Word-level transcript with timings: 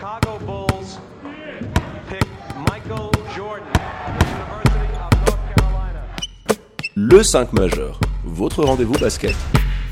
Chicago 0.00 0.38
Bulls 0.46 0.98
pick 2.08 2.24
Michael 2.70 3.10
Jordan 3.36 3.66
University 4.16 4.96
of 4.96 5.12
North 5.26 5.44
Carolina. 5.54 6.02
Le 6.94 7.22
5 7.22 7.52
majeur, 7.52 8.00
votre 8.24 8.64
rendez-vous 8.64 8.94
basket. 8.94 9.36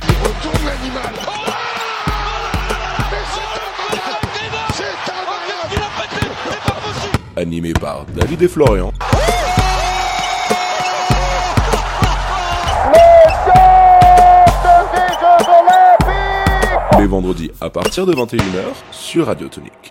retourne 0.01 0.65
l'animal. 0.65 1.13
Oh 1.27 1.31
Animé 7.37 7.75
par 7.75 8.07
David 8.07 8.41
et 8.41 8.49
Florian. 8.49 8.95
Les 16.99 17.07
vendredis 17.07 17.51
à 17.61 17.69
partir 17.69 18.07
de 18.07 18.15
21h 18.15 18.73
sur 18.91 19.27
Radio 19.27 19.49
Tonique. 19.49 19.88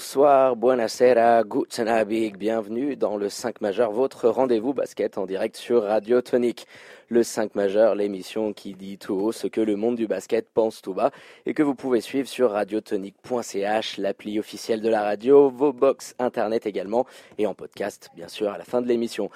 Bonsoir, 0.00 0.56
buonasera, 0.56 1.44
guten 1.44 1.86
Abend, 1.86 2.38
bienvenue 2.38 2.96
dans 2.96 3.18
le 3.18 3.28
5 3.28 3.60
majeur, 3.60 3.92
votre 3.92 4.30
rendez-vous 4.30 4.72
basket 4.72 5.18
en 5.18 5.26
direct 5.26 5.56
sur 5.56 5.82
Radio 5.82 6.22
Tonique. 6.22 6.66
Le 7.10 7.22
5 7.22 7.54
majeur, 7.54 7.94
l'émission 7.94 8.54
qui 8.54 8.72
dit 8.72 8.96
tout 8.96 9.12
haut 9.12 9.30
ce 9.30 9.46
que 9.46 9.60
le 9.60 9.76
monde 9.76 9.96
du 9.96 10.06
basket 10.06 10.48
pense 10.54 10.80
tout 10.80 10.94
bas 10.94 11.10
et 11.44 11.52
que 11.52 11.62
vous 11.62 11.74
pouvez 11.74 12.00
suivre 12.00 12.26
sur 12.26 12.52
radiotonique.ch, 12.52 13.98
l'appli 13.98 14.38
officielle 14.38 14.80
de 14.80 14.88
la 14.88 15.02
radio, 15.02 15.50
vos 15.50 15.74
box 15.74 16.14
internet 16.18 16.64
également 16.64 17.04
et 17.36 17.46
en 17.46 17.52
podcast 17.52 18.08
bien 18.16 18.28
sûr 18.28 18.48
à 18.48 18.56
la 18.56 18.64
fin 18.64 18.80
de 18.80 18.88
l'émission. 18.88 19.28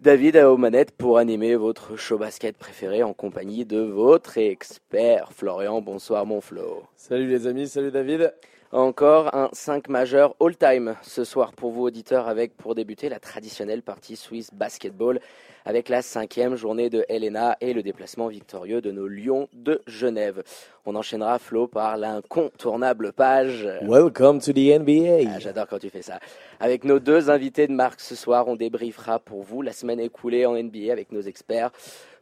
David 0.00 0.36
à 0.36 0.52
aux 0.52 0.58
manettes 0.58 0.92
pour 0.92 1.16
animer 1.16 1.56
votre 1.56 1.96
show 1.96 2.18
basket 2.18 2.58
préféré 2.58 3.02
en 3.02 3.14
compagnie 3.14 3.64
de 3.64 3.80
votre 3.80 4.36
expert 4.36 5.32
Florian. 5.32 5.80
Bonsoir 5.80 6.26
mon 6.26 6.42
Flo. 6.42 6.82
Salut 6.94 7.26
les 7.26 7.46
amis, 7.46 7.68
salut 7.68 7.90
David. 7.90 8.34
Encore 8.72 9.34
un 9.34 9.48
5 9.52 9.88
majeur 9.88 10.36
all-time 10.40 10.94
ce 11.02 11.24
soir 11.24 11.52
pour 11.52 11.72
vous 11.72 11.82
auditeurs 11.82 12.28
avec 12.28 12.56
pour 12.56 12.76
débuter 12.76 13.08
la 13.08 13.18
traditionnelle 13.18 13.82
partie 13.82 14.14
Swiss 14.14 14.54
Basketball 14.54 15.18
avec 15.64 15.88
la 15.88 16.02
cinquième 16.02 16.54
journée 16.54 16.88
de 16.88 17.04
Helena 17.08 17.56
et 17.60 17.72
le 17.72 17.82
déplacement 17.82 18.28
victorieux 18.28 18.80
de 18.80 18.92
nos 18.92 19.08
Lions 19.08 19.48
de 19.52 19.82
Genève. 19.88 20.44
On 20.86 20.94
enchaînera 20.94 21.40
Flo 21.40 21.66
par 21.66 21.96
l'incontournable 21.96 23.12
page. 23.12 23.68
Welcome 23.82 24.40
to 24.40 24.52
the 24.52 24.78
NBA. 24.78 25.32
Ah, 25.34 25.40
J'adore 25.40 25.66
quand 25.66 25.80
tu 25.80 25.90
fais 25.90 26.02
ça. 26.02 26.20
Avec 26.60 26.84
nos 26.84 27.00
deux 27.00 27.28
invités 27.28 27.66
de 27.66 27.72
marque 27.72 28.00
ce 28.00 28.14
soir, 28.14 28.46
on 28.46 28.54
débriefera 28.54 29.18
pour 29.18 29.42
vous 29.42 29.62
la 29.62 29.72
semaine 29.72 29.98
écoulée 29.98 30.46
en 30.46 30.54
NBA 30.54 30.92
avec 30.92 31.10
nos 31.10 31.22
experts. 31.22 31.72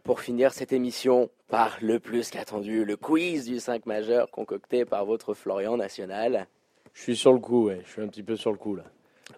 Pour 0.08 0.22
finir 0.22 0.54
cette 0.54 0.72
émission 0.72 1.28
par 1.48 1.76
le 1.82 2.00
plus 2.00 2.30
qu'attendu, 2.30 2.86
le 2.86 2.96
quiz 2.96 3.44
du 3.44 3.60
5 3.60 3.84
majeur 3.84 4.30
concocté 4.30 4.86
par 4.86 5.04
votre 5.04 5.34
Florian 5.34 5.76
National. 5.76 6.46
Je 6.94 7.02
suis 7.02 7.14
sur 7.14 7.34
le 7.34 7.38
coup, 7.38 7.66
ouais. 7.66 7.82
Je 7.84 7.90
suis 7.90 8.00
un 8.00 8.08
petit 8.08 8.22
peu 8.22 8.34
sur 8.34 8.50
le 8.50 8.56
coup 8.56 8.74
là. 8.74 8.84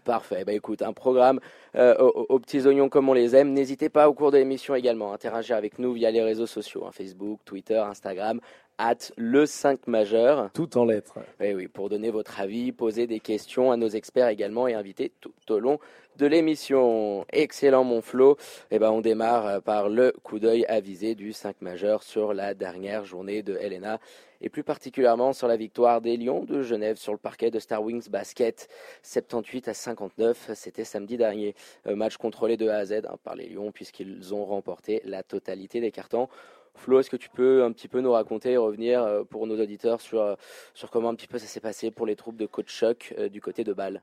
Parfait. 0.04 0.44
Bah 0.44 0.52
écoute, 0.52 0.82
un 0.82 0.92
programme 0.92 1.40
euh, 1.74 1.96
aux, 1.98 2.26
aux 2.28 2.38
petits 2.38 2.64
oignons 2.68 2.88
comme 2.88 3.08
on 3.08 3.14
les 3.14 3.34
aime. 3.34 3.52
N'hésitez 3.52 3.88
pas 3.88 4.08
au 4.08 4.14
cours 4.14 4.30
de 4.30 4.38
l'émission 4.38 4.76
également 4.76 5.10
à 5.10 5.14
interagir 5.16 5.56
avec 5.56 5.80
nous 5.80 5.92
via 5.92 6.12
les 6.12 6.22
réseaux 6.22 6.46
sociaux, 6.46 6.84
hein, 6.86 6.92
Facebook, 6.92 7.40
Twitter, 7.44 7.78
Instagram, 7.78 8.40
at 8.78 9.10
le 9.16 9.46
5 9.46 9.88
majeur. 9.88 10.50
Tout 10.54 10.78
en 10.78 10.84
lettres. 10.84 11.18
Oui, 11.40 11.52
oui, 11.52 11.66
pour 11.66 11.88
donner 11.88 12.10
votre 12.10 12.40
avis, 12.40 12.70
poser 12.70 13.08
des 13.08 13.18
questions 13.18 13.72
à 13.72 13.76
nos 13.76 13.88
experts 13.88 14.28
également 14.28 14.68
et 14.68 14.74
inviter 14.74 15.10
tout 15.20 15.32
au 15.48 15.58
long 15.58 15.80
de 16.20 16.26
l'émission. 16.26 17.24
Excellent, 17.32 17.82
mon 17.82 18.02
Flo. 18.02 18.36
Eh 18.70 18.78
ben, 18.78 18.90
on 18.90 19.00
démarre 19.00 19.46
euh, 19.46 19.60
par 19.60 19.88
le 19.88 20.12
coup 20.22 20.38
d'œil 20.38 20.66
avisé 20.66 21.14
du 21.14 21.32
5 21.32 21.62
majeur 21.62 22.02
sur 22.02 22.34
la 22.34 22.52
dernière 22.52 23.06
journée 23.06 23.42
de 23.42 23.56
Helena 23.56 23.98
et 24.42 24.50
plus 24.50 24.62
particulièrement 24.62 25.32
sur 25.32 25.48
la 25.48 25.56
victoire 25.56 26.02
des 26.02 26.18
Lions 26.18 26.44
de 26.44 26.60
Genève 26.60 26.96
sur 26.96 27.12
le 27.12 27.18
parquet 27.18 27.50
de 27.50 27.58
Star 27.58 27.82
Wings 27.82 28.10
Basket 28.10 28.68
78 29.02 29.68
à 29.68 29.74
59. 29.74 30.50
C'était 30.54 30.84
samedi 30.84 31.16
dernier. 31.16 31.54
Euh, 31.86 31.96
match 31.96 32.18
contrôlé 32.18 32.58
de 32.58 32.68
A 32.68 32.76
à 32.76 32.84
Z 32.84 33.06
hein, 33.08 33.16
par 33.24 33.34
les 33.34 33.48
Lions 33.48 33.72
puisqu'ils 33.72 34.34
ont 34.34 34.44
remporté 34.44 35.00
la 35.06 35.22
totalité 35.22 35.80
des 35.80 35.90
cartons. 35.90 36.28
Flo, 36.74 37.00
est-ce 37.00 37.08
que 37.08 37.16
tu 37.16 37.30
peux 37.30 37.64
un 37.64 37.72
petit 37.72 37.88
peu 37.88 38.02
nous 38.02 38.12
raconter 38.12 38.52
et 38.52 38.56
revenir 38.58 39.02
euh, 39.02 39.24
pour 39.24 39.46
nos 39.46 39.58
auditeurs 39.58 40.02
sur, 40.02 40.36
sur 40.74 40.90
comment 40.90 41.08
un 41.08 41.14
petit 41.14 41.28
peu 41.28 41.38
ça 41.38 41.46
s'est 41.46 41.60
passé 41.60 41.90
pour 41.90 42.04
les 42.04 42.14
troupes 42.14 42.36
de 42.36 42.46
coach 42.46 42.70
Choc 42.70 43.14
du 43.32 43.40
côté 43.40 43.64
de 43.64 43.72
Bâle? 43.72 44.02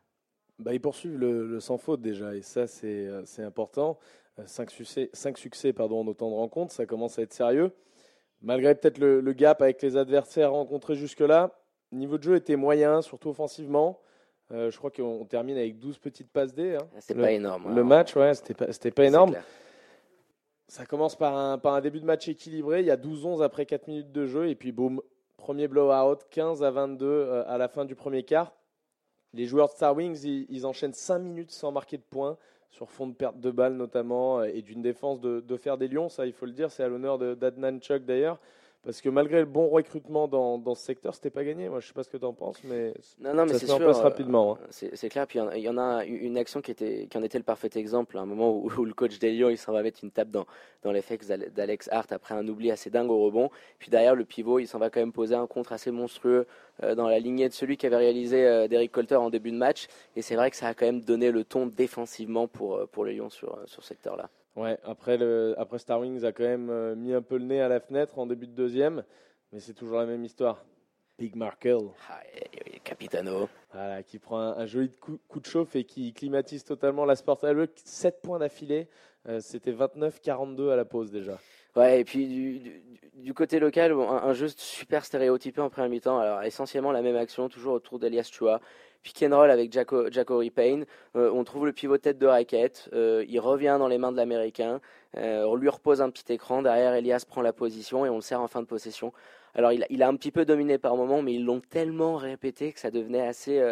Bah, 0.59 0.73
ils 0.73 0.81
poursuivent 0.81 1.17
le, 1.17 1.45
le 1.47 1.59
sans 1.59 1.77
faute 1.77 2.01
déjà, 2.01 2.33
et 2.35 2.41
ça 2.41 2.65
c'est 2.67 2.87
euh, 3.07 3.21
c'est 3.25 3.43
important. 3.43 3.97
Euh, 4.39 4.43
Cinq 4.45 4.71
succès, 4.71 5.09
cinq 5.13 5.37
succès 5.37 5.71
pardon, 5.73 6.01
en 6.01 6.07
autant 6.07 6.29
de 6.29 6.35
rencontres, 6.35 6.73
ça 6.73 6.85
commence 6.85 7.19
à 7.19 7.21
être 7.23 7.33
sérieux. 7.33 7.71
Malgré 8.41 8.75
peut-être 8.75 8.97
le, 8.99 9.19
le 9.19 9.33
gap 9.33 9.61
avec 9.61 9.81
les 9.81 9.97
adversaires 9.97 10.51
rencontrés 10.51 10.95
jusque-là, 10.95 11.51
le 11.91 11.97
niveau 11.99 12.17
de 12.17 12.23
jeu 12.23 12.35
était 12.35 12.55
moyen, 12.55 13.01
surtout 13.01 13.29
offensivement. 13.29 13.99
Euh, 14.51 14.69
je 14.71 14.77
crois 14.77 14.91
qu'on 14.91 15.25
termine 15.25 15.57
avec 15.57 15.77
12 15.79 15.97
petites 15.97 16.29
passes 16.31 16.53
D. 16.53 16.75
hein. 16.75 16.87
C'est 16.99 17.13
Le- 17.15 17.21
pas 17.21 17.31
énorme. 17.31 17.73
Le 17.75 17.81
hein. 17.81 17.85
match, 17.85 18.15
ouais, 18.15 18.33
c'était 18.35 18.53
pas, 18.53 18.71
c'était 18.71 18.91
pas 18.91 19.05
énorme. 19.05 19.35
Ça 20.67 20.85
commence 20.85 21.15
par 21.15 21.35
un, 21.35 21.57
par 21.57 21.73
un 21.75 21.81
début 21.81 21.99
de 21.99 22.05
match 22.05 22.27
équilibré. 22.27 22.81
Il 22.81 22.85
y 22.85 22.91
a 22.91 22.97
12-11 22.97 23.41
après 23.43 23.65
4 23.65 23.87
minutes 23.87 24.11
de 24.11 24.25
jeu. 24.25 24.49
Et 24.49 24.55
puis, 24.55 24.71
boum, 24.71 25.01
premier 25.37 25.67
blowout, 25.67 26.17
15 26.29 26.63
à 26.63 26.71
22 26.71 27.05
euh, 27.05 27.43
à 27.47 27.57
la 27.57 27.67
fin 27.69 27.85
du 27.85 27.95
premier 27.95 28.23
quart. 28.23 28.53
Les 29.33 29.45
joueurs 29.45 29.67
de 29.67 29.73
Star 29.73 29.95
Wings, 29.95 30.23
ils, 30.23 30.65
enchaînent 30.65 30.93
5 30.93 31.19
minutes 31.19 31.51
sans 31.51 31.71
marquer 31.71 31.97
de 31.97 32.03
points, 32.03 32.37
sur 32.69 32.89
fond 32.89 33.07
de 33.07 33.13
perte 33.13 33.39
de 33.39 33.51
balles 33.51 33.75
notamment, 33.75 34.39
euh, 34.39 34.45
et 34.45 34.61
d'une 34.61 34.81
défense 34.81 35.19
de, 35.19 35.41
de 35.41 35.57
faire 35.57 35.77
des 35.77 35.87
lions. 35.87 36.09
Ça, 36.09 36.25
il 36.25 36.33
faut 36.33 36.45
le 36.45 36.53
dire, 36.53 36.71
c'est 36.71 36.83
à 36.83 36.87
l'honneur 36.87 37.17
d'Adnan 37.17 37.79
Chuck 37.79 38.05
d'ailleurs. 38.05 38.39
Parce 38.83 39.01
que 39.01 39.09
malgré 39.09 39.39
le 39.39 39.45
bon 39.45 39.67
recrutement 39.67 40.29
dans, 40.29 40.57
dans 40.57 40.73
ce 40.73 40.81
secteur, 40.81 41.13
c'était 41.13 41.29
pas 41.29 41.43
gagné. 41.43 41.67
Moi, 41.67 41.81
je 41.81 41.87
sais 41.87 41.93
pas 41.93 42.03
ce 42.03 42.09
que 42.09 42.15
tu 42.15 42.23
en 42.23 42.31
penses, 42.31 42.63
mais 42.63 42.93
Non, 43.19 43.33
non, 43.33 43.45
mais 43.45 43.53
ça 43.53 43.59
se 43.59 43.65
met 43.65 43.71
en 43.73 43.77
sûr. 43.77 43.89
euh, 43.89 44.01
rapidement. 44.01 44.57
hein. 44.61 44.67
C'est 44.69 45.09
clair. 45.09 45.27
Puis 45.27 45.39
il 45.39 45.41
y 45.41 45.45
en 45.45 45.49
a- 45.49 45.57
il 45.57 45.63
y, 45.63 45.67
en 45.69 45.77
a 45.77 46.05
une 46.05 46.37
action 46.37 46.61
qui, 46.61 46.71
était, 46.71 47.07
qui 47.09 47.17
en 47.17 47.23
était 47.23 47.37
le 47.37 47.43
parfait 47.43 47.69
exemple. 47.75 48.17
À 48.17 48.21
un 48.21 48.25
moment 48.25 48.49
où, 48.49 48.69
où 48.77 48.85
le 48.85 48.93
coach 48.93 49.19
des 49.19 49.33
Lions, 49.33 49.49
il 49.49 49.57
s'en 49.57 49.73
va 49.73 49.83
mettre 49.83 49.99
une 50.03 50.11
tape 50.11 50.29
dans, 50.29 50.45
dans 50.83 50.93
les 50.93 51.01
fesses 51.01 51.27
d'Alex 51.27 51.89
Hart 51.91 52.13
après 52.13 52.33
un 52.35 52.47
oubli 52.47 52.71
assez 52.71 52.89
dingue 52.89 53.11
au 53.11 53.25
rebond. 53.25 53.49
Puis 53.77 53.89
derrière, 53.89 54.15
le 54.15 54.23
pivot, 54.23 54.59
il 54.59 54.67
s'en 54.67 54.79
va 54.79 54.89
quand 54.89 55.01
même 55.01 55.11
poser 55.11 55.35
un 55.35 55.47
contre 55.47 55.73
assez 55.73 55.91
monstrueux 55.91 56.47
euh, 56.83 56.95
dans 56.95 57.09
la 57.09 57.19
lignée 57.19 57.49
de 57.49 57.53
celui 57.53 57.75
qui 57.75 57.87
avait 57.87 57.97
réalisé 57.97 58.47
euh, 58.47 58.69
Derek 58.69 58.91
Colter 58.93 59.15
en 59.17 59.29
début 59.29 59.51
de 59.51 59.57
match. 59.57 59.87
Et 60.15 60.21
c'est 60.21 60.35
vrai 60.35 60.49
que 60.49 60.55
ça 60.55 60.67
a 60.67 60.73
quand 60.73 60.85
même 60.85 61.01
donné 61.01 61.31
le 61.31 61.43
ton 61.43 61.65
défensivement 61.65 62.47
pour, 62.47 62.75
euh, 62.77 62.85
pour 62.85 63.03
les 63.03 63.15
Lions 63.15 63.29
sur, 63.29 63.59
sur 63.65 63.81
ce 63.83 63.87
secteur-là. 63.89 64.29
Ouais, 64.57 64.77
après, 64.83 65.17
le, 65.17 65.53
après 65.57 65.77
Star 65.77 65.99
Wings 65.99 66.25
a 66.25 66.31
quand 66.31 66.43
même 66.43 66.69
euh, 66.71 66.95
mis 66.95 67.13
un 67.13 67.21
peu 67.21 67.37
le 67.37 67.45
nez 67.45 67.61
à 67.61 67.67
la 67.69 67.79
fenêtre 67.79 68.17
en 68.17 68.25
début 68.25 68.47
de 68.47 68.53
deuxième, 68.55 69.03
mais 69.51 69.59
c'est 69.59 69.73
toujours 69.75 69.99
la 69.99 70.05
même 70.07 70.25
histoire. 70.25 70.65
Big 71.19 71.35
Markel, 71.35 71.77
Ah, 72.09 72.19
et- 72.35 72.75
et 72.75 72.79
Capitano. 72.79 73.47
voilà, 73.71 74.01
qui 74.03 74.17
prend 74.19 74.39
un, 74.39 74.57
un 74.57 74.65
joli 74.65 74.89
coup, 74.89 75.19
coup 75.27 75.39
de 75.39 75.45
chauffe 75.45 75.75
et 75.75 75.83
qui 75.83 76.11
climatise 76.11 76.63
totalement 76.63 77.05
la 77.05 77.15
Sport 77.15 77.43
Alert. 77.45 77.71
7 77.85 78.19
points 78.21 78.39
d'affilée, 78.39 78.87
euh, 79.29 79.39
c'était 79.39 79.71
29-42 79.71 80.69
à 80.71 80.75
la 80.75 80.85
pause 80.85 81.11
déjà. 81.11 81.37
Ouais, 81.75 81.99
et 82.01 82.03
puis 82.03 82.27
du, 82.27 82.59
du, 82.59 82.81
du 83.13 83.33
côté 83.35 83.59
local, 83.59 83.91
un 83.93 84.33
jeu 84.33 84.47
super 84.47 85.05
stéréotypé 85.05 85.61
en 85.61 85.69
première 85.69 85.89
mi-temps. 85.91 86.17
Alors 86.17 86.41
essentiellement 86.41 86.91
la 86.91 87.03
même 87.03 87.15
action, 87.15 87.47
toujours 87.49 87.73
autour 87.75 87.99
d'Elias 87.99 88.29
Chua. 88.31 88.59
Pick 89.07 89.23
and 89.23 89.33
roll 89.37 89.49
avec 89.49 89.71
Jaco, 89.71 90.11
Jacory. 90.11 90.51
Euh, 90.57 91.31
on 91.33 91.45
trouve 91.45 91.65
le 91.65 91.71
pivot 91.71 91.97
tête 91.97 92.17
de 92.17 92.25
raquette. 92.27 92.89
Euh, 92.91 93.23
il 93.29 93.39
revient 93.39 93.77
dans 93.79 93.87
les 93.87 93.97
mains 93.97 94.11
de 94.11 94.17
l'Américain. 94.17 94.81
Euh, 95.15 95.45
on 95.45 95.55
lui 95.55 95.69
repose 95.69 96.01
un 96.01 96.09
petit 96.09 96.33
écran. 96.33 96.61
Derrière, 96.61 96.93
Elias 96.93 97.23
prend 97.25 97.41
la 97.41 97.53
position 97.53 98.05
et 98.05 98.09
on 98.09 98.15
le 98.15 98.21
sert 98.21 98.41
en 98.41 98.49
fin 98.49 98.59
de 98.61 98.67
possession. 98.67 99.13
Alors 99.55 99.71
il, 99.71 99.83
a- 99.83 99.87
il 99.89 100.03
a 100.03 100.09
un 100.09 100.15
petit 100.17 100.31
peu 100.31 100.43
dominé 100.43 100.77
par 100.77 100.97
moment, 100.97 101.21
mais 101.21 101.33
ils 101.35 101.45
l'ont 101.45 101.61
tellement 101.61 102.17
répété 102.17 102.73
que 102.73 102.81
ça 102.81 102.91
devenait 102.91 103.25
assez 103.25 103.63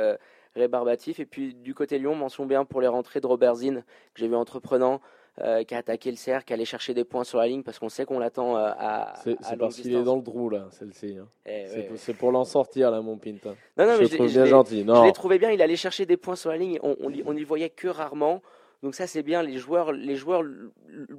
rébarbatif. 0.55 1.19
Et 1.19 1.25
puis 1.25 1.53
du 1.53 1.73
côté 1.75 1.99
Lyon, 1.99 2.15
mention 2.15 2.45
bien 2.45 2.63
pour 2.63 2.79
les 2.79 2.87
rentrées 2.87 3.19
de 3.19 3.27
Robert 3.27 3.55
Zinn, 3.55 3.83
que 4.13 4.21
j'ai 4.21 4.29
vu 4.29 4.35
entreprenant. 4.35 5.01
Euh, 5.41 5.63
qui 5.63 5.75
a 5.75 5.79
attaqué 5.79 6.09
le 6.11 6.17
cercle, 6.17 6.45
qui 6.45 6.53
allait 6.53 6.65
chercher 6.65 6.93
des 6.93 7.03
points 7.03 7.23
sur 7.23 7.39
la 7.39 7.47
ligne 7.47 7.61
parce 7.63 7.77
qu'on 7.79 7.89
sait 7.89 8.05
qu'on 8.05 8.19
l'attend 8.19 8.55
euh, 8.57 8.71
à, 8.77 9.13
C'est 9.23 9.35
parce 9.57 9.75
qu'il 9.75 9.93
est 9.95 10.03
dans 10.03 10.15
le 10.15 10.23
trou 10.23 10.49
là, 10.49 10.67
celle-ci. 10.71 11.17
hein. 11.19 11.27
Eh, 11.45 11.65
C'est 11.67 11.75
ouais, 11.75 11.81
pour- 11.83 11.91
ouais. 11.91 11.97
C'est 11.97 12.13
pour 12.13 12.31
l'en 12.31 12.43
sortir 12.45 12.89
là, 12.91 13.01
mon 13.01 13.17
Pinta. 13.17 13.49
Non, 13.77 13.85
non, 13.85 13.93
je 13.93 13.97
mais 13.97 14.03
le 14.03 14.07
je, 14.07 14.15
trouve 14.15 14.27
je 14.27 14.33
bien 14.33 14.45
gentil. 14.45 14.79
je 14.81 14.85
Non, 14.85 15.03
l'ai 15.03 15.11
trouvé 15.13 15.37
bien. 15.39 15.51
Il 15.51 15.61
allait 15.61 15.75
chercher 15.75 16.05
des 16.05 16.17
points 16.17 16.35
sur 16.37 16.49
la 16.51 16.57
ligne. 16.57 16.79
On, 16.83 16.95
on, 17.01 17.09
l'y- 17.09 17.23
on 17.25 17.35
y 17.35 17.43
voyait 17.43 17.69
que 17.69 17.87
rarement. 17.87 18.41
Donc 18.83 18.95
ça 18.95 19.07
c'est 19.07 19.23
bien. 19.23 19.41
Les 19.43 19.57
joueurs, 19.57 19.91
les 19.91 20.15
joueurs 20.15 20.43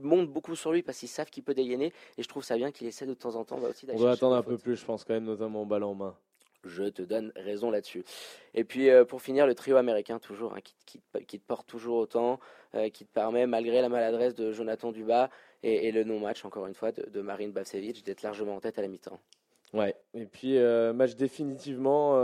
montent 0.03 0.29
beaucoup 0.31 0.55
sur 0.55 0.73
lui 0.73 0.83
parce 0.83 0.99
qu'ils 0.99 1.09
savent 1.09 1.31
qu'il 1.31 1.43
peut 1.43 1.55
dégainer. 1.55 1.93
Et 2.17 2.23
je 2.23 2.29
trouve 2.29 2.45
ça 2.45 2.57
bien 2.57 2.71
qu'il 2.71 2.87
essaie 2.87 3.07
de 3.07 3.15
temps 3.15 3.35
en 3.37 3.45
temps 3.45 3.59
bah, 3.61 3.69
aussi 3.71 3.87
on 3.89 3.93
chercher 3.99 4.09
attendre 4.09 4.37
un 4.37 4.43
peu 4.43 4.57
plus, 4.57 4.77
je 4.77 4.85
pense 4.85 5.05
quand 5.05 5.15
même, 5.15 5.25
notamment 5.25 5.63
en 5.63 5.67
balle 5.67 5.83
en 5.85 5.95
main. 5.95 6.15
Je 6.67 6.85
te 6.85 7.03
donne 7.03 7.33
raison 7.37 7.71
là-dessus. 7.71 8.05
Et 8.55 8.65
puis 8.65 8.91
euh, 8.91 9.05
pour 9.05 9.23
finir, 9.23 9.47
le 9.47 9.55
trio 9.55 9.77
américain 9.77 10.19
toujours, 10.19 10.55
hein, 10.55 10.61
qui, 10.63 11.01
qui, 11.27 11.39
te- 11.39 11.47
porte 11.47 11.67
toujours 11.67 11.99
autant, 11.99 12.41
euh, 12.75 12.89
qui 12.89 13.05
te 13.05 13.13
permet, 13.13 13.47
malgré 13.47 13.81
la 13.81 13.89
maladresse 13.89 14.35
de 14.35 14.53
Jonathan 14.53 14.93
Dubas 14.93 15.31
et, 15.63 15.89
et 15.89 15.93
le 15.93 16.05
non-match, 16.05 16.45
encore 16.45 16.67
une 16.67 16.75
fois, 16.75 16.93
de, 16.93 17.21
Marine 17.21 17.53
Bavcevic, 17.53 18.05
d'être 18.05 18.23
largement 18.23 18.57
en 18.57 18.61
tête 18.61 18.79
à 18.79 18.83
la 18.83 18.89
mi-temps. 18.89 19.21
Ouais. 19.73 19.95
Et 20.15 20.27
puis, 20.27 20.59
euh, 20.59 20.93
match 20.93 21.15
définitivement 21.17 22.15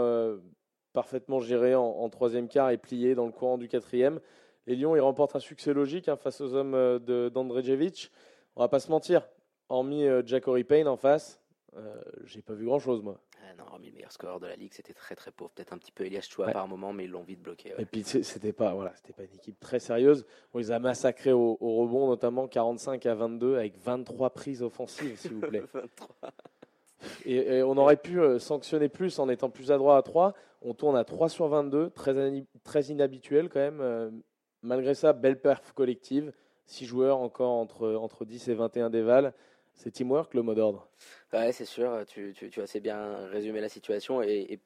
parfaitement 0.92 1.40
géré 1.40 1.74
en, 1.74 2.08
troisième 2.10 2.48
quart 2.48 2.70
et 2.70 2.78
plié 2.78 3.14
dans 3.14 3.26
le 3.26 3.32
courant 3.32 3.58
du 3.58 3.68
quatrième. 3.68 4.20
Les 4.66 4.76
Lions, 4.76 4.94
ils 4.94 5.00
remportent 5.00 5.34
un 5.34 5.40
succès 5.40 5.72
logique 5.72 6.08
hein, 6.08 6.16
face 6.16 6.40
aux 6.40 6.54
hommes 6.54 6.98
d'Andrejevic. 7.30 8.10
On 8.56 8.60
va 8.60 8.68
pas 8.68 8.78
se 8.78 8.90
mentir, 8.90 9.26
hormis 9.70 10.06
Jacory 10.26 10.64
Payne 10.64 10.86
en 10.86 10.96
face, 10.96 11.40
j'ai 12.24 12.42
pas 12.42 12.52
vu 12.52 12.66
grand-chose, 12.66 13.02
moi. 13.02 13.18
Ah 13.44 13.54
non, 13.58 13.64
mais 13.80 13.88
le 13.88 13.94
meilleur 13.94 14.12
score 14.12 14.38
de 14.40 14.46
la 14.46 14.54
ligue, 14.56 14.72
c'était 14.72 14.92
très 14.94 15.14
très 15.16 15.30
pauvre. 15.32 15.50
Peut-être 15.50 15.72
un 15.72 15.78
petit 15.78 15.90
peu 15.92 16.04
Elias 16.04 16.26
Chua 16.30 16.46
Ouais. 16.46 16.52
par 16.52 16.68
moment, 16.68 16.92
mais 16.92 17.04
ils 17.04 17.10
l'ont 17.10 17.22
vite 17.24 17.42
bloqué. 17.42 17.70
ouais. 17.74 17.82
Et 17.82 17.84
puis 17.84 18.02
c'était 18.04 18.52
pas 18.52 18.72
voilà, 18.74 18.92
c'était 18.94 19.12
pas 19.12 19.24
une 19.24 19.34
équipe 19.34 19.58
très 19.58 19.80
sérieuse. 19.80 20.24
On 20.54 20.58
les 20.58 20.70
a 20.70 20.78
massacrés 20.78 21.32
au, 21.32 21.56
au 21.60 21.76
rebond, 21.82 22.06
notamment 22.06 22.46
45 22.46 23.04
à 23.06 23.14
22 23.14 23.56
avec 23.56 23.76
23 23.78 24.30
prises 24.30 24.62
offensives, 24.62 25.18
s'il 25.18 25.34
vous 25.34 25.40
plaît. 25.40 25.62
23. 25.74 26.16
Et, 27.26 27.34
et 27.58 27.62
on 27.64 27.76
aurait 27.76 27.96
pu 27.96 28.20
euh, 28.20 28.38
sanctionner 28.38 28.88
plus 28.88 29.18
en 29.18 29.28
étant 29.28 29.50
plus 29.50 29.72
adroit 29.72 29.96
à 29.96 30.02
3. 30.02 30.34
On 30.62 30.72
tourne 30.72 30.96
à 30.96 31.02
3 31.04 31.28
sur 31.28 31.48
22, 31.48 31.90
très, 31.90 32.14
très 32.62 32.82
inhabituel 32.84 33.48
quand 33.48 33.58
même. 33.58 33.80
Euh, 33.80 34.10
malgré 34.62 34.94
ça, 34.94 35.12
belle 35.12 35.40
perf 35.40 35.72
collective. 35.72 36.32
6 36.66 36.86
joueurs 36.86 37.18
encore 37.18 37.50
entre, 37.50 37.88
entre 37.94 38.24
10 38.24 38.48
et 38.48 38.54
21 38.54 38.88
déval. 38.88 39.34
C'est 39.74 39.90
teamwork 39.90 40.34
le 40.34 40.42
mot 40.42 40.54
d'ordre? 40.54 40.88
Ouais, 41.32 41.52
c'est 41.52 41.64
sûr, 41.64 42.04
tu, 42.06 42.34
as 42.56 42.62
assez 42.62 42.80
bien 42.80 43.26
résumé 43.28 43.60
la 43.60 43.68
situation. 43.68 44.22
Et 44.22 44.60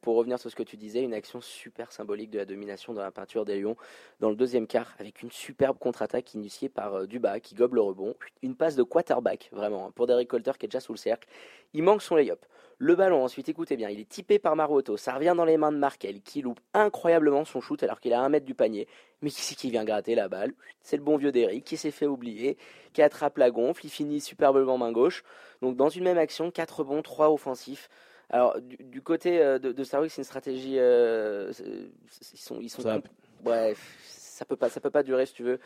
pour, 0.00 0.16
revenir 0.16 0.38
sur 0.38 0.50
ce 0.50 0.56
que 0.56 0.62
tu 0.62 0.76
disais, 0.76 1.02
une 1.02 1.14
action 1.14 1.40
super 1.40 1.92
symbolique 1.92 2.30
de 2.30 2.38
la 2.38 2.44
domination 2.44 2.92
dans 2.92 3.02
la 3.02 3.10
peinture 3.10 3.44
des 3.44 3.60
Lions 3.60 3.76
dans 4.20 4.30
le 4.30 4.36
deuxième 4.36 4.66
quart, 4.66 4.94
avec 4.98 5.22
une 5.22 5.30
superbe 5.30 5.78
contre-attaque 5.78 6.34
initiée 6.34 6.68
par 6.68 6.94
euh, 6.94 7.06
Duba 7.06 7.40
qui 7.40 7.54
gobe 7.54 7.74
le 7.74 7.80
rebond. 7.80 8.14
Une 8.42 8.54
passe 8.54 8.76
de 8.76 8.82
quarterback, 8.82 9.48
vraiment, 9.52 9.86
hein, 9.86 9.92
pour 9.94 10.06
Derek 10.06 10.28
Colter 10.28 10.52
qui 10.58 10.66
est 10.66 10.68
déjà 10.68 10.80
sous 10.80 10.92
le 10.92 10.98
cercle. 10.98 11.28
Il 11.72 11.82
manque 11.82 12.02
son 12.02 12.16
lay-up. 12.16 12.44
Le 12.78 12.94
ballon, 12.94 13.22
ensuite, 13.22 13.48
écoutez 13.48 13.76
bien, 13.76 13.90
il 13.90 14.00
est 14.00 14.08
typé 14.08 14.38
par 14.38 14.56
Maruoto. 14.56 14.96
Ça 14.96 15.12
revient 15.12 15.34
dans 15.36 15.44
les 15.44 15.58
mains 15.58 15.70
de 15.70 15.76
Markel 15.76 16.22
qui 16.22 16.40
loupe 16.40 16.60
incroyablement 16.72 17.44
son 17.44 17.60
shoot 17.60 17.82
alors 17.82 18.00
qu'il 18.00 18.14
à 18.14 18.20
un 18.20 18.28
mètre 18.30 18.46
du 18.46 18.54
panier. 18.54 18.88
Mais 19.20 19.28
qui 19.28 19.42
c'est 19.42 19.54
qui 19.54 19.70
vient 19.70 19.84
gratter 19.84 20.14
la 20.14 20.28
balle? 20.28 20.54
C'est 20.80 20.96
le 20.96 21.02
bon 21.02 21.18
vieux 21.18 21.30
Derrick 21.30 21.64
qui 21.64 21.76
s'est 21.76 21.90
fait 21.90 22.06
oublier, 22.06 22.56
qui 22.94 23.02
attrape 23.02 23.36
la 23.36 23.50
gonfle. 23.50 23.84
Il 23.84 23.90
finit 23.90 24.20
superbement 24.20 24.78
main 24.78 24.92
gauche. 24.92 25.24
Donc 25.60 25.76
dans 25.76 25.90
une 25.90 26.04
même 26.04 26.16
action, 26.16 26.50
4 26.50 26.84
bons, 26.84 27.02
3 27.02 27.30
offensifs. 27.30 27.90
Alors 28.30 28.60
du, 28.60 28.76
du 28.76 29.02
côté 29.02 29.42
euh, 29.42 29.58
de, 29.58 29.72
de 29.72 29.84
Star 29.84 30.00
Wars, 30.00 30.10
c'est 30.10 30.18
une 30.20 30.24
stratégie. 30.24 30.76
euh, 30.78 31.52
ils 32.32 32.38
sont, 32.38 32.60
ils 32.60 32.68
sont. 32.70 32.82
Ça- 32.82 33.00
ouais, 33.44 33.74
ça 34.04 34.44
peut 34.44 34.56
pas, 34.56 34.68
ça 34.68 34.80
peut 34.80 34.90
pas 34.90 35.02
durer 35.02 35.26
si 35.26 35.34
tu 35.34 35.42
veux. 35.42 35.58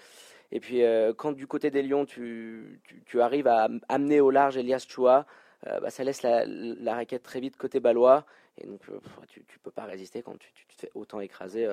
Et 0.50 0.60
puis 0.60 0.82
euh, 0.82 1.12
quand 1.14 1.32
du 1.32 1.46
côté 1.46 1.70
des 1.70 1.82
Lions, 1.82 2.06
tu, 2.06 2.80
tu, 2.84 3.02
tu 3.04 3.20
arrives 3.20 3.46
à 3.46 3.64
am- 3.64 3.80
amener 3.88 4.20
au 4.20 4.30
large 4.30 4.56
Elias 4.56 4.86
Chua, 4.88 5.26
euh, 5.66 5.80
bah, 5.80 5.90
ça 5.90 6.04
laisse 6.04 6.22
la, 6.22 6.44
la 6.46 6.94
raquette 6.94 7.22
très 7.22 7.40
vite 7.40 7.56
côté 7.56 7.80
balois. 7.80 8.24
Et 8.58 8.66
donc 8.66 8.80
tu, 9.28 9.44
tu 9.46 9.58
peux 9.58 9.70
pas 9.72 9.84
résister 9.84 10.22
quand 10.22 10.38
tu, 10.38 10.52
tu 10.54 10.66
te 10.66 10.74
fais 10.80 10.90
autant 10.94 11.20
écraser 11.20 11.66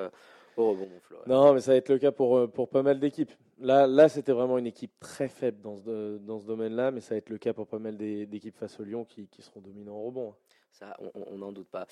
au 0.57 0.71
rebond, 0.71 0.87
mon 0.87 0.99
Flo. 0.99 1.17
ouais. 1.17 1.23
Non, 1.27 1.53
mais 1.53 1.61
ça 1.61 1.71
va 1.71 1.77
être 1.77 1.89
le 1.89 1.99
cas 1.99 2.11
pour, 2.11 2.51
pour 2.51 2.69
pas 2.69 2.81
mal 2.81 2.99
d'équipes. 2.99 3.31
Là, 3.59 3.85
là 3.85 4.09
c'était 4.09 4.31
vraiment 4.31 4.57
une 4.57 4.65
équipe 4.65 4.91
très 4.99 5.27
faible 5.27 5.61
dans 5.61 5.77
ce, 5.77 6.17
dans 6.17 6.39
ce 6.39 6.45
domaine-là, 6.47 6.89
mais 6.91 6.99
ça 6.99 7.13
va 7.13 7.17
être 7.19 7.29
le 7.29 7.37
cas 7.37 7.53
pour 7.53 7.67
pas 7.67 7.77
mal 7.77 7.95
d'équipes 7.97 8.57
face 8.57 8.79
au 8.79 8.83
Lyon 8.83 9.05
qui, 9.05 9.27
qui 9.27 9.43
seront 9.43 9.59
dominants 9.61 9.95
au 9.95 10.05
rebond. 10.07 10.33
Ça, 10.71 10.95
on- 11.15 11.37
n'en 11.37 11.51
doute 11.51 11.67
pas. 11.67 11.85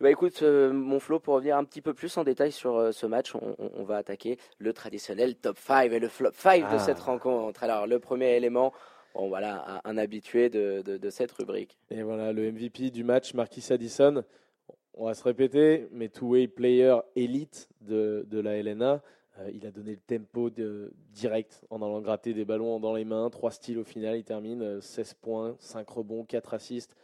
Bah 0.00 0.10
écoute, 0.10 0.42
euh, 0.42 0.72
mon 0.72 1.00
Flo, 1.00 1.18
pour 1.18 1.34
revenir 1.34 1.56
un 1.56 1.64
petit 1.64 1.80
peu 1.80 1.94
plus 1.94 2.16
en 2.18 2.22
détail 2.24 2.52
sur 2.52 2.76
euh, 2.76 2.92
ce 2.92 3.06
match, 3.06 3.34
on, 3.34 3.56
on- 3.58 3.70
on 3.74 3.82
va 3.84 3.96
attaquer 3.96 4.38
le 4.58 4.72
traditionnel 4.72 5.36
top 5.36 5.58
5 5.58 5.90
et 5.92 5.98
le 5.98 6.08
flop 6.08 6.30
5 6.34 6.60
de 6.70 6.76
Ah. 6.76 6.78
cette 6.78 6.98
rencontre. 7.00 7.64
Alors, 7.64 7.86
le 7.86 7.98
premier 7.98 8.36
élément, 8.36 8.72
bon 9.14 9.28
voilà, 9.28 9.80
un, 9.84 9.90
un 9.90 9.98
habitué 9.98 10.48
de, 10.50 10.82
de- 10.82 10.96
de 10.98 11.10
cette 11.10 11.32
rubrique. 11.32 11.76
Et 11.90 12.02
voilà, 12.02 12.32
le 12.32 12.52
MVP 12.52 12.90
du 12.90 13.04
match, 13.04 13.32
Marquis 13.34 13.64
Addison. 13.72 14.22
On 14.94 15.06
va 15.06 15.14
se 15.14 15.24
répéter, 15.24 15.88
mais 15.92 16.08
two-way 16.08 16.46
player 16.46 16.96
élite 17.16 17.68
de, 17.80 18.24
de 18.28 18.38
la 18.40 18.56
LNA. 18.62 19.02
Euh, 19.38 19.50
il 19.52 19.66
a 19.66 19.70
donné 19.70 19.92
le 19.92 19.98
tempo 20.18 20.48
de, 20.50 20.92
direct 21.12 21.62
en 21.70 21.82
allant 21.82 22.00
gratter 22.00 22.32
des 22.34 22.44
ballons 22.44 22.80
dans 22.80 22.94
les 22.94 23.04
mains. 23.04 23.28
Trois 23.30 23.50
styles 23.50 23.78
au 23.78 23.84
final, 23.84 24.16
il 24.16 24.24
termine. 24.24 24.62
euh, 24.62 24.80
16 24.80 25.14
points, 25.14 25.56
5 25.58 25.88
rebonds, 25.88 26.24
4 26.24 26.54
assists. 26.54 26.94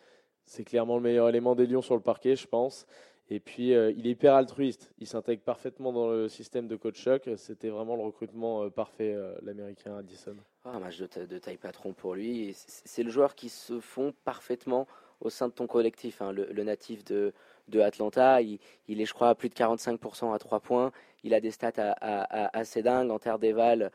C'est 0.45 0.65
clairement 0.65 0.97
le 0.97 1.03
meilleur 1.03 1.29
élément 1.29 1.55
des 1.55 1.67
Lions 1.67 1.83
sur 1.83 1.95
le 1.95 2.01
parquet, 2.03 2.37
je 2.37 2.47
pense. 2.47 2.87
Et 3.31 3.41
puis, 3.41 3.73
euh, 3.73 3.93
il 3.97 4.07
est 4.07 4.11
hyper 4.11 4.35
altruiste. 4.35 4.93
Il 4.99 5.07
s'intègre 5.07 5.43
parfaitement 5.43 5.93
dans 5.93 6.11
le 6.11 6.29
système 6.29 6.69
de 6.69 6.77
coach 6.77 7.01
Chuck. 7.01 7.31
C'était 7.37 7.71
vraiment 7.71 7.97
le 7.97 8.03
recrutement 8.03 8.65
euh, 8.65 8.69
parfait, 8.71 9.15
euh, 9.15 9.35
l'américain 9.43 9.97
Addison. 9.97 10.37
Ah, 10.65 10.71
un 10.71 10.81
match 10.81 10.99
de, 10.99 11.07
ta- 11.07 11.25
de 11.27 11.39
taille 11.39 11.57
patron 11.57 11.95
pour 11.95 12.15
lui. 12.15 12.53
C'est 12.55 13.03
le 13.03 13.11
joueur 13.11 13.35
qui 13.35 13.49
se 13.49 13.81
fond 13.81 14.13
parfaitement 14.25 14.87
au 15.21 15.31
sein 15.31 15.49
de 15.49 15.53
ton 15.53 15.67
collectif. 15.67 16.21
hein. 16.21 16.33
Le, 16.33 16.63
natif 16.65 17.05
de, 17.05 17.33
Atlanta, 17.81 18.43
il, 18.43 18.59
est, 18.89 19.05
je 19.07 19.15
crois, 19.15 19.31
à 19.31 19.35
plus 19.35 19.49
de 19.49 19.55
45% 19.55 20.35
à 20.35 20.39
3 20.39 20.61
points. 20.61 20.91
Il 21.23 21.33
a 21.33 21.41
des 21.41 21.53
stats 21.53 21.73
à- 21.77 21.93
à- 22.01 22.59
assez 22.59 22.83
dingues. 22.83 23.11
En 23.11 23.19
terre 23.21 23.39
d'éval, 23.39 23.93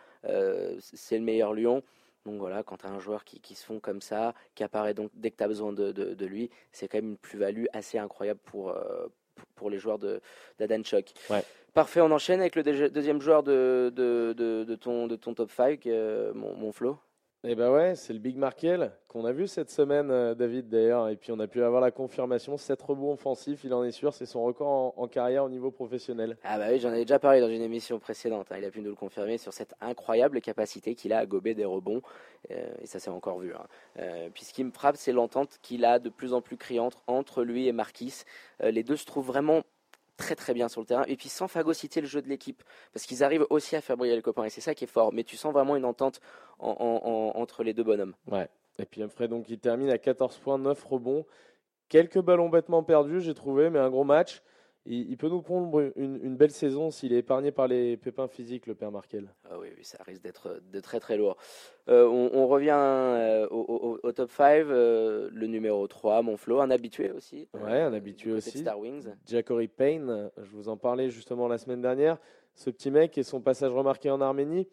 c'est 0.79 1.17
le 1.19 1.23
meilleur 1.25 1.53
Lyon. 1.53 1.83
Donc 2.27 2.39
voilà, 2.39 2.62
quand 2.62 2.77
tu 2.77 2.85
as 2.85 2.89
un 2.89 3.00
joueur 3.00 3.24
qui, 3.24 3.39
qui 3.39 3.56
se 3.56 3.65
fond 3.65 3.79
comme 3.79 4.01
ça, 4.01 4.33
qui 4.53 4.62
apparaît 4.63 4.94
donc 4.94 5.12
dès 5.13 5.31
que 5.31 5.38
tu 5.38 5.44
as 5.44 5.47
besoin 5.47 5.71
de, 5.71 5.94
de- 5.94 6.13
de 6.13 6.25
lui, 6.25 6.50
c'est 6.74 6.89
quand 6.89 6.97
même 6.97 7.12
une 7.12 7.18
plus-value 7.18 7.65
assez 7.71 7.97
incroyable 7.97 8.41
pour, 8.44 8.71
euh, 8.71 9.07
pour- 9.56 9.69
les 9.69 9.79
joueurs 9.79 9.97
de- 9.97 10.19
d'Adan 10.59 10.83
Chuck. 10.83 11.13
Ouais. 11.29 11.41
Parfait, 11.74 12.01
on 12.01 12.12
enchaîne 12.12 12.41
avec 12.41 12.56
le 12.57 12.63
deuxi- 12.63 12.89
deuxième 12.91 13.21
joueur 13.21 13.44
de, 13.44 13.94
de, 13.95 14.33
de- 14.35 14.65
de 14.65 14.75
ton, 14.75 15.07
de 15.07 15.15
ton 15.15 15.33
top 15.33 15.51
5, 15.51 15.88
euh, 15.88 16.33
mon, 16.33 16.53
mon 16.56 16.71
Flo. 16.74 16.97
Eh 17.44 17.54
ben 17.54 17.72
ouais, 17.72 17.95
c'est 17.95 18.13
le 18.13 18.19
Big 18.19 18.36
Markel 18.36 18.92
qu'on 19.07 19.24
a 19.24 19.31
vu 19.31 19.48
cette 19.48 19.69
semaine, 19.69 20.10
euh, 20.10 20.34
David 20.34 20.69
d'ailleurs, 20.69 21.07
et 21.07 21.16
puis 21.16 21.31
on 21.31 21.39
a 21.39 21.48
pu 21.48 21.62
avoir 21.63 21.81
la 21.81 21.92
confirmation, 21.92 22.57
7 22.57 22.81
rebonds 22.81 23.13
offensifs, 23.13 23.63
il 23.63 23.74
en 23.75 23.84
est 23.84 23.92
sûr, 23.92 24.12
c'est 24.13 24.25
son 24.25 24.44
record 24.44 24.94
en, 24.98 25.07
carrière 25.07 25.44
au 25.45 25.50
niveau 25.50 25.69
professionnel. 25.69 26.36
Ah 26.44 26.57
bah 26.57 26.66
oui, 26.72 26.80
j'en 26.80 26.89
avais 26.89 27.06
déjà 27.06 27.19
parlé 27.19 27.39
dans 27.39 27.48
une 27.48 27.62
émission 27.62 28.00
précédente. 28.00 28.48
hein. 28.51 28.56
Il 28.57 28.66
a 28.66 28.72
pu 28.72 28.81
nous 28.81 28.89
le 28.89 28.95
confirmer 28.95 29.38
sur 29.38 29.54
cette 29.54 29.75
incroyable 29.81 30.42
capacité 30.42 30.95
qu'il 30.95 31.13
a 31.13 31.19
à 31.19 31.25
gober 31.28 31.54
des 31.54 31.63
rebonds. 31.63 32.01
Euh, 32.51 32.74
et 32.81 32.88
ça 32.88 33.00
s'est 33.00 33.12
encore 33.12 33.39
vu. 33.39 33.54
hein. 33.54 33.68
Euh, 34.00 34.30
puis 34.34 34.44
ce 34.44 34.51
qui 34.51 34.63
me 34.63 34.72
frappe, 34.72 34.98
c'est 34.98 35.13
l'entente 35.13 35.60
qu'il 35.62 35.86
a 35.86 36.00
de 36.00 36.10
plus 36.10 36.34
en 36.34 36.42
plus 36.42 36.57
criante 36.57 36.98
entre 37.06 37.44
lui 37.44 37.68
et 37.68 37.72
Marquis. 37.72 38.24
Les 38.62 38.84
deux 38.84 38.98
se 38.98 39.06
trouvent 39.06 39.28
vraiment 39.28 39.62
très 40.17 40.35
très 40.35 40.53
bien 40.53 40.67
sur 40.67 40.81
le 40.81 40.87
terrain. 40.87 41.03
Et 41.07 41.15
puis 41.15 41.29
sans 41.29 41.47
phagocyter 41.47 42.01
le 42.01 42.07
jeu 42.07 42.21
de 42.21 42.27
l'équipe. 42.27 42.63
Parce 42.93 43.05
qu'ils 43.05 43.23
arrivent 43.23 43.45
aussi 43.49 43.75
à 43.75 43.81
faire 43.81 43.95
briller 43.97 44.15
les 44.15 44.21
copains. 44.21 44.43
Et 44.43 44.49
c'est 44.49 44.61
ça 44.61 44.75
qui 44.75 44.83
est 44.83 44.87
fort. 44.87 45.13
Mais 45.13 45.23
tu 45.23 45.37
sens 45.37 45.53
vraiment 45.53 45.75
une 45.75 45.85
entente 45.85 46.19
en- 46.59 46.69
en- 46.71 47.07
en- 47.07 47.39
entre 47.39 47.63
les 47.63 47.73
deux 47.73 47.83
bonhommes. 47.83 48.13
Ouais. 48.29 48.49
Et 48.79 48.85
puis 48.85 49.01
Humphrey, 49.01 49.27
donc 49.27 49.45
il 49.49 49.59
termine 49.59 49.89
à 49.89 49.97
14 49.97 50.37
points, 50.37 50.57
9 50.57 50.83
rebonds, 50.83 51.25
quelques 51.89 52.19
ballons 52.19 52.49
bêtement 52.49 52.83
perdus, 52.83 53.21
j'ai 53.21 53.33
trouvé, 53.33 53.69
mais 53.69 53.79
un 53.79 53.89
gros 53.89 54.03
match. 54.03 54.41
Il, 54.89 55.10
il 55.12 55.18
peut 55.18 55.28
nous 55.28 55.42
prendre 55.42 55.92
une, 55.98 56.18
une 56.24 56.36
belle 56.38 56.51
saison 56.51 56.92
s'il 56.92 57.12
est 57.12 57.18
épargné 57.18 57.51
par 57.51 57.68
les 57.68 57.98
pépins 57.98 58.28
physiques, 58.30 58.68
le 58.68 58.74
père 58.75 58.89
Markel. 58.92 59.28
Ah 59.51 59.60
oui, 59.60 59.68
oui, 59.78 59.84
ça 59.84 59.98
risque 60.06 60.22
d'être 60.24 60.62
de 60.72 60.80
très 60.80 61.00
très 61.01 61.18
lourd. 61.18 61.36
Euh, 61.89 62.07
on, 62.07 62.31
on 62.34 62.48
revient 62.48 62.72
euh, 62.74 63.48
au, 63.50 63.60
au- 63.60 64.00
au 64.01 64.12
top 64.13 64.31
5, 64.31 64.66
euh, 64.66 65.30
le 65.34 65.48
numéro 65.48 65.86
3, 65.88 66.22
Monflo, 66.22 66.62
un 66.62 66.72
habitué 66.72 67.12
aussi. 67.12 67.50
Ouais, 67.54 67.81
un 67.81 67.94
habitué 67.94 68.31
aussi. 68.31 68.60
Star 68.60 68.80
Wings. 68.80 69.07
Jacory 69.25 69.68
Payne, 69.68 70.31
je 70.42 70.50
vous 70.51 70.69
en 70.69 70.78
parlais 70.78 71.10
justement 71.10 71.48
la 71.50 71.58
semaine 71.58 71.82
dernière, 71.82 72.17
ce 72.56 72.70
petit 72.70 72.89
mec 72.89 73.17
et 73.17 73.24
son 73.24 73.41
passage 73.41 73.72
remarqué 73.74 74.10
en 74.10 74.22
Arménie, 74.22 74.67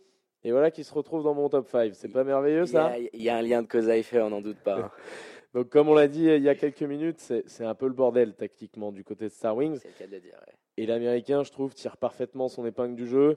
et 0.45 0.53
voilà 0.53 0.71
qu'il 0.71 0.85
se 0.85 0.95
retrouve 0.95 1.25
dans 1.25 1.35
mon 1.35 1.49
top 1.49 1.67
5. 1.69 1.95
C'est 1.95 2.09
pas 2.09 2.23
merveilleux 2.23 2.63
Il 2.65 2.69
y, 2.69 2.73
ça? 2.73 2.93
il 2.99 3.23
y 3.23 3.29
a 3.31 3.37
un 3.37 3.43
lien 3.43 3.63
de 3.63 3.67
cause 3.69 3.89
à 3.89 3.97
effet, 3.97 4.21
on 4.21 4.31
n'en 4.31 4.41
doute 4.43 4.59
pas. 4.63 4.93
hein. 5.55 5.59
Donc, 5.59 5.69
comme 5.71 5.89
on 5.89 5.95
l'a 5.95 6.09
dit 6.09 6.29
euh, 6.29 6.37
il 6.37 6.43
y 6.43 6.49
a 6.49 6.55
quelques 6.55 6.83
minutes, 6.83 7.21
c'est 7.47 7.65
un 7.65 7.75
peu 7.75 7.87
le 7.87 7.93
bordel 7.95 8.35
tactiquement 8.35 8.93
du 8.93 9.05
côté 9.05 9.25
de 9.27 9.31
Star 9.31 9.57
Wings. 9.57 9.79
C'est 9.81 9.89
le 9.89 9.95
cas 9.95 10.07
de 10.07 10.13
le 10.13 10.21
dire. 10.21 10.35
ouais. 10.47 10.55
Et 10.77 10.87
l'Américain, 10.87 11.43
je 11.45 11.53
trouve, 11.53 11.73
tire 11.75 11.97
parfaitement 11.97 12.49
son 12.49 12.67
épingle 12.67 12.97
du 12.97 13.07
jeu, 13.07 13.37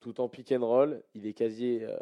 tout 0.00 0.20
en 0.20 0.28
pick 0.28 0.52
and 0.52 0.66
roll. 0.66 1.02
Il 1.14 1.26
est 1.26 1.32
quasi, 1.32 1.78
euh, 1.82 1.96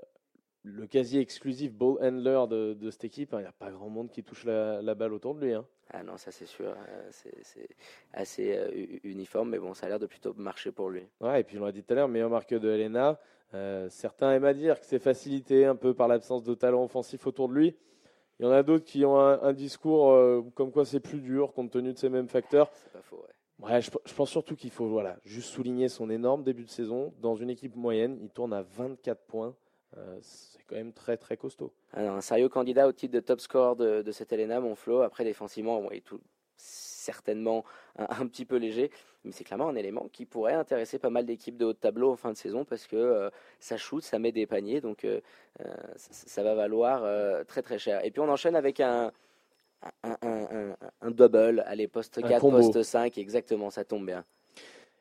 le 0.65 0.87
quasi 0.87 1.19
exclusif 1.19 1.73
ball 1.73 1.99
handler 2.03 2.45
de, 2.51 2.75
de 2.75 2.91
cette 2.91 3.05
équipe. 3.05 3.33
hein. 3.35 3.39
Il 3.39 3.43
n'y 3.43 3.49
a 3.49 3.53
pas 3.53 3.71
grand 3.71 3.89
monde 3.89 4.11
qui 4.11 4.25
touche 4.25 4.45
la, 4.45 4.83
la 4.83 4.95
balle 4.97 5.13
autour 5.13 5.35
de 5.37 5.45
lui. 5.47 5.53
hein. 5.55 5.65
Ah 5.95 6.03
non, 6.03 6.17
ça 6.17 6.31
c'est 6.33 6.47
sûr. 6.47 6.71
euh, 6.71 7.09
c'est 7.11 7.69
assez 8.13 8.57
euh, 8.57 8.71
uniforme, 9.05 9.51
mais 9.51 9.59
bon, 9.59 9.75
ça 9.75 9.87
a 9.87 9.89
l'air 9.91 9.99
de 9.99 10.07
plutôt 10.07 10.33
marcher 10.35 10.73
pour 10.73 10.91
lui. 10.91 11.03
Ouais, 11.21 11.41
et 11.43 11.45
puis 11.45 11.59
on 11.59 11.65
l'a 11.65 11.73
dit 11.73 11.83
tout 11.85 11.93
à 11.93 11.97
l'heure, 11.97 12.09
meilleur 12.09 12.31
marqueur 12.31 12.59
de 12.61 12.69
Helena. 12.71 13.21
Euh, 13.55 13.89
certains 13.91 14.33
aiment 14.33 14.47
à 14.47 14.55
dire 14.55 14.81
que 14.81 14.87
c'est 14.87 14.99
facilité 14.99 15.67
un 15.67 15.77
peu 15.77 15.93
par 15.95 16.09
l'absence 16.09 16.43
de 16.43 16.55
talent 16.55 16.83
offensif 16.83 17.27
autour 17.27 17.49
de 17.51 17.55
lui. 17.55 17.77
Il 18.43 18.47
y 18.47 18.49
en 18.49 18.51
a 18.51 18.65
d'autres 18.65 18.85
qui 18.85 19.05
ont 19.05 19.21
un, 19.21 19.41
un 19.41 19.53
discours 19.53 20.11
euh, 20.11 20.43
comme 20.57 20.73
quoi 20.73 20.85
c'est 20.85 20.99
plus 20.99 21.21
dur 21.21 21.53
compte 21.53 21.71
tenu 21.71 21.93
de 21.93 21.99
ces 21.99 22.09
mêmes 22.09 22.27
facteurs. 22.27 22.69
C'est 22.75 22.91
pas 22.91 23.01
faux, 23.01 23.23
ouais. 23.23 23.65
Ouais, 23.65 23.81
je, 23.81 23.89
je 24.05 24.15
pense 24.15 24.31
surtout 24.31 24.57
qu'il 24.57 24.73
faut 24.73 24.89
voilà, 24.89 25.17
juste 25.25 25.51
souligner 25.51 25.89
son 25.89 26.11
énorme 26.11 26.43
début 26.43 26.65
de 26.65 26.69
saison. 26.69 27.15
Dans 27.21 27.37
une 27.37 27.51
équipe 27.51 27.77
moyenne, 27.77 28.19
il 28.21 28.31
tourne 28.31 28.53
à 28.53 28.63
24 28.63 29.21
points. 29.27 29.55
Euh, 29.97 30.19
c'est 30.23 30.59
quand 30.67 30.75
même 30.75 30.93
très 30.93 31.17
très 31.17 31.37
costaud. 31.37 31.73
Alors, 31.93 32.17
un 32.17 32.21
sérieux 32.21 32.49
candidat 32.49 32.89
au 32.89 32.93
titre 32.93 33.15
de 33.15 33.21
top 33.21 33.41
score 33.41 33.77
de, 33.77 34.03
de 34.03 34.11
cette 34.11 34.33
Elena, 34.33 34.59
Monflo. 34.59 35.03
Après, 35.03 35.23
défensivement, 35.23 35.81
bon, 35.81 35.93
est 35.93 36.05
tout 36.05 36.21
certainement 37.03 37.65
un, 37.99 38.07
un 38.23 38.27
petit 38.27 38.45
peu 38.47 38.57
léger, 38.57 38.91
mais 39.25 39.33
c'est 39.33 39.45
clairement 39.45 39.69
un 39.69 39.75
élément 39.77 40.09
qui 40.13 40.25
pourrait 40.25 40.55
intéresser 40.55 40.99
pas 40.99 41.11
mal 41.11 41.27
d'équipes 41.27 41.57
de 41.57 41.67
haut 41.67 41.73
de 41.73 41.79
tableau 41.79 42.11
en 42.13 42.17
fin 42.17 42.33
de 42.33 42.37
saison 42.37 42.65
parce 42.65 42.87
que 42.87 42.97
euh, 42.97 43.31
ça 43.61 43.77
shoot, 43.77 44.03
ça 44.03 44.19
met 44.19 44.33
des 44.33 44.47
paniers, 44.47 44.81
donc 44.81 45.05
euh, 45.05 45.21
euh, 45.61 45.65
ça, 45.97 46.11
ça 46.13 46.43
va 46.43 46.55
valoir 46.55 47.03
euh, 47.05 47.45
très 47.45 47.63
très 47.63 47.79
cher. 47.79 48.05
Et 48.05 48.11
puis 48.11 48.21
on 48.21 48.29
enchaîne 48.29 48.57
avec 48.57 48.81
un, 48.81 49.13
un, 50.03 50.17
un- 50.23 50.71
un- 50.71 50.77
un 51.01 51.11
double, 51.11 51.63
allez, 51.67 51.89
poste 51.89 52.19
Un 52.19 52.23
4, 52.29 52.41
combo. 52.41 52.57
poste 52.59 52.83
5, 52.83 53.19
exactement, 53.19 53.71
ça 53.71 53.85
tombe 53.85 54.07
bien. 54.07 54.25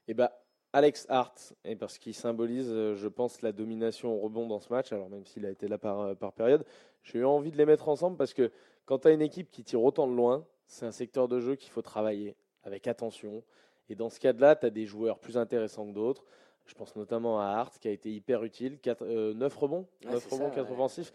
Et 0.07 0.13
bah, 0.13 0.31
Alex 0.73 1.05
Hart, 1.09 1.53
et 1.65 1.75
parce 1.75 1.97
qu'il 1.97 2.13
symbolise, 2.15 2.69
je 2.69 3.07
pense, 3.07 3.41
la 3.41 3.51
domination 3.51 4.13
au 4.15 4.19
rebond 4.19 4.47
dans 4.47 4.59
ce 4.59 4.71
match, 4.73 4.91
alors 4.93 5.09
même 5.09 5.25
s'il 5.25 5.45
a 5.45 5.49
été 5.49 5.67
là 5.67 5.77
par, 5.77 6.15
par 6.15 6.31
période, 6.33 6.65
j'ai 7.03 7.19
eu 7.19 7.25
envie 7.25 7.51
de 7.51 7.57
les 7.57 7.65
mettre 7.65 7.89
ensemble 7.89 8.15
parce 8.17 8.33
que 8.33 8.51
quand 8.85 8.99
tu 8.99 9.07
as 9.09 9.11
une 9.11 9.21
équipe 9.21 9.51
qui 9.51 9.63
tire 9.63 9.83
autant 9.83 10.07
de 10.07 10.13
loin, 10.15 10.45
c'est 10.71 10.85
un 10.85 10.91
secteur 10.91 11.27
de 11.27 11.39
jeu 11.41 11.55
qu'il 11.55 11.69
faut 11.69 11.81
travailler 11.81 12.35
avec 12.63 12.87
attention. 12.87 13.43
Et 13.89 13.95
dans 13.95 14.09
ce 14.09 14.19
cas-là, 14.21 14.55
tu 14.55 14.65
as 14.65 14.69
des 14.69 14.85
joueurs 14.85 15.19
plus 15.19 15.37
intéressants 15.37 15.85
que 15.85 15.91
d'autres. 15.93 16.23
Je 16.65 16.73
pense 16.73 16.95
notamment 16.95 17.41
à 17.41 17.45
Hart 17.47 17.77
qui 17.77 17.89
a 17.89 17.91
été 17.91 18.09
hyper 18.09 18.43
utile. 18.43 18.79
9 19.01 19.55
rebonds, 19.57 19.85
Ouais, 20.05 20.11
9 20.13 20.25
c'est 20.29 20.35
rebonds, 20.35 20.49
ça, 20.49 20.55
4 20.55 20.65
ouais. 20.67 20.71
offensifs. 20.73 21.13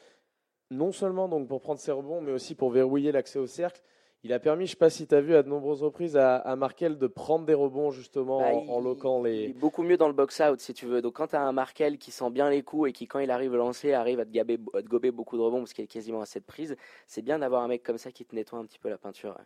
Non 0.71 0.93
seulement 0.93 1.27
donc 1.29 1.49
pour 1.49 1.63
prendre 1.63 1.81
ses 1.81 1.93
rebonds, 1.93 2.21
mais 2.21 2.33
aussi 2.33 2.55
pour 2.55 2.71
verrouiller 2.71 3.13
l'accès 3.13 3.39
au 3.39 3.47
cercle. 3.47 3.81
Il 4.25 4.33
a 4.33 4.41
permis, 4.41 4.65
je 4.67 4.71
ne 4.71 4.75
sais 4.75 4.77
pas 4.77 4.91
si 4.91 5.07
tu 5.07 5.15
as 5.15 5.21
vu 5.21 5.35
à 5.37 5.43
de 5.45 5.49
nombreuses 5.49 5.83
reprises, 5.85 6.17
à, 6.17 6.37
à 6.39 6.57
Markel 6.57 6.99
de 6.99 7.07
prendre 7.07 7.47
des 7.47 7.55
rebonds 7.55 7.91
justement 7.93 8.39
Bah, 8.39 8.53
en, 8.55 8.65
il- 8.65 8.71
en 8.71 8.81
loquant 8.81 9.25
Il 9.25 9.29
est 9.31 9.47
les. 9.47 9.53
beaucoup 9.53 9.83
mieux 9.85 9.97
dans 9.97 10.09
le 10.09 10.15
box-out, 10.15 10.59
si 10.61 10.75
tu 10.75 10.87
veux. 10.87 11.01
Donc, 11.01 11.15
quand 11.15 11.29
tu 11.29 11.37
as 11.37 11.43
un 11.43 11.53
Markel 11.53 11.97
qui 11.99 12.11
sent 12.11 12.31
bien 12.31 12.51
les 12.51 12.63
coups 12.63 12.89
et 12.91 12.93
qui, 12.93 13.07
quand 13.07 13.21
il 13.21 13.31
arrive 13.31 13.55
à 13.55 13.59
lancer, 13.59 13.93
arrive 13.93 14.19
à 14.19 14.25
te, 14.25 14.31
gaber- 14.31 14.59
à 14.75 14.83
te 14.83 14.89
gober 14.89 15.13
beaucoup 15.13 15.37
de 15.37 15.43
rebonds 15.43 15.59
parce 15.61 15.73
qu'il 15.75 15.85
est 15.85 15.89
quasiment 15.89 16.23
à 16.23 16.27
cette 16.27 16.45
prise, 16.47 16.77
c'est 17.07 17.23
bien 17.23 17.39
d'avoir 17.39 17.63
un 17.63 17.69
mec 17.69 17.85
comme 17.85 17.99
ça 17.99 18.11
qui 18.11 18.25
te 18.25 18.35
nettoie 18.35 18.59
un 18.59 18.65
petit 18.67 18.81
peu 18.81 18.89
la 18.89 18.99
peinture. 18.99 19.31
ouais. 19.39 19.45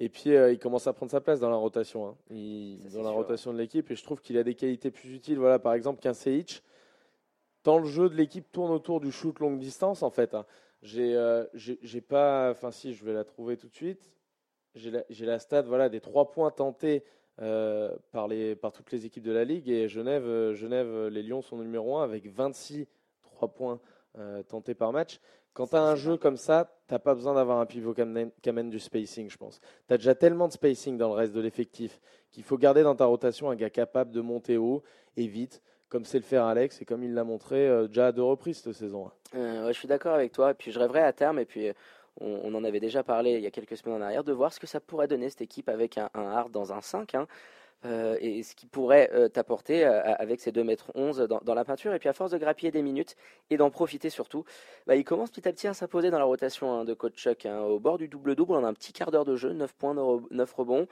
Et 0.00 0.08
puis 0.08 0.34
euh, 0.34 0.50
il 0.52 0.58
commence 0.58 0.88
à 0.88 0.92
prendre 0.92 1.12
sa 1.12 1.20
place 1.20 1.38
dans 1.38 1.50
la 1.50 1.54
rotation, 1.56 2.08
hein. 2.08 2.16
Il- 2.30 2.80
Ça, 2.82 2.88
c'est 2.90 2.96
dans 2.96 3.02
la 3.04 3.10
sûr, 3.10 3.16
rotation 3.18 3.52
de 3.52 3.58
l'équipe. 3.58 3.88
Et 3.92 3.94
je 3.94 4.02
trouve 4.02 4.20
qu'il 4.20 4.36
a 4.38 4.42
des 4.42 4.54
qualités 4.56 4.90
plus 4.90 5.14
utiles. 5.14 5.38
Voilà, 5.38 5.60
par 5.60 5.72
exemple 5.74 6.00
qu'un 6.00 6.14
Seic. 6.14 6.64
Tant 7.62 7.78
le 7.78 7.86
jeu 7.86 8.08
de 8.08 8.14
l'équipe 8.16 8.50
tourne 8.50 8.72
autour 8.72 9.00
du 9.00 9.12
shoot 9.12 9.38
longue 9.38 9.58
distance, 9.58 10.02
en 10.02 10.10
fait. 10.10 10.34
hein. 10.34 10.44
J'ai, 10.84 11.16
euh, 11.16 11.46
j'ai 11.54 11.78
j'ai 11.82 12.02
pas, 12.02 12.50
enfin 12.50 12.70
si, 12.70 12.92
je 12.92 13.02
vais 13.06 13.14
la 13.14 13.24
trouver 13.24 13.56
tout 13.56 13.68
de 13.68 13.74
suite. 13.74 14.12
J'ai 14.74 14.90
la, 14.90 15.02
j'ai 15.08 15.24
la 15.24 15.38
stat, 15.38 15.62
voilà, 15.62 15.88
des 15.88 16.00
trois 16.00 16.30
points 16.30 16.50
tentés 16.50 17.04
euh, 17.40 17.96
par 18.12 18.28
les, 18.28 18.54
par 18.54 18.70
toutes 18.70 18.92
les 18.92 19.06
équipes 19.06 19.22
de 19.22 19.32
la 19.32 19.44
ligue. 19.44 19.70
Et 19.70 19.88
Genève, 19.88 20.26
euh, 20.26 20.52
Genève, 20.52 21.08
les 21.08 21.22
Lions 21.22 21.40
sont 21.40 21.56
numéro 21.56 21.96
1 21.96 22.04
avec 22.04 22.26
26 22.26 22.86
trois 23.22 23.48
points 23.48 23.80
tentés 24.46 24.74
par 24.74 24.92
match. 24.92 25.18
Quand 25.54 25.68
tu 25.68 25.76
as 25.76 25.82
un 25.82 25.96
jeu 25.96 26.16
comme 26.16 26.36
ça, 26.36 26.78
t'as 26.86 27.00
pas 27.00 27.14
besoin 27.14 27.34
d'avoir 27.34 27.58
un 27.58 27.66
pivot 27.66 27.94
qui 27.94 28.02
amène, 28.02 28.30
qui 28.42 28.48
amène 28.48 28.70
du 28.70 28.78
spacing, 28.78 29.28
je 29.28 29.36
pense. 29.36 29.60
Tu 29.88 29.94
as 29.94 29.96
déjà 29.96 30.14
tellement 30.14 30.46
de 30.46 30.52
spacing 30.52 30.96
dans 30.96 31.08
le 31.08 31.14
reste 31.14 31.32
de 31.32 31.40
l'effectif 31.40 32.00
qu'il 32.30 32.44
faut 32.44 32.58
garder 32.58 32.82
dans 32.82 32.94
ta 32.94 33.06
rotation 33.06 33.50
un 33.50 33.56
gars 33.56 33.70
capable 33.70 34.12
de 34.12 34.20
monter 34.20 34.56
haut 34.56 34.84
et 35.16 35.26
vite, 35.26 35.62
comme 35.88 36.04
c'est 36.04 36.18
le 36.18 36.24
faire 36.24 36.44
Alex 36.44 36.80
et 36.82 36.84
comme 36.84 37.02
il 37.04 37.14
l'a 37.14 37.24
montré 37.24 37.68
euh, 37.68 37.86
déjà 37.86 38.08
à 38.08 38.12
deux 38.12 38.22
reprises 38.22 38.58
cette 38.58 38.72
saison. 38.72 39.10
Euh, 39.34 39.66
ouais, 39.66 39.72
je 39.72 39.78
suis 39.78 39.88
d'accord 39.88 40.14
avec 40.14 40.32
toi. 40.32 40.50
Et 40.52 40.54
puis, 40.54 40.72
je 40.72 40.78
rêverais 40.78 41.02
à 41.02 41.12
terme, 41.12 41.38
et 41.38 41.44
puis 41.44 41.68
euh, 41.68 41.72
on, 42.20 42.54
en 42.54 42.64
avait 42.64 42.80
déjà 42.80 43.02
parlé 43.02 43.32
il 43.32 43.40
y 43.40 43.46
a 43.46 43.50
quelques 43.50 43.76
semaines 43.76 44.02
en 44.02 44.04
arrière, 44.04 44.24
de 44.24 44.32
voir 44.32 44.52
ce 44.52 44.60
que 44.60 44.66
ça 44.66 44.80
pourrait 44.80 45.08
donner 45.08 45.28
cette 45.30 45.42
équipe 45.42 45.68
avec 45.68 45.98
un, 45.98 46.08
hard 46.14 46.50
dans 46.50 46.72
un 46.72 46.80
5. 46.80 47.14
hein. 47.14 47.26
Euh, 47.84 48.16
et 48.20 48.42
ce 48.42 48.54
qui 48.54 48.64
pourrait 48.66 49.10
euh, 49.12 49.28
t'apporter 49.28 49.84
euh, 49.84 50.00
avec 50.16 50.40
ces 50.40 50.52
2 50.52 50.64
mètres 50.64 50.90
11 50.94 51.18
dans, 51.28 51.40
dans 51.44 51.52
la 51.54 51.66
peinture. 51.66 51.92
Et 51.92 51.98
puis 51.98 52.08
à 52.08 52.14
force 52.14 52.30
de 52.30 52.38
grappiller 52.38 52.70
des 52.70 52.80
minutes 52.80 53.14
et 53.50 53.58
d'en 53.58 53.68
profiter 53.68 54.08
surtout, 54.08 54.44
bah, 54.86 54.96
il 54.96 55.04
commence 55.04 55.30
petit 55.30 55.46
à 55.46 55.52
petit 55.52 55.66
à 55.66 55.74
s'imposer 55.74 56.10
dans 56.10 56.18
la 56.18 56.24
rotation 56.24 56.72
hein, 56.72 56.84
de 56.86 56.94
coach 56.94 57.14
Chuck. 57.14 57.44
hein. 57.44 57.60
Au 57.60 57.78
bord 57.78 57.98
du 57.98 58.08
double-double, 58.08 58.54
on 58.54 58.64
a 58.64 58.68
un 58.68 58.72
petit 58.72 58.94
quart 58.94 59.10
d'heure 59.10 59.26
de 59.26 59.36
jeu, 59.36 59.52
9 59.52 59.74
points, 59.74 59.94
9 60.30 60.52
rebonds. 60.54 60.86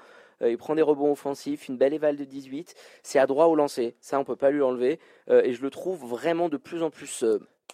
Il 0.44 0.58
prend 0.58 0.74
des 0.74 0.82
rebonds 0.82 1.12
offensifs, 1.12 1.68
une 1.68 1.78
belle 1.78 1.94
éval 1.94 2.16
de 2.16 2.24
18. 2.24 2.74
C'est 3.02 3.18
à 3.20 3.26
droit 3.26 3.46
au 3.46 3.54
lancer, 3.54 3.94
ça 4.00 4.18
on 4.18 4.24
peut 4.24 4.36
pas 4.36 4.50
lui 4.50 4.60
enlever. 4.60 4.98
Et 5.30 5.52
je 5.52 5.62
le 5.62 5.70
trouve 5.70 6.04
vraiment 6.04 6.48
de 6.48 6.56
plus 6.56 6.82
en 6.82 6.90
plus 6.90 7.22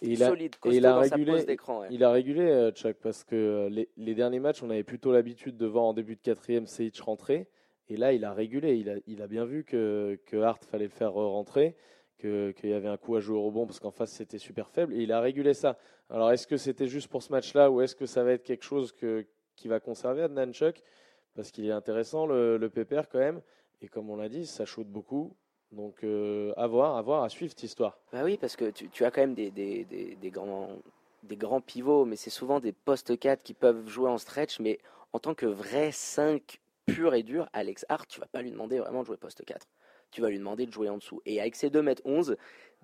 Et 0.03 0.11
il 0.11 0.23
a, 0.23 0.27
solide, 0.27 0.53
et 0.65 0.75
il 0.77 0.85
a 0.85 0.99
régulé- 1.15 1.31
ouais. 1.79 1.87
il 1.89 2.03
a 2.03 2.11
régulé 2.11 2.69
Chuck 2.75 2.95
parce 3.01 3.23
que 3.23 3.67
les, 3.71 3.89
les 3.97 4.13
derniers 4.13 4.39
matchs, 4.39 4.61
on 4.61 4.69
avait 4.69 4.83
plutôt 4.83 5.11
l'habitude 5.11 5.57
de 5.57 5.65
voir 5.65 5.83
en 5.85 5.93
début 5.93 6.15
de 6.15 6.21
quatrième 6.21 6.67
Seic 6.67 6.97
rentrer. 6.99 7.47
Et 7.89 7.97
là, 7.97 8.13
il 8.13 8.23
a 8.23 8.33
régulé. 8.33 9.01
Il 9.07 9.21
a, 9.21 9.27
bien 9.27 9.45
vu 9.45 9.63
que, 9.63 10.19
que 10.25 10.37
Hart 10.37 10.63
fallait 10.63 10.85
le 10.85 10.91
faire 10.91 11.13
rentrer, 11.13 11.75
que- 12.19 12.51
qu'il 12.51 12.69
y 12.69 12.73
avait 12.73 12.87
un 12.87 12.97
coup 12.97 13.15
à 13.15 13.19
jouer 13.19 13.37
au 13.37 13.43
rebond 13.43 13.65
parce 13.65 13.79
qu'en 13.79 13.91
face 13.91 14.11
c'était 14.11 14.37
super 14.37 14.69
faible. 14.69 14.93
Et 14.93 15.03
il 15.03 15.11
a 15.11 15.19
régulé 15.19 15.53
ça. 15.53 15.77
Alors, 16.09 16.31
est-ce 16.31 16.47
que 16.47 16.57
c'était 16.57 16.87
juste 16.87 17.07
pour 17.09 17.23
ce 17.23 17.31
match-là 17.31 17.71
ou 17.71 17.81
est-ce 17.81 17.95
que 17.95 18.05
ça 18.05 18.23
va 18.23 18.33
être 18.33 18.43
quelque 18.43 18.63
chose 18.63 18.91
que, 18.91 19.25
qui 19.55 19.67
va 19.67 19.79
conserver 19.79 20.23
Adnan 20.23 20.51
Chuck 20.53 20.81
Parce 21.35 21.51
qu'il 21.51 21.65
est 21.65 21.71
intéressant, 21.71 22.25
le, 22.25 22.57
le 22.57 22.69
quand 22.69 23.19
même. 23.19 23.41
Et 23.81 23.87
comme 23.87 24.09
on 24.09 24.17
l'a 24.17 24.29
dit, 24.29 24.45
ça 24.45 24.65
shoot 24.65 24.87
beaucoup. 24.87 25.35
Donc, 25.71 26.03
euh, 26.03 26.51
à 26.57 26.67
voir, 26.67 26.97
à 26.97 27.01
voir, 27.01 27.23
à 27.23 27.29
suivre 27.29 27.51
cette 27.51 27.63
histoire. 27.63 27.99
Bah 28.11 28.23
oui, 28.23 28.37
parce 28.37 28.55
que 28.55 28.71
tu, 28.71 29.05
as 29.05 29.11
quand 29.11 29.21
même 29.21 29.35
des, 29.35 29.51
des, 29.51 29.85
des, 29.85 30.15
des 30.15 30.29
grands, 30.31 30.69
des 31.23 31.37
grands 31.37 31.61
pivots, 31.61 32.05
mais 32.05 32.15
c'est 32.15 32.31
souvent 32.31 32.59
des 32.59 32.71
postes 32.71 33.17
4 33.17 33.43
qui 33.43 33.53
peuvent 33.53 33.87
jouer 33.87 34.09
en 34.09 34.17
stretch, 34.17 34.59
mais 34.59 34.79
en 35.13 35.19
tant 35.19 35.35
que 35.35 35.45
vrai 35.45 35.91
5 35.91 36.59
pur 36.93 37.13
et 37.13 37.23
dur, 37.23 37.47
Alex 37.53 37.85
Hart, 37.89 38.07
tu 38.07 38.19
vas 38.19 38.27
pas 38.27 38.41
lui 38.41 38.51
demander 38.51 38.79
vraiment 38.79 39.01
de 39.01 39.05
jouer 39.05 39.17
poste 39.17 39.43
4. 39.45 39.67
Tu 40.11 40.21
vas 40.21 40.29
lui 40.29 40.39
demander 40.39 40.65
de 40.65 40.71
jouer 40.71 40.89
en 40.89 40.97
dessous. 40.97 41.21
Et 41.25 41.39
avec 41.39 41.55
ses 41.55 41.69
2 41.69 41.81
mètres 41.81 42.01
11, 42.05 42.35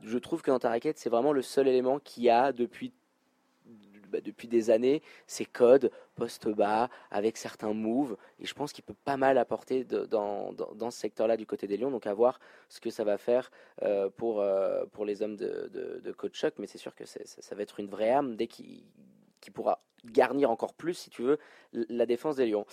je 0.01 0.17
trouve 0.17 0.41
que 0.41 0.51
dans 0.51 0.59
ta 0.59 0.69
raquette, 0.69 0.97
c'est 0.97 1.09
vraiment 1.09 1.33
le 1.33 1.41
seul 1.41 1.67
élément 1.67 1.99
qui 1.99 2.29
a 2.29 2.51
depuis, 2.51 2.93
bah, 4.09 4.21
depuis 4.21 4.47
des 4.47 4.69
années, 4.69 5.01
ses 5.25 5.45
codes 5.45 5.91
poste 6.13 6.47
bas, 6.47 6.89
avec 7.09 7.37
certains 7.37 7.73
moves. 7.73 8.15
Et 8.39 8.45
je 8.45 8.53
pense 8.53 8.73
qu'il 8.73 8.83
peut 8.83 8.95
pas 9.05 9.17
mal 9.17 9.37
apporter 9.37 9.83
dans, 9.83 10.53
dans, 10.53 10.73
dans 10.75 10.91
ce 10.91 10.99
secteur-là 10.99 11.37
du 11.37 11.45
côté 11.45 11.67
des 11.67 11.77
Lions. 11.77 11.91
Donc 11.91 12.05
à 12.05 12.13
voir 12.13 12.39
ce 12.69 12.79
que 12.79 12.89
ça 12.89 13.03
va 13.03 13.17
faire 13.17 13.51
euh, 13.81 14.09
pour, 14.09 14.41
euh, 14.41 14.85
pour 14.91 15.05
les 15.05 15.21
hommes 15.21 15.35
de, 15.35 15.69
de, 15.73 16.01
de 16.03 16.11
coach 16.11 16.39
Chuck. 16.39 16.53
Mais 16.59 16.67
c'est 16.67 16.77
sûr 16.77 16.93
que 16.95 17.05
ça, 17.05 17.19
ça 17.25 17.55
va 17.55 17.63
être 17.63 17.79
une 17.79 17.87
vraie 17.87 18.11
arme 18.11 18.35
dès 18.35 18.47
qu'il 18.47 18.83
qu'il 19.45 19.53
pourra 19.53 19.81
garnir 20.03 20.51
encore 20.51 20.73
plus, 20.73 20.93
si 20.93 21.09
tu 21.09 21.23
veux, 21.23 21.39
la 21.73 22.05
défense 22.05 22.35
des 22.35 22.45
Lions. 22.45 22.65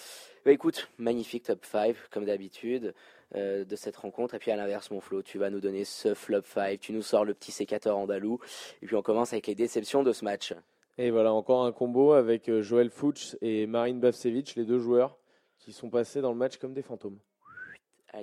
Bah, 0.44 0.52
écoute, 0.52 0.90
magnifique 0.98 1.44
top 1.44 1.64
5, 1.64 1.96
comme 2.10 2.24
d'habitude, 2.24 2.94
euh, 3.34 3.64
de 3.64 3.76
cette 3.76 3.96
rencontre. 3.96 4.34
Et 4.34 4.38
puis 4.38 4.50
à 4.50 4.56
l'inverse, 4.56 4.90
mon 4.90 5.00
Flo, 5.00 5.22
tu 5.22 5.38
vas 5.38 5.48
nous 5.48 5.60
donner 5.60 5.84
ce 5.84 6.14
flop 6.14 6.42
5, 6.42 6.80
tu 6.80 6.92
nous 6.92 7.02
sors 7.02 7.24
le 7.24 7.34
petit 7.34 7.52
sécateur 7.52 7.96
andalou. 7.96 8.40
Et 8.82 8.86
puis 8.86 8.96
on 8.96 9.02
commence 9.02 9.32
avec 9.32 9.46
les 9.46 9.54
déceptions 9.54 10.02
de 10.02 10.12
ce 10.12 10.24
match. 10.24 10.54
Et 10.98 11.10
voilà, 11.10 11.32
encore 11.32 11.64
un 11.64 11.72
combo 11.72 12.12
avec 12.12 12.48
euh, 12.48 12.60
Joël 12.60 12.90
Fuchs 12.90 13.36
et 13.40 13.66
Marine 13.66 14.00
Bavcevic, 14.00 14.56
les 14.56 14.64
deux 14.64 14.78
joueurs 14.78 15.16
qui 15.58 15.72
sont 15.72 15.88
passés 15.88 16.20
dans 16.20 16.32
le 16.32 16.36
match 16.36 16.58
comme 16.58 16.74
des 16.74 16.82
fantômes. 16.82 17.18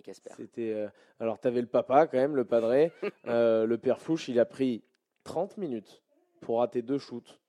Casper. 0.03 0.29
C'était 0.37 0.73
euh, 0.73 0.87
alors 1.19 1.39
tu 1.39 1.47
avais 1.47 1.61
le 1.61 1.67
papa 1.67 2.05
quand 2.05 2.17
même, 2.17 2.35
le 2.35 2.45
padré, 2.45 2.91
Euh, 3.25 3.65
le 3.65 3.77
père 3.77 3.99
Fouch, 3.99 4.27
il 4.27 4.39
a 4.39 4.45
pris 4.45 4.83
30 5.23 5.57
minutes 5.57 6.01
pour 6.41 6.59
rater 6.59 6.81
deux 6.81 6.97
shoots. 6.97 7.39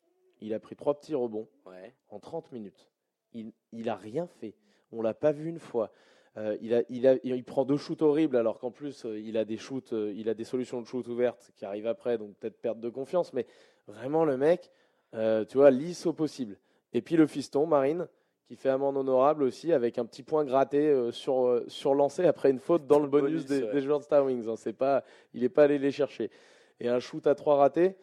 Il 0.40 0.54
a 0.54 0.60
pris 0.60 0.76
trois 0.76 0.94
petits 0.98 1.14
rebonds 1.14 1.48
Ouais. 1.66 1.94
en 2.08 2.18
30 2.18 2.52
minutes. 2.52 2.88
Il 3.32 3.52
il 3.72 3.88
a 3.88 3.94
rien 3.96 4.26
fait. 4.26 4.54
On 4.92 5.02
l'a 5.02 5.14
pas 5.14 5.32
vu 5.32 5.48
une 5.48 5.58
fois. 5.60 5.92
Euh, 6.36 6.56
il, 6.60 6.74
a, 6.74 6.82
il, 6.88 7.06
a, 7.08 7.16
il 7.24 7.44
prend 7.44 7.64
deux 7.64 7.76
shoots 7.76 8.02
horribles 8.02 8.36
alors 8.36 8.58
qu'en 8.60 8.70
plus 8.70 9.04
euh, 9.04 9.18
il 9.18 9.36
a 9.36 9.44
des 9.44 9.56
shoots, 9.56 9.92
euh, 9.92 10.12
il 10.16 10.28
a 10.28 10.34
des 10.34 10.44
solutions 10.44 10.80
de 10.80 10.86
shoot 10.86 11.06
ouvertes 11.08 11.50
qui 11.56 11.64
arrivent 11.64 11.88
après, 11.88 12.18
donc 12.18 12.34
peut-être 12.36 12.60
perte 12.60 12.78
de 12.80 12.88
confiance. 12.88 13.32
Mais 13.32 13.46
vraiment 13.88 14.24
le 14.24 14.36
mec, 14.36 14.70
tu 15.12 15.56
vois, 15.56 15.70
lisse 15.70 16.06
au 16.06 16.12
possible. 16.12 16.56
Et 16.92 17.02
puis 17.02 17.16
le 17.16 17.26
fiston, 17.26 17.66
Marine, 17.66 18.06
qui 18.46 18.56
fait 18.56 18.68
amende 18.68 18.96
honorable 18.96 19.42
aussi 19.42 19.72
avec 19.72 19.98
un 19.98 20.04
petit 20.04 20.22
point 20.22 20.44
gratté 20.44 21.10
sur, 21.12 21.62
sur 21.68 21.94
lancé 21.94 22.24
après 22.24 22.50
une 22.50 22.58
faute 22.60 22.86
dans 22.86 22.98
le 23.00 23.08
bonus, 23.08 23.44
Bonus, 23.44 23.46
des, 23.46 23.62
ouais. 23.66 23.72
des 23.72 23.80
joueurs 23.80 23.98
de 23.98 24.04
Star 24.04 24.24
Wings. 24.24 24.48
hein. 24.48 24.56
C'est 24.56 24.72
pas, 24.72 25.04
il 25.34 25.42
n'est 25.42 25.48
pas 25.48 25.64
allé 25.64 25.78
les 25.78 25.90
chercher. 25.92 26.30
Et 26.80 26.88
un 26.88 26.98
shoot 27.00 27.26
à 27.26 27.34
trois 27.34 27.56
raté. 27.56 27.96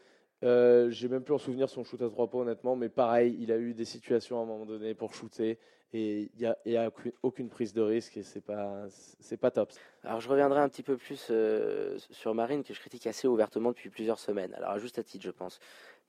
Euh, 0.43 0.89
J'ai 0.91 1.07
même 1.07 1.23
plus 1.23 1.33
en 1.33 1.37
souvenir 1.39 1.69
son 1.69 1.83
shoot 1.83 2.01
à 2.01 2.09
trois 2.09 2.29
points 2.29 2.41
honnêtement, 2.41 2.75
mais 2.75 2.89
pareil, 2.89 3.35
il 3.39 3.51
a 3.51 3.57
eu 3.57 3.73
des 3.73 3.85
situations 3.85 4.39
à 4.39 4.43
un 4.43 4.45
moment 4.45 4.65
donné 4.65 4.93
pour 4.93 5.13
shooter 5.13 5.57
et 5.93 6.29
il 6.37 6.53
n'y 6.65 6.77
a, 6.77 6.91
aucune, 7.23 7.49
prise 7.49 7.73
de 7.73 7.81
risque 7.81 8.17
et 8.17 8.23
c'est 8.23 8.41
pas 8.41 8.83
c'est 9.19 9.37
pas 9.37 9.51
top. 9.51 9.71
Alors 10.03 10.19
je 10.19 10.27
reviendrai 10.27 10.59
un 10.59 10.67
petit 10.67 10.83
peu 10.83 10.97
plus 10.97 11.27
euh, 11.31 11.97
sur 12.11 12.33
Marine 12.35 12.63
que 12.63 12.73
je 12.73 12.79
critique 12.79 13.07
assez 13.07 13.27
ouvertement 13.27 13.69
depuis 13.69 13.89
plusieurs 13.89 14.19
semaines. 14.19 14.53
Alors 14.55 14.71
à 14.71 14.77
juste 14.79 14.99
à 14.99 15.03
titre 15.03 15.23
je 15.23 15.31
pense. 15.31 15.59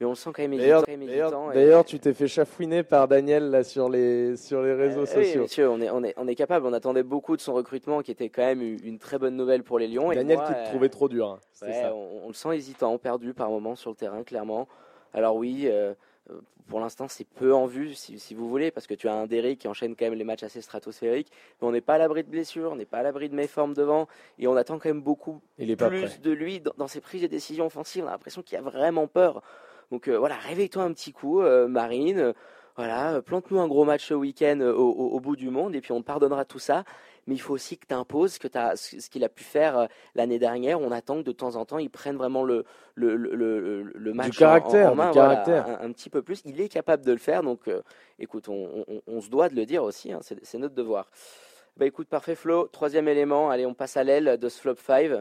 Mais 0.01 0.07
on 0.07 0.11
le 0.11 0.15
sent 0.15 0.31
quand 0.33 0.43
même 0.43 0.53
hésitant. 0.53 1.49
d'ailleurs, 1.53 1.81
et- 1.81 1.85
tu 1.85 1.99
t'es 1.99 2.15
fait 2.15 2.29
chafouiner 2.29 2.85
par 2.85 3.09
Daniel 3.09 3.51
là 3.51 3.65
sur 3.65 3.89
les 3.89 4.37
sur 4.37 4.63
les 4.63 4.73
réseaux 4.73 5.01
Euh, 5.01 5.17
oui, 5.17 5.25
sociaux. 5.25 5.43
messieurs, 5.43 5.71
on 5.71 5.81
est, 5.81 5.91
on, 5.91 6.05
est, 6.05 6.15
on 6.17 6.29
est 6.29 6.37
capable. 6.37 6.67
On 6.67 6.73
attendait 6.73 7.03
beaucoup 7.03 7.37
de 7.37 7.41
son 7.41 7.55
recrutement 7.55 8.03
qui 8.03 8.13
était 8.13 8.29
quand 8.29 8.45
même 8.45 8.63
une, 8.63 8.99
très 8.99 9.19
bonne 9.19 9.37
nouvelle 9.37 9.65
pour 9.65 9.79
les 9.79 9.89
Lions. 9.89 10.13
Et 10.13 10.15
Daniel 10.17 10.39
moi, 10.39 10.47
qui 10.47 10.53
te 10.53 10.59
euh, 10.59 10.71
trouvait 10.71 10.89
trop 10.89 11.09
dur. 11.09 11.29
hein. 11.29 11.41
C'était 11.53 11.73
Ouais, 11.73 11.83
ça. 11.83 11.95
on, 11.95 12.25
on 12.25 12.29
le 12.29 12.35
sent 12.35 12.55
hésitant, 12.55 12.97
perdu 12.99 13.35
par 13.35 13.51
moments 13.51 13.75
sur 13.75 13.91
le 13.91 13.97
terrain, 13.97 14.23
clairement. 14.23 14.69
Alors 15.15 15.35
oui, 15.35 15.69
pour 16.69 16.81
l'instant, 16.81 17.09
c'est 17.09 17.27
peu 17.27 17.55
en 17.55 17.65
vue, 17.67 17.95
si, 17.95 18.19
si 18.19 18.35
vous 18.35 18.49
voulez, 18.49 18.71
parce 18.71 18.87
que 18.87 18.95
tu 18.95 19.09
as 19.09 19.15
un 19.15 19.27
Derrick 19.27 19.61
qui 19.61 19.69
enchaîne 19.69 19.97
quand 19.97 20.05
même 20.05 20.15
les 20.15 20.25
matchs 20.25 20.43
assez 20.43 20.61
stratosphériques. 20.61 21.31
Mais 21.61 21.69
on 21.69 21.73
n'est 21.73 21.81
pas 21.81 21.95
à 21.95 21.99
l'abri 21.99 22.23
de 22.25 22.29
blessures, 22.29 22.73
on 22.73 22.77
n'est 22.77 22.85
pas 22.85 22.99
à 22.99 23.03
l'abri 23.03 23.29
de 23.31 23.35
méformes 23.35 23.73
devant, 23.75 24.07
et 24.39 24.47
on 24.47 24.55
attend 24.57 24.79
quand 24.79 24.91
même 24.91 25.01
beaucoup 25.01 25.41
Il 25.59 25.71
est 25.71 25.77
pas 25.77 25.89
plus 25.89 26.21
de 26.21 26.31
lui 26.31 26.61
dans, 26.61 26.73
dans 26.77 26.89
ses 26.89 27.01
prises 27.01 27.23
de 27.23 27.27
décision 27.27 27.67
offensives. 27.67 28.05
On 28.05 28.09
a 28.09 28.11
l'impression 28.11 28.43
qu'il 28.43 28.59
a 28.59 28.61
vraiment 28.61 29.07
peur. 29.07 29.43
Donc 29.91 30.09
euh, 30.09 30.19
voilà, 30.19 30.37
réveille-toi 30.37 30.83
un 30.83 30.93
petit 30.93 31.13
coup, 31.13 31.41
euh, 31.41 31.69
Marine. 31.69 32.19
Euh, 32.19 32.33
voilà, 32.77 33.15
euh, 33.15 33.23
plante-nous 33.23 33.59
un 33.59 33.67
gros 33.67 33.85
match 33.85 34.05
ce 34.07 34.15
week-end 34.15 34.61
au, 34.61 34.91
au- 34.91 35.09
au 35.17 35.21
bout 35.21 35.35
du 35.37 35.49
monde, 35.51 35.75
et 35.75 35.81
puis 35.81 35.93
on 35.93 36.01
te 36.01 36.07
pardonnera 36.07 36.45
tout 36.45 36.59
ça. 36.61 36.85
Mais 37.29 37.35
il 37.37 37.39
faut 37.39 37.55
aussi 37.55 37.79
que 37.79 37.87
tu 37.87 37.95
imposes 37.95 38.39
que 38.39 38.49
t'as- 38.49 38.75
ce 38.75 39.09
qu'il 39.09 39.23
a 39.23 39.29
pu 39.29 39.45
faire 39.45 39.79
euh, 39.79 39.87
l'année 40.17 40.41
dernière. 40.41 40.81
On 40.81 40.91
attend 40.91 41.19
que 41.19 41.23
de 41.27 41.31
temps 41.33 41.55
en 41.55 41.65
temps, 41.65 41.79
il 41.79 41.91
prenne 41.91 42.17
vraiment 42.17 42.43
le, 42.43 42.65
le, 42.97 43.15
le, 43.17 43.83
le, 43.83 44.13
match 44.15 44.37
caractère, 44.37 44.91
en, 44.93 44.95
main, 44.97 45.11
du 45.13 45.19
voilà, 45.19 45.37
caractère. 45.37 45.69
un, 45.81 45.85
un 45.87 45.93
petit 45.93 46.11
peu 46.11 46.23
plus. 46.23 46.43
Il 46.47 46.61
est 46.61 46.69
capable 46.69 47.05
de 47.05 47.13
le 47.13 47.19
faire, 47.19 47.43
donc 47.45 47.69
euh, 47.69 47.83
écoute, 48.19 48.49
on, 48.49 48.85
on- 48.89 49.03
on 49.07 49.21
se 49.21 49.29
doit 49.31 49.49
de 49.49 49.55
le 49.55 49.67
dire 49.67 49.85
aussi, 49.85 50.11
hein, 50.13 50.19
c'est 50.23 50.59
notre 50.59 50.75
devoir. 50.75 51.09
Bah 51.77 51.87
écoute, 51.87 52.09
parfait 52.09 52.35
Flo, 52.35 52.67
troisième 52.67 53.07
élément, 53.07 53.51
allez 53.51 53.65
on 53.67 53.75
passe 53.75 53.97
à 53.97 54.03
l'aile 54.03 54.37
de 54.37 54.49
ce 54.49 54.61
flop 54.61 54.75
5. 54.77 55.13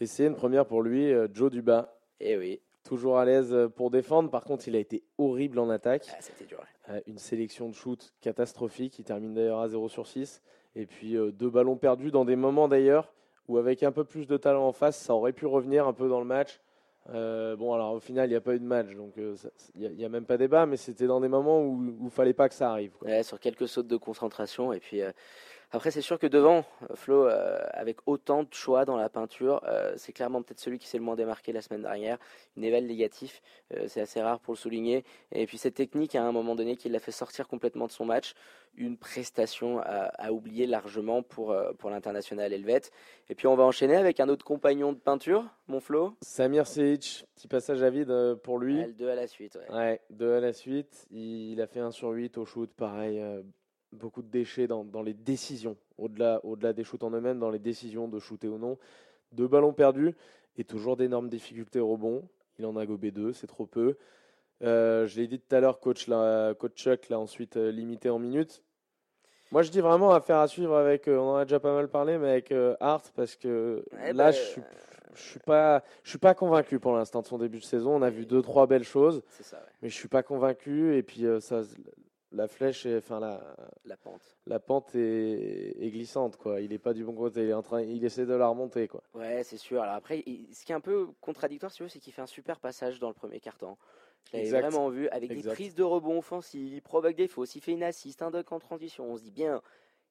Et 0.00 0.06
c'est 0.06 0.26
une 0.26 0.34
première 0.34 0.66
pour 0.66 0.82
lui, 0.82 1.10
euh, 1.10 1.26
Joe 1.32 1.50
Duba. 1.50 1.96
Eh 2.20 2.36
oui, 2.36 2.60
toujours 2.84 3.18
à 3.18 3.24
l'aise 3.24 3.54
pour 3.76 3.90
défendre. 3.90 4.30
Par 4.30 4.44
contre, 4.44 4.68
il 4.68 4.76
a 4.76 4.78
été 4.78 5.04
horrible 5.16 5.58
en 5.58 5.70
attaque. 5.70 6.06
Ah, 6.12 6.16
C'était 6.20 6.44
dur. 6.44 6.58
ouais. 6.88 7.02
Une 7.06 7.18
sélection 7.18 7.68
de 7.68 7.74
shoot 7.74 8.12
catastrophique. 8.20 8.98
Il 8.98 9.04
termine 9.04 9.32
d'ailleurs 9.34 9.60
à 9.60 9.68
0 9.68 9.88
sur 9.88 10.06
6. 10.06 10.42
Et 10.76 10.86
puis 10.86 11.16
euh, 11.16 11.32
deux 11.32 11.50
ballons 11.50 11.76
perdus 11.76 12.10
dans 12.10 12.24
des 12.24 12.36
moments 12.36 12.68
d'ailleurs 12.68 13.12
où, 13.48 13.58
avec 13.58 13.82
un 13.82 13.92
peu 13.92 14.04
plus 14.04 14.26
de 14.26 14.36
talent 14.36 14.66
en 14.66 14.72
face, 14.72 14.96
ça 14.96 15.14
aurait 15.14 15.32
pu 15.32 15.46
revenir 15.46 15.86
un 15.86 15.92
peu 15.92 16.08
dans 16.08 16.20
le 16.20 16.26
match. 16.26 16.60
Euh, 17.10 17.54
bon, 17.56 17.72
alors 17.72 17.94
au 17.94 18.00
final, 18.00 18.26
il 18.28 18.30
n'y 18.30 18.36
a 18.36 18.40
pas 18.40 18.54
eu 18.54 18.58
de 18.58 18.64
match, 18.64 18.92
donc 18.96 19.16
euh, 19.18 19.36
il 19.76 19.92
n'y 19.92 20.04
a, 20.04 20.08
même 20.08 20.24
pas 20.24 20.36
débat, 20.36 20.66
mais 20.66 20.76
c'était 20.76 21.06
dans 21.06 21.20
des 21.20 21.28
moments 21.28 21.62
où 21.62 22.00
il 22.02 22.10
fallait 22.10 22.32
pas 22.32 22.48
que 22.48 22.54
ça 22.54 22.72
arrive. 22.72 22.92
sur 23.22 23.38
quelques 23.38 23.68
sautes 23.68 23.86
de 23.86 23.96
concentration. 23.96 24.72
Et 24.72 24.80
puis 24.80 25.00
après, 25.72 25.90
c'est 25.90 26.00
sûr 26.00 26.18
que 26.18 26.26
devant, 26.26 26.64
euh, 26.90 26.94
Flo, 26.94 27.26
euh, 27.26 27.58
avec 27.72 27.98
autant 28.06 28.44
de 28.44 28.52
choix 28.52 28.84
dans 28.84 28.96
la 28.96 29.08
peinture, 29.08 29.60
euh, 29.66 29.92
c'est 29.96 30.12
clairement 30.12 30.42
peut-être 30.42 30.60
celui 30.60 30.78
qui 30.78 30.86
s'est 30.86 30.98
le 30.98 31.04
moins 31.04 31.16
démarqué 31.16 31.52
la 31.52 31.60
semaine 31.60 31.82
dernière. 31.82 32.18
Une 32.56 32.64
éval 32.64 32.84
négatif, 32.86 33.42
euh, 33.74 33.84
c'est 33.88 34.00
assez 34.00 34.22
rare 34.22 34.38
pour 34.40 34.54
le 34.54 34.58
souligner. 34.58 35.04
Et 35.32 35.46
puis 35.46 35.58
cette 35.58 35.74
technique, 35.74 36.14
à 36.14 36.22
un 36.22 36.32
moment 36.32 36.54
donné, 36.54 36.76
qui 36.76 36.88
l'a 36.88 37.00
fait 37.00 37.10
sortir 37.12 37.48
complètement 37.48 37.86
de 37.86 37.92
son 37.92 38.04
match, 38.04 38.34
une 38.76 38.96
prestation 38.96 39.80
à, 39.80 40.10
à 40.18 40.32
oublier 40.32 40.66
largement 40.66 41.22
pour, 41.22 41.56
pour 41.78 41.90
l'international 41.90 42.52
helvète. 42.52 42.90
Et 43.28 43.34
puis 43.34 43.46
on 43.46 43.56
va 43.56 43.64
enchaîner 43.64 43.96
avec 43.96 44.20
un 44.20 44.28
autre 44.28 44.44
compagnon 44.44 44.92
de 44.92 44.98
peinture, 44.98 45.44
mon 45.66 45.80
Flo. 45.80 46.14
Samir 46.22 46.66
Sejic, 46.66 47.24
petit 47.34 47.48
passage 47.48 47.82
à 47.82 47.90
vide 47.90 48.34
pour 48.42 48.58
lui. 48.58 48.84
Le 48.84 48.92
2 48.92 49.08
à 49.08 49.14
la 49.14 49.26
suite. 49.26 49.56
ouais. 49.70 49.74
Ouais, 49.76 50.00
deux 50.10 50.34
à 50.34 50.40
la 50.40 50.52
suite. 50.52 51.06
Il 51.10 51.60
a 51.60 51.66
fait 51.66 51.80
1 51.80 51.90
sur 51.90 52.10
8 52.10 52.36
au 52.38 52.44
shoot, 52.44 52.70
pareil. 52.76 53.20
Beaucoup 53.96 54.22
de 54.22 54.28
déchets 54.28 54.66
dans, 54.66 54.84
dans 54.84 55.02
les 55.02 55.14
décisions, 55.14 55.76
au-delà 55.98 56.40
au 56.44 56.56
-delà 56.56 56.72
des 56.72 56.84
shoots 56.84 57.02
en 57.02 57.10
eux-mêmes, 57.10 57.38
dans 57.38 57.50
les 57.50 57.58
décisions 57.58 58.08
de 58.08 58.18
shooter 58.18 58.48
ou 58.48 58.58
non. 58.58 58.78
Deux 59.32 59.48
ballons 59.48 59.72
perdus 59.72 60.14
et 60.56 60.64
toujours 60.64 60.96
d'énormes 60.96 61.28
difficultés 61.28 61.80
au 61.80 61.88
rebond. 61.88 62.28
Il 62.58 62.66
en 62.66 62.76
a 62.76 62.86
gobé 62.86 63.10
deux, 63.10 63.32
c'est 63.32 63.46
trop 63.46 63.66
peu. 63.66 63.96
Euh, 64.62 65.06
je 65.06 65.20
l'ai 65.20 65.26
dit 65.26 65.38
tout 65.38 65.54
à 65.54 65.60
l'heure, 65.60 65.80
coach, 65.80 66.06
là, 66.06 66.54
coach 66.54 66.74
Chuck 66.74 67.08
l'a 67.10 67.18
ensuite 67.18 67.56
euh, 67.56 67.70
limité 67.70 68.08
en 68.08 68.18
minutes. 68.18 68.62
Moi, 69.52 69.62
je 69.62 69.70
dis 69.70 69.80
vraiment 69.80 70.12
affaire 70.12 70.38
à 70.38 70.48
suivre 70.48 70.74
avec, 70.74 71.06
euh, 71.08 71.18
on 71.18 71.32
en 71.32 71.36
a 71.36 71.44
déjà 71.44 71.60
pas 71.60 71.74
mal 71.74 71.88
parlé, 71.88 72.16
mais 72.18 72.30
avec 72.30 72.54
Hart, 72.80 73.12
parce 73.14 73.36
que 73.36 73.84
Ouais, 73.92 74.12
là, 74.12 74.24
bah, 74.24 74.30
je 74.32 74.40
suis, 74.40 74.62
je 75.14 75.22
suis 75.22 75.40
pas, 75.40 75.82
je 76.02 76.10
suis 76.10 76.18
pas 76.18 76.34
convaincu 76.34 76.78
pour 76.78 76.94
l'instant 76.94 77.22
de 77.22 77.26
son 77.26 77.38
début 77.38 77.58
de 77.58 77.64
saison. 77.64 77.96
On 77.96 78.02
a 78.02 78.10
vu 78.10 78.26
deux, 78.26 78.42
trois 78.42 78.66
belles 78.66 78.84
choses 78.84 79.22
C'est 79.28 79.42
ça, 79.44 79.56
ouais. 79.56 79.72
mais 79.82 79.88
je 79.88 79.94
suis 79.94 80.08
pas 80.08 80.22
convaincu. 80.22 80.96
Et 80.96 81.02
puis 81.02 81.26
euh, 81.26 81.40
ça, 81.40 81.62
la 82.32 82.48
flèche, 82.48 82.86
est- 82.86 82.98
enfin 82.98 83.20
la, 83.20 83.56
la 83.84 83.96
pente. 83.96 84.36
la 84.46 84.58
pente 84.60 84.94
est, 84.94 85.76
est 85.80 85.90
glissante 85.90 86.36
quoi. 86.36 86.60
Il 86.60 86.72
est 86.72 86.78
pas 86.78 86.92
du 86.92 87.04
bon 87.04 87.14
côté. 87.14 87.42
Il 87.44 87.50
est 87.50 87.54
en 87.54 87.62
train, 87.62 87.82
il 87.82 88.04
essaie 88.04 88.26
de 88.26 88.34
la 88.34 88.48
remonter 88.48 88.88
quoi. 88.88 89.02
Ouais, 89.14 89.42
c'est 89.44 89.56
sûr. 89.56 89.82
Alors 89.82 89.94
après, 89.94 90.22
il- 90.26 90.52
ce 90.54 90.64
qui 90.64 90.72
est 90.72 90.74
un 90.74 90.80
peu 90.80 91.08
contradictoire, 91.20 91.70
si 91.72 91.82
c'est 91.88 91.98
qu'il 92.00 92.12
fait 92.12 92.22
un 92.22 92.26
super 92.26 92.58
passage 92.60 92.98
dans 92.98 93.08
le 93.08 93.14
premier 93.14 93.40
quart-temps. 93.40 93.78
Je 94.32 94.38
l'avais 94.38 94.50
vraiment 94.60 94.88
vu 94.88 95.08
avec 95.10 95.30
des 95.32 95.42
prises 95.42 95.74
de 95.76 95.84
rebond 95.84 96.18
offensives, 96.18 96.72
il 96.72 96.82
provoque 96.82 97.14
des 97.14 97.28
fausses, 97.28 97.54
il 97.54 97.60
fait 97.60 97.72
une 97.72 97.84
assist, 97.84 98.22
un 98.22 98.30
dunk 98.32 98.50
en 98.52 98.58
transition. 98.58 99.04
On 99.10 99.16
se 99.16 99.22
dit 99.22 99.30
bien. 99.30 99.58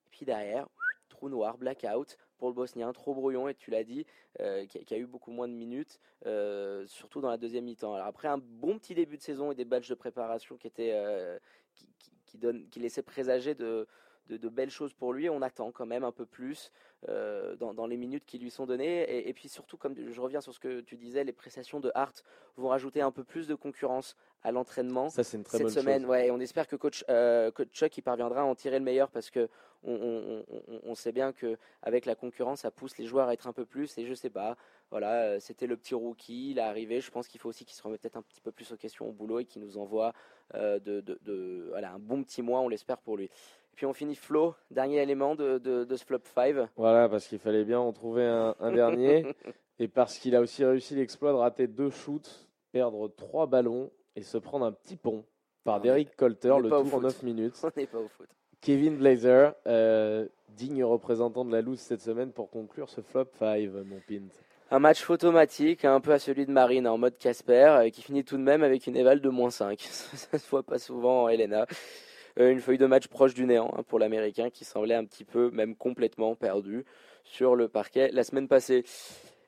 Et 0.05 0.09
puis 0.09 0.25
derrière, 0.25 0.67
trou 1.09 1.27
noir, 1.27 1.57
blackout 1.57 2.17
pour 2.37 2.49
le 2.49 2.53
Bosnien, 2.53 2.91
trop 2.93 3.13
brouillon. 3.13 3.47
Et 3.47 3.55
tu 3.55 3.71
l'as 3.71 3.83
dit, 3.83 4.05
euh, 4.39 4.65
qui, 4.65 4.93
a, 4.93 4.97
eu 4.97 5.05
beaucoup 5.05 5.31
moins 5.31 5.47
de 5.47 5.53
minutes, 5.53 5.99
euh, 6.25 6.85
surtout 6.87 7.21
dans 7.21 7.29
la 7.29 7.37
deuxième 7.37 7.65
mi-temps. 7.65 7.93
Alors 7.93 8.07
après 8.07 8.27
un 8.27 8.37
bon 8.37 8.77
petit 8.79 8.95
début 8.95 9.17
de 9.17 9.21
saison 9.21 9.51
et 9.51 9.55
des 9.55 9.65
badges 9.65 9.89
de 9.89 9.95
préparation 9.95 10.57
qui 10.57 10.67
étaient 10.67 10.93
euh, 10.93 11.37
qui 12.25 12.37
donnent- 12.37 12.67
qui 12.69 12.79
laissaient 12.79 13.03
présager 13.03 13.55
de, 13.55 13.87
de, 14.27 14.37
de 14.37 14.49
belles 14.49 14.69
choses 14.69 14.93
pour 14.93 15.13
lui. 15.13 15.29
On 15.29 15.41
attend 15.41 15.71
quand 15.71 15.85
même 15.85 16.03
un 16.03 16.11
peu 16.11 16.25
plus 16.25 16.71
euh, 17.09 17.55
dans, 17.55 17.73
dans 17.73 17.87
les 17.87 17.97
minutes 17.97 18.25
qui 18.25 18.39
lui 18.39 18.49
sont 18.49 18.65
données. 18.65 19.03
Et, 19.03 19.29
et 19.29 19.33
puis 19.33 19.49
surtout, 19.49 19.77
comme 19.77 19.95
je 19.95 20.21
reviens 20.21 20.41
sur 20.41 20.53
ce 20.53 20.59
que 20.59 20.81
tu 20.81 20.95
disais, 20.97 21.23
les 21.23 21.33
prestations 21.33 21.79
de 21.79 21.91
Hart 21.95 22.23
vont 22.57 22.69
rajouter 22.69 23.01
un 23.01 23.11
peu 23.11 23.23
plus 23.23 23.47
de 23.47 23.55
concurrence 23.55 24.15
à 24.43 24.51
l'entraînement 24.51 25.09
cette 25.59 25.63
bonne 25.63 25.71
semaine. 25.83 26.01
chose. 26.01 26.09
Ouais, 26.09 26.27
et 26.27 26.31
on 26.31 26.39
espère 26.39 26.67
que 26.67 26.75
coach, 26.75 27.03
euh, 27.09 27.51
coach 27.51 27.69
Chuck 27.71 27.97
il 27.97 28.01
parviendra 28.01 28.41
à 28.41 28.43
en 28.43 28.55
tirer 28.55 28.77
le 28.79 28.85
meilleur 28.85 29.09
parce 29.09 29.29
que 29.31 29.49
on, 29.83 29.93
on- 29.93 30.45
on- 30.51 30.79
on 30.83 30.95
sait 30.95 31.11
bien 31.11 31.31
que 31.31 31.57
avec 31.83 32.05
la 32.05 32.15
concurrence, 32.15 32.61
ça 32.61 32.71
pousse 32.71 32.97
les 32.97 33.05
joueurs 33.05 33.27
à 33.27 33.33
être 33.33 33.47
un 33.47 33.53
peu 33.53 33.65
plus. 33.65 33.97
Et 33.99 34.05
je 34.05 34.13
sais 34.15 34.29
pas, 34.31 34.55
voilà, 34.89 35.13
euh, 35.23 35.39
c'était 35.39 35.67
le 35.67 35.77
petit 35.77 35.93
rookie, 35.93 36.51
il 36.51 36.57
est 36.57 36.61
arrivé. 36.61 37.01
Je 37.01 37.11
pense 37.11 37.27
qu'il 37.27 37.39
faut 37.39 37.49
aussi 37.49 37.65
qu'il 37.65 37.75
se 37.75 37.83
remette 37.83 38.01
peut-être 38.01 38.17
un 38.17 38.23
petit 38.23 38.41
peu 38.41 38.51
plus 38.51 38.71
aux 38.71 38.77
questions 38.77 39.07
au 39.07 39.11
boulot 39.11 39.39
et 39.39 39.45
qu'il 39.45 39.61
nous 39.61 39.77
envoie 39.77 40.13
euh, 40.55 40.79
de, 40.79 41.01
de- 41.01 41.19
de- 41.21 41.65
voilà, 41.69 41.91
un 41.93 41.99
bon 41.99 42.23
petit 42.23 42.41
mois, 42.41 42.61
on 42.61 42.69
l'espère 42.69 42.97
pour 42.99 43.17
lui. 43.17 43.29
Et 43.75 43.79
puis 43.79 43.85
on 43.85 43.91
finit 43.93 44.15
Flo, 44.15 44.55
dernier 44.71 45.01
élément 45.01 45.35
de, 45.35 45.57
de- 45.57 45.83
de 45.83 45.95
ce 45.97 46.05
flop 46.05 46.19
5. 46.33 46.55
Voilà 46.77 47.09
parce 47.09 47.27
qu'il 47.27 47.39
fallait 47.39 47.65
bien 47.65 47.77
en 47.77 47.91
trouver 47.91 48.23
un, 48.23 48.55
un 48.61 48.71
dernier 48.71 49.25
et 49.79 49.89
parce 49.89 50.17
qu'il 50.17 50.33
a 50.33 50.39
aussi 50.39 50.63
réussi 50.63 50.95
l'exploit 50.95 51.33
de 51.33 51.37
rater 51.37 51.67
deux 51.67 51.89
shoots, 51.89 52.47
perdre 52.71 53.09
trois 53.09 53.47
ballons 53.47 53.91
et 54.15 54.21
se 54.21 54.37
prendre 54.37 54.65
un 54.65 54.71
petit 54.71 54.95
pont 54.95 55.25
par 55.65 55.75
est- 55.77 55.81
Derrick 55.81 56.15
Colter, 56.15 56.55
le 56.61 56.69
tout 56.69 56.73
en 56.75 56.85
foot. 56.85 57.03
9 57.03 57.23
minutes. 57.23 57.59
On 57.65 57.69
n'est 57.75 57.85
pas 57.85 57.97
au 57.97 58.07
foot. 58.07 58.27
Kevin 58.61 58.95
Blazer, 58.95 59.53
euh, 59.67 60.25
digne 60.51 60.85
représentant 60.85 61.43
de 61.43 61.51
la 61.51 61.61
loose 61.61 61.79
cette 61.81 62.01
semaine 62.01 62.31
pour 62.31 62.49
conclure 62.49 62.87
ce 62.89 63.01
flop 63.01 63.25
5, 63.37 63.69
mon 63.85 63.99
pint. 64.07 64.23
Un 64.71 64.79
match 64.79 65.09
automatique, 65.09 65.83
un 65.83 65.99
peu 65.99 66.13
à 66.13 66.19
celui 66.19 66.45
de 66.45 66.51
Marine 66.51 66.87
en 66.87 66.97
mode 66.97 67.17
Casper, 67.17 67.75
euh, 67.81 67.89
qui 67.89 68.01
finit 68.01 68.23
tout 68.23 68.37
de 68.37 68.41
même 68.41 68.63
avec 68.63 68.87
une 68.87 68.95
éval 68.95 69.19
de 69.19 69.27
moins 69.29 69.49
5. 69.49 69.77
Ça 69.81 70.39
se 70.39 70.49
voit 70.49 70.63
pas 70.63 70.79
souvent 70.79 71.23
en 71.23 71.27
Helena. 71.27 71.65
Euh, 72.39 72.51
une 72.51 72.59
feuille 72.59 72.77
de 72.77 72.85
match 72.85 73.07
proche 73.07 73.33
du 73.33 73.45
néant 73.45 73.71
hein, 73.77 73.83
pour 73.83 73.99
l'Américain 73.99 74.49
qui 74.49 74.65
semblait 74.65 74.95
un 74.95 75.05
petit 75.05 75.23
peu, 75.23 75.51
même 75.51 75.75
complètement 75.75 76.35
perdu 76.35 76.85
sur 77.23 77.55
le 77.55 77.67
parquet 77.67 78.09
la 78.11 78.23
semaine 78.23 78.47
passée. 78.47 78.83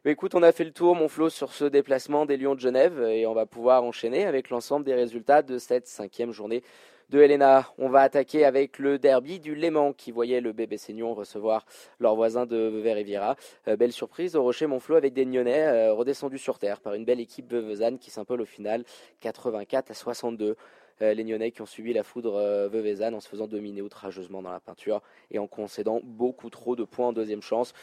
Écoute, 0.06 0.36
on 0.36 0.44
a 0.44 0.54
fait 0.54 0.64
le 0.64 0.72
tour, 0.72 0.96
mon 0.96 1.10
Flo, 1.10 1.30
sur 1.30 1.52
ce 1.52 1.66
déplacement 1.66 2.26
des 2.26 2.38
Lions 2.38 2.56
de 2.56 2.62
Genève 2.62 3.02
et 3.02 3.28
on 3.28 3.34
va 3.34 3.46
pouvoir 3.46 3.84
enchaîner 3.84 4.26
avec 4.26 4.50
l'ensemble 4.50 4.86
des 4.86 4.94
résultats 4.94 5.42
de 5.42 5.58
cette 5.58 5.86
cinquième 5.88 6.32
journée 6.32 6.64
de 7.10 7.20
Helena. 7.20 7.68
On 7.78 7.90
va 7.90 8.02
attaquer 8.02 8.46
avec 8.46 8.80
le 8.80 9.00
derby 9.00 9.40
du 9.40 9.56
Léman 9.56 9.94
qui 9.94 10.12
voyait 10.12 10.42
le 10.42 10.54
bébé 10.54 10.78
Seignon 10.78 11.14
recevoir 11.14 11.66
leur 12.00 12.16
voisin 12.16 12.46
de 12.46 12.56
Vevey-Riviera. 12.56 13.36
Euh, 13.68 13.76
belle 13.76 13.92
surprise 13.92 14.36
au 14.36 14.44
Rocher 14.44 14.68
Montflot 14.68 14.96
avec 14.96 15.14
des 15.14 15.26
Nyonnais 15.26 15.68
euh, 15.68 15.94
redescendus 15.94 16.38
sur 16.38 16.60
terre 16.60 16.80
par 16.80 16.94
une 16.94 17.06
belle 17.06 17.20
équipe 17.20 17.52
Veuvezane 17.52 17.98
qui 17.98 18.10
s'impole 18.10 18.42
au 18.42 18.46
final 18.46 18.84
84 19.22 19.92
à 19.92 19.94
62. 19.94 20.56
Euh, 21.02 21.14
les 21.14 21.24
Nyonnais 21.24 21.52
qui 21.52 21.62
ont 21.62 21.68
subi 21.68 21.94
la 21.94 22.04
foudre 22.04 22.36
euh, 22.36 22.68
Veuvezane 22.70 23.14
en 23.14 23.20
se 23.20 23.30
faisant 23.30 23.48
dominer 23.48 23.82
outrageusement 23.82 24.42
dans 24.42 24.52
la 24.52 24.60
peinture 24.60 25.02
et 25.30 25.40
en 25.40 25.48
concédant 25.48 26.02
beaucoup 26.04 26.50
trop 26.50 26.76
de 26.76 26.84
points 26.84 27.08
en 27.08 27.14
deuxième 27.14 27.42
chance. 27.42 27.74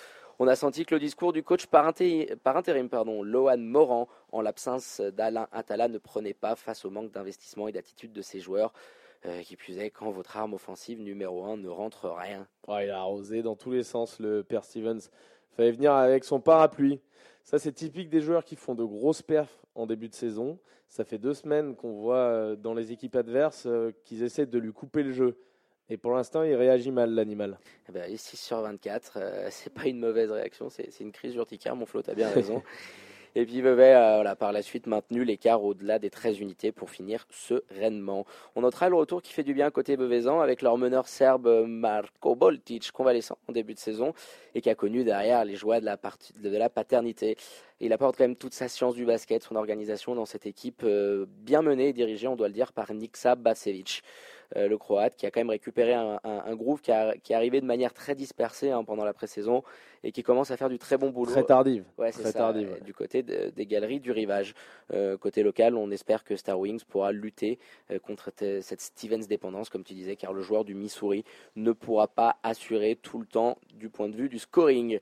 On 0.40 0.48
a 0.48 0.56
senti 0.56 0.84
que 0.84 0.96
le 0.96 1.00
discours 1.00 1.32
du 1.32 1.44
coach 1.44 1.66
par, 1.66 1.88
inté- 1.88 2.34
par 2.36 2.56
intérim, 2.56 2.88
pardon, 2.88 3.22
Lohan 3.22 3.58
Moran, 3.58 4.08
en 4.32 4.40
l'absence 4.40 5.00
d'Alain 5.00 5.46
Atala, 5.52 5.86
ne 5.86 5.98
prenait 5.98 6.34
pas 6.34 6.56
face 6.56 6.84
au 6.84 6.90
manque 6.90 7.12
d'investissement 7.12 7.68
et 7.68 7.72
d'attitude 7.72 8.12
de 8.12 8.22
ses 8.22 8.40
joueurs. 8.40 8.72
Euh, 9.26 9.40
qui 9.40 9.56
plus 9.56 9.78
est, 9.78 9.88
quand 9.88 10.10
votre 10.10 10.36
arme 10.36 10.52
offensive 10.52 11.00
numéro 11.00 11.44
1 11.44 11.56
ne 11.56 11.68
rentre 11.68 12.10
rien. 12.10 12.46
Il 12.68 12.90
a 12.90 12.98
arrosé 12.98 13.42
dans 13.42 13.56
tous 13.56 13.70
les 13.70 13.82
sens, 13.82 14.18
le 14.20 14.42
père 14.42 14.64
Stevens. 14.64 15.00
Fallait 15.56 15.70
venir 15.70 15.94
avec 15.94 16.24
son 16.24 16.40
parapluie. 16.40 17.00
Ça, 17.44 17.58
c'est 17.58 17.72
typique 17.72 18.08
des 18.08 18.22
joueurs 18.22 18.42
qui 18.42 18.56
font 18.56 18.74
de 18.74 18.84
grosses 18.84 19.20
perfs 19.20 19.62
en 19.74 19.86
début 19.86 20.08
de 20.08 20.14
saison. 20.14 20.58
Ça 20.88 21.04
fait 21.04 21.18
deux 21.18 21.34
semaines 21.34 21.76
qu'on 21.76 21.92
voit 21.92 22.16
euh, 22.16 22.56
dans 22.56 22.72
les 22.72 22.90
équipes 22.90 23.16
adverses 23.16 23.66
euh, 23.66 23.92
qu'ils 24.04 24.22
essaient 24.22 24.46
de 24.46 24.58
lui 24.58 24.72
couper 24.72 25.02
le 25.02 25.12
jeu. 25.12 25.36
Et 25.90 25.98
pour 25.98 26.12
l'instant, 26.12 26.42
il 26.42 26.54
réagit 26.54 26.90
mal, 26.90 27.10
l'animal. 27.10 27.58
Eh 27.88 27.92
ben, 27.92 28.10
les 28.10 28.16
6 28.16 28.38
sur 28.38 28.62
24, 28.62 29.12
euh, 29.16 29.48
c'est 29.50 29.72
pas 29.72 29.86
une 29.86 29.98
mauvaise 29.98 30.30
réaction, 30.30 30.70
c'est 30.70 30.90
c'est 30.90 31.04
une 31.04 31.12
crise 31.12 31.34
urticaire, 31.34 31.76
mon 31.76 31.84
Flo, 31.84 32.00
t'as 32.00 32.14
bien 32.14 32.30
raison. 32.30 32.62
Et 33.36 33.46
puis 33.46 33.60
Vevey 33.60 33.92
a 33.92 34.14
voilà, 34.16 34.36
par 34.36 34.52
la 34.52 34.62
suite 34.62 34.86
maintenu 34.86 35.24
l'écart 35.24 35.64
au-delà 35.64 35.98
des 35.98 36.08
13 36.08 36.38
unités 36.38 36.70
pour 36.70 36.88
finir 36.90 37.26
sereinement. 37.30 38.26
On 38.54 38.60
notera 38.60 38.88
le 38.88 38.94
retour 38.94 39.22
qui 39.22 39.32
fait 39.32 39.42
du 39.42 39.54
bien 39.54 39.70
côté 39.70 39.96
Bevezan 39.96 40.40
avec 40.40 40.62
leur 40.62 40.78
meneur 40.78 41.08
serbe 41.08 41.64
Marko 41.66 42.36
Boltic, 42.36 42.92
convalescent 42.92 43.36
en 43.48 43.52
début 43.52 43.74
de 43.74 43.80
saison 43.80 44.12
et 44.54 44.60
qui 44.60 44.70
a 44.70 44.76
connu 44.76 45.02
derrière 45.02 45.44
les 45.44 45.56
joies 45.56 45.80
de 45.80 46.56
la 46.58 46.68
paternité. 46.68 47.36
Il 47.80 47.92
apporte 47.92 48.16
quand 48.16 48.24
même 48.24 48.36
toute 48.36 48.54
sa 48.54 48.68
science 48.68 48.94
du 48.94 49.04
basket, 49.04 49.42
son 49.42 49.56
organisation 49.56 50.14
dans 50.14 50.26
cette 50.26 50.46
équipe 50.46 50.82
euh, 50.84 51.26
bien 51.28 51.60
menée 51.60 51.88
et 51.88 51.92
dirigée, 51.92 52.28
on 52.28 52.36
doit 52.36 52.48
le 52.48 52.54
dire, 52.54 52.72
par 52.72 52.92
Niksa 52.94 53.34
Basevic. 53.34 54.02
euh, 54.56 54.68
le 54.68 54.78
Croate, 54.78 55.16
qui 55.16 55.26
a 55.26 55.30
quand 55.32 55.40
même 55.40 55.50
récupéré 55.50 55.94
un, 55.94 56.20
un- 56.22 56.42
un 56.46 56.54
groove 56.54 56.80
qui, 56.82 56.92
a- 56.92 57.16
qui 57.16 57.32
est 57.32 57.36
arrivé 57.36 57.60
de 57.60 57.66
manière 57.66 57.92
très 57.92 58.14
dispersée 58.14 58.70
hein, 58.70 58.84
pendant 58.84 59.04
la 59.04 59.12
pré-saison 59.12 59.64
et 60.04 60.12
qui 60.12 60.22
commence 60.22 60.50
à 60.52 60.56
faire 60.56 60.68
du 60.68 60.78
très 60.78 60.96
bon 60.98 61.10
boulot. 61.10 61.32
Très 61.32 61.42
tardive. 61.42 61.84
Ouais, 61.98 62.12
c'est 62.12 62.22
Très 62.22 62.32
ça, 62.32 62.38
tardive, 62.40 62.68
euh, 62.68 62.74
ouais. 62.74 62.80
du 62.82 62.94
côté 62.94 63.22
de- 63.24 63.50
des 63.50 63.66
galeries 63.66 64.00
du 64.00 64.12
rivage. 64.12 64.54
Euh, 64.92 65.16
côté 65.16 65.42
local, 65.42 65.74
on 65.74 65.90
espère 65.90 66.22
que 66.22 66.36
Star 66.36 66.60
Wings 66.60 66.84
pourra 66.84 67.10
lutter 67.10 67.58
euh, 67.90 67.98
contre 67.98 68.30
te- 68.30 68.60
cette 68.60 68.82
Stevens 68.82 69.26
dépendance, 69.26 69.70
comme 69.70 69.82
tu 69.82 69.94
disais, 69.94 70.14
car 70.14 70.32
le 70.32 70.42
joueur 70.42 70.64
du 70.64 70.74
Missouri 70.74 71.24
ne 71.56 71.72
pourra 71.72 72.06
pas 72.06 72.36
assurer 72.44 72.96
tout 73.02 73.18
le 73.18 73.26
temps 73.26 73.58
du 73.74 73.88
point 73.88 74.08
de 74.10 74.14
vue 74.14 74.28
du 74.28 74.38
scoring. 74.38 75.00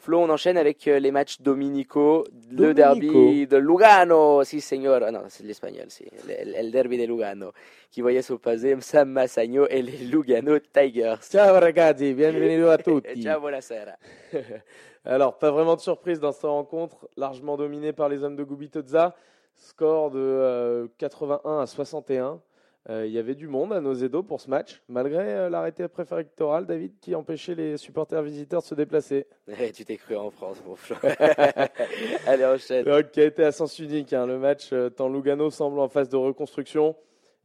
Flo, 0.00 0.18
on 0.20 0.30
enchaîne 0.30 0.56
avec 0.56 0.88
euh, 0.88 0.98
les 0.98 1.10
matchs 1.10 1.42
dominicaux, 1.42 2.24
le 2.50 2.72
Dominico. 2.72 3.12
derby 3.12 3.46
de 3.46 3.58
Lugano, 3.58 4.42
si 4.44 4.62
señor, 4.62 5.02
ah 5.04 5.10
non, 5.10 5.24
c'est 5.28 5.44
l'espagnol, 5.44 5.86
c'est 5.88 6.10
le, 6.26 6.70
derby 6.70 6.96
de 6.96 7.04
Lugano, 7.04 7.52
qui 7.90 8.00
voyait 8.00 8.22
s'opposer 8.22 8.74
Sam 8.80 9.10
Massagno 9.10 9.66
et 9.68 9.82
les 9.82 9.98
Lugano 9.98 10.58
Tigers. 10.58 11.18
Ciao 11.30 11.60
ragazzi, 11.60 12.14
bienvenido 12.14 12.70
a 12.70 12.78
tutti. 12.78 13.20
Ciao, 13.22 13.40
buonasera. 13.40 13.96
Alors, 15.04 15.36
pas 15.36 15.50
vraiment 15.50 15.76
de 15.76 15.80
surprise 15.80 16.18
dans 16.18 16.32
cette 16.32 16.44
rencontre, 16.44 17.06
largement 17.18 17.58
dominée 17.58 17.92
par 17.92 18.08
les 18.08 18.24
hommes 18.24 18.36
de 18.36 18.44
Gubitoza. 18.44 19.14
Score 19.54 20.10
de 20.10 20.18
euh, 20.18 20.86
81 20.96 21.58
à 21.60 21.66
61. 21.66 22.40
Euh, 22.88 23.06
Il 23.06 23.12
y 23.12 23.18
avait 23.18 23.34
du 23.34 23.46
monde 23.46 23.72
à 23.74 23.80
Nozedo 23.80 24.22
pour 24.22 24.40
ce 24.40 24.48
match, 24.48 24.82
malgré 24.88 25.34
euh, 25.34 25.50
l'arrêté 25.50 25.86
préfectoral, 25.88 26.64
David, 26.66 26.98
qui 27.00 27.14
empêchait 27.14 27.54
les 27.54 27.76
supporters 27.76 28.22
visiteurs 28.22 28.62
de 28.62 28.66
se 28.66 28.74
déplacer. 28.74 29.26
Eh, 29.60 29.70
tu 29.72 29.84
t'es 29.84 29.96
cru 29.96 30.16
en 30.16 30.30
France, 30.30 30.62
mon. 30.66 30.76
Allez, 32.26 32.44
enchaîne. 32.46 32.84
Donc, 32.84 33.10
qui 33.10 33.20
a 33.20 33.24
été 33.26 33.44
à 33.44 33.52
sens 33.52 33.78
unique. 33.78 34.12
hein. 34.12 34.26
Le 34.26 34.38
match, 34.38 34.70
euh, 34.72 34.88
tant 34.88 35.08
Lugano 35.08 35.50
semble 35.50 35.78
en 35.80 35.88
phase 35.88 36.08
de 36.08 36.16
reconstruction 36.16 36.96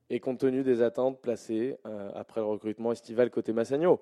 et 0.10 0.20
compte 0.20 0.40
tenu 0.40 0.64
des 0.64 0.82
attentes 0.82 1.20
placées 1.20 1.76
euh, 1.86 2.10
après 2.16 2.40
le 2.42 2.48
recrutement 2.48 2.92
estival 2.92 3.30
côté 3.30 3.52
Massagno. 3.54 4.00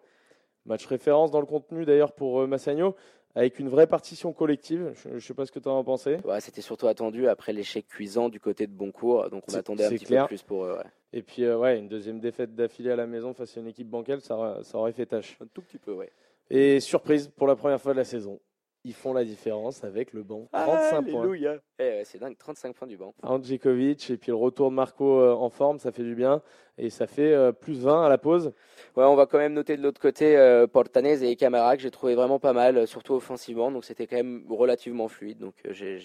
Match 0.66 0.86
référence 0.86 1.32
dans 1.32 1.40
le 1.40 1.46
contenu 1.46 1.84
d'ailleurs 1.86 2.12
pour 2.14 2.42
euh, 2.42 2.48
Massagno, 2.48 2.96
avec 3.36 3.60
une 3.60 3.70
vraie 3.70 3.88
partition 3.88 4.32
collective. 4.34 4.92
Je 4.96 5.10
ne 5.10 5.20
sais 5.20 5.34
pas 5.34 5.46
ce 5.46 5.52
que 5.52 5.60
tu 5.60 5.68
en 5.68 5.80
as 5.80 5.84
pensé. 5.84 6.18
Ouais, 6.26 6.40
C'était 6.42 6.62
surtout 6.62 6.88
attendu 6.88 7.28
après 7.28 7.54
l'échec 7.54 7.88
cuisant 7.88 8.30
du 8.30 8.40
côté 8.40 8.68
de 8.68 8.72
Boncourt, 8.74 9.30
donc 9.30 9.44
on 9.52 9.56
attendait 9.56 9.86
un 9.86 9.90
petit 9.90 10.06
clair. 10.06 10.24
peu 10.24 10.28
plus 10.30 10.44
pour 10.44 10.66
eux. 10.66 10.74
ouais. 10.74 10.84
Et 11.16 11.22
puis, 11.22 11.44
euh, 11.44 11.58
ouais, 11.58 11.78
une 11.78 11.88
deuxième 11.88 12.20
défaite 12.20 12.56
d'affilée 12.56 12.90
à 12.92 12.96
la 12.96 13.06
maison 13.06 13.34
face 13.34 13.56
à 13.56 13.60
une 13.60 13.68
équipe 13.68 13.88
bancaire, 13.90 14.20
ça, 14.22 14.36
aurait- 14.36 14.64
ça 14.64 14.78
aurait 14.80 14.94
fait 14.94 15.06
tâche. 15.06 15.38
Un 15.42 15.46
tout 15.54 15.62
petit 15.62 15.78
peu, 15.78 15.94
ouais. 15.94 16.12
Et 16.50 16.80
surprise, 16.80 17.28
pour 17.36 17.46
la 17.48 17.56
première 17.56 17.80
fois 17.80 17.94
de 17.94 17.98
la 18.00 18.04
saison, 18.04 18.40
ils 18.84 18.94
font 18.96 19.14
la 19.14 19.24
différence 19.24 19.84
avec 19.84 20.12
le 20.12 20.24
banc. 20.24 20.48
35 20.52 21.04
points. 21.04 21.22
Alléluia. 21.22 21.58
Eh 21.80 21.84
ouais, 21.84 22.02
c'est 22.04 22.18
dingue, 22.18 22.36
35 22.38 22.76
points 22.76 22.88
du 22.88 22.98
banc. 22.98 23.14
Andjikovic 23.22 24.10
et 24.10 24.18
puis 24.18 24.32
le 24.32 24.36
retour 24.36 24.70
de 24.72 24.76
Marco 24.76 25.20
euh, 25.22 25.34
en 25.34 25.50
forme, 25.50 25.80
ça 25.80 25.92
fait 25.92 26.04
du 26.04 26.16
bien. 26.16 26.42
Et 26.80 26.90
ça 26.90 27.06
fait 27.06 27.34
euh, 27.34 27.52
plus 27.52 27.80
20 27.82 28.06
à 28.06 28.10
la 28.10 28.18
pause. 28.18 28.52
Ouais, 28.96 29.04
on 29.06 29.16
va 29.16 29.26
quand 29.28 29.38
même 29.38 29.54
noter 29.54 29.78
de 29.78 29.84
l'autre 29.84 30.02
côté 30.02 30.36
euh, 30.38 30.66
Portanez 30.66 31.24
et 31.24 31.36
Camara 31.36 31.76
que 31.78 31.84
j'ai 31.84 31.92
trouvé 31.92 32.16
vraiment 32.16 32.40
pas 32.40 32.54
mal, 32.54 32.78
euh, 32.78 32.86
surtout 32.88 33.14
offensivement. 33.14 33.72
Donc 33.72 33.86
c'était 33.86 34.08
quand 34.08 34.16
même 34.16 34.44
relativement 34.50 35.08
fluide. 35.08 35.38
Donc 35.40 35.54
euh, 35.68 35.72
j'ai 35.72 36.00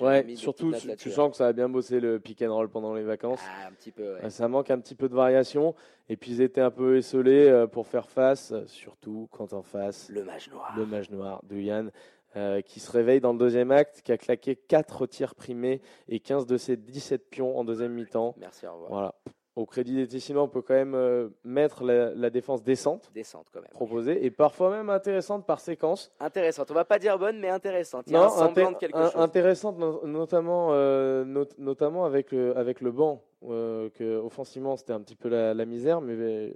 Ouais, 0.00 0.22
mis 0.24 0.36
surtout, 0.36 0.72
tu, 0.72 0.94
tu 0.96 1.08
hein. 1.08 1.12
sens 1.12 1.30
que 1.30 1.36
ça 1.38 1.46
a 1.46 1.52
bien 1.54 1.68
bossé 1.70 1.98
le 2.00 2.20
pick 2.20 2.42
and 2.42 2.54
roll 2.54 2.68
pendant 2.68 2.94
les 2.94 3.02
vacances. 3.04 3.40
Ah, 3.46 3.68
un 3.68 3.72
petit 3.72 3.90
peu. 3.90 4.14
ouais. 4.22 4.28
Ça 4.30 4.48
manque 4.48 4.70
un 4.70 4.78
petit 4.80 4.94
peu 4.94 5.08
de 5.08 5.14
variation. 5.14 5.74
Et 6.08 6.16
puis 6.16 6.30
ils 6.32 6.40
étaient 6.42 6.60
un 6.60 6.70
peu 6.70 6.98
esselés 6.98 7.48
euh, 7.48 7.66
pour 7.66 7.86
faire 7.86 8.08
face, 8.10 8.52
surtout 8.66 9.28
quand 9.32 9.54
en 9.54 9.62
face, 9.62 10.08
Le 10.10 10.24
mage 10.24 10.50
noir. 10.50 10.74
le 10.76 10.86
mage 10.86 11.10
noir 11.10 11.40
de 11.44 11.56
Yann, 11.56 11.90
euh, 12.36 12.60
qui 12.60 12.80
se 12.80 12.92
réveille 12.92 13.20
dans 13.20 13.32
le 13.32 13.38
deuxième 13.38 13.72
acte, 13.72 14.02
qui 14.04 14.12
a 14.12 14.18
claqué 14.18 14.54
4 14.56 15.06
tirs 15.06 15.34
primés 15.34 15.80
et 16.08 16.20
15 16.20 16.46
de 16.46 16.58
ses 16.58 16.76
17 16.76 17.28
pions 17.30 17.58
en 17.58 17.64
deuxième 17.64 17.92
mi-temps. 17.92 18.34
Merci, 18.38 18.66
au 18.66 18.74
revoir. 18.74 18.90
Voilà. 18.90 19.14
Au 19.56 19.64
crédit 19.64 19.96
des 19.96 20.06
Tessinois, 20.06 20.42
on 20.42 20.48
peut 20.48 20.60
quand 20.60 20.74
même 20.74 20.94
euh, 20.94 21.30
mettre 21.42 21.82
la, 21.82 22.14
la 22.14 22.28
défense 22.28 22.62
décente 22.62 23.10
Descente 23.14 23.46
quand 23.50 23.62
même. 23.62 23.70
proposée 23.70 24.22
et 24.26 24.30
parfois 24.30 24.68
même 24.70 24.90
intéressante 24.90 25.46
par 25.46 25.60
séquence. 25.60 26.12
Intéressante. 26.20 26.70
On 26.70 26.74
va 26.74 26.84
pas 26.84 26.98
dire 26.98 27.18
bonne, 27.18 27.38
mais 27.40 27.48
intéressante. 27.48 28.04
Il 28.06 28.12
y 28.12 28.16
a 28.16 28.24
un 28.24 28.28
semblant 28.28 28.72
de 28.72 28.76
quelque 28.76 28.98
chose. 28.98 29.16
intéressante, 29.16 29.78
no- 29.78 30.06
notamment, 30.06 30.68
euh, 30.72 31.24
not- 31.24 31.46
notamment 31.56 32.04
avec 32.04 32.32
le, 32.32 32.54
avec 32.54 32.82
le 32.82 32.92
banc, 32.92 33.22
euh, 33.48 33.88
que 33.94 34.18
offensivement 34.18 34.76
c'était 34.76 34.92
un 34.92 35.00
petit 35.00 35.16
peu 35.16 35.30
la, 35.30 35.54
la 35.54 35.64
misère, 35.64 36.02
mais 36.02 36.12
euh, 36.18 36.50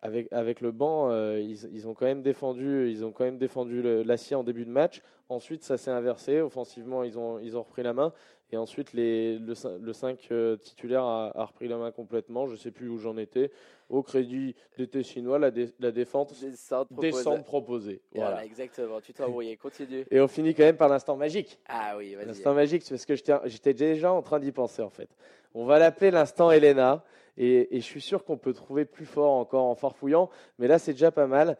avec, 0.00 0.26
avec 0.32 0.60
le 0.60 0.72
banc, 0.72 1.08
ils, 1.36 1.68
ils 1.72 1.86
ont 1.86 1.94
quand 1.94 2.06
même 2.06 2.22
défendu, 2.22 2.90
ils 2.90 3.04
ont 3.04 3.12
quand 3.12 3.22
même 3.22 3.38
défendu 3.38 3.80
l'acier 4.02 4.34
en 4.34 4.42
début 4.42 4.64
de 4.64 4.70
match. 4.70 5.00
Ensuite, 5.28 5.62
ça 5.62 5.78
s'est 5.78 5.92
inversé. 5.92 6.40
Offensivement, 6.40 7.04
ils 7.04 7.16
ont, 7.16 7.38
ils 7.38 7.56
ont 7.56 7.62
repris 7.62 7.84
la 7.84 7.92
main. 7.92 8.12
Et 8.54 8.58
ensuite, 8.58 8.92
les, 8.92 9.38
le, 9.38 9.54
le 9.80 9.92
5 9.94 10.28
euh, 10.30 10.56
titulaire 10.56 11.04
a, 11.04 11.32
a 11.34 11.44
repris 11.46 11.68
la 11.68 11.78
main 11.78 11.90
complètement. 11.90 12.46
Je 12.46 12.52
ne 12.52 12.56
sais 12.58 12.70
plus 12.70 12.86
où 12.88 12.98
j'en 12.98 13.16
étais. 13.16 13.50
Au 13.88 14.02
crédit 14.02 14.54
des 14.76 14.86
Tessinois, 14.86 15.38
la, 15.38 15.50
dé- 15.50 15.70
la 15.80 15.90
défense 15.90 16.38
Descente 16.38 16.88
proposée. 16.90 17.42
proposée. 17.44 18.00
Voilà, 18.14 18.30
Voilà. 18.30 18.44
exactement. 18.44 19.00
Tu 19.00 19.14
t'es 19.14 19.22
embrouillé. 19.22 19.56
Continue. 19.56 20.04
Et 20.10 20.20
on 20.20 20.28
finit 20.28 20.54
quand 20.54 20.64
même 20.64 20.76
par 20.76 20.90
l'instant 20.90 21.16
magique. 21.16 21.58
Ah 21.66 21.94
oui, 21.96 22.14
vas-y. 22.14 22.26
L'instant 22.26 22.52
magique, 22.54 22.84
parce 22.88 23.06
que 23.06 23.14
j'étais 23.16 23.34
j'étais 23.46 23.74
déjà 23.74 24.12
en 24.12 24.20
train 24.22 24.38
d'y 24.38 24.52
penser 24.52 24.82
en 24.82 24.90
fait. 24.90 25.08
On 25.54 25.64
va 25.64 25.78
l'appeler 25.78 26.10
l'instant 26.10 26.50
Elena, 26.50 27.04
et, 27.38 27.74
et 27.76 27.80
je 27.80 27.84
suis 27.84 28.00
sûr 28.00 28.24
qu'on 28.24 28.38
peut 28.38 28.52
trouver 28.54 28.84
plus 28.86 29.04
fort 29.06 29.32
encore 29.32 29.64
en 29.64 29.74
farfouillant, 29.74 30.30
mais 30.58 30.68
là 30.68 30.78
c'est 30.78 30.92
déjà 30.92 31.10
pas 31.10 31.26
mal. 31.26 31.56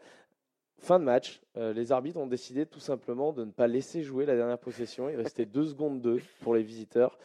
Fin 0.83 0.99
de 0.99 1.05
match, 1.05 1.39
euh, 1.55 1.71
les 1.71 1.93
arbitres 1.93 2.19
ont 2.19 2.27
décidé 2.27 2.65
tout 2.65 2.81
simplement 2.81 3.31
de 3.31 3.45
ne 3.45 3.51
pas 3.51 3.67
laisser 3.67 4.03
jouer 4.03 4.25
la 4.25 4.35
dernière 4.35 4.57
possession. 4.59 5.07
Il 5.09 5.15
restait 5.15 5.45
2 5.45 5.63
secondes 5.65 6.01
2 6.01 6.19
pour 6.41 6.53
les 6.55 6.61
visiteurs. 6.61 7.17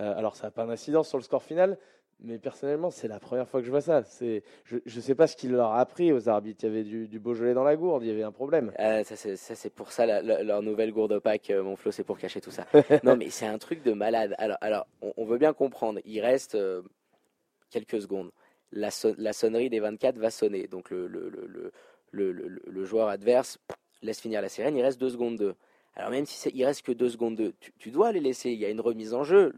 Euh, 0.00 0.12
alors 0.18 0.34
ça 0.34 0.48
n'a 0.48 0.50
pas 0.50 0.66
d'incidence 0.66 1.08
sur 1.08 1.18
le 1.18 1.22
score 1.22 1.44
final, 1.44 1.78
mais 2.18 2.38
personnellement 2.38 2.90
c'est 2.90 3.06
la 3.06 3.20
première 3.20 3.48
fois 3.48 3.60
que 3.60 3.66
je 3.66 3.70
vois 3.70 3.80
ça. 3.82 4.02
C'est- 4.02 4.42
Je 4.64 4.78
ne 4.84 5.00
sais 5.00 5.14
pas 5.14 5.28
ce 5.28 5.36
qu'il 5.36 5.52
leur 5.52 5.70
a 5.70 5.78
appris 5.78 6.12
aux 6.12 6.28
arbitres. 6.28 6.64
Il 6.64 6.66
y 6.66 6.70
avait 6.70 6.82
du, 6.82 7.06
du 7.06 7.20
Beaujolais 7.20 7.54
dans 7.54 7.62
la 7.62 7.76
gourde, 7.76 8.02
il 8.02 8.08
y 8.08 8.10
avait 8.10 8.24
un 8.24 8.32
problème. 8.32 8.72
Euh, 8.80 9.04
ça, 9.04 9.14
c'est, 9.14 9.36
ça, 9.36 9.54
c'est 9.54 9.70
pour 9.70 9.92
ça 9.92 10.06
la- 10.06 10.20
la- 10.20 10.42
leur 10.42 10.60
nouvelle 10.62 10.90
gourde 10.92 11.12
euh, 11.12 11.62
mon 11.62 11.76
Flo, 11.76 11.92
c'est 11.92 12.02
pour 12.02 12.18
cacher 12.18 12.40
tout 12.40 12.50
ça. 12.50 12.66
non, 13.04 13.16
mais 13.16 13.30
c'est 13.30 13.46
un 13.46 13.58
truc 13.58 13.84
de 13.84 13.92
malade. 13.92 14.34
Alors, 14.38 14.58
alors 14.60 14.86
on, 15.02 15.12
on 15.16 15.24
veut 15.24 15.38
bien 15.38 15.52
comprendre. 15.52 16.00
Il 16.04 16.20
reste 16.20 16.58
quelques 17.70 18.02
secondes. 18.02 18.32
La, 18.72 18.90
son- 18.90 19.14
la 19.18 19.32
sonnerie 19.32 19.70
des 19.70 19.78
24 19.78 20.18
va 20.18 20.30
sonner. 20.30 20.66
Donc, 20.66 20.90
le, 20.90 21.06
le, 21.06 21.28
le, 21.28 21.46
le, 21.46 21.72
le, 22.14 22.32
le- 22.32 22.62
le 22.66 22.84
joueur 22.84 23.08
adverse 23.08 23.58
laisse 24.02 24.20
finir 24.20 24.40
la 24.42 24.48
sirène. 24.48 24.76
Il 24.76 24.82
reste 24.82 25.00
2 25.00 25.10
secondes 25.10 25.36
2. 25.36 25.54
Alors, 25.96 26.10
même 26.10 26.26
si 26.26 26.48
il 26.50 26.64
reste 26.64 26.82
que 26.82 26.92
2 26.92 27.08
secondes 27.08 27.36
2, 27.36 27.52
tu, 27.60 27.72
tu 27.78 27.90
dois 27.90 28.12
les 28.12 28.20
laisser. 28.20 28.50
Il 28.50 28.58
y 28.58 28.64
a 28.64 28.68
une 28.70 28.80
remise 28.80 29.14
en 29.14 29.22
jeu. 29.24 29.52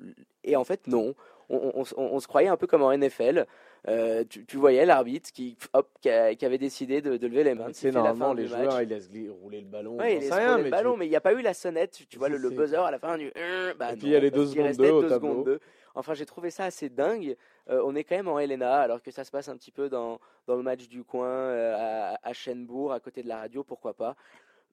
Et 0.44 0.56
en 0.56 0.64
fait, 0.64 0.86
non. 0.86 1.14
On, 1.48 1.72
on- 1.74 1.84
on- 1.96 2.02
on 2.14 2.20
se 2.20 2.26
croyait 2.26 2.48
un 2.48 2.56
peu 2.56 2.66
comme 2.66 2.82
en 2.82 2.92
NFL. 2.92 3.46
Euh, 3.88 4.24
tu, 4.28 4.44
tu 4.44 4.56
voyais 4.56 4.84
l'arbitre 4.84 5.30
qui, 5.32 5.56
hop, 5.72 5.88
qui, 6.02 6.10
a- 6.10 6.34
qui 6.34 6.44
avait 6.44 6.58
décidé 6.58 7.00
de, 7.00 7.16
de 7.16 7.26
lever 7.28 7.44
les 7.44 7.54
mains. 7.54 7.68
C'est 7.72 7.92
la 7.92 8.00
normalement 8.00 8.28
fin 8.30 8.34
les 8.34 8.44
du 8.44 8.50
match. 8.50 8.62
joueurs 8.62 8.82
ils 8.82 8.88
laissent 8.88 9.10
rouler 9.40 9.60
le 9.60 9.66
ballon. 9.68 9.96
Ouais, 9.96 10.10
j'en 10.10 10.16
il 10.16 10.22
sais 10.22 10.28
laisse 10.28 10.34
rien, 10.34 10.50
rouler 10.52 10.64
le 10.64 10.70
ballon, 10.70 10.92
tu- 10.94 10.98
mais 10.98 11.06
il 11.06 11.10
n'y 11.10 11.16
a 11.16 11.20
pas 11.20 11.32
eu 11.34 11.40
la 11.42 11.54
sonnette. 11.54 12.00
Tu, 12.08 12.18
vois 12.18 12.28
le, 12.28 12.50
buzzer 12.50 12.76
à 12.84 12.90
la 12.90 12.98
fin 12.98 13.16
du. 13.16 13.30
euh, 13.36 13.74
bah 13.78 13.92
Et 13.92 13.96
puis, 13.96 14.08
il 14.08 14.12
y 14.12 14.16
a 14.16 14.20
les 14.20 14.30
parce 14.32 14.42
deux 14.42 14.46
qu'il 14.48 14.54
secondes 14.56 14.66
restait 14.66 14.82
deux 14.82 14.90
au 14.90 15.02
deux 15.02 15.08
tableau. 15.08 15.28
secondes 15.30 15.44
deux. 15.44 15.60
Enfin, 15.94 16.14
j'ai 16.14 16.26
trouvé 16.26 16.50
ça 16.50 16.64
assez 16.64 16.88
dingue. 16.88 17.36
Euh, 17.68 17.82
on 17.84 17.94
est 17.96 18.04
quand 18.04 18.16
même 18.16 18.28
en 18.28 18.38
LNA, 18.38 18.80
alors 18.80 19.02
que 19.02 19.10
ça 19.10 19.24
se 19.24 19.30
passe 19.30 19.48
un 19.48 19.56
petit 19.56 19.72
peu 19.72 19.88
dans, 19.88 20.20
dans 20.46 20.54
le 20.56 20.62
match 20.62 20.86
du 20.88 21.02
coin 21.02 21.26
euh, 21.28 22.14
à, 22.14 22.18
à 22.28 22.32
Chenbourg, 22.32 22.92
à 22.92 23.00
côté 23.00 23.22
de 23.22 23.28
la 23.28 23.38
radio, 23.38 23.64
pourquoi 23.64 23.94
pas. 23.94 24.14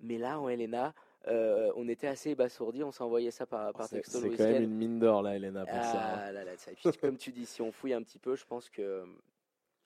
Mais 0.01 0.17
là, 0.17 0.39
en 0.39 0.47
LNA, 0.49 0.93
euh, 1.27 1.71
on 1.75 1.87
était 1.87 2.07
assez 2.07 2.31
ébasourdis. 2.31 2.83
On 2.83 2.91
envoyé 3.03 3.31
ça 3.31 3.45
par, 3.45 3.71
par 3.73 3.87
texto 3.97 4.19
c'est 4.19 4.29
quand 4.37 4.43
même 4.43 4.63
une 4.63 4.75
mine 4.75 4.99
d'or 4.99 5.21
là, 5.23 5.35
Elena, 5.35 5.65
pour 5.65 5.73
ça. 5.83 6.13
hein. 6.13 6.19
Ah 6.27 6.31
là 6.31 6.43
là, 6.43 6.51
ça. 6.57 6.71
Et 6.71 6.75
puis, 6.75 6.91
comme 6.99 7.17
tu 7.17 7.31
dis, 7.31 7.45
si 7.45 7.61
on 7.61 7.71
fouille 7.71 7.93
un 7.93 8.03
petit 8.03 8.19
peu, 8.19 8.35
je 8.35 8.45
pense 8.45 8.69
que 8.69 8.81
euh, 8.81 9.05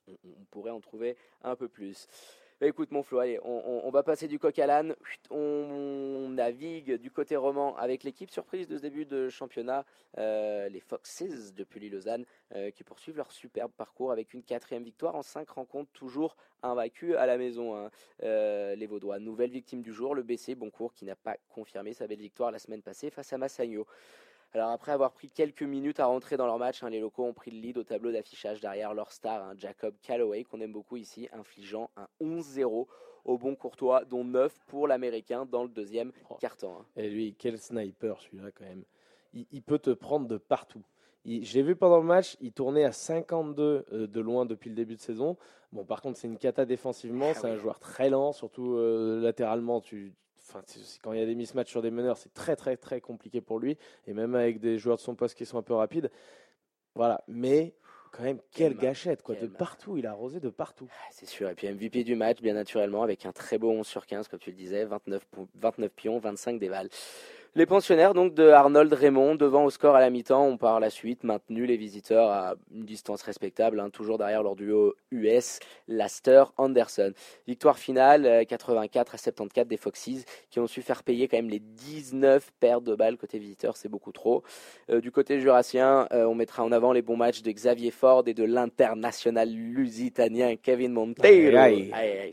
on, 0.08 0.14
on 0.14 0.44
pourrait 0.50 0.72
en 0.72 0.82
trouver 0.82 1.16
un 1.44 1.56
peu 1.56 1.68
plus. 1.68 2.08
Bah, 2.60 2.66
écoute, 2.66 2.90
mon 2.90 3.04
Flo, 3.04 3.20
allez, 3.20 3.40
on, 3.44 3.88
va 3.92 4.02
passer 4.02 4.28
du 4.28 4.40
coq 4.40 4.58
à 4.58 4.66
l'âne. 4.66 4.96
On, 5.30 6.30
navigue 6.30 6.94
du 6.94 7.12
côté 7.12 7.36
roman 7.36 7.76
avec 7.78 8.04
l'équipe 8.04 8.32
surprise 8.32 8.68
de 8.68 8.78
ce 8.78 8.82
début 8.82 9.06
de 9.06 9.30
championnat, 9.30 9.86
euh, 10.18 10.68
les 10.70 10.80
Foxes 10.80 11.54
de 11.54 11.64
Pully-Lausanne, 11.64 12.26
euh, 12.56 12.72
qui 12.72 12.84
poursuivent 12.84 13.18
leur 13.18 13.32
superbe 13.32 13.72
parcours 13.78 14.12
avec 14.12 14.34
une 14.34 14.44
quatrième 14.44 14.84
victoire 14.84 15.16
en 15.16 15.22
cinq 15.22 15.50
rencontres, 15.50 15.92
toujours 15.94 16.36
invaincus 16.64 17.16
à 17.16 17.28
la 17.28 17.38
maison. 17.38 17.76
hein. 17.76 17.92
Euh, 18.24 18.76
les 18.76 18.88
Vaudois, 18.88 19.20
nouvelle 19.20 19.52
victime 19.52 19.84
du 19.84 19.94
jour, 19.94 20.16
le 20.16 20.24
BC 20.24 20.56
Boncourt, 20.56 20.94
qui 20.94 21.06
n'a 21.06 21.16
pas 21.16 21.38
confirmé 21.50 21.94
sa 21.94 22.08
belle 22.08 22.20
victoire 22.20 22.52
la 22.52 22.60
semaine 22.60 22.82
passée 22.82 23.12
face 23.12 23.34
à 23.34 23.38
Massagno. 23.38 23.86
Alors 24.54 24.70
après 24.72 24.92
avoir 24.92 25.12
pris 25.12 25.30
quelques 25.30 25.64
minutes 25.64 26.00
à 26.00 26.06
rentrer 26.06 26.38
dans 26.38 26.46
leur 26.46 26.58
match, 26.58 26.82
hein, 26.82 26.90
les 26.90 27.00
locaux 27.00 27.24
ont 27.26 27.34
pris 27.34 27.52
le 27.52 27.60
lead 27.60 27.78
au 27.78 27.84
tableau 27.84 28.12
d'affichage 28.12 28.60
derrière 28.62 28.94
leur 28.94 29.12
star, 29.12 29.44
hein, 29.44 29.54
Jacob 29.58 29.94
Calloway, 30.02 30.44
qu'on 30.44 30.62
aime 30.62 30.72
beaucoup 30.72 30.98
ici, 30.98 31.28
infligeant 31.34 31.90
un 31.98 32.08
11-0 32.22 32.88
au 33.26 33.38
bon 33.38 33.56
courtois, 33.56 34.06
dont 34.06 34.24
9 34.24 34.58
pour 34.68 34.88
l'américain 34.88 35.46
dans 35.46 35.64
le 35.64 35.70
deuxième 35.70 36.12
Oh. 36.30 36.36
carton. 36.40 36.78
hein. 36.80 36.86
Et 36.96 37.10
lui, 37.10 37.36
quel 37.38 37.60
sniper 37.60 38.20
celui-là 38.22 38.52
quand 38.52 38.64
même. 38.64 38.84
Il, 39.34 39.46
il 39.52 39.62
peut 39.62 39.80
te 39.80 39.90
prendre 39.92 40.28
de 40.28 40.38
partout. 40.38 40.84
L'ai 41.26 41.62
vu 41.62 41.76
pendant 41.76 41.98
le 41.98 42.06
match, 42.06 42.38
il 42.40 42.54
tournait 42.54 42.86
à 42.86 42.94
52 42.94 43.86
euh, 43.92 44.08
de 44.08 44.20
loin 44.22 44.46
depuis 44.46 44.70
le 44.70 44.76
début 44.78 44.96
de 44.96 45.02
saison. 45.02 45.36
Bon, 45.74 45.84
par 45.84 46.02
contre, 46.02 46.18
c'est 46.18 46.28
une 46.28 46.38
cata 46.38 46.66
défensivement. 46.66 47.32
Ah 47.32 47.34
c'est 47.34 47.48
oui. 47.48 47.52
un 47.54 47.58
joueur 47.58 47.80
très 47.80 48.10
lent, 48.10 48.32
surtout 48.32 48.76
euh, 48.76 49.20
latéralement. 49.20 49.82
Tu, 49.82 50.14
enfin, 50.50 50.62
quand 51.04 51.14
il 51.14 51.20
y 51.20 51.24
a 51.24 51.26
des 51.26 51.36
mismatchs 51.36 51.70
sur 51.70 51.82
des 51.82 51.92
meneurs, 51.92 52.18
c'est 52.18 52.34
très, 52.34 52.56
très, 52.56 52.78
très 52.78 53.02
compliqué 53.02 53.42
pour 53.42 53.60
lui. 53.60 53.78
Et 54.06 54.14
même 54.14 54.36
avec 54.36 54.60
des 54.60 54.78
joueurs 54.78 54.98
de 54.98 55.02
son 55.02 55.16
poste 55.16 55.38
qui 55.38 55.46
sont 55.46 55.58
un 55.58 55.64
peu 55.64 55.74
rapides. 55.74 56.10
Voilà. 56.96 57.24
Mais 57.28 57.76
quand 58.12 58.24
même, 58.24 58.40
quelle 58.52 58.76
gâchette, 58.76 59.22
quoi. 59.22 59.36
de 59.36 59.48
partout, 59.58 59.98
il 59.98 60.08
a 60.08 60.12
arrosé 60.12 60.40
de 60.40 60.50
partout. 60.50 60.90
C'est 61.12 61.28
sûr. 61.28 61.50
Et 61.50 61.56
puis 61.56 61.68
MVP 61.68 62.04
du 62.04 62.16
match, 62.16 62.42
bien 62.42 62.54
naturellement, 62.54 63.04
avec 63.04 63.26
un 63.26 63.32
très 63.32 63.58
beau 63.58 63.70
11 63.72 63.86
sur 63.86 64.06
15, 64.06 64.28
comme 64.28 64.40
tu 64.40 64.50
le 64.52 64.56
disais, 64.56 64.86
29, 64.86 65.26
pou- 65.26 65.48
29 65.56 65.92
pions, 65.92 66.18
25 66.18 66.60
dévals. 66.60 66.90
Les 67.56 67.66
pensionnaires 67.66 68.14
donc 68.14 68.34
de 68.34 68.50
Arnold 68.50 68.94
Raymond 68.94 69.36
devant 69.36 69.66
au 69.66 69.70
score 69.70 69.96
à 69.96 70.00
la 70.00 70.10
mi-temps 70.10 70.46
ont 70.46 70.58
par 70.58 70.80
la 70.80 70.90
suite 70.90 71.24
maintenu 71.24 71.66
les 71.66 71.78
visiteurs 71.78 72.30
à 72.30 72.56
une 72.74 72.86
distance 72.86 73.22
respectable, 73.24 73.80
hein, 73.80 73.90
toujours 73.90 74.18
derrière 74.18 74.44
leur 74.44 74.56
duo 74.56 74.96
US 75.12 75.60
Laster 75.88 76.44
Anderson. 76.58 77.14
Victoire 77.48 77.80
finale 77.80 78.26
euh, 78.26 78.44
84 78.44 79.16
à 79.16 79.18
74 79.18 79.68
des 79.68 79.78
Foxes 79.78 80.26
qui 80.50 80.60
ont 80.60 80.68
su 80.68 80.82
faire 80.82 81.04
payer 81.04 81.28
quand 81.28 81.38
même 81.38 81.50
les 81.50 81.60
19 81.60 82.52
paires 82.60 82.82
de 82.82 82.96
balles 82.96 83.18
côté 83.18 83.40
visiteurs, 83.40 83.78
c'est 83.78 83.90
beaucoup 83.90 84.12
trop. 84.12 84.44
Euh, 84.90 85.02
du 85.02 85.12
côté 85.12 85.40
jurassien, 85.40 86.08
euh, 86.12 86.26
on 86.26 86.36
mettra 86.36 86.64
en 86.64 86.72
avant 86.72 86.92
les 86.92 87.02
bons 87.02 87.18
matchs 87.18 87.42
de 87.42 87.52
Xavier 87.52 87.92
Ford 87.92 88.24
et 88.28 88.34
de 88.34 88.44
l'international 88.44 89.50
lusitanien 89.50 90.56
Kevin 90.56 90.92
Monteiro. 90.92 91.28
Aïe, 91.28 91.56
aïe. 91.56 91.92
Aïe. 91.94 92.32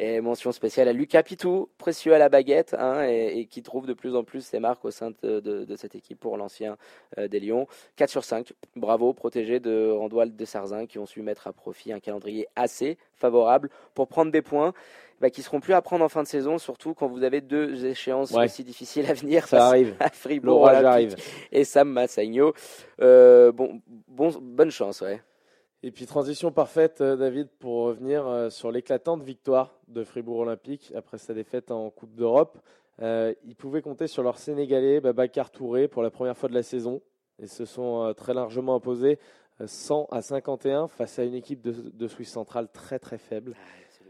Et 0.00 0.20
mention 0.20 0.52
spéciale 0.52 0.86
à 0.86 0.92
Lucas 0.92 1.24
Pitou, 1.24 1.68
précieux 1.76 2.14
à 2.14 2.18
la 2.18 2.28
baguette, 2.28 2.74
hein, 2.78 3.02
et, 3.08 3.40
et 3.40 3.46
qui 3.46 3.64
trouve 3.64 3.84
de 3.86 3.94
plus 3.94 4.14
en 4.14 4.22
plus 4.22 4.42
ses 4.42 4.60
marques 4.60 4.84
au 4.84 4.92
sein 4.92 5.10
de, 5.24 5.40
de- 5.40 5.64
de 5.64 5.76
cette 5.76 5.96
équipe 5.96 6.20
pour 6.20 6.36
l'ancien 6.36 6.76
euh, 7.18 7.26
des 7.26 7.40
Lions. 7.40 7.66
4 7.96 8.08
sur 8.08 8.22
5, 8.22 8.52
bravo, 8.76 9.12
protégé 9.12 9.58
de 9.58 9.90
Randoual 9.90 10.36
de 10.36 10.44
Sarzin 10.44 10.86
qui 10.86 11.00
ont 11.00 11.06
su 11.06 11.20
mettre 11.20 11.48
à 11.48 11.52
profit 11.52 11.92
un 11.92 11.98
calendrier 11.98 12.46
assez 12.54 12.96
favorable 13.16 13.70
pour 13.94 14.06
prendre 14.06 14.30
des 14.30 14.40
points 14.40 14.72
bah, 15.20 15.30
qui 15.30 15.42
seront 15.42 15.58
plus 15.58 15.74
à 15.74 15.82
prendre 15.82 16.04
en 16.04 16.08
fin 16.08 16.22
de 16.22 16.28
saison, 16.28 16.58
surtout 16.58 16.94
quand 16.94 17.08
vous 17.08 17.24
avez 17.24 17.40
deux 17.40 17.84
échéances 17.84 18.30
Ouais. 18.30 18.44
aussi 18.44 18.62
difficiles 18.62 19.10
à 19.10 19.14
venir 19.14 19.48
Ça 19.48 19.66
arrive. 19.66 19.96
à 20.00 20.10
Fribourg 20.10 20.68
arrive. 20.68 21.16
et 21.50 21.64
Sam 21.64 21.88
Massagno. 21.90 22.52
Euh, 23.00 23.50
bon, 23.50 23.80
bon, 24.06 24.30
bonne 24.40 24.70
chance, 24.70 25.00
ouais. 25.00 25.20
Et 25.84 25.92
puis 25.92 26.06
transition 26.06 26.50
parfaite, 26.50 27.00
euh, 27.00 27.16
David, 27.16 27.48
pour 27.60 27.84
revenir 27.84 28.26
euh, 28.26 28.50
sur 28.50 28.72
l'éclatante 28.72 29.22
victoire 29.22 29.78
de 29.86 30.02
Fribourg 30.02 30.38
Olympique 30.40 30.92
après 30.96 31.18
sa 31.18 31.34
défaite 31.34 31.70
en 31.70 31.90
Coupe 31.90 32.14
d'Europe. 32.16 32.58
Euh, 33.00 33.32
ils 33.44 33.54
pouvaient 33.54 33.82
compter 33.82 34.08
sur 34.08 34.24
leur 34.24 34.38
Sénégalais 34.38 35.00
Babacar 35.00 35.50
Touré 35.52 35.86
pour 35.86 36.02
la 36.02 36.10
première 36.10 36.36
fois 36.36 36.48
de 36.48 36.54
la 36.54 36.64
saison 36.64 37.00
et 37.40 37.46
se 37.46 37.64
sont 37.64 38.12
très 38.16 38.34
largement 38.34 38.74
imposés 38.74 39.20
euh, 39.60 39.68
100 39.68 40.08
à 40.10 40.20
51 40.20 40.88
face 40.88 41.20
à 41.20 41.24
une 41.24 41.34
équipe 41.34 41.60
de, 41.62 41.70
de 41.70 42.08
Suisse 42.08 42.32
centrale 42.32 42.68
très 42.72 42.98
très 42.98 43.18
faible. 43.18 43.54
Ah, 43.56 43.60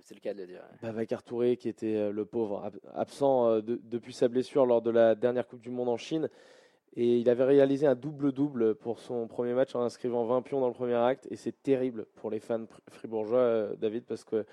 C'est 0.01 0.15
le, 0.15 0.21
cas 0.21 0.33
de 0.33 0.41
le 0.41 0.47
dire. 0.47 0.63
ouais. 0.83 0.89
Babacar 0.89 1.23
Touré 1.23 1.59
qui 1.59 1.69
était 1.69 2.11
le 2.11 2.25
pauvre 2.25 2.65
ab- 2.65 2.79
absent 2.95 3.57
de- 3.61 3.79
depuis 3.85 4.15
sa 4.15 4.29
blessure 4.29 4.65
lors 4.65 4.81
de 4.81 4.89
la 4.91 5.15
dernière 5.15 5.47
Coupe 5.47 5.61
du 5.61 5.69
Monde 5.71 5.91
en 5.91 5.99
Chine 5.99 6.31
et 6.97 7.19
il 7.19 7.29
avait 7.31 7.45
réalisé 7.45 7.87
un 7.87 7.95
double-double 7.95 8.75
pour 8.75 8.99
son 8.99 9.27
premier 9.29 9.53
match 9.55 9.75
en 9.75 9.83
inscrivant 9.83 10.25
20 10.25 10.43
pions 10.43 10.61
dans 10.61 10.67
le 10.69 10.73
premier 10.75 10.95
acte. 10.95 11.29
Et 11.31 11.37
c'est 11.37 11.63
terrible 11.63 12.07
pour 12.17 12.31
les 12.31 12.41
fans 12.41 12.65
fri- 12.67 12.83
fribourgeois 12.91 13.39
euh, 13.39 13.75
David 13.77 14.05
parce 14.05 14.25
que 14.25 14.45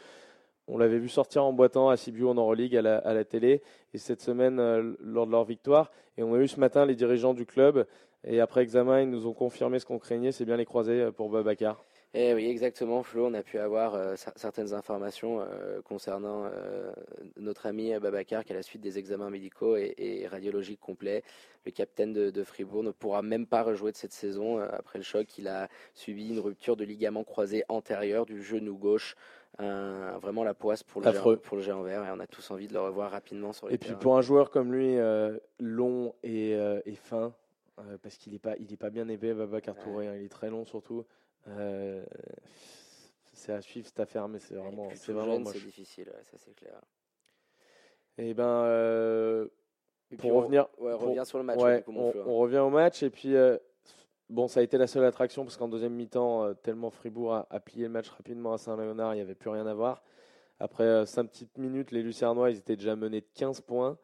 on 0.67 0.78
l'avait 0.78 0.98
vu 0.98 1.10
sortir 1.10 1.43
en 1.45 1.54
boitant 1.54 1.89
à 1.89 1.98
Sibiu 1.98 2.26
en 2.28 2.34
Euroleague 2.36 2.76
à 2.76 2.82
la, 2.82 2.98
à 2.98 3.13
la 3.13 3.24
télé. 3.24 3.62
Et 3.93 3.98
cette 3.98 4.21
semaine 4.21 4.60
euh, 4.60 4.95
lors 5.00 5.26
de 5.28 5.32
leur 5.32 5.43
victoire. 5.43 5.91
Et 6.17 6.24
on 6.24 6.34
a 6.34 6.39
eu 6.39 6.48
ce 6.48 6.60
matin 6.60 6.86
les 6.86 6.95
dirigeants 6.95 7.34
du 7.34 7.45
club. 7.45 7.86
Et 8.24 8.39
après 8.39 8.62
examen 8.62 9.02
ils 9.02 9.10
nous 9.10 9.28
ont 9.28 9.34
confirmé 9.34 9.80
ce 9.80 9.86
qu'on 9.86 10.00
craignait. 10.00 10.32
C'est 10.32 10.45
bien 10.45 10.58
les 10.58 10.65
croisés 10.65 11.02
euh, 11.02 11.12
pour 11.12 11.30
Babacar. 11.30 11.84
Eh 12.13 12.34
oui, 12.34 12.46
exactement, 12.46 13.04
Flo. 13.04 13.26
On 13.28 13.34
a 13.34 13.44
pu 13.44 13.58
avoir 13.60 13.94
euh, 13.96 14.15
cer- 14.15 14.32
certaines 14.38 14.74
informations 14.74 15.41
euh, 15.41 15.82
concernant 15.82 16.46
euh, 16.46 16.94
notre 17.38 17.65
ami 17.65 17.98
Babacar 18.00 18.46
qui, 18.46 18.54
à 18.54 18.56
la 18.56 18.62
suite 18.62 18.82
des 18.82 18.98
examens 18.98 19.30
médicaux 19.30 19.76
et, 19.76 19.94
et 19.98 20.28
radiologiques 20.28 20.80
complets, 20.80 21.24
le 21.65 21.72
capitaine 21.72 22.13
de, 22.13 22.30
de 22.30 22.44
Fribourg 22.46 22.84
ne 22.84 22.91
pourra 22.91 23.22
même 23.22 23.46
pas 23.46 23.63
rejouer 23.63 23.91
de 23.91 23.98
cette 23.98 24.13
saison 24.13 24.60
après 24.60 24.98
le 24.98 25.04
choc. 25.04 25.38
Il 25.38 25.50
a 25.50 25.68
subi 25.94 26.30
une 26.30 26.39
rupture 26.39 26.78
de 26.78 26.86
ligament 26.86 27.26
croisé 27.26 27.63
antérieur 27.68 28.26
du 28.26 28.41
genou 28.41 28.78
gauche. 28.78 29.15
Un- 29.58 30.18
vraiment 30.20 30.44
la 30.46 30.54
poisse 30.54 30.84
pour 30.84 31.02
le, 31.02 31.08
Affreux. 31.08 31.34
géant, 31.36 31.41
pour 31.41 31.58
le 31.58 31.63
géant 31.63 31.82
vert 31.82 32.06
et 32.06 32.12
on 32.12 32.20
a 32.22 32.28
tous 32.28 32.50
envie 32.52 32.68
de 32.68 32.74
le 32.74 32.80
revoir 32.82 33.12
rapidement 33.12 33.52
sur 33.52 33.68
les 33.68 33.76
Et 33.76 33.78
puis 33.78 33.94
pour 33.96 34.18
un 34.18 34.22
joueur 34.22 34.52
comme 34.52 34.74
lui, 34.74 34.96
long 35.60 36.13
et, 36.24 36.52
et 36.86 36.96
fin, 36.96 37.34
parce 38.02 38.18
qu'il 38.18 38.32
n'est 38.34 38.39
pas, 38.39 38.56
il 38.58 38.72
est 38.72 38.78
pas 38.78 38.89
bien 38.89 39.08
épais, 39.10 39.34
Babacar 39.34 39.76
Touré, 39.78 40.08
hein, 40.08 40.15
il 40.18 40.26
est 40.26 40.30
très 40.30 40.50
long 40.50 40.63
surtout. 40.65 41.04
Euh, 41.48 42.04
c'est 43.34 43.54
à 43.54 43.62
suivre 43.62 43.86
cette 43.88 44.00
affaire, 44.00 44.28
mais 44.28 44.40
c'est 44.40 44.56
vraiment, 44.56 44.90
c'est 44.96 45.12
vraiment 45.14 45.36
jeune, 45.36 45.46
c'est 45.48 45.60
difficile, 45.66 46.08
ouais, 46.10 46.24
ça 46.24 46.38
c'est 46.38 46.54
clair. 46.56 46.80
Et 48.18 48.34
ben, 48.34 48.44
euh, 48.46 49.48
Et 50.12 50.16
Pour 50.18 50.30
puis 50.30 50.32
on- 50.32 50.40
revenir- 50.42 50.68
ouais, 50.78 50.92
pour- 50.94 51.02
reviens 51.10 51.26
sur 51.26 51.38
le 51.38 51.44
match, 51.44 51.60
ouais, 51.60 51.78
du 51.80 51.84
coup, 51.84 51.92
mon 51.92 52.14
on, 52.16 52.30
on 52.30 52.38
revient 52.40 52.60
au 52.60 52.70
match 52.70 53.04
et 53.04 53.10
puis 53.10 53.36
euh, 53.36 53.58
bon, 54.30 54.48
ça 54.48 54.60
a 54.60 54.64
été 54.64 54.78
la 54.78 54.88
seule 54.88 55.04
attraction 55.04 55.44
parce 55.44 55.58
qu'en 55.58 55.68
deuxième 55.68 55.94
mi-temps, 55.94 56.54
tellement 56.56 56.90
Fribourg 56.92 57.34
a, 57.34 57.48
a 57.50 57.60
plié 57.60 57.84
le 57.84 57.90
match 57.90 58.10
rapidement 58.10 58.54
à 58.54 58.58
Saint-Léonard, 58.58 59.14
il 59.14 59.18
n'y 59.18 59.22
avait 59.22 59.36
plus 59.36 59.50
rien 59.50 59.66
à 59.68 59.74
voir. 59.74 60.02
Après 60.60 61.06
5 61.06 61.26
petites 61.26 61.58
minutes, 61.58 61.92
les 61.92 62.02
Lucernois, 62.02 62.50
ils 62.52 62.58
étaient 62.58 62.78
déjà 62.78 62.96
menés 62.96 63.20
de 63.22 63.28
15 63.34 63.60
points. 63.62 63.98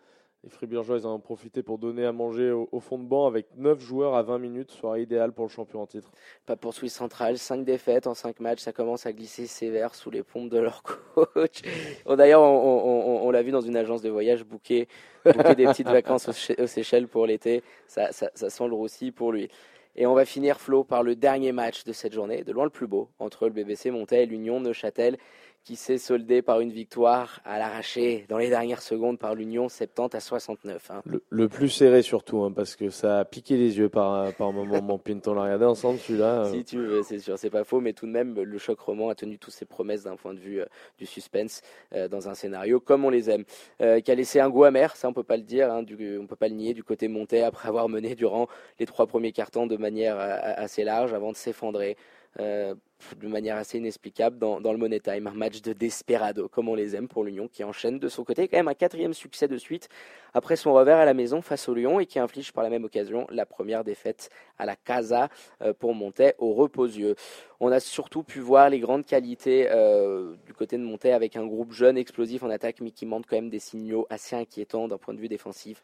Les 0.44 0.50
Fribourgeois, 0.50 0.98
ils 0.98 1.06
en 1.06 1.14
ont 1.14 1.20
profité 1.20 1.62
pour 1.62 1.78
donner 1.78 2.04
à 2.04 2.12
manger 2.12 2.50
au, 2.52 2.68
au 2.72 2.80
fond 2.80 2.98
de 2.98 3.04
banc 3.04 3.28
avec 3.28 3.46
9 3.58 3.80
joueurs 3.80 4.16
à 4.16 4.24
20 4.24 4.40
minutes, 4.40 4.72
soirée 4.72 5.04
idéale 5.04 5.34
pour 5.34 5.46
le 5.46 5.52
champion 5.52 5.82
en 5.84 5.86
titre. 5.86 6.10
Pas 6.48 6.56
pour 6.56 6.74
Suisse 6.74 6.96
Central, 6.96 7.38
5 7.38 7.64
défaites 7.64 8.08
en 8.08 8.16
5 8.16 8.40
matchs, 8.40 8.62
ça 8.62 8.74
commence 8.74 9.06
à 9.06 9.14
glisser 9.14 9.46
sévère 9.46 9.94
sous 9.94 10.10
les 10.10 10.24
pompes 10.24 10.50
de 10.50 10.58
leur 10.58 10.82
coach. 11.14 11.62
D'ailleurs, 12.08 12.42
on, 12.42 12.48
on- 12.48 13.22
on- 13.24 13.28
on 13.28 13.30
l'a 13.32 13.44
vu 13.44 13.52
dans 13.52 13.62
une 13.62 13.76
agence 13.76 14.02
de 14.02 14.10
voyage 14.10 14.44
booker 14.44 14.88
des 15.26 15.66
petites 15.66 15.88
vacances 15.90 16.28
aux 16.28 16.66
Seychelles 16.68 17.08
pour 17.08 17.28
l'été, 17.28 17.62
ça, 17.86 18.12
ça, 18.12 18.32
ça 18.34 18.50
sent 18.50 18.68
le 18.68 18.74
roussi 18.74 19.12
pour 19.12 19.32
lui. 19.32 19.48
Et 19.96 20.08
on 20.08 20.16
va 20.16 20.26
finir, 20.26 20.60
Flo, 20.60 20.84
par 20.84 21.04
le 21.04 21.16
dernier 21.16 21.52
match 21.52 21.84
de 21.84 21.92
cette 21.94 22.14
journée, 22.14 22.44
de 22.44 22.52
loin 22.52 22.64
le 22.64 22.70
plus 22.72 22.88
beau, 22.88 23.10
entre 23.20 23.46
le 23.46 23.52
BBC 23.54 23.92
Montais 23.92 24.24
et 24.24 24.26
l'Union 24.26 24.60
Neuchâtel, 24.60 25.18
qui 25.64 25.76
s'est 25.76 26.00
soldé 26.00 26.42
par 26.42 26.60
une 26.60 26.72
victoire 26.72 27.40
à 27.46 27.60
l'arraché 27.60 28.26
dans 28.30 28.40
les 28.40 28.50
dernières 28.50 28.82
secondes 28.82 29.20
par 29.20 29.36
l'Union, 29.36 29.70
70 29.70 30.16
à 30.16 30.20
69. 30.20 30.90
hein. 30.92 31.02
Le, 31.06 31.24
le 31.30 31.50
plus 31.50 31.70
serré 31.70 32.02
surtout, 32.02 32.40
hein, 32.44 32.52
parce 32.52 32.76
que 32.76 32.90
ça 32.90 33.20
a 33.20 33.26
piqué 33.26 33.58
les 33.58 33.78
yeux 33.78 33.90
par, 33.90 34.34
par 34.34 34.52
moment. 34.54 34.82
Mon 34.82 34.98
Pinton 34.98 35.36
l'a 35.36 35.44
regardé 35.44 35.66
ensemble, 35.66 36.00
celui-là. 36.00 36.46
euh, 36.46 36.52
Si 36.52 36.64
tu 36.64 36.78
veux, 36.78 37.04
c'est 37.04 37.20
sûr, 37.20 37.38
c'est 37.38 37.52
pas 37.52 37.64
faux, 37.64 37.80
mais 37.80 37.94
tout 37.94 38.08
de 38.08 38.12
même, 38.12 38.34
le 38.42 38.58
choc 38.58 38.80
roman 38.80 39.10
a 39.10 39.16
tenu 39.16 39.38
toutes 39.38 39.54
ses 39.54 39.66
promesses 39.66 40.04
d'un 40.04 40.16
point 40.16 40.34
de 40.34 40.40
vue 40.40 40.62
euh, 40.62 40.66
du 40.98 41.06
suspense 41.06 41.62
euh, 41.94 42.08
dans 42.08 42.28
un 42.28 42.34
scénario 42.34 42.80
comme 42.80 43.06
on 43.06 43.10
les 43.10 43.30
aime, 43.30 43.44
qui 43.80 44.12
a 44.12 44.16
laissé 44.16 44.40
un 44.40 44.50
goût 44.50 44.64
amer, 44.64 44.96
ça 44.96 45.08
on 45.10 45.14
peut 45.14 45.24
pas 45.24 45.38
le 45.38 45.44
dire, 45.44 45.72
hein, 45.72 45.84
du, 45.84 46.18
on 46.18 46.26
peut 46.26 46.36
pas 46.36 46.48
le 46.48 46.56
nier, 46.56 46.74
du 46.74 46.84
côté 46.84 47.08
monté 47.08 47.44
après 47.44 47.68
avoir 47.70 47.88
mené 47.88 48.16
durant 48.16 48.48
les 48.80 48.86
trois 48.86 49.06
premiers 49.06 49.32
cartons 49.32 49.68
de 49.68 49.78
manière 49.78 50.18
assez 50.20 50.84
large 50.84 51.14
avant 51.14 51.32
de 51.32 51.38
s'effondrer. 51.38 51.98
Euh, 52.40 52.76
de 53.20 53.28
manière 53.28 53.58
assez 53.58 53.78
inexplicable 53.78 54.38
dans, 54.38 54.62
dans 54.62 54.72
le 54.72 54.78
Money 54.78 55.00
Time, 55.00 55.28
un 55.28 55.34
match 55.34 55.62
de 55.62 55.74
desperado 55.74 56.48
comme 56.48 56.70
on 56.70 56.76
les 56.76 56.96
aime 56.96 57.08
pour 57.08 57.24
l'Union 57.24 57.48
qui 57.48 57.64
enchaîne 57.64 58.00
de 58.00 58.08
son 58.08 58.24
côté 58.24 58.48
quand 58.48 58.58
même 58.58 58.68
un 58.68 58.74
quatrième 58.74 59.14
succès 59.14 59.48
de 59.48 59.58
suite 59.58 59.90
après 60.34 60.56
son 60.56 60.74
revers 60.74 60.98
à 60.98 61.06
la 61.06 61.14
maison 61.14 61.42
face 61.42 61.68
au 61.68 61.74
Lyon 61.74 62.00
et 62.00 62.06
qui 62.06 62.20
inflige 62.20 62.54
par 62.54 62.64
la 62.64 62.70
même 62.70 62.86
occasion 62.86 63.28
la 63.30 63.46
première 63.46 63.84
défaite 63.84 64.30
à 64.58 64.66
la 64.66 64.76
Casa 64.76 65.30
euh, 65.62 65.74
pour 65.74 65.94
Montais 65.94 66.36
au 66.38 66.54
reposieux. 66.54 67.16
On 67.60 67.72
a 67.72 67.80
surtout 67.80 68.24
pu 68.24 68.40
voir 68.40 68.70
les 68.70 68.80
grandes 68.80 69.06
qualités 69.06 69.68
euh, 69.70 70.36
du 70.46 70.54
côté 70.54 70.78
de 70.78 70.84
Montais 70.84 71.12
avec 71.12 71.36
un 71.36 71.46
groupe 71.46 71.74
jeune, 71.74 71.98
explosif 71.98 72.44
en 72.44 72.50
attaque, 72.50 72.82
mais 72.82 72.92
qui 72.92 73.06
montre 73.06 73.28
quand 73.28 73.36
même 73.36 73.50
des 73.50 73.60
signaux 73.60 74.08
assez 74.10 74.36
inquiétants 74.36 74.88
d'un 74.88 74.98
point 74.98 75.14
de 75.14 75.20
vue 75.20 75.28
défensif. 75.28 75.82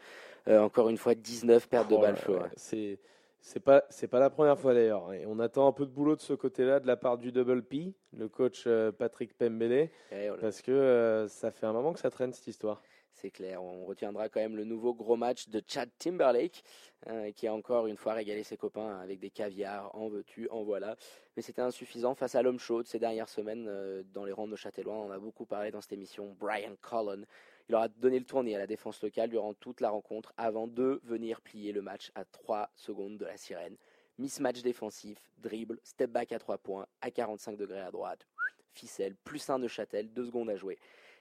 Encore 0.50 0.88
une 0.88 0.98
fois, 0.98 1.14
19 1.14 1.68
pertes 1.68 1.90
de 1.90 1.96
Oh 1.96 2.00
balles, 2.00 2.16
ouais. 2.30 2.98
C'est 3.40 3.60
pas 3.62 3.84
c'est 3.90 4.08
pas 4.08 4.20
la 4.20 4.30
première 4.30 4.60
fois 4.60 4.74
d'ailleurs. 4.74 5.14
Et 5.14 5.26
on 5.26 5.40
attend 5.40 5.68
un 5.68 5.72
peu 5.72 5.86
de 5.86 5.92
boulot 5.92 6.16
de 6.16 6.22
ce 6.22 6.34
côté-là 6.34 6.80
de 6.80 6.88
la 6.88 6.98
part 6.98 7.18
du 7.18 7.32
Double 7.32 7.64
P, 7.64 7.94
le 8.14 8.28
coach 8.28 8.64
euh, 8.68 8.92
Patrick 8.92 9.38
Pembele, 9.38 9.90
Et 10.12 10.30
on- 10.30 10.38
parce 10.38 10.62
que 10.62 10.72
euh, 10.72 11.28
ça 11.28 11.52
fait 11.52 11.66
un 11.66 11.74
moment 11.74 11.94
que 11.94 12.00
ça 12.00 12.10
traîne 12.10 12.34
cette 12.34 12.48
histoire. 12.48 12.82
C'est 13.14 13.32
clair, 13.32 13.64
on 13.64 13.86
retiendra 13.86 14.30
quand 14.30 14.40
même 14.40 14.56
le 14.56 14.64
nouveau 14.64 14.94
gros 14.94 15.16
match 15.16 15.50
de 15.50 15.60
Chad 15.68 15.90
Timberlake, 15.98 16.62
hein, 17.08 17.32
qui 17.32 17.48
a 17.48 17.54
encore 17.54 17.88
une 17.88 17.98
fois 17.98 18.14
régalé 18.14 18.44
ses 18.44 18.58
copains 18.58 19.00
avec 19.00 19.20
des 19.20 19.32
caviars, 19.32 19.90
en 19.96 20.08
veux-tu, 20.08 20.48
en 20.50 20.64
voilà. 20.64 20.96
Mais 21.36 21.42
c'était 21.42 21.64
insuffisant 21.64 22.14
face 22.14 22.36
à 22.36 22.44
l'homme 22.44 22.60
chaud 22.60 22.84
de 22.84 22.88
ces 22.88 23.00
dernières 23.00 23.30
semaines 23.30 23.66
euh, 23.70 24.04
dans 24.14 24.24
les 24.24 24.34
rangs 24.34 24.48
de 24.48 24.56
Châtellois. 24.56 24.94
On 24.94 25.08
en 25.08 25.12
a 25.12 25.18
beaucoup 25.18 25.46
parlé 25.48 25.72
dans 25.72 25.82
cette 25.82 25.94
émission, 25.94 26.36
Brian 26.40 26.76
Cullen. 26.88 27.26
Il 27.70 27.76
aura 27.76 27.90
donné 27.90 28.18
le 28.18 28.26
tournis 28.26 28.56
à 28.56 28.60
la 28.60 28.68
défense 28.68 29.02
locale 29.04 29.30
durant 29.30 29.54
toute 29.54 29.82
la 29.82 29.90
rencontre 29.90 30.34
avant 30.38 30.68
de 30.68 31.02
venir 31.04 31.42
plier 31.42 31.74
le 31.74 31.82
match 31.82 32.12
à 32.16 32.24
3 32.24 32.70
secondes 32.76 33.18
de 33.18 33.26
la 33.26 33.36
sirène. 33.36 33.76
Mismatch 34.18 34.62
défensif, 34.62 35.20
dribble, 35.38 35.80
step 35.84 36.10
back 36.10 36.32
à 36.32 36.40
3 36.40 36.58
points, 36.60 36.88
à 37.02 37.12
45 37.12 37.58
degrés 37.58 37.82
à 37.82 37.92
droite, 37.92 38.26
ficelle, 38.72 39.16
plus 39.16 39.50
1 39.50 39.60
de 39.60 39.68
Châtel, 39.68 40.12
2 40.14 40.26
secondes 40.26 40.50
à 40.50 40.56
jouer. 40.56 40.80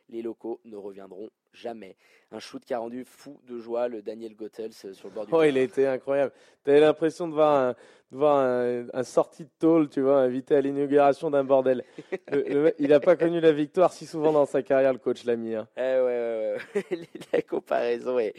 Les 0.09 0.22
locaux 0.22 0.61
ne 0.64 0.76
reviendront 0.76 1.30
jamais. 1.60 1.96
Un 2.32 2.40
shoot 2.40 2.64
qui 2.64 2.74
a 2.74 2.78
rendu 2.78 3.04
fou 3.04 3.38
de 3.48 3.58
joie 3.58 3.86
le 3.88 4.02
Daniel 4.02 4.34
Goethals 4.34 4.70
euh, 4.84 4.92
sur 4.94 5.08
le 5.08 5.14
bord 5.14 5.26
du 5.26 5.32
Oh, 5.32 5.36
terrain. 5.38 5.46
il 5.48 5.58
a 5.58 5.62
été 5.62 5.86
incroyable. 5.86 6.32
T'avais 6.64 6.80
l'impression 6.80 7.28
de 7.28 7.32
voir 7.34 7.54
un, 7.54 7.70
de 8.10 8.16
voir 8.16 8.38
un, 8.38 8.86
un 8.92 9.02
sorti 9.04 9.44
de 9.44 9.50
tôle, 9.60 9.88
tu 9.88 10.00
vois, 10.00 10.18
invité 10.22 10.56
à 10.56 10.60
l'inauguration 10.60 11.30
d'un 11.30 11.44
bordel. 11.44 11.84
Le- 12.32 12.42
le 12.42 12.62
mec, 12.62 12.74
il 12.80 12.88
n'a 12.88 12.98
pas 12.98 13.14
connu 13.14 13.40
la 13.40 13.52
victoire 13.52 13.92
si 13.92 14.06
souvent 14.06 14.32
dans 14.32 14.44
sa 14.44 14.62
carrière, 14.62 14.92
le 14.92 14.98
coach 14.98 15.24
Lamy. 15.24 15.54
hein. 15.54 15.68
Eh 15.76 15.80
ouais, 15.80 16.00
ouais, 16.02 16.56
ouais. 16.90 16.98
La 17.32 17.42
comparaison 17.42 18.18
est, 18.18 18.34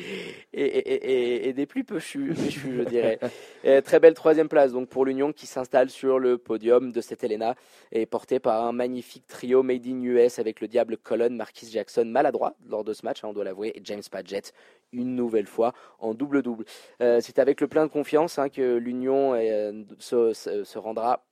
est, 0.53 1.47
est- 1.47 1.53
des 1.53 1.65
plus 1.65 1.84
péchues, 1.86 2.34
je 2.49 2.84
dirais. 2.84 3.19
Et 3.63 3.82
très 3.82 3.99
belle 4.01 4.13
troisième 4.13 4.49
place 4.49 4.73
donc 4.73 4.89
pour 4.89 5.06
l'Union 5.06 5.32
qui 5.32 5.45
s'installe 5.47 5.89
sur 5.89 6.19
le 6.19 6.38
podium 6.38 6.91
de 6.91 7.01
cette 7.01 7.23
Helena 7.23 7.56
et 7.93 8.06
porté 8.06 8.39
par 8.39 8.65
un 8.65 8.71
magnifique 8.73 9.27
trio 9.27 9.63
made 9.63 9.86
in 9.88 10.01
US 10.01 10.39
avec 10.39 10.60
le 10.62 10.67
Diable 10.67 10.97
Colon, 10.97 11.30
Marquis 11.32 11.69
Jackson 11.71 12.06
maladroit 12.06 12.56
lors 12.67 12.84
de 12.84 12.93
ce 12.93 13.06
match, 13.08 13.24
hein, 13.24 13.30
on 13.30 13.34
doit 13.34 13.43
l'avouer, 13.43 13.70
et 13.76 13.82
James 13.84 14.04
Padgett 14.12 14.54
une 14.91 15.15
nouvelle 15.15 15.48
fois 15.48 15.74
en 16.00 16.13
double-double. 16.13 16.65
Euh, 17.02 17.20
C'est 17.22 17.39
avec 17.39 17.62
le 17.62 17.67
plein 17.67 17.86
de 17.88 17.91
confiance 17.91 18.38
hein, 18.39 18.50
que 18.50 18.76
l'Union 18.78 19.34
euh, 19.36 19.84
se, 20.00 20.34
se- 20.34 20.63
se 20.63 20.78
rendra 20.78 21.26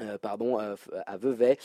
euh, 0.00 0.18
pardon, 0.18 0.58
à 0.58 1.16
Vevey, 1.16 1.56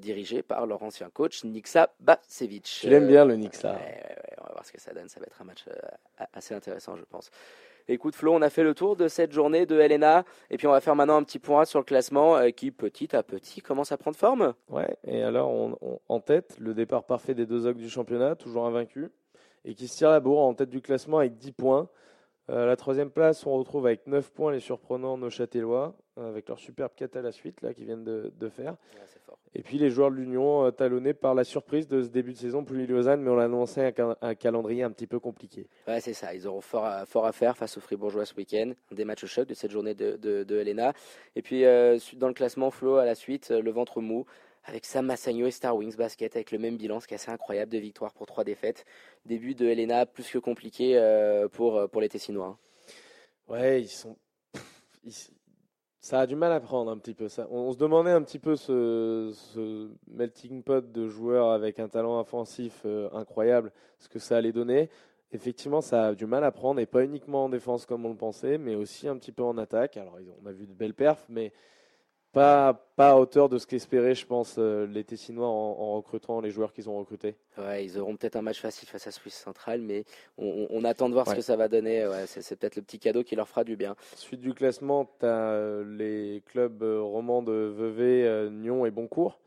dirigé 0.00 0.42
par 0.42 0.66
leur 0.66 0.82
ancien 0.82 1.08
coach 1.08 1.44
Niksa 1.44 1.94
Bacevic. 2.00 2.80
L'aimes 2.84 3.04
Euh, 3.04 3.08
bien, 3.08 3.24
le 3.24 3.36
Ouais, 3.36 3.80
ouais, 3.80 4.16
ouais, 4.24 4.36
on 4.40 4.44
va 4.46 4.52
voir 4.54 4.64
ce 4.66 4.72
que 4.72 4.80
ça 4.80 4.92
donne. 4.92 5.08
Ça 5.08 5.20
va 5.20 5.26
être 5.26 5.40
un 5.40 5.44
match 5.44 5.64
assez 6.32 6.52
intéressant, 6.54 6.96
je 6.96 7.04
pense. 7.04 7.30
Écoute 7.88 8.14
Flo, 8.14 8.32
on 8.34 8.42
a 8.42 8.50
fait 8.50 8.62
le 8.62 8.74
tour 8.74 8.96
de 8.96 9.08
cette 9.08 9.32
journée 9.32 9.66
de 9.66 9.78
Helena 9.80 10.24
et 10.50 10.56
puis 10.56 10.66
on 10.66 10.70
va 10.72 10.80
faire 10.80 10.94
maintenant 10.96 11.16
un 11.16 11.22
petit 11.22 11.38
point 11.38 11.64
sur 11.64 11.78
le 11.80 11.84
classement 11.84 12.36
euh, 12.36 12.50
qui 12.50 12.70
petit 12.70 13.14
à 13.16 13.22
petit 13.22 13.60
commence 13.60 13.92
à 13.92 13.96
prendre 13.96 14.16
forme. 14.16 14.54
Ouais, 14.68 14.96
et 15.04 15.22
alors 15.22 15.50
on- 15.50 15.76
on- 15.80 15.98
en 16.08 16.20
tête, 16.20 16.56
le 16.58 16.74
départ 16.74 17.04
parfait 17.04 17.34
des 17.34 17.46
deux 17.46 17.66
ogres 17.66 17.80
du 17.80 17.88
championnat, 17.90 18.36
toujours 18.36 18.66
invaincu, 18.66 19.08
et 19.64 19.74
qui 19.74 19.88
se 19.88 19.96
tire 19.98 20.10
la 20.10 20.20
bourre 20.20 20.40
en 20.40 20.54
tête 20.54 20.70
du 20.70 20.80
classement 20.80 21.18
avec 21.18 21.36
10 21.36 21.52
points. 21.52 21.88
Euh, 22.50 22.66
la 22.66 22.74
troisième 22.76 23.10
place, 23.10 23.46
on 23.46 23.52
retrouve 23.56 23.86
avec 23.86 24.06
9 24.08 24.32
points 24.32 24.50
les 24.52 24.58
surprenants 24.60 25.16
Neuchâtelois, 25.16 25.94
euh, 26.18 26.28
avec 26.28 26.48
leur 26.48 26.58
superbe 26.58 26.90
4 26.96 27.16
à 27.16 27.22
la 27.22 27.30
suite 27.32 27.62
là, 27.62 27.72
qu'ils 27.72 27.84
viennent 27.84 28.02
de, 28.02 28.32
de 28.36 28.48
faire. 28.48 28.74
fort. 29.24 29.38
Et 29.54 29.62
puis 29.62 29.78
les 29.78 29.88
joueurs 29.90 30.10
de 30.10 30.16
l'Union 30.16 30.64
euh, 30.66 30.70
talonnés 30.72 31.14
par 31.14 31.34
la 31.34 31.44
surprise 31.44 31.86
de 31.86 32.02
ce 32.02 32.08
début 32.08 32.32
de 32.32 32.38
saison 32.38 32.64
pour 32.64 32.74
Lausanne, 32.74 33.20
mais 33.22 33.30
on 33.30 33.36
l'annonçait 33.36 33.86
un, 33.86 33.92
ca- 33.96 34.18
un 34.20 34.34
calendrier 34.34 34.82
un 34.82 34.90
petit 34.90 35.06
peu 35.06 35.20
compliqué. 35.20 35.68
Ouais, 35.86 36.00
c'est 36.00 36.12
ça. 36.12 36.34
Ils 36.34 36.48
auront 36.48 36.60
fort 36.60 36.84
à, 36.84 37.06
fort 37.06 37.24
à 37.26 37.32
faire 37.32 37.56
face 37.56 37.76
aux 37.76 37.80
Fribourgeois 37.80 38.24
ce 38.24 38.34
week-end. 38.34 38.72
Des 38.90 39.04
matchs 39.04 39.26
chocs 39.26 39.46
de 39.48 39.54
cette 39.54 39.70
journée 39.70 39.94
de, 39.94 40.16
de, 40.16 40.42
de 40.42 40.56
Helena. 40.58 40.92
Et 41.36 41.42
puis, 41.42 41.64
euh, 41.64 41.98
dans 42.16 42.28
le 42.28 42.34
classement, 42.34 42.70
Flo, 42.72 42.96
à 42.96 43.04
la 43.04 43.14
suite, 43.14 43.50
le 43.50 43.70
ventre 43.70 44.00
mou, 44.00 44.24
avec 44.64 44.84
Sam 44.84 45.06
Massagno 45.06 45.46
et 45.46 45.50
Star 45.50 45.76
Wings 45.76 45.96
Basket, 45.96 46.34
avec 46.36 46.52
le 46.52 46.58
même 46.58 46.76
bilan, 46.76 47.00
ce 47.00 47.06
qui 47.06 47.14
est 47.14 47.16
assez 47.16 47.30
incroyable, 47.30 47.72
deux 47.72 47.78
victoires 47.78 48.12
pour 48.12 48.26
trois 48.26 48.44
défaites. 48.44 48.84
Début 49.24 49.54
de 49.54 49.66
Helena 49.66 50.06
plus 50.06 50.28
que 50.30 50.38
compliqué 50.38 50.96
euh, 50.96 51.48
pour, 51.48 51.76
euh, 51.76 51.86
pour 51.86 52.00
les 52.00 52.08
Tessinois. 52.08 52.46
hein. 52.46 52.58
Ouais, 53.48 53.82
ils 53.82 53.88
sont. 53.88 54.16
Ça 56.02 56.20
a 56.20 56.26
du 56.26 56.34
mal 56.34 56.52
à 56.52 56.60
prendre 56.60 56.90
un 56.90 56.96
petit 56.96 57.14
peu. 57.14 57.28
Ça. 57.28 57.46
On, 57.50 57.72
se 57.72 57.78
demandait 57.78 58.10
un 58.10 58.22
petit 58.22 58.38
peu 58.38 58.56
ce, 58.56 59.90
melting 60.08 60.62
pot 60.62 60.90
de 60.90 61.08
joueurs 61.08 61.50
avec 61.50 61.78
un 61.78 61.88
talent 61.88 62.18
offensif 62.18 62.82
euh, 62.86 63.10
incroyable, 63.12 63.72
ce 63.98 64.08
que 64.08 64.18
ça 64.18 64.36
allait 64.38 64.52
donner. 64.52 64.88
Effectivement, 65.32 65.80
ça 65.80 66.08
a 66.08 66.14
du 66.14 66.26
mal 66.26 66.42
à 66.42 66.50
prendre, 66.52 66.80
et 66.80 66.86
pas 66.86 67.04
uniquement 67.04 67.44
en 67.44 67.48
défense 67.48 67.86
comme 67.86 68.06
on 68.06 68.10
le 68.10 68.16
pensait, 68.16 68.56
mais 68.56 68.74
aussi 68.74 69.08
un 69.08 69.16
petit 69.16 69.30
peu 69.30 69.42
en 69.42 69.58
attaque. 69.58 69.96
Alors, 69.96 70.16
on 70.42 70.46
a 70.46 70.52
vu 70.52 70.66
de 70.66 70.72
belles 70.72 70.94
perfs, 70.94 71.26
mais 71.28 71.52
pas, 72.32 72.74
pas 72.96 73.10
à 73.10 73.16
hauteur 73.16 73.48
de 73.48 73.58
ce 73.58 73.66
qu'espéraient, 73.66 74.14
je 74.14 74.24
pense, 74.26 74.56
euh, 74.58 74.86
les 74.86 75.04
Tessinois 75.04 75.48
en, 75.48 75.50
en 75.78 75.96
recrutant 75.96 76.40
les 76.40 76.50
joueurs 76.50 76.72
qu'ils 76.72 76.88
ont 76.88 76.98
recrutés. 76.98 77.36
Ouais, 77.58 77.84
ils 77.84 77.98
auront 77.98 78.16
peut-être 78.16 78.36
un 78.36 78.42
match 78.42 78.60
facile 78.60 78.88
face 78.88 79.06
à 79.06 79.10
Suisse 79.10 79.34
centrale, 79.34 79.80
mais 79.80 80.04
on, 80.38 80.46
on- 80.46 80.80
on 80.80 80.84
attend 80.84 81.08
de 81.08 81.14
voir 81.14 81.28
ce 81.28 81.34
que 81.34 81.40
ça 81.40 81.56
va 81.56 81.68
donner. 81.68 82.06
Ouais, 82.06 82.26
c'est 82.26 82.56
peut-être 82.58 82.76
le 82.76 82.82
petit 82.82 82.98
cadeau 82.98 83.22
qui 83.24 83.36
leur 83.36 83.48
fera 83.48 83.64
du 83.64 83.76
bien. 83.76 83.96
Suite 84.14 84.40
du 84.40 84.54
classement, 84.54 85.10
tu 85.18 85.26
as 85.26 85.82
les 85.84 86.42
clubs 86.46 86.82
euh, 86.82 87.00
romans 87.02 87.42
de 87.42 87.52
Vevey, 87.52 88.24
euh, 88.24 88.50
Nyon 88.50 88.86
et 88.86 88.90
Boncourt 88.90 89.38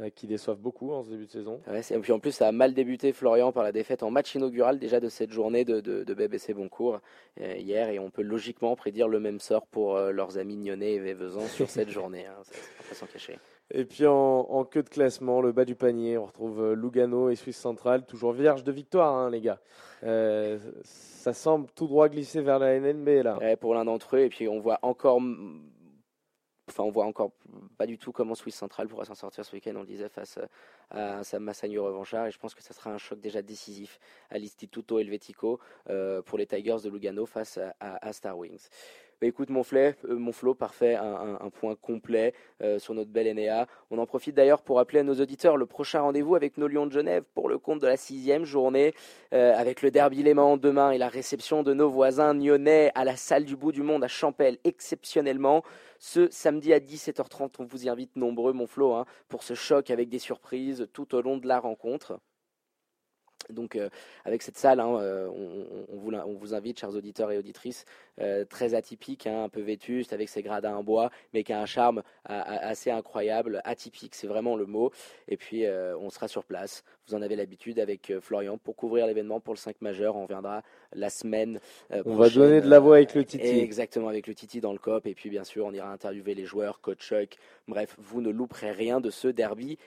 euh, 0.00 0.08
qui 0.10 0.26
déçoivent 0.26 0.58
beaucoup 0.58 0.92
en 0.92 1.02
ce 1.02 1.10
début 1.10 1.26
de 1.26 1.30
saison. 1.30 1.60
Ouais, 1.70 1.80
et 1.90 1.98
puis 1.98 2.12
en 2.12 2.18
plus, 2.18 2.32
ça 2.32 2.48
a 2.48 2.52
mal 2.52 2.72
débuté 2.72 3.12
Florian 3.12 3.52
par 3.52 3.62
la 3.62 3.72
défaite 3.72 4.02
en 4.02 4.10
match 4.10 4.34
inaugural 4.34 4.78
déjà 4.78 5.00
de 5.00 5.08
cette 5.08 5.30
journée 5.32 5.64
de, 5.64 5.80
de, 5.80 6.02
de 6.02 6.14
BBC 6.14 6.54
Boncourt 6.54 7.00
euh, 7.40 7.54
hier. 7.56 7.90
Et 7.90 7.98
on 7.98 8.10
peut 8.10 8.22
logiquement 8.22 8.74
prédire 8.74 9.08
le 9.08 9.20
même 9.20 9.38
sort 9.38 9.66
pour 9.66 9.96
euh, 9.96 10.10
leurs 10.10 10.38
amis 10.38 10.56
Nyonnais 10.56 10.94
et 10.94 10.98
Vévezan 10.98 11.46
sur 11.46 11.68
cette 11.68 11.90
journée. 11.90 12.26
Hein, 12.26 12.40
c'est 12.44 12.54
c'est 12.54 12.88
pas 12.88 12.94
sans 12.94 13.06
cacher. 13.06 13.38
Et 13.74 13.84
puis 13.84 14.06
en, 14.06 14.14
en 14.14 14.64
queue 14.64 14.82
de 14.82 14.88
classement, 14.88 15.40
le 15.40 15.52
bas 15.52 15.64
du 15.64 15.74
panier, 15.74 16.18
on 16.18 16.26
retrouve 16.26 16.72
Lugano 16.74 17.30
et 17.30 17.36
Suisse 17.36 17.56
Centrale, 17.56 18.04
toujours 18.04 18.32
vierge 18.32 18.64
de 18.64 18.72
victoire, 18.72 19.14
hein, 19.14 19.30
les 19.30 19.40
gars. 19.40 19.60
Euh, 20.04 20.58
ça 20.82 21.32
semble 21.32 21.68
tout 21.74 21.86
droit 21.86 22.08
glisser 22.08 22.40
vers 22.40 22.58
la 22.58 22.78
NNB 22.80 23.08
là. 23.22 23.38
Ouais, 23.38 23.56
pour 23.56 23.74
l'un 23.74 23.84
d'entre 23.84 24.16
eux. 24.16 24.20
Et 24.20 24.28
puis 24.28 24.48
on 24.48 24.58
voit 24.58 24.78
encore. 24.82 25.20
Enfin, 26.68 26.84
on 26.84 26.90
voit 26.90 27.06
encore 27.06 27.32
pas 27.76 27.86
du 27.86 27.98
tout 27.98 28.12
comment 28.12 28.34
Suisse 28.34 28.54
Centrale 28.54 28.86
pourra 28.86 29.04
s'en 29.04 29.14
sortir 29.16 29.44
ce 29.44 29.52
week-end, 29.54 29.72
on 29.76 29.80
le 29.80 29.86
disait, 29.86 30.08
face 30.08 30.38
à 30.90 31.16
un 31.18 31.22
Sam 31.24 31.42
Massagno 31.42 31.84
revanchard. 31.84 32.28
Et 32.28 32.30
je 32.30 32.38
pense 32.38 32.54
que 32.54 32.62
ça 32.62 32.72
sera 32.72 32.90
un 32.90 32.98
choc 32.98 33.20
déjà 33.20 33.42
décisif 33.42 33.98
à 34.30 34.38
l'Istituto 34.38 34.98
Helvetico 34.98 35.58
euh, 35.90 36.22
pour 36.22 36.38
les 36.38 36.46
Tigers 36.46 36.76
de 36.84 36.88
Lugano 36.88 37.26
face 37.26 37.58
à, 37.58 37.74
à- 37.80 38.06
à 38.06 38.12
Star 38.12 38.38
Wings. 38.38 38.68
Bah, 39.20 39.28
écoute, 39.28 39.50
mon, 39.50 39.62
flé, 39.62 39.94
euh, 40.08 40.16
mon 40.16 40.32
flow, 40.32 40.52
parfait, 40.54 40.96
un, 40.96 41.50
point 41.50 41.76
complet 41.76 42.34
euh, 42.60 42.80
sur 42.80 42.92
notre 42.94 43.10
belle 43.10 43.28
Enea. 43.28 43.66
On 43.90 43.98
en 43.98 44.06
profite 44.06 44.34
d'ailleurs 44.34 44.62
pour 44.62 44.76
rappeler 44.78 44.98
à 45.00 45.02
nos 45.04 45.14
auditeurs 45.14 45.56
le 45.56 45.66
prochain 45.66 46.00
rendez-vous 46.00 46.34
avec 46.34 46.58
nos 46.58 46.66
Lions 46.66 46.86
de 46.86 46.92
Genève 46.92 47.22
pour 47.34 47.48
le 47.48 47.56
compte 47.58 47.80
de 47.80 47.86
la 47.86 47.96
sixième 47.96 48.44
journée, 48.44 48.94
euh, 49.32 49.54
avec 49.56 49.82
le 49.82 49.92
derby 49.92 50.24
Léman 50.24 50.56
demain 50.56 50.90
et 50.90 50.98
la 50.98 51.08
réception 51.08 51.62
de 51.62 51.72
nos 51.72 51.88
voisins 51.88 52.34
nyonnais 52.34 52.90
à 52.96 53.04
la 53.04 53.14
salle 53.16 53.44
du 53.44 53.54
bout 53.54 53.70
du 53.70 53.82
monde 53.82 54.02
à 54.02 54.08
Champel, 54.08 54.58
exceptionnellement. 54.64 55.62
Ce 56.04 56.28
samedi 56.32 56.72
à 56.72 56.80
17h30, 56.80 57.54
on 57.60 57.64
vous 57.64 57.84
y 57.84 57.88
invite 57.88 58.16
nombreux, 58.16 58.52
mon 58.52 58.66
Flo, 58.66 58.92
hein, 58.92 59.06
pour 59.28 59.44
ce 59.44 59.54
choc 59.54 59.88
avec 59.88 60.08
des 60.08 60.18
surprises 60.18 60.88
tout 60.92 61.14
au 61.14 61.22
long 61.22 61.36
de 61.36 61.46
la 61.46 61.60
rencontre. 61.60 62.18
Donc, 63.50 63.76
euh, 63.76 63.88
avec 64.24 64.42
cette 64.42 64.56
salle, 64.56 64.80
hein, 64.80 64.96
euh, 65.00 65.28
on, 65.28 65.96
vous, 65.96 66.10
l'in- 66.10 66.24
on 66.26 66.34
vous 66.34 66.54
invite, 66.54 66.78
chers 66.78 66.94
auditeurs 66.94 67.30
et 67.32 67.38
auditrices, 67.38 67.84
euh, 68.20 68.44
très 68.44 68.74
atypique, 68.74 69.26
hein, 69.26 69.44
un 69.44 69.48
peu 69.48 69.60
vétuste, 69.60 70.12
avec 70.12 70.28
ses 70.28 70.42
gradins 70.42 70.76
en 70.76 70.82
bois, 70.84 71.10
mais 71.34 71.42
qui 71.44 71.52
a 71.52 71.60
un 71.60 71.66
charme 71.66 72.02
assez 72.24 72.90
incroyable, 72.90 73.60
atypique, 73.64 74.14
c'est 74.14 74.26
vraiment 74.26 74.56
le 74.56 74.66
mot. 74.66 74.90
Et 75.28 75.36
puis, 75.36 75.64
on 75.68 76.10
sera 76.10 76.28
sur 76.28 76.44
place. 76.44 76.84
Vous 77.08 77.14
en 77.14 77.22
avez 77.22 77.36
l'habitude 77.36 77.78
avec 77.80 78.12
Florian 78.20 78.58
pour 78.58 78.76
couvrir 78.76 79.06
l'événement 79.06 79.40
pour 79.40 79.54
le 79.54 79.58
5 79.58 79.80
majeur. 79.82 80.16
On 80.16 80.26
viendra 80.26 80.62
la 80.94 81.10
semaine 81.10 81.58
On 82.06 82.14
va 82.14 82.28
donner 82.28 82.60
de 82.60 82.68
la 82.68 82.78
voix 82.78 82.96
avec 82.96 83.14
le 83.14 83.24
Titi. 83.24 83.44
Exactement, 83.60 84.08
avec 84.08 84.26
le 84.26 84.34
Titi 84.34 84.60
dans 84.60 84.72
le 84.72 84.78
COP. 84.78 85.06
Et 85.06 85.14
puis, 85.14 85.30
bien 85.30 85.44
sûr, 85.44 85.66
on 85.66 85.72
ira 85.72 85.90
interviewer 85.90 86.34
les 86.34 86.44
joueurs, 86.44 86.80
coach 86.80 87.00
Chuck. 87.00 87.36
Bref, 87.68 87.96
vous 87.98 88.20
ne 88.20 88.30
louperez 88.30 88.70
rien 88.70 89.00
de 89.00 89.10
ce 89.10 89.28
derby 89.28 89.78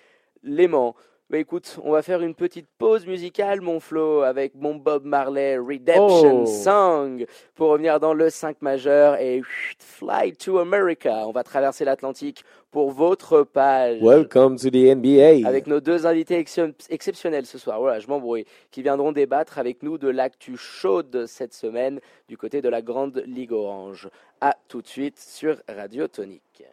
Léman. 0.44 0.96
Bah 1.32 1.40
écoute, 1.40 1.80
on 1.84 1.92
va 1.92 2.04
faire 2.04 2.22
une 2.22 2.36
petite 2.36 2.68
pause 2.78 3.08
musicale, 3.08 3.60
mon 3.60 3.80
Flo, 3.80 4.22
avec 4.22 4.54
mon 4.54 4.76
Bob 4.76 5.06
Marley 5.06 5.58
Redemption 5.58 6.44
Oh. 6.44 6.46
Song, 6.46 7.26
pour 7.56 7.70
revenir 7.70 8.00
dans 8.00 8.14
le 8.14 8.30
5 8.30 8.62
majeur 8.62 9.20
et 9.20 9.42
Fly 9.80 10.34
to 10.38 10.60
America. 10.60 11.28
On 11.28 11.32
va 11.32 11.42
traverser 11.44 11.84
l'Atlantique 11.84 12.44
pour 12.70 12.92
votre 12.92 13.42
page. 13.42 14.00
Welcome 14.04 14.58
to 14.58 14.70
the 14.70 14.76
NBA. 14.96 15.48
Avec 15.48 15.66
nos 15.66 15.80
deux 15.80 16.06
invités 16.06 16.40
excep- 16.40 16.86
exceptionnels 16.92 17.48
ce 17.48 17.58
soir, 17.58 17.80
voilà, 17.80 18.00
je 18.00 18.08
m'embrouille, 18.08 18.46
qui 18.70 18.84
viendront 18.84 19.12
débattre 19.12 19.58
avec 19.58 19.82
nous 19.82 19.98
de 19.98 20.10
l'actu 20.10 20.58
chaude 20.58 21.26
cette 21.26 21.56
semaine 21.56 22.02
du 22.30 22.38
côté 22.38 22.62
de 22.62 22.70
la 22.70 22.84
Grande 22.84 23.24
Ligue 23.26 23.52
Orange. 23.52 24.10
A 24.42 24.56
tout 24.68 24.84
de 24.84 24.88
suite 24.88 25.18
sur 25.18 25.58
Radio 25.68 26.08
Tonique. 26.08 26.64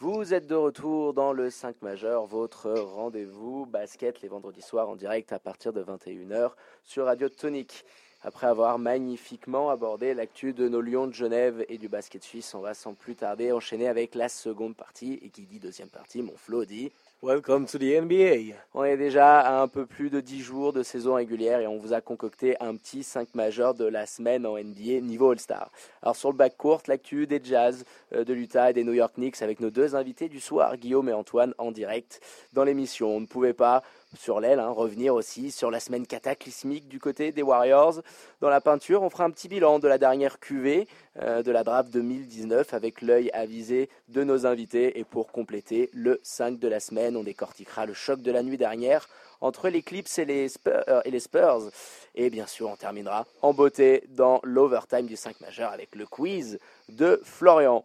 Vous 0.00 0.32
êtes 0.32 0.46
de 0.46 0.54
retour 0.54 1.12
dans 1.12 1.32
le 1.32 1.50
5 1.50 1.82
majeur, 1.82 2.24
votre 2.24 2.70
rendez-vous 2.70 3.66
basket 3.66 4.20
les 4.20 4.28
vendredis 4.28 4.62
soirs 4.62 4.88
en 4.88 4.94
direct 4.94 5.32
à 5.32 5.40
partir 5.40 5.72
de 5.72 5.82
21h 5.82 6.52
sur 6.84 7.06
Radio 7.06 7.28
Tonique. 7.28 7.84
Après 8.22 8.48
avoir 8.48 8.80
magnifiquement 8.80 9.70
abordé 9.70 10.12
l'actu 10.12 10.52
de 10.52 10.68
nos 10.68 10.80
Lions 10.80 11.06
de 11.06 11.12
Genève 11.12 11.64
et 11.68 11.78
du 11.78 11.88
basket 11.88 12.24
suisse, 12.24 12.52
on 12.54 12.60
va 12.60 12.74
sans 12.74 12.94
plus 12.94 13.14
tarder 13.14 13.52
enchaîner 13.52 13.86
avec 13.86 14.16
la 14.16 14.28
seconde 14.28 14.74
partie. 14.74 15.20
Et 15.22 15.28
qui 15.28 15.42
dit 15.42 15.60
deuxième 15.60 15.88
partie, 15.88 16.22
mon 16.22 16.36
Flo 16.36 16.64
dit 16.64 16.90
Welcome 17.20 17.66
to 17.66 17.78
the 17.78 18.00
NBA. 18.00 18.54
on 18.74 18.84
est 18.84 18.96
déjà 18.96 19.40
à 19.40 19.60
un 19.60 19.66
peu 19.66 19.86
plus 19.86 20.08
de 20.08 20.20
10 20.20 20.40
jours 20.40 20.72
de 20.72 20.84
saison 20.84 21.14
régulière 21.14 21.58
et 21.58 21.66
on 21.66 21.76
vous 21.76 21.92
a 21.92 22.00
concocté 22.00 22.56
un 22.60 22.76
petit 22.76 23.02
5 23.02 23.34
majeur 23.34 23.74
de 23.74 23.84
la 23.84 24.06
semaine 24.06 24.46
en 24.46 24.56
NBA 24.56 25.00
niveau 25.00 25.32
All-Star. 25.32 25.72
Alors 26.02 26.14
sur 26.14 26.30
le 26.30 26.36
bac 26.36 26.56
court, 26.56 26.80
l'actu 26.86 27.26
des 27.26 27.40
Jazz 27.42 27.84
euh, 28.12 28.24
de 28.24 28.32
l'Utah 28.32 28.70
et 28.70 28.72
des 28.72 28.84
New 28.84 28.92
York 28.92 29.14
Knicks 29.14 29.42
avec 29.42 29.58
nos 29.58 29.70
deux 29.70 29.96
invités 29.96 30.28
du 30.28 30.38
soir, 30.38 30.76
Guillaume 30.76 31.08
et 31.08 31.12
Antoine, 31.12 31.54
en 31.58 31.72
direct 31.72 32.20
dans 32.52 32.62
l'émission. 32.62 33.16
On 33.16 33.20
ne 33.20 33.26
pouvait 33.26 33.52
pas, 33.52 33.82
sur 34.16 34.40
l'aile, 34.40 34.60
hein, 34.60 34.70
revenir 34.70 35.14
aussi 35.14 35.50
sur 35.50 35.70
la 35.70 35.80
semaine 35.80 36.06
cataclysmique 36.06 36.88
du 36.88 36.98
côté 36.98 37.32
des 37.32 37.42
Warriors. 37.42 38.00
Dans 38.40 38.48
la 38.48 38.60
peinture, 38.60 39.02
on 39.02 39.10
fera 39.10 39.24
un 39.24 39.30
petit 39.30 39.48
bilan 39.48 39.78
de 39.78 39.88
la 39.88 39.98
dernière 39.98 40.40
QV 40.40 40.88
euh, 41.20 41.42
de 41.42 41.50
la 41.50 41.64
draft 41.64 41.90
2019 41.92 42.72
avec 42.72 43.02
l'œil 43.02 43.30
avisé 43.32 43.90
de 44.08 44.24
nos 44.24 44.46
invités. 44.46 44.98
Et 44.98 45.04
pour 45.04 45.30
compléter 45.30 45.90
le 45.92 46.20
5 46.22 46.58
de 46.58 46.68
la 46.68 46.80
semaine, 46.80 47.16
on 47.16 47.22
décortiquera 47.22 47.84
le 47.86 47.94
choc 47.94 48.22
de 48.22 48.32
la 48.32 48.42
nuit 48.42 48.56
dernière 48.56 49.08
entre 49.40 49.68
les 49.68 49.82
Clips 49.82 50.18
et 50.18 50.24
les 50.24 50.48
Spurs. 50.48 50.84
euh, 50.88 51.02
et, 51.04 51.10
les 51.10 51.20
Spurs. 51.20 51.70
et 52.14 52.30
bien 52.30 52.46
sûr, 52.46 52.70
on 52.70 52.76
terminera 52.76 53.26
en 53.42 53.52
beauté 53.52 54.04
dans 54.08 54.40
l'overtime 54.42 55.06
du 55.06 55.16
5 55.16 55.40
majeur 55.40 55.70
avec 55.72 55.94
le 55.94 56.06
quiz 56.06 56.58
de 56.88 57.20
Florian. 57.24 57.84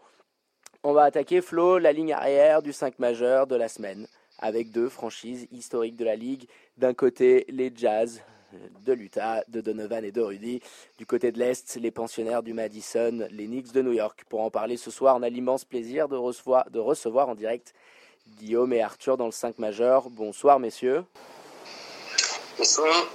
On 0.83 0.93
va 0.93 1.03
attaquer 1.03 1.41
Flo, 1.41 1.77
la 1.77 1.91
ligne 1.91 2.13
arrière 2.13 2.61
du 2.61 2.73
5 2.73 2.99
majeur 2.99 3.47
de 3.47 3.55
la 3.55 3.67
semaine 3.69 4.07
avec 4.43 4.71
deux 4.71 4.89
franchises 4.89 5.47
historiques 5.51 5.95
de 5.95 6.03
la 6.03 6.17
ligue. 6.17 6.47
D'un 6.77 6.93
côté, 6.93 7.45
les 7.47 7.71
Jazz 7.73 8.21
de 8.85 8.93
l'Utah, 8.93 9.43
de 9.47 9.61
Donovan 9.61 10.03
et 10.03 10.11
de 10.11 10.21
Rudy. 10.21 10.61
Du 10.97 11.05
côté 11.05 11.31
de 11.31 11.39
l'Est, 11.39 11.77
les 11.79 11.91
pensionnaires 11.91 12.43
du 12.43 12.53
Madison, 12.53 13.25
les 13.31 13.45
Knicks 13.45 13.71
de 13.71 13.81
New 13.81 13.93
York. 13.93 14.25
Pour 14.29 14.41
en 14.41 14.51
parler 14.51 14.75
ce 14.75 14.91
soir, 14.91 15.15
on 15.17 15.23
a 15.23 15.29
l'immense 15.29 15.63
plaisir 15.63 16.09
de 16.09 16.17
recevoir, 16.17 16.69
de 16.69 16.77
recevoir 16.77 17.29
en 17.29 17.35
direct 17.35 17.73
Guillaume 18.37 18.73
et 18.73 18.81
Arthur 18.81 19.15
dans 19.15 19.25
le 19.25 19.31
5 19.31 19.59
majeur. 19.59 20.09
Bonsoir 20.09 20.59
messieurs. 20.59 21.05
Bonsoir. 22.57 23.07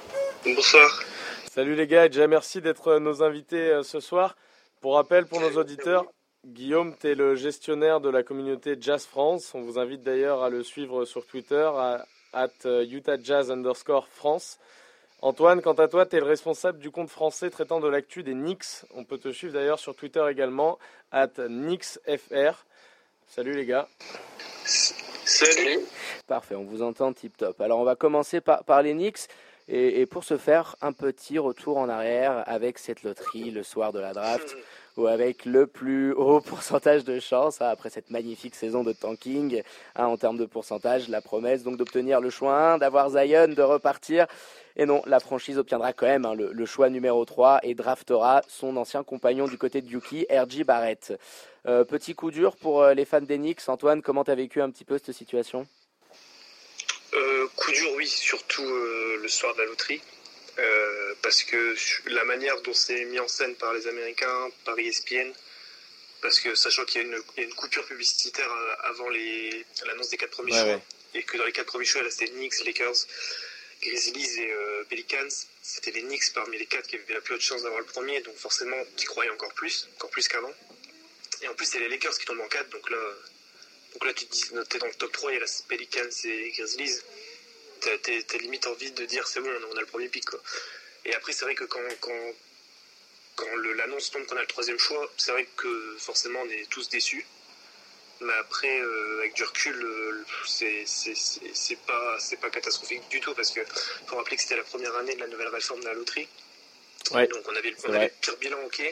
Bonsoir. 0.44 1.04
Salut 1.52 1.74
les 1.74 1.86
gars, 1.86 2.06
et 2.06 2.08
déjà 2.08 2.26
merci 2.26 2.62
d'être 2.62 2.88
euh, 2.88 2.98
nos 2.98 3.22
invités 3.22 3.70
euh, 3.70 3.82
ce 3.82 4.00
soir. 4.00 4.34
Pour 4.80 4.94
rappel, 4.94 5.26
pour 5.26 5.40
nos 5.40 5.58
auditeurs, 5.58 6.06
Guillaume, 6.48 6.94
tu 6.98 7.08
es 7.08 7.14
le 7.14 7.34
gestionnaire 7.34 8.00
de 8.00 8.08
la 8.08 8.22
communauté 8.22 8.74
Jazz 8.80 9.04
France. 9.04 9.54
On 9.54 9.60
vous 9.60 9.78
invite 9.78 10.02
d'ailleurs 10.02 10.42
à 10.42 10.48
le 10.48 10.62
suivre 10.62 11.04
sur 11.04 11.26
Twitter, 11.26 11.70
à 11.74 12.06
at, 12.32 12.48
euh, 12.64 12.86
Utah 12.86 13.20
Jazz 13.22 13.50
underscore 13.50 14.08
France. 14.08 14.58
Antoine, 15.20 15.60
quant 15.60 15.74
à 15.74 15.88
toi, 15.88 16.06
tu 16.06 16.16
es 16.16 16.20
le 16.20 16.24
responsable 16.24 16.78
du 16.78 16.90
compte 16.90 17.10
français 17.10 17.50
traitant 17.50 17.80
de 17.80 17.88
l'actu 17.88 18.22
des 18.22 18.32
Knicks. 18.32 18.86
On 18.94 19.04
peut 19.04 19.18
te 19.18 19.30
suivre 19.30 19.52
d'ailleurs 19.52 19.78
sur 19.78 19.94
Twitter 19.94 20.24
également, 20.30 20.78
at 21.12 21.28
KnicksFR. 21.36 22.64
Salut 23.26 23.52
les 23.52 23.66
gars. 23.66 23.86
Salut. 24.64 25.80
Parfait, 26.26 26.54
on 26.54 26.64
vous 26.64 26.80
entend 26.80 27.12
tip 27.12 27.36
top. 27.36 27.60
Alors 27.60 27.78
on 27.78 27.84
va 27.84 27.94
commencer 27.94 28.40
par, 28.40 28.64
par 28.64 28.80
les 28.80 28.94
Knicks. 28.94 29.28
Et, 29.68 30.00
et 30.00 30.06
pour 30.06 30.24
ce 30.24 30.38
faire, 30.38 30.76
un 30.80 30.92
petit 30.92 31.38
retour 31.38 31.76
en 31.76 31.90
arrière 31.90 32.42
avec 32.46 32.78
cette 32.78 33.02
loterie 33.02 33.50
le 33.50 33.62
soir 33.62 33.92
de 33.92 34.00
la 34.00 34.14
draft. 34.14 34.56
Ou 34.98 35.06
avec 35.06 35.44
le 35.44 35.66
plus 35.66 36.12
haut 36.12 36.40
pourcentage 36.46 37.04
de 37.04 37.20
chance 37.20 37.62
hein, 37.62 37.68
après 37.68 37.88
cette 37.88 38.10
magnifique 38.10 38.54
saison 38.54 38.82
de 38.82 38.92
tanking 38.92 39.62
hein, 39.96 40.06
en 40.06 40.16
termes 40.16 40.36
de 40.36 40.44
pourcentage. 40.44 41.08
La 41.08 41.22
promesse 41.22 41.62
donc 41.62 41.76
d'obtenir 41.76 42.20
le 42.20 42.28
choix 42.28 42.72
1, 42.72 42.78
d'avoir 42.78 43.10
Zion, 43.10 43.48
de 43.48 43.62
repartir. 43.62 44.26
Et 44.76 44.86
non, 44.86 45.02
la 45.06 45.20
franchise 45.20 45.58
obtiendra 45.58 45.92
quand 45.92 46.06
même 46.06 46.24
hein, 46.24 46.34
le, 46.34 46.66
choix 46.66 46.90
numéro 46.90 47.24
3 47.24 47.60
et 47.62 47.74
draftera 47.74 48.42
son 48.48 48.76
ancien 48.76 49.02
compagnon 49.02 49.46
du 49.46 49.56
côté 49.56 49.80
de 49.80 49.88
Yuki, 49.88 50.26
R.J. 50.30 50.64
Barrett. 50.64 51.18
Euh, 51.66 51.84
petit 51.84 52.14
coup 52.14 52.30
dur 52.30 52.56
pour 52.56 52.82
euh, 52.82 52.94
les 52.94 53.04
fans 53.04 53.20
d'Enix. 53.20 53.68
Antoine, 53.68 54.02
comment 54.02 54.24
tu 54.24 54.30
as 54.30 54.34
vécu 54.34 54.60
un 54.60 54.70
petit 54.70 54.84
peu 54.84 54.98
cette 54.98 55.14
situation? 55.14 55.66
Euh, 57.14 57.46
Coup 57.56 57.72
dur, 57.72 57.88
oui, 57.96 58.06
surtout 58.06 58.62
le 58.62 59.28
soir 59.28 59.54
de 59.54 59.60
la 59.60 59.66
loterie. 59.66 60.00
Euh, 60.58 61.14
parce 61.22 61.44
que 61.44 61.76
la 62.06 62.24
manière 62.24 62.60
dont 62.62 62.74
c'est 62.74 63.04
mis 63.04 63.20
en 63.20 63.28
scène 63.28 63.54
par 63.56 63.72
les 63.74 63.86
Américains, 63.86 64.50
par 64.64 64.76
ESPN, 64.78 65.32
parce 66.20 66.40
que 66.40 66.54
sachant 66.56 66.84
qu'il 66.84 67.02
y, 67.02 67.10
y, 67.10 67.14
a 67.14 67.42
une 67.44 67.54
coupure 67.54 67.86
publicitaire 67.86 68.50
euh, 68.50 68.74
avant 68.88 69.08
l'annonce 69.08 70.08
des 70.08 70.16
quatre 70.16 70.30
premiers 70.30 70.52
ouais, 70.52 70.58
choix, 70.58 70.74
ouais. 70.74 70.82
et 71.14 71.22
que 71.22 71.36
dans 71.36 71.44
les 71.44 71.52
quatre 71.52 71.66
premiers 71.66 71.84
choix, 71.84 72.02
là 72.02 72.10
c'était 72.10 72.32
Knicks, 72.32 72.64
Lakers, 72.64 73.06
Grizzlies 73.82 74.40
et 74.40 74.50
euh, 74.50 74.84
Pelicans, 74.88 75.28
c'était 75.62 75.92
les 75.92 76.02
Knicks 76.02 76.32
parmi 76.34 76.58
les 76.58 76.66
quatre 76.66 76.88
qui 76.88 76.96
avaient 76.96 77.14
la 77.14 77.20
plus 77.20 77.36
haute 77.36 77.40
chance 77.40 77.62
d'avoir 77.62 77.80
le 77.80 77.86
premier, 77.86 78.20
donc 78.22 78.34
forcément 78.36 78.82
qui 78.96 79.04
croyaient 79.04 79.30
encore 79.30 79.54
plus, 79.54 79.88
encore 79.94 80.10
plus 80.10 80.26
qu'avant. 80.26 80.52
Et 81.42 81.46
en 81.46 81.54
plus 81.54 81.66
c'est 81.66 81.78
les 81.78 81.88
Lakers 81.88 82.18
qui 82.18 82.24
tombent 82.24 82.40
en 82.40 82.48
4, 82.48 82.68
donc 82.70 82.90
là, 82.90 83.14
donc 83.92 84.04
là 84.04 84.12
tu 84.12 84.26
te 84.26 84.32
dis, 84.32 84.44
t'es 84.68 84.78
dans 84.78 84.86
le 84.86 84.94
top 84.94 85.12
3, 85.12 85.30
il 85.30 85.34
y 85.34 85.36
a 85.36 85.40
la 85.40 85.46
Pelicans 85.68 86.10
et 86.24 86.50
Grizzlies 86.50 86.98
t'as 87.80 88.38
limite 88.38 88.66
envie 88.66 88.90
de 88.92 89.04
dire 89.04 89.26
c'est 89.26 89.40
bon, 89.40 89.50
on 89.72 89.76
a 89.76 89.80
le 89.80 89.86
premier 89.86 90.08
pic. 90.08 90.24
Quoi. 90.24 90.40
Et 91.04 91.14
après, 91.14 91.32
c'est 91.32 91.44
vrai 91.44 91.54
que 91.54 91.64
quand, 91.64 91.80
quand, 92.00 92.32
quand 93.36 93.56
l'annonce 93.76 94.10
tombe 94.10 94.26
qu'on 94.26 94.36
a 94.36 94.40
le 94.40 94.46
troisième 94.46 94.78
choix, 94.78 95.10
c'est 95.16 95.32
vrai 95.32 95.46
que 95.56 95.96
forcément 95.98 96.40
on 96.42 96.50
est 96.50 96.68
tous 96.70 96.88
déçus. 96.88 97.24
Mais 98.20 98.32
après, 98.34 98.80
euh, 98.80 99.20
avec 99.20 99.34
du 99.34 99.44
recul, 99.44 99.80
euh, 99.80 100.24
c'est 100.44 101.78
pas, 101.86 102.18
pas 102.40 102.50
catastrophique 102.50 103.08
du 103.10 103.20
tout 103.20 103.32
parce 103.34 103.52
que 103.52 103.60
faut 104.06 104.16
rappeler 104.16 104.36
que 104.36 104.42
c'était 104.42 104.56
la 104.56 104.64
première 104.64 104.94
année 104.96 105.14
de 105.14 105.20
la 105.20 105.28
nouvelle 105.28 105.48
réforme 105.48 105.80
de 105.80 105.86
la 105.86 105.94
loterie. 105.94 106.28
Ouais, 107.12 107.26
Donc 107.28 107.44
on 107.48 107.54
avait, 107.54 107.74
on 107.84 107.92
avait 107.92 108.06
le 108.06 108.12
pire 108.20 108.36
bilan, 108.38 108.58
ok, 108.64 108.82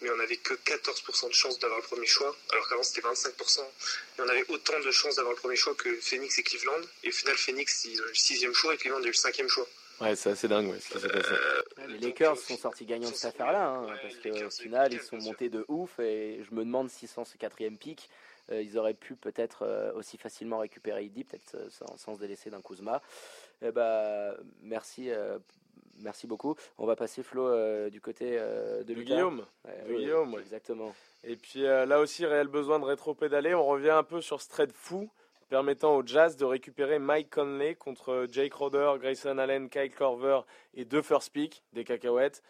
mais 0.00 0.10
on 0.10 0.16
n'avait 0.16 0.36
que 0.36 0.54
14% 0.54 1.28
de 1.28 1.32
chance 1.32 1.58
d'avoir 1.58 1.80
le 1.80 1.86
premier 1.86 2.06
choix, 2.06 2.34
alors 2.52 2.68
qu'avant 2.68 2.82
c'était 2.82 3.06
25%. 3.06 3.60
Et 3.60 4.20
on 4.20 4.28
avait 4.28 4.44
autant 4.48 4.78
de 4.80 4.90
chances 4.90 5.16
d'avoir 5.16 5.34
le 5.34 5.40
premier 5.40 5.56
choix 5.56 5.74
que 5.74 5.94
Phoenix 6.00 6.38
et 6.38 6.42
Cleveland. 6.42 6.80
Et 7.02 7.08
au 7.08 7.12
final, 7.12 7.36
Phoenix, 7.36 7.84
ils 7.84 8.00
ont 8.00 8.04
eu 8.04 8.08
le 8.08 8.14
sixième 8.14 8.54
choix 8.54 8.74
et 8.74 8.76
Cleveland 8.76 8.98
a 8.98 9.04
eu 9.04 9.08
le 9.08 9.12
cinquième 9.12 9.48
choix. 9.48 9.66
Ouais, 10.00 10.16
c'est 10.16 10.30
assez 10.30 10.48
dingue, 10.48 10.70
ouais, 10.70 10.80
ce 10.80 10.94
qui 10.94 11.00
s'est 11.00 11.08
passé. 11.08 11.30
Euh, 11.30 11.86
les 11.86 11.98
Lakers 11.98 12.36
sont 12.36 12.56
sortis 12.56 12.84
gagnants 12.84 13.10
de 13.10 13.14
cette 13.14 13.34
affaire-là, 13.34 13.64
hein, 13.64 13.86
ouais, 13.86 13.98
parce 14.02 14.16
qu'au 14.16 14.50
final, 14.50 14.92
ils 14.92 15.00
sont 15.00 15.18
montés 15.18 15.48
de 15.48 15.64
ouf, 15.68 16.00
et 16.00 16.40
je 16.48 16.54
me 16.54 16.64
demande 16.64 16.90
si 16.90 17.06
sans 17.06 17.24
ce 17.24 17.36
quatrième 17.36 17.78
pic, 17.78 18.10
euh, 18.50 18.62
ils 18.62 18.76
auraient 18.76 18.94
pu 18.94 19.16
peut-être 19.16 19.62
euh, 19.62 19.92
aussi 19.94 20.18
facilement 20.18 20.58
récupérer 20.58 21.04
Idi, 21.04 21.24
peut-être 21.24 21.54
euh, 21.54 21.68
sans, 21.70 21.96
sans, 21.96 22.14
se 22.14 22.20
délaisser 22.20 22.50
d'un 22.50 22.60
Kuzma. 22.60 23.00
Eh 23.62 23.70
ben, 23.70 24.34
merci 24.62 25.10
merci 26.00 26.26
beaucoup. 26.26 26.54
On 26.78 26.86
va 26.86 26.96
passer 26.96 27.22
Flo 27.22 27.46
euh, 27.46 27.90
du 27.90 28.00
côté 28.00 28.36
euh, 28.38 28.82
de, 28.84 28.94
de 28.94 29.02
Guillaume. 29.02 29.44
Ouais, 29.64 29.82
de 29.86 29.92
oui, 29.92 29.98
Guillaume, 30.00 30.34
ouais. 30.34 30.40
exactement. 30.40 30.94
Et 31.22 31.36
puis 31.36 31.64
euh, 31.64 31.86
là 31.86 32.00
aussi, 32.00 32.26
réel 32.26 32.48
besoin 32.48 32.78
de 32.78 32.84
rétro-pédaler. 32.84 33.54
On 33.54 33.64
revient 33.64 33.90
un 33.90 34.02
peu 34.02 34.20
sur 34.20 34.40
ce 34.40 34.48
trade 34.48 34.72
fou 34.72 35.10
permettant 35.48 35.96
au 35.96 36.04
Jazz 36.04 36.36
de 36.36 36.44
récupérer 36.44 36.98
Mike 36.98 37.30
Conley 37.30 37.74
contre 37.74 38.26
Jake 38.30 38.54
Roder, 38.54 38.94
Grayson 38.98 39.38
Allen, 39.38 39.68
Kyle 39.68 39.94
Korver 39.94 40.40
et 40.74 40.84
deux 40.84 41.02
first 41.02 41.32
pick, 41.32 41.62
des 41.72 41.84
cacahuètes. 41.84 42.42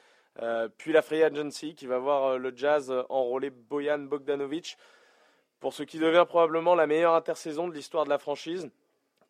puis 0.78 0.92
la 0.92 1.02
free 1.02 1.22
agency 1.22 1.74
qui 1.74 1.86
va 1.86 1.98
voir 1.98 2.38
le 2.38 2.52
Jazz 2.56 2.92
enrôler 3.08 3.50
Boyan 3.50 3.98
Bogdanovic 3.98 4.78
pour 5.60 5.74
ce 5.74 5.82
qui 5.82 5.98
devient 5.98 6.24
probablement 6.26 6.74
la 6.74 6.86
meilleure 6.86 7.14
intersaison 7.14 7.68
de 7.68 7.74
l'histoire 7.74 8.04
de 8.04 8.10
la 8.10 8.18
franchise. 8.18 8.70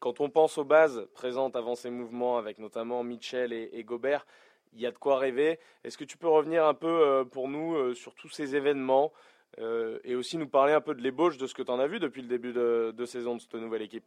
Quand 0.05 0.21
on 0.21 0.29
pense 0.29 0.59
aux 0.59 0.65
bases 0.65 1.09
présentes 1.15 1.57
avant 1.57 1.77
ces 1.77 1.89
mouvements, 1.89 2.37
avec 2.37 2.59
notamment 2.59 3.03
Mitchell 3.03 3.55
et, 3.55 3.85
Gobert, 3.85 4.27
il 4.75 4.83
y 4.83 4.87
a 4.87 4.91
de 4.91 4.99
quoi 4.99 5.19
rêver. 5.19 5.59
Est-ce 5.83 5.97
que 5.97 6.05
tu 6.05 6.19
peux 6.19 6.29
revenir 6.29 6.67
un 6.67 6.75
peu 6.75 6.89
euh, 6.89 7.25
pour 7.25 7.49
nous 7.49 7.75
euh, 7.75 7.95
sur 7.95 8.15
tous 8.15 8.29
ces 8.29 8.55
événements 8.55 9.15
euh, 9.61 9.99
et 10.05 10.15
aussi 10.15 10.37
nous 10.37 10.47
parler 10.47 10.75
un 10.75 10.83
peu 10.83 10.95
de 10.95 11.01
l'ébauche 11.01 11.39
de 11.39 11.47
ce 11.47 11.55
que 11.55 11.63
tu 11.63 11.71
en 11.71 11.79
as 11.81 11.87
vu 11.87 12.01
depuis 12.01 12.21
le 12.21 12.29
début 12.29 12.53
de, 12.53 13.07
saison 13.07 13.37
de 13.37 13.41
cette 13.41 13.55
nouvelle 13.55 13.81
équipe? 13.81 14.05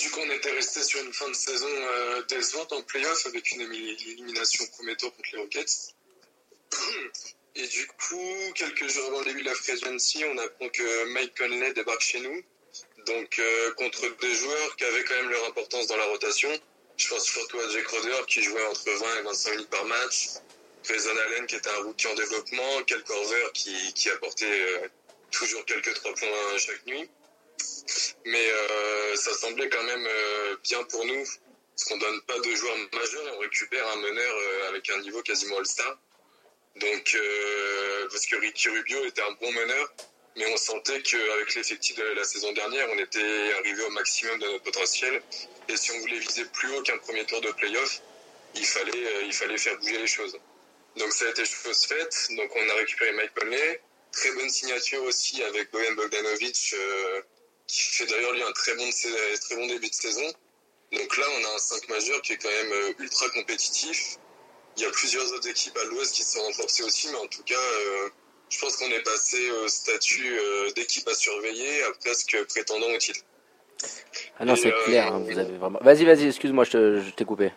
Du 0.00 0.10
coup, 0.10 0.18
on 0.26 0.30
était 0.32 0.50
resté 0.50 0.82
sur 0.82 1.00
une 1.04 1.12
fin 1.12 1.28
de 1.28 1.34
saison 1.34 1.68
euh, 1.68 2.22
décevante 2.28 2.72
en 2.72 2.82
playoff 2.82 3.26
avec 3.26 3.52
une 3.52 3.60
élimination 3.60 4.64
tour 4.74 5.12
contre 5.14 5.30
les 5.34 5.38
Rockets. 5.38 5.94
Et 7.54 7.66
du 7.68 7.86
coup, 7.86 8.52
quelques 8.56 8.88
jours 8.88 9.06
avant 9.06 9.20
le 9.20 9.26
début 9.26 9.42
de 9.42 9.46
la 9.50 9.54
free 9.54 10.24
on 10.24 10.38
apprend 10.38 10.68
que 10.70 11.12
Mike 11.12 11.38
Conley 11.38 11.72
débarque 11.74 12.00
chez 12.00 12.18
nous 12.18 12.42
donc 13.06 13.38
euh, 13.38 13.72
contre 13.74 14.08
des 14.20 14.34
joueurs 14.34 14.76
qui 14.76 14.84
avaient 14.84 15.04
quand 15.04 15.14
même 15.14 15.30
leur 15.30 15.46
importance 15.46 15.86
dans 15.86 15.96
la 15.96 16.04
rotation. 16.06 16.50
Je 16.96 17.08
pense 17.08 17.24
surtout 17.24 17.60
à 17.60 17.68
Jake 17.70 17.86
Roder 17.88 18.22
qui 18.26 18.42
jouait 18.42 18.66
entre 18.66 18.90
20 18.90 19.20
et 19.20 19.22
25 19.22 19.50
minutes 19.52 19.70
par 19.70 19.84
match, 19.84 20.28
Grayson 20.84 21.16
Allen 21.26 21.46
qui 21.46 21.56
était 21.56 21.70
un 21.70 21.82
rookie 21.84 22.06
en 22.08 22.14
développement, 22.14 22.82
Kel 22.86 23.02
Corver 23.04 23.50
qui, 23.54 23.92
qui 23.94 24.10
apportait 24.10 24.44
euh, 24.46 24.88
toujours 25.30 25.64
quelques 25.66 25.94
trois 25.94 26.14
points 26.14 26.58
chaque 26.58 26.84
nuit. 26.86 27.08
Mais 28.24 28.50
euh, 28.50 29.16
ça 29.16 29.32
semblait 29.34 29.68
quand 29.68 29.82
même 29.84 30.08
bien 30.64 30.82
pour 30.84 31.04
nous, 31.04 31.24
parce 31.24 31.84
qu'on 31.88 31.98
donne 31.98 32.20
pas 32.22 32.38
de 32.40 32.54
joueurs 32.54 32.76
majeurs 32.92 33.28
et 33.28 33.30
on 33.36 33.38
récupère 33.38 33.86
un 33.88 33.96
meneur 33.96 34.34
avec 34.68 34.90
un 34.90 35.00
niveau 35.00 35.22
quasiment 35.22 35.58
all-star. 35.58 35.98
Donc, 36.76 37.16
parce 38.10 38.26
que 38.26 38.36
Ricky 38.36 38.68
Rubio 38.68 39.04
était 39.06 39.22
un 39.22 39.32
bon 39.40 39.50
meneur, 39.52 39.94
mais 40.36 40.46
on 40.52 40.56
sentait 40.56 41.00
qu'avec 41.00 41.54
l'effectif 41.54 41.96
de 41.96 42.02
la 42.02 42.24
saison 42.24 42.52
dernière, 42.52 42.88
on 42.90 42.98
était 42.98 43.52
arrivé 43.54 43.82
au 43.84 43.90
maximum 43.90 44.38
de 44.38 44.46
notre 44.46 44.64
potentiel. 44.64 45.22
Et 45.68 45.76
si 45.76 45.90
on 45.92 45.98
voulait 46.00 46.18
viser 46.18 46.44
plus 46.44 46.70
haut 46.76 46.82
qu'un 46.82 46.98
premier 46.98 47.24
tour 47.24 47.40
de 47.40 47.50
playoff, 47.52 48.02
il 48.54 48.66
fallait, 48.66 48.92
euh, 48.92 49.22
il 49.24 49.32
fallait 49.32 49.56
faire 49.56 49.78
bouger 49.78 49.98
les 49.98 50.06
choses. 50.06 50.38
Donc 50.96 51.12
ça 51.12 51.24
a 51.26 51.30
été 51.30 51.44
chose 51.44 51.84
faite. 51.86 52.28
Donc 52.30 52.50
on 52.54 52.68
a 52.68 52.74
récupéré 52.74 53.12
Mike 53.12 53.32
Conley. 53.34 53.80
Très 54.12 54.32
bonne 54.32 54.50
signature 54.50 55.02
aussi 55.04 55.42
avec 55.42 55.70
Bojan 55.70 55.92
Bogdanovic, 55.94 56.74
euh, 56.74 57.22
qui 57.66 57.82
fait 57.82 58.06
d'ailleurs 58.06 58.32
lui 58.32 58.42
un 58.42 58.52
très 58.52 58.74
bon, 58.74 58.88
très 58.90 59.56
bon 59.56 59.66
début 59.66 59.88
de 59.88 59.94
saison. 59.94 60.32
Donc 60.92 61.16
là, 61.16 61.26
on 61.38 61.44
a 61.44 61.54
un 61.54 61.58
5 61.58 61.88
majeur 61.88 62.22
qui 62.22 62.34
est 62.34 62.36
quand 62.36 62.50
même 62.50 62.72
euh, 62.72 62.92
ultra 62.98 63.28
compétitif. 63.30 64.16
Il 64.76 64.82
y 64.82 64.86
a 64.86 64.90
plusieurs 64.90 65.32
autres 65.32 65.48
équipes 65.48 65.76
à 65.78 65.84
l'ouest 65.84 66.14
qui 66.14 66.22
sont 66.22 66.42
renforcées 66.42 66.82
aussi, 66.82 67.08
mais 67.08 67.16
en 67.16 67.26
tout 67.26 67.42
cas, 67.42 67.54
je 68.48 68.58
pense 68.60 68.76
qu'on 68.76 68.90
est 68.90 69.02
passé 69.02 69.50
au 69.50 69.68
statut 69.68 70.38
euh, 70.38 70.70
d'équipe 70.72 71.06
à 71.08 71.14
surveiller 71.14 71.82
à 71.84 71.92
presque 71.92 72.36
prétendant 72.48 72.90
au 72.90 72.98
titre. 72.98 73.20
Ah 74.38 74.44
non, 74.44 74.56
c'est 74.56 74.72
euh, 74.72 74.84
clair, 74.84 75.12
hein, 75.12 75.22
vous 75.26 75.38
avez 75.38 75.56
vraiment. 75.56 75.78
Vas-y, 75.82 76.04
vas-y, 76.04 76.28
excuse-moi, 76.28 76.64
je, 76.64 77.00
je 77.00 77.10
t'ai 77.10 77.24
coupé. 77.24 77.52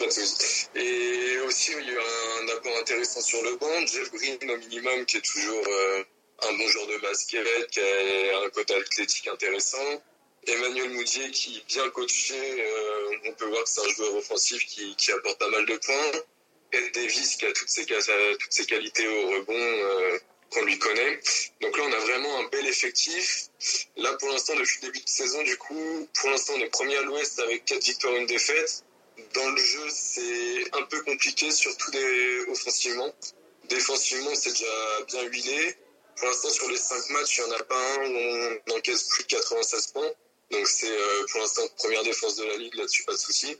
Et 0.00 1.38
aussi, 1.46 1.72
il 1.78 1.86
y 1.86 1.90
a 1.90 1.92
eu 1.92 1.98
un 1.98 2.56
apport 2.56 2.76
intéressant 2.78 3.20
sur 3.20 3.42
le 3.42 3.56
banc. 3.56 3.86
Jeff 3.86 4.10
Green, 4.12 4.38
au 4.50 4.56
minimum, 4.56 5.04
qui 5.04 5.18
est 5.18 5.20
toujours 5.20 5.62
euh, 5.68 6.02
un 6.48 6.52
bon 6.54 6.68
joueur 6.68 6.86
de 6.86 6.96
basket, 7.02 7.46
qui 7.70 7.80
a 7.80 8.44
un 8.44 8.48
côté 8.50 8.74
athlétique 8.74 9.28
intéressant. 9.28 10.02
Emmanuel 10.46 10.90
Moudier, 10.90 11.30
qui 11.32 11.58
est 11.58 11.66
bien 11.66 11.88
coaché, 11.90 12.34
euh, 12.34 13.16
on 13.26 13.32
peut 13.34 13.44
voir 13.46 13.62
que 13.62 13.68
c'est 13.68 13.82
un 13.82 13.88
joueur 13.90 14.14
offensif 14.16 14.64
qui, 14.64 14.96
qui 14.96 15.12
apporte 15.12 15.38
pas 15.38 15.50
mal 15.50 15.66
de 15.66 15.76
points. 15.76 16.20
Ed 16.72 16.92
Davis 16.94 17.36
qui 17.36 17.46
a 17.46 17.52
toutes 17.52 17.68
ses, 17.68 17.84
qualités 18.66 19.06
au 19.08 19.30
rebond 19.30 19.54
euh, 19.54 20.18
qu'on 20.50 20.62
lui 20.64 20.78
connaît. 20.78 21.20
Donc 21.60 21.76
là, 21.76 21.84
on 21.86 21.92
a 21.92 21.98
vraiment 21.98 22.40
un 22.40 22.48
bel 22.48 22.66
effectif. 22.66 23.48
Là, 23.96 24.12
pour 24.14 24.28
l'instant, 24.28 24.54
depuis 24.54 24.78
le 24.82 24.88
début 24.88 25.04
de 25.04 25.08
saison, 25.08 25.42
du 25.42 25.56
coup, 25.56 26.08
pour 26.14 26.30
l'instant, 26.30 26.54
on 26.56 26.60
est 26.60 26.70
premier 26.70 26.96
à 26.96 27.02
l'ouest 27.02 27.38
avec 27.40 27.64
4 27.64 27.82
victoires 27.82 28.14
et 28.14 28.18
une 28.18 28.26
défaite. 28.26 28.84
Dans 29.34 29.50
le 29.50 29.62
jeu, 29.62 29.86
c'est 29.90 30.64
un 30.72 30.82
peu 30.82 31.02
compliqué, 31.02 31.50
surtout 31.50 31.90
offensivement. 32.48 33.12
Défensivement, 33.68 34.34
c'est 34.34 34.50
déjà 34.50 35.02
bien 35.06 35.22
huilé. 35.24 35.76
Pour 36.16 36.28
l'instant, 36.28 36.50
sur 36.50 36.68
les 36.70 36.76
5 36.76 37.10
matchs, 37.10 37.38
il 37.38 37.44
n'y 37.44 37.50
en 37.50 37.54
a 37.56 37.62
pas 37.62 37.94
un 37.94 38.10
où 38.10 38.60
on 38.68 38.76
encaisse 38.76 39.04
plus 39.04 39.24
de 39.24 39.28
96 39.28 39.86
points. 39.88 40.12
Donc 40.50 40.66
c'est 40.66 40.90
euh, 40.90 41.26
pour 41.30 41.40
l'instant 41.40 41.62
première 41.78 42.02
défense 42.02 42.36
de 42.36 42.44
la 42.44 42.56
ligue, 42.56 42.74
là-dessus 42.74 43.04
pas 43.04 43.12
de 43.12 43.18
souci. 43.18 43.56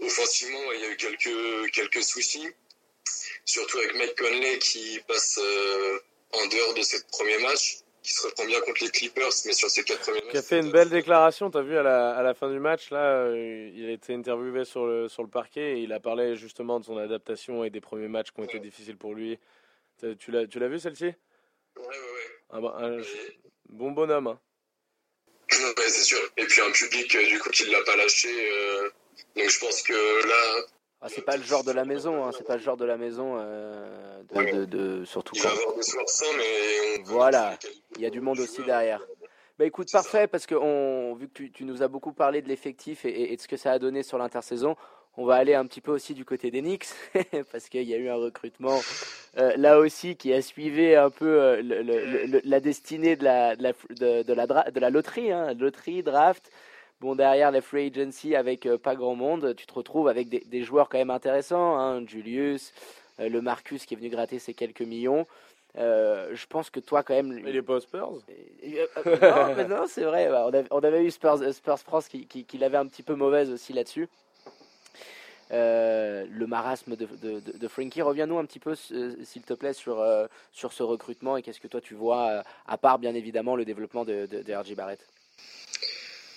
Offensivement, 0.00 0.72
il 0.72 0.80
y 0.80 0.84
a 0.84 0.90
eu 0.90 0.96
quelques, 0.96 1.70
quelques 1.72 2.02
soucis, 2.02 2.48
surtout 3.44 3.78
avec 3.78 3.94
Mike 3.94 4.16
Conley 4.18 4.58
qui 4.58 5.00
passe 5.06 5.38
euh, 5.42 5.98
en 6.32 6.46
dehors 6.46 6.74
de 6.74 6.82
ses 6.82 7.02
premiers 7.06 7.38
matchs. 7.38 7.78
qui 8.02 8.12
se 8.12 8.26
reprend 8.26 8.44
bien 8.44 8.60
contre 8.60 8.84
les 8.84 8.90
Clippers, 8.90 9.30
mais 9.46 9.54
sur 9.54 9.70
ses 9.70 9.82
quatre 9.82 10.00
premiers 10.02 10.20
matchs. 10.20 10.30
Qui 10.32 10.36
a 10.36 10.42
fait 10.42 10.58
une 10.60 10.70
belle 10.70 10.90
déclaration, 10.90 11.50
tu 11.50 11.56
as 11.56 11.62
vu 11.62 11.74
à 11.78 11.82
la, 11.82 12.14
à 12.14 12.22
la 12.22 12.34
fin 12.34 12.50
du 12.50 12.58
match, 12.58 12.90
là, 12.90 12.98
euh, 13.28 13.70
il 13.74 13.88
a 13.88 13.92
été 13.92 14.12
interviewé 14.12 14.66
sur 14.66 14.84
le, 14.84 15.08
sur 15.08 15.22
le 15.22 15.30
parquet 15.30 15.78
et 15.78 15.82
il 15.84 15.92
a 15.92 16.00
parlé 16.00 16.36
justement 16.36 16.78
de 16.80 16.84
son 16.84 16.98
adaptation 16.98 17.64
et 17.64 17.70
des 17.70 17.80
premiers 17.80 18.08
matchs 18.08 18.30
qui 18.32 18.40
ont 18.40 18.44
été 18.44 18.58
difficiles 18.60 18.98
pour 18.98 19.14
lui. 19.14 19.38
Tu 20.18 20.30
l'as, 20.32 20.46
tu 20.46 20.58
l'as 20.58 20.68
vu 20.68 20.78
celle-ci? 20.78 21.04
Ouais, 21.06 21.14
ouais, 21.78 21.86
ouais. 21.88 22.30
Ah 22.50 22.60
bah, 22.60 22.74
un 22.78 23.00
Et- 23.00 23.38
bon 23.70 23.92
bonhomme. 23.92 24.26
hein. 24.26 24.38
Ouais, 25.78 25.88
c'est 25.88 26.04
sûr. 26.04 26.18
Et 26.36 26.44
puis 26.44 26.60
un 26.60 26.70
public, 26.72 27.14
euh, 27.14 27.26
du 27.26 27.38
coup, 27.38 27.48
qui 27.50 27.64
ne 27.64 27.70
l'a 27.72 27.82
pas 27.84 27.96
lâché. 27.96 28.28
euh, 28.52 28.90
donc 29.36 29.48
je 29.48 29.58
pense 29.60 29.82
que 29.82 29.92
là, 30.28 30.66
Ah, 31.00 31.08
c'est 31.08 31.22
pas 31.22 31.36
le 31.36 31.42
genre 31.42 31.64
de 31.64 31.72
la 31.72 31.84
maison, 31.84 32.24
hein, 32.24 32.30
c'est 32.36 32.46
pas 32.46 32.56
le 32.56 32.62
genre 32.62 32.76
de 32.76 32.84
la 32.84 32.96
maison, 32.96 33.36
euh, 33.38 34.22
de, 34.34 34.52
de- 34.52 34.64
de- 34.64 35.04
surtout 35.04 35.34
il 35.36 35.42
va 35.42 35.50
avoir 35.50 35.74
des 35.76 35.82
soirs 35.82 36.04
mais 36.36 37.00
on 37.00 37.02
Voilà. 37.12 37.58
il 37.96 38.02
y 38.02 38.06
a 38.06 38.10
du 38.10 38.20
monde 38.20 38.40
aussi 38.40 38.62
derrière. 38.62 39.00
Bah 39.58 39.64
écoute, 39.66 39.92
parfait, 39.92 40.26
parce 40.26 40.46
que 40.46 40.54
on, 40.56 41.14
vu 41.14 41.28
que 41.28 41.34
tu, 41.34 41.52
tu 41.52 41.64
nous 41.64 41.82
as 41.82 41.88
beaucoup 41.88 42.12
parlé 42.12 42.42
de 42.42 42.48
l'effectif 42.48 43.04
et, 43.04 43.36
de 43.36 43.40
ce 43.40 43.46
que 43.46 43.56
ça 43.56 43.70
a 43.72 43.78
donné 43.78 44.02
sur 44.02 44.18
l'intersaison, 44.18 44.76
on 45.16 45.24
va 45.26 45.36
aller 45.36 45.54
un 45.54 45.64
petit 45.66 45.80
peu 45.80 45.92
aussi 45.92 46.12
du 46.14 46.24
côté 46.24 46.50
des 46.50 46.60
Knicks, 46.60 46.88
parce 47.52 47.68
qu'il 47.68 47.82
y 47.88 47.94
a 47.94 47.98
eu 47.98 48.08
un 48.08 48.16
recrutement 48.16 48.80
euh, 49.38 49.52
là 49.56 49.78
aussi 49.78 50.16
qui 50.16 50.32
a 50.32 50.42
suivi 50.42 50.96
un 50.96 51.10
peu 51.10 51.40
euh, 51.40 51.62
le- 51.62 51.82
le- 51.82 52.26
le- 52.26 52.40
la 52.44 52.58
destinée 52.60 53.14
de 53.14 53.22
la, 53.22 53.54
de 53.54 53.62
la, 53.62 53.72
de, 53.90 54.22
de 54.24 54.32
la, 54.32 54.46
dra- 54.48 54.70
de 54.72 54.80
la 54.80 54.90
loterie, 54.90 55.30
hein, 55.30 55.54
loterie, 55.54 56.02
draft. 56.02 56.50
Bon, 57.04 57.14
derrière 57.14 57.50
la 57.50 57.60
free 57.60 57.92
agency 57.94 58.34
avec 58.34 58.64
euh, 58.64 58.78
pas 58.78 58.94
grand 58.96 59.14
monde, 59.14 59.54
tu 59.54 59.66
te 59.66 59.74
retrouves 59.74 60.08
avec 60.08 60.30
des, 60.30 60.40
des 60.40 60.62
joueurs 60.62 60.88
quand 60.88 60.96
même 60.96 61.10
intéressants, 61.10 61.78
hein, 61.78 62.02
Julius, 62.06 62.72
euh, 63.20 63.28
le 63.28 63.42
Marcus 63.42 63.84
qui 63.84 63.92
est 63.92 63.96
venu 63.98 64.08
gratter 64.08 64.38
ses 64.38 64.54
quelques 64.54 64.80
millions. 64.80 65.26
Euh, 65.76 66.30
je 66.34 66.46
pense 66.46 66.70
que 66.70 66.80
toi, 66.80 67.02
quand 67.02 67.12
même, 67.12 67.42
Il 67.46 67.54
est 67.54 67.60
pas 67.60 67.78
Spurs 67.78 68.10
non, 69.04 69.54
mais 69.54 69.68
non, 69.68 69.84
c'est 69.86 70.04
vrai. 70.04 70.30
bah, 70.30 70.46
On 70.46 70.54
avait, 70.54 70.66
on 70.70 70.78
avait 70.78 71.04
eu 71.04 71.10
Spurs, 71.10 71.52
Spurs 71.52 71.78
France 71.80 72.08
qui, 72.08 72.26
qui, 72.26 72.46
qui 72.46 72.56
l'avait 72.56 72.78
un 72.78 72.86
petit 72.86 73.02
peu 73.02 73.14
mauvaise 73.14 73.50
aussi 73.50 73.74
là-dessus. 73.74 74.08
Euh, 75.52 76.24
le 76.30 76.46
marasme 76.46 76.96
de, 76.96 77.04
de, 77.20 77.40
de- 77.40 77.58
de 77.58 77.68
Frankie. 77.68 78.00
Reviens-nous 78.00 78.38
un 78.38 78.46
petit 78.46 78.60
peu, 78.60 78.74
s'il 78.74 79.42
te 79.42 79.52
plaît, 79.52 79.74
sur, 79.74 80.00
euh, 80.00 80.26
sur 80.52 80.72
ce 80.72 80.82
recrutement 80.82 81.36
et 81.36 81.42
qu'est-ce 81.42 81.60
que 81.60 81.68
toi 81.68 81.82
tu 81.82 81.94
vois, 81.94 82.42
à 82.66 82.78
part 82.78 82.98
bien 82.98 83.14
évidemment 83.14 83.56
le 83.56 83.66
développement 83.66 84.06
de, 84.06 84.24
de, 84.24 84.40
de 84.40 84.54
RJ 84.54 84.74
Barrett. 84.74 85.06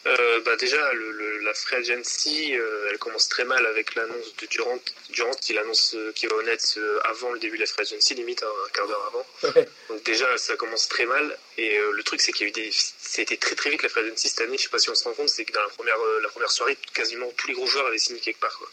Euh, 0.07 0.39
bah 0.41 0.55
déjà, 0.55 0.93
le, 0.93 1.11
le- 1.11 1.37
la 1.39 1.53
free 1.53 1.75
agency, 1.75 2.55
euh, 2.55 2.87
elle 2.89 2.97
commence 2.97 3.27
très 3.27 3.43
mal 3.43 3.65
avec 3.65 3.93
l'annonce 3.95 4.35
de 4.37 4.45
Durant. 4.47 4.79
Durant, 5.09 5.35
il 5.49 5.57
annonce 5.59 5.95
euh, 5.95 6.11
qu'il 6.13 6.29
va 6.29 6.35
au 6.35 6.43
Nets 6.43 6.79
avant 7.03 7.31
le 7.33 7.39
début 7.39 7.57
de 7.57 7.61
la 7.63 7.67
free 7.67 7.81
agency, 7.81 8.15
limite 8.15 8.41
un, 8.43 8.47
un 8.47 8.69
quart 8.69 8.87
d'heure 8.87 9.05
avant. 9.07 9.25
Donc 9.89 10.03
déjà, 10.03 10.37
ça 10.37 10.55
commence 10.55 10.87
très 10.87 11.05
mal. 11.05 11.37
Et 11.57 11.77
euh, 11.77 11.91
le 11.91 12.03
truc, 12.03 12.21
c'est 12.21 12.31
qu'il 12.31 12.43
y 12.43 12.45
a 12.45 12.49
eu 12.49 12.51
des, 12.53 12.69
c'était 12.71 13.37
très 13.37 13.55
très 13.55 13.69
vite 13.69 13.83
la 13.83 13.89
free 13.89 14.01
agency 14.01 14.29
cette 14.29 14.41
année. 14.41 14.57
Je 14.57 14.63
sais 14.63 14.69
pas 14.69 14.79
si 14.79 14.89
on 14.89 14.95
se 14.95 15.03
rend 15.03 15.13
compte, 15.13 15.29
c'est 15.29 15.43
que 15.45 15.51
dans 15.51 15.61
la 15.63 15.69
première, 15.69 15.97
la 16.21 16.29
première 16.29 16.51
soirée, 16.51 16.77
quasiment 16.93 17.29
tous 17.35 17.47
les 17.47 17.53
gros 17.53 17.67
joueurs 17.67 17.87
avaient 17.87 17.97
signé 17.97 18.19
quelque 18.21 18.39
part. 18.39 18.57
Quoi. 18.57 18.69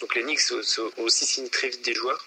Donc 0.00 0.14
les 0.14 0.22
Knicks 0.22 0.50
aussi 0.96 1.26
signé 1.26 1.50
très 1.50 1.68
vite 1.68 1.82
des 1.82 1.94
joueurs. 1.94 2.24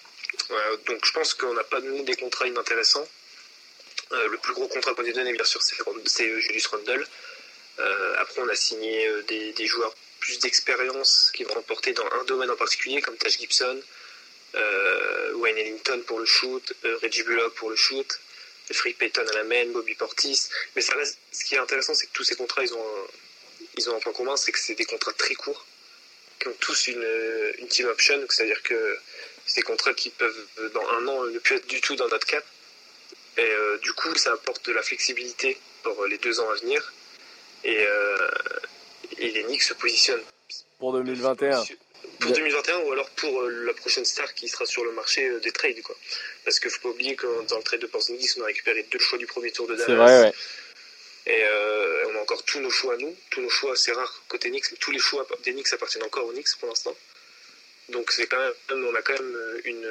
Donc 0.86 1.04
je 1.04 1.12
pense 1.12 1.34
qu'on 1.34 1.54
n'a 1.54 1.64
pas 1.64 1.80
donné 1.80 2.02
des 2.02 2.14
contrats 2.16 2.46
inintéressants. 2.46 3.08
Le 4.12 4.36
plus 4.36 4.52
gros 4.52 4.68
contrat 4.68 4.94
qu'on 4.94 5.04
ait 5.04 5.12
donné, 5.12 5.32
bien 5.32 5.44
sûr, 5.44 5.60
c'est 5.62 5.74
c'est, 6.06 6.40
Julius 6.40 6.66
Randle. 6.68 7.04
Euh, 7.78 8.14
après, 8.18 8.40
on 8.40 8.48
a 8.48 8.54
signé 8.54 9.08
euh, 9.08 9.22
des, 9.22 9.66
joueurs 9.66 9.94
plus 10.20 10.38
d'expérience 10.38 11.30
qui 11.34 11.44
vont 11.44 11.54
remporter 11.54 11.92
dans 11.92 12.06
un 12.20 12.24
domaine 12.24 12.50
en 12.50 12.56
particulier, 12.56 13.00
comme 13.02 13.16
Taj 13.16 13.38
Gibson, 13.38 13.80
euh, 14.54 15.32
Wayne 15.34 15.58
Ellington 15.58 16.02
pour 16.06 16.18
le 16.18 16.24
shoot, 16.24 16.72
Reggie 17.02 17.24
Bullock 17.24 17.54
pour 17.54 17.70
le 17.70 17.76
shoot, 17.76 18.20
Free 18.72 18.94
Payton 18.94 19.26
à 19.28 19.32
la 19.34 19.44
main, 19.44 19.66
Bobby 19.66 19.94
Portis. 19.94 20.48
Mais 20.76 20.82
ce 20.82 21.44
qui 21.44 21.56
est 21.56 21.58
intéressant, 21.58 21.94
c'est 21.94 22.06
que 22.06 22.12
tous 22.12 22.24
ces 22.24 22.36
contrats, 22.36 22.62
ils 22.62 22.72
ont 22.72 22.80
un, 22.80 23.06
ils 23.76 23.90
ont 23.90 23.96
un 23.96 24.00
point 24.00 24.12
commun, 24.12 24.36
c'est 24.36 24.52
que 24.52 24.58
c'est 24.58 24.74
des 24.74 24.86
contrats 24.86 25.12
très 25.12 25.34
courts, 25.34 25.66
qui 26.40 26.48
ont 26.48 26.56
tous 26.60 26.86
une, 26.86 27.68
team 27.68 27.88
option, 27.88 28.24
c'est-à-dire 28.30 28.62
que 28.62 28.98
c'est 29.46 29.56
des 29.56 29.62
contrats 29.62 29.92
qui 29.92 30.10
peuvent, 30.10 30.46
dans 30.72 30.88
un 30.88 31.08
an, 31.08 31.24
ne 31.24 31.38
plus 31.40 31.56
être 31.56 31.66
du 31.66 31.80
tout 31.80 31.96
dans 31.96 32.08
notre 32.08 32.26
cap. 32.26 32.44
Et 33.36 33.52
du 33.82 33.92
coup, 33.92 34.14
ça 34.14 34.32
apporte 34.32 34.64
de 34.64 34.72
la 34.72 34.82
flexibilité 34.82 35.58
pour 35.82 36.06
les 36.06 36.18
deux 36.18 36.38
ans 36.40 36.48
à 36.48 36.54
venir. 36.54 36.92
Et, 37.64 37.86
euh, 37.86 38.28
et 39.18 39.30
les 39.30 39.42
Knicks 39.44 39.62
se 39.62 39.74
positionnent. 39.74 40.22
pour 40.78 40.92
2021. 40.92 41.64
Pour 42.20 42.30
2021 42.32 42.78
ou 42.80 42.92
alors 42.92 43.10
pour 43.10 43.40
euh, 43.42 43.64
la 43.66 43.74
prochaine 43.74 44.04
star 44.04 44.32
qui 44.34 44.48
sera 44.48 44.66
sur 44.66 44.84
le 44.84 44.92
marché 44.92 45.26
euh, 45.28 45.40
des 45.40 45.50
trades. 45.52 45.80
Quoi. 45.82 45.96
Parce 46.44 46.60
qu'il 46.60 46.68
ne 46.68 46.74
faut 46.74 46.80
pas 46.82 46.88
oublier 46.90 47.16
que 47.16 47.26
dans 47.48 47.56
le 47.58 47.62
trade 47.62 47.80
de 47.80 47.86
Porzingis, 47.86 48.34
on 48.38 48.42
a 48.42 48.46
récupéré 48.46 48.82
deux 48.90 48.98
choix 48.98 49.18
du 49.18 49.26
premier 49.26 49.50
tour 49.50 49.66
de 49.66 49.74
Dallas. 49.74 49.86
C'est 49.86 49.94
vrai, 49.94 50.20
ouais. 50.22 50.32
Et 51.26 51.42
euh, 51.42 52.08
on 52.12 52.18
a 52.18 52.20
encore 52.20 52.42
tous 52.44 52.60
nos 52.60 52.70
choix 52.70 52.94
à 52.94 52.96
nous. 52.98 53.14
Tous 53.30 53.40
nos 53.40 53.48
choix, 53.48 53.74
c'est 53.76 53.92
rare 53.92 54.22
côté 54.28 54.50
Knicks, 54.50 54.70
mais 54.72 54.78
tous 54.78 54.90
les 54.90 54.98
choix 54.98 55.26
des 55.44 55.52
Knicks 55.52 55.72
appartiennent 55.72 56.04
encore 56.04 56.26
aux 56.26 56.32
Knicks 56.32 56.54
pour 56.60 56.68
l'instant. 56.68 56.94
Donc 57.88 58.10
c'est 58.12 58.26
quand 58.26 58.38
même, 58.38 58.52
on 58.86 58.94
a 58.94 59.02
quand 59.02 59.14
même 59.14 59.60
une. 59.64 59.88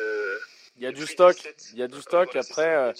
Il 0.77 0.83
y 0.83 0.87
a 0.87 0.91
du 0.91 1.05
stock. 1.05 1.35
Il 1.73 1.79
y 1.79 1.83
a 1.83 1.87
du 1.87 2.01
stock. 2.01 2.35
Après, 2.35 2.75
euh. 2.75 2.91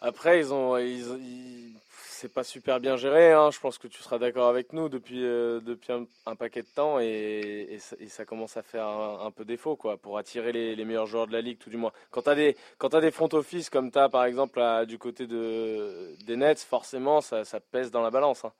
Après, 0.00 0.38
ils 0.40 0.52
ont, 0.52 0.76
ils, 0.76 1.00
ils- 1.00 1.72
c'est 2.16 2.32
pas 2.32 2.44
super 2.44 2.80
bien 2.80 2.96
géré. 2.96 3.32
Hein. 3.32 3.50
Je 3.50 3.60
pense 3.60 3.78
que 3.78 3.86
tu 3.86 4.02
seras 4.02 4.18
d'accord 4.18 4.48
avec 4.48 4.72
nous 4.72 4.88
depuis, 4.88 5.24
euh, 5.24 5.60
depuis 5.60 5.92
un, 5.92 6.36
paquet 6.36 6.62
de 6.62 6.68
temps 6.74 6.98
et, 6.98 7.78
ça, 8.08 8.24
commence 8.24 8.56
à 8.56 8.62
faire 8.62 8.86
un, 8.86 9.30
peu 9.30 9.44
défaut, 9.44 9.76
quoi, 9.76 9.96
pour 9.96 10.18
attirer 10.18 10.52
les, 10.52 10.84
meilleurs 10.84 11.06
joueurs 11.06 11.26
de 11.26 11.32
la 11.32 11.40
ligue, 11.40 11.58
tout 11.58 11.70
du 11.70 11.76
moins. 11.76 11.92
Quand 12.10 12.22
t'as 12.22 12.34
des, 12.34 12.56
quand 12.78 12.88
t'as 12.88 13.00
des 13.00 13.10
front 13.10 13.28
office 13.32 13.70
comme 13.70 13.90
t'as 13.90 14.08
par 14.08 14.24
exemple 14.24 14.60
du 14.86 14.98
côté 14.98 15.26
de 15.26 16.14
des 16.24 16.36
Nets, 16.36 16.60
forcément, 16.60 17.20
ça, 17.20 17.44
ça 17.44 17.60
pèse 17.60 17.90
dans 17.90 18.02
la 18.02 18.10
balance. 18.10 18.44
hein. 18.44 18.52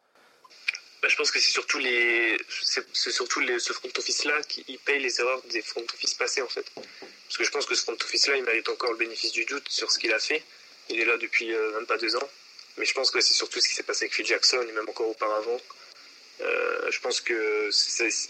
Bah, 1.02 1.08
je 1.08 1.16
pense 1.16 1.30
que 1.30 1.38
c'est 1.38 1.50
surtout 1.50 1.78
les, 1.78 2.36
c'est 2.48 3.12
surtout 3.12 3.40
ce 3.58 3.72
front 3.72 3.88
office 3.96 4.24
là 4.24 4.34
qui 4.48 4.78
paye 4.84 5.00
les 5.00 5.20
erreurs 5.20 5.42
des 5.52 5.62
front 5.62 5.84
office 5.94 6.14
passés 6.14 6.42
en 6.42 6.48
fait. 6.48 6.66
Parce 6.74 7.38
que 7.38 7.44
je 7.44 7.50
pense 7.50 7.66
que 7.66 7.74
ce 7.74 7.82
front 7.82 7.96
office 8.00 8.26
là, 8.28 8.36
il 8.36 8.44
mérite 8.44 8.68
encore 8.68 8.92
le 8.92 8.98
bénéfice 8.98 9.32
du 9.32 9.44
doute 9.44 9.68
sur 9.68 9.90
ce 9.90 9.98
qu'il 9.98 10.12
a 10.12 10.18
fait. 10.18 10.42
Il 10.88 11.00
est 11.00 11.04
là 11.04 11.16
depuis 11.16 11.52
euh, 11.52 11.72
même 11.74 11.86
pas 11.86 11.98
deux 11.98 12.14
ans. 12.16 12.28
Mais 12.78 12.84
je 12.84 12.94
pense 12.94 13.10
que 13.10 13.20
c'est 13.20 13.34
surtout 13.34 13.60
ce 13.60 13.68
qui 13.68 13.74
s'est 13.74 13.82
passé 13.82 14.04
avec 14.04 14.14
Phil 14.14 14.26
Jackson 14.26 14.64
et 14.68 14.72
même 14.72 14.88
encore 14.88 15.08
auparavant. 15.08 15.58
Euh, 16.40 16.90
je 16.90 17.00
pense 17.00 17.20
que 17.20 17.70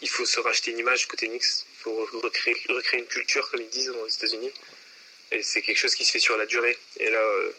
il 0.03 0.09
faut 0.09 0.25
se 0.25 0.41
racheter 0.41 0.71
une 0.71 0.79
image 0.79 1.09
côté 1.09 1.29
Knicks. 1.29 1.43
Il 1.43 1.79
faut 1.79 2.09
recréer, 2.23 2.57
une 2.95 3.07
culture 3.07 3.49
comme 3.51 3.63
ils 3.63 3.69
disent 3.69 3.91
aux 3.91 4.09
États-Unis. 4.09 4.53
Et 5.33 5.43
c'est 5.43 5.63
quelque 5.63 5.79
chose 5.79 5.95
qui 5.95 6.05
se 6.05 6.13
fait 6.13 6.21
sur 6.21 6.37
la 6.37 6.47
durée. 6.47 6.77
Et 6.99 7.11
là, 7.11 7.19
euh, 7.19 7.53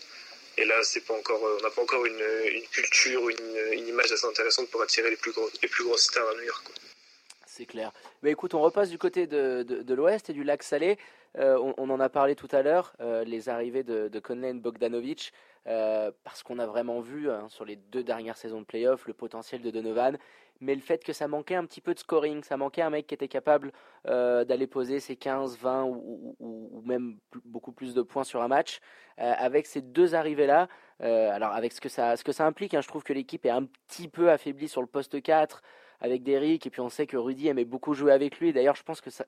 et 0.57 0.65
là, 0.65 0.75
pas 1.07 1.13
encore, 1.13 1.45
euh, 1.45 1.57
on 1.59 1.63
n'a 1.63 1.69
pas 1.69 1.81
encore 1.81 2.05
une, 2.05 2.23
culture 2.71 3.21
ou 3.21 3.29
une, 3.29 3.87
image 3.87 4.11
assez 4.11 4.25
intéressante 4.25 4.69
pour 4.69 4.81
attirer 4.81 5.09
les 5.09 5.17
plus 5.17 5.31
gros, 5.31 5.49
les 5.61 5.67
plus 5.67 5.83
grosses 5.83 6.03
stars 6.03 6.27
à 6.29 6.33
New 6.35 6.43
York. 6.43 6.65
C'est 7.45 7.65
clair. 7.65 7.91
Mais 8.23 8.31
écoute, 8.31 8.53
on 8.53 8.61
repasse 8.61 8.89
du 8.89 8.97
côté 8.97 9.27
de, 9.27 9.63
de, 9.63 9.93
l'Ouest 9.93 10.29
et 10.29 10.33
du 10.33 10.43
lac 10.43 10.63
Salé. 10.63 10.97
On, 11.35 11.89
en 11.89 11.99
a 11.99 12.09
parlé 12.09 12.35
tout 12.35 12.47
à 12.51 12.61
l'heure, 12.61 12.93
les 12.99 13.49
arrivées 13.49 13.83
de, 13.83 14.07
de 14.07 14.19
Conley 14.19 14.49
et 14.49 14.53
Bogdanovic, 14.53 15.33
euh, 15.67 16.11
parce 16.23 16.43
qu'on 16.43 16.59
a 16.59 16.65
vraiment 16.65 16.99
vu 16.99 17.29
hein, 17.29 17.47
sur 17.49 17.65
les 17.65 17.75
deux 17.75 18.03
dernières 18.03 18.37
saisons 18.37 18.61
de 18.61 18.65
playoff 18.65 19.07
le 19.07 19.13
potentiel 19.13 19.61
de 19.61 19.71
Donovan, 19.71 20.17
mais 20.59 20.73
le 20.73 20.81
fait 20.81 21.03
que 21.03 21.13
ça 21.13 21.27
manquait 21.27 21.55
un 21.55 21.65
petit 21.65 21.81
peu 21.81 21.93
de 21.93 21.99
scoring, 21.99 22.43
ça 22.43 22.57
manquait 22.57 22.81
un 22.81 22.89
mec 22.89 23.07
qui 23.07 23.13
était 23.13 23.27
capable 23.27 23.71
euh, 24.07 24.43
d'aller 24.45 24.65
poser 24.65 24.99
ses 24.99 25.15
15, 25.15 25.57
20 25.57 25.83
ou, 25.85 26.81
même 26.85 27.17
beaucoup 27.45 27.71
plus 27.71 27.93
de 27.93 28.01
points 28.01 28.23
sur 28.23 28.41
un 28.41 28.47
match. 28.47 28.79
Euh, 29.19 29.33
avec 29.37 29.65
ces 29.65 29.81
deux 29.81 30.15
arrivées-là, 30.15 30.67
alors 30.99 31.51
avec 31.51 31.73
ce 31.73 31.81
que 31.81 31.89
ça, 31.89 32.17
ce 32.17 32.23
que 32.23 32.31
ça 32.31 32.45
implique, 32.45 32.73
hein, 32.73 32.81
je 32.81 32.87
trouve 32.87 33.03
que 33.03 33.13
l'équipe 33.13 33.45
est 33.45 33.51
un 33.51 33.65
petit 33.65 34.07
peu 34.07 34.31
affaiblie 34.31 34.67
sur 34.67 34.81
le 34.81 34.87
poste 34.87 35.21
4 35.21 35.61
avec 35.99 36.23
Derrick, 36.23 36.65
et 36.65 36.69
puis 36.69 36.81
on 36.81 36.89
sait 36.89 37.07
que 37.07 37.17
Rudy 37.17 37.47
aimait 37.47 37.65
beaucoup 37.65 37.93
jouer 37.93 38.11
avec 38.11 38.39
lui. 38.39 38.53
D'ailleurs, 38.53 38.75
je 38.75 38.83
pense 38.83 39.01
que 39.01 39.09
ça, 39.09 39.25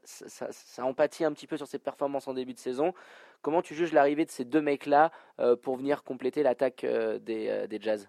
empathie 0.83 1.23
un 1.23 1.33
petit 1.33 1.47
peu 1.47 1.57
sur 1.57 1.67
ses 1.67 1.79
performances 1.79 2.27
en 2.27 2.33
début 2.33 2.53
de 2.53 2.59
saison. 2.59 2.93
Comment 3.41 3.61
tu 3.61 3.73
juges 3.75 3.93
l'arrivée 3.93 4.25
de 4.25 4.31
ces 4.31 4.45
deux 4.45 4.61
mecs-là 4.61 5.11
euh, 5.39 5.55
pour 5.55 5.77
venir 5.77 6.03
compléter 6.03 6.43
l'attaque 6.43 6.83
euh, 6.83 7.17
des, 7.19 7.47
euh, 7.47 7.67
des 7.67 7.79
Jazz? 7.81 8.07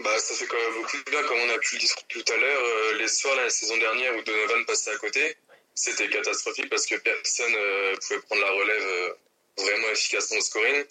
Bah, 0.00 0.18
ça 0.18 0.34
fait 0.34 0.46
quand 0.46 0.56
même 0.56 0.82
beaucoup 0.82 0.96
de 0.96 1.10
bien, 1.10 1.22
comme 1.24 1.38
on 1.38 1.54
a 1.54 1.58
pu 1.58 1.74
le 1.74 1.80
dire 1.80 1.90
tout 2.08 2.24
à 2.32 2.36
l'heure. 2.36 2.94
les 2.98 3.08
soirs, 3.08 3.36
la 3.36 3.50
saison 3.50 3.76
dernière, 3.76 4.16
où 4.16 4.22
Donovan 4.22 4.64
passait 4.64 4.92
à 4.92 4.98
côté, 4.98 5.36
c'était 5.74 6.08
catastrophique 6.08 6.70
parce 6.70 6.86
que 6.86 6.94
personne 6.96 7.52
pouvait 8.00 8.20
prendre 8.20 8.42
la 8.42 8.50
relève 8.52 9.16
vraiment 9.58 9.88
efficacement 9.90 10.38
au 10.38 10.40
scoring. 10.40 10.84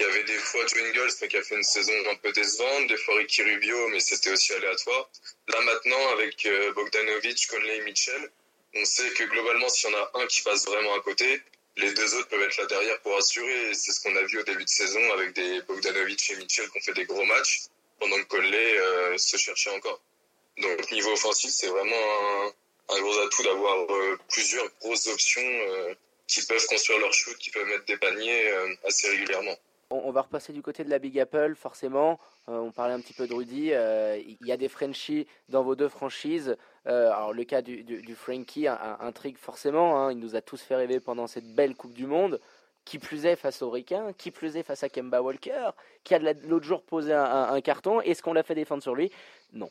Il 0.00 0.02
y 0.02 0.08
avait 0.08 0.24
des 0.24 0.38
fois 0.38 0.64
mais 0.74 1.28
qui 1.28 1.36
a 1.36 1.42
fait 1.42 1.54
une 1.54 1.62
saison 1.62 1.92
un 2.10 2.16
peu 2.16 2.32
décevante, 2.32 2.88
des 2.88 2.96
fois 2.96 3.14
Ricky 3.16 3.44
Rubio, 3.44 3.88
mais 3.88 4.00
c'était 4.00 4.30
aussi 4.30 4.52
aléatoire. 4.52 5.08
Là, 5.48 5.60
maintenant, 5.60 6.08
avec 6.14 6.44
euh, 6.46 6.72
Bogdanovic, 6.72 7.46
Conley 7.46 7.76
et 7.76 7.80
Mitchell, 7.82 8.30
on 8.74 8.84
sait 8.84 9.08
que 9.10 9.22
globalement, 9.24 9.68
s'il 9.68 9.90
y 9.90 9.94
en 9.94 9.98
a 9.98 10.10
un 10.14 10.26
qui 10.26 10.42
passe 10.42 10.64
vraiment 10.66 10.94
à 10.94 11.00
côté, 11.00 11.40
les 11.76 11.92
deux 11.92 12.14
autres 12.16 12.26
peuvent 12.28 12.42
être 12.42 12.56
là 12.56 12.66
derrière 12.66 13.00
pour 13.02 13.16
assurer. 13.16 13.72
C'est 13.74 13.92
ce 13.92 14.00
qu'on 14.00 14.16
a 14.16 14.22
vu 14.22 14.40
au 14.40 14.42
début 14.42 14.64
de 14.64 14.68
saison 14.68 15.12
avec 15.12 15.32
des 15.34 15.62
Bogdanovic 15.62 16.28
et 16.30 16.36
Mitchell 16.36 16.68
qui 16.70 16.78
ont 16.78 16.82
fait 16.82 16.94
des 16.94 17.04
gros 17.04 17.24
matchs 17.24 17.66
pendant 18.00 18.16
que 18.16 18.24
Conley 18.24 18.78
euh, 18.78 19.16
se 19.16 19.36
cherchait 19.36 19.70
encore. 19.70 20.00
Donc 20.58 20.90
niveau 20.90 21.12
offensif, 21.12 21.50
c'est 21.52 21.68
vraiment 21.68 22.52
un, 22.88 23.00
gros 23.00 23.18
atout 23.20 23.44
d'avoir 23.44 23.92
euh, 23.92 24.18
plusieurs 24.28 24.68
grosses 24.80 25.06
options 25.06 25.86
qui 26.26 26.44
peuvent 26.46 26.66
construire 26.66 26.98
leur 26.98 27.12
shoot, 27.12 27.36
qui 27.38 27.50
peuvent 27.50 27.66
mettre 27.66 27.84
des 27.84 27.96
paniers 27.96 28.52
assez 28.84 29.08
régulièrement. 29.08 29.56
On, 29.90 30.10
va 30.10 30.22
repasser 30.22 30.52
du 30.52 30.62
côté 30.62 30.84
de 30.84 30.90
la 30.90 30.98
Big 30.98 31.18
Apple, 31.18 31.54
forcément. 31.56 32.18
on 32.46 32.70
parlait 32.70 32.94
un 32.94 33.00
petit 33.00 33.12
peu 33.12 33.26
de 33.26 33.34
Rudy. 33.34 33.70
Il 33.70 34.46
y 34.46 34.52
a 34.52 34.56
des 34.56 34.68
Frenchies 34.68 35.26
dans 35.48 35.62
vos 35.62 35.76
deux 35.76 35.88
franchises. 35.88 36.56
alors, 36.84 37.32
le 37.32 37.44
cas 37.44 37.62
du, 37.62 38.14
Frankie 38.14 38.66
intrigue 38.68 39.38
forcément. 39.38 39.98
Hein. 39.98 40.12
Il 40.12 40.18
nous 40.18 40.36
a 40.36 40.40
tous 40.40 40.60
fait 40.60 40.76
rêver 40.76 41.00
pendant 41.00 41.26
cette 41.26 41.54
belle 41.54 41.74
Coupe 41.74 41.94
du 41.94 42.06
Monde. 42.06 42.40
Qui 42.84 42.98
plus 42.98 43.24
est 43.24 43.36
face 43.36 43.62
aux 43.62 43.70
Ricains, 43.70 44.12
qui 44.12 44.30
plus 44.30 44.58
est 44.58 44.62
face 44.62 44.82
à 44.82 44.90
Kemba 44.90 45.22
Walker, 45.22 45.70
qui 46.02 46.14
a 46.14 46.18
l'autre 46.18 46.66
jour 46.66 46.82
posé 46.82 47.14
un 47.14 47.58
carton. 47.62 48.02
Est-ce 48.02 48.22
qu'on 48.22 48.34
l'a 48.34 48.42
fait 48.42 48.54
défendre 48.54 48.82
sur 48.82 48.94
lui? 48.94 49.10
Non. 49.54 49.70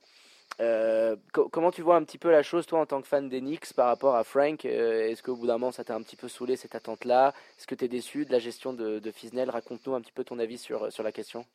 Euh, 0.60 1.16
comment 1.32 1.72
tu 1.72 1.82
vois 1.82 1.95
un 1.95 2.04
petit 2.04 2.18
peu 2.18 2.30
la 2.30 2.43
chose, 2.43 2.66
toi, 2.66 2.80
en 2.80 2.86
tant 2.86 3.01
que 3.01 3.08
fan 3.08 3.28
d'Enix, 3.28 3.74
par 3.74 3.88
rapport 3.88 4.16
à 4.16 4.24
Frank? 4.24 4.66
Euh, 4.66 5.10
Est-ce 5.10 5.24
qu'au 5.24 5.36
bout 5.36 5.47
d'un 5.47 5.54
moment, 5.54 5.72
ça 5.72 5.84
t'a 5.84 5.95
un 5.95 6.01
petit 6.01 6.16
peu 6.16 6.28
saoulé 6.28 6.58
cette 6.58 6.76
attente-là? 6.76 7.34
Est-ce 7.58 7.68
que 7.68 7.76
tu 7.76 7.86
es 7.86 7.88
déçu 7.88 8.26
de 8.26 8.32
la 8.32 8.39
gestion 8.39 8.74
de, 8.74 9.01
Fisnel 9.12 9.49
Raconte-nous 9.49 9.95
un 9.95 10.01
petit 10.01 10.12
peu 10.12 10.24
ton 10.24 10.39
avis 10.39 10.58
sur, 10.58 10.91
sur 10.91 11.04
la 11.04 11.12
question. 11.12 11.45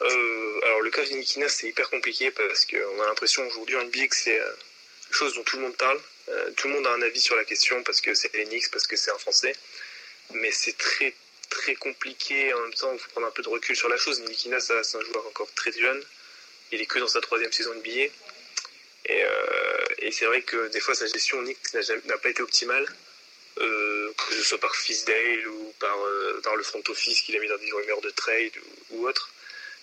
Euh, 0.00 0.60
alors, 0.64 0.80
le 0.82 0.90
cas 0.90 1.04
d'Enikina, 1.04 1.48
c'est 1.48 1.68
hyper 1.68 1.90
compliqué 1.90 2.30
parce 2.30 2.66
qu'on 2.66 3.02
a 3.02 3.06
l'impression 3.06 3.44
aujourd'hui 3.46 3.76
en 3.76 3.84
NBA 3.84 4.06
que 4.06 4.16
c'est 4.16 4.38
une 4.38 5.12
chose 5.14 5.34
dont 5.34 5.42
tout 5.42 5.56
le 5.56 5.62
monde 5.62 5.76
parle. 5.76 5.98
tout 6.56 6.68
le 6.68 6.74
monde 6.74 6.86
a 6.86 6.92
un 6.92 7.02
avis 7.02 7.20
sur 7.20 7.34
la 7.34 7.44
question 7.44 7.82
parce 7.82 8.00
que 8.00 8.14
c'est 8.14 8.32
Enix, 8.36 8.68
parce 8.68 8.86
que 8.86 8.96
c'est 8.96 9.10
un 9.10 9.18
Français. 9.18 9.54
Mais 10.34 10.52
c'est 10.52 10.76
très, 10.76 11.14
très 11.50 11.74
compliqué. 11.74 12.52
En 12.54 12.60
même 12.60 12.74
temps, 12.74 12.92
il 12.92 12.98
faut 12.98 13.10
prendre 13.10 13.26
un 13.26 13.32
peu 13.32 13.42
de 13.42 13.48
recul 13.48 13.74
sur 13.74 13.88
la 13.88 13.96
chose. 13.96 14.20
Nikina, 14.20 14.60
c'est 14.60 14.74
un 14.74 15.00
joueur 15.00 15.26
encore 15.26 15.48
très 15.54 15.72
jeune 15.72 16.00
il 16.72 16.80
est 16.80 16.86
que 16.86 16.98
dans 16.98 17.08
sa 17.08 17.20
troisième 17.20 17.52
saison 17.52 17.74
de 17.74 17.80
billet. 17.80 18.10
Et, 19.06 19.24
euh, 19.24 19.84
et 19.98 20.12
c'est 20.12 20.26
vrai 20.26 20.42
que 20.42 20.68
des 20.68 20.80
fois, 20.80 20.94
sa 20.94 21.06
gestion 21.06 21.42
n'a 21.42 22.18
pas 22.18 22.28
été 22.28 22.42
optimale, 22.42 22.86
euh, 23.58 24.12
que 24.12 24.34
ce 24.34 24.42
soit 24.42 24.58
par 24.58 24.74
Fisdale 24.76 25.48
ou 25.48 25.74
par, 25.78 25.98
euh, 25.98 26.40
par 26.42 26.56
le 26.56 26.62
front 26.62 26.82
office 26.88 27.22
qu'il 27.22 27.36
a 27.36 27.40
mis 27.40 27.48
dans 27.48 27.58
des 27.58 27.72
rumeurs 27.72 28.00
de 28.00 28.10
trade 28.10 28.52
ou, 28.90 29.06
autre. 29.06 29.30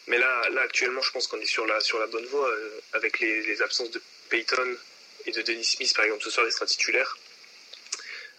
Mais 0.08 0.20
là, 0.20 0.50
là, 0.50 0.62
actuellement, 0.62 1.02
je 1.02 1.12
pense 1.12 1.28
qu'on 1.28 1.40
est 1.40 1.46
sur 1.46 1.66
la, 1.66 1.80
bonne 2.08 2.26
voie 2.28 2.52
avec 2.94 3.20
les, 3.20 3.62
absences 3.64 3.90
de 3.90 4.02
Peyton 4.30 4.78
et 5.26 5.32
de 5.32 5.42
Dennis 5.42 5.66
Smith, 5.66 5.94
par 5.96 6.06
exemple, 6.06 6.24
ce 6.24 6.30
soir, 6.30 6.46
il 6.46 6.52
sera 6.52 6.68
titulaire. 6.68 7.18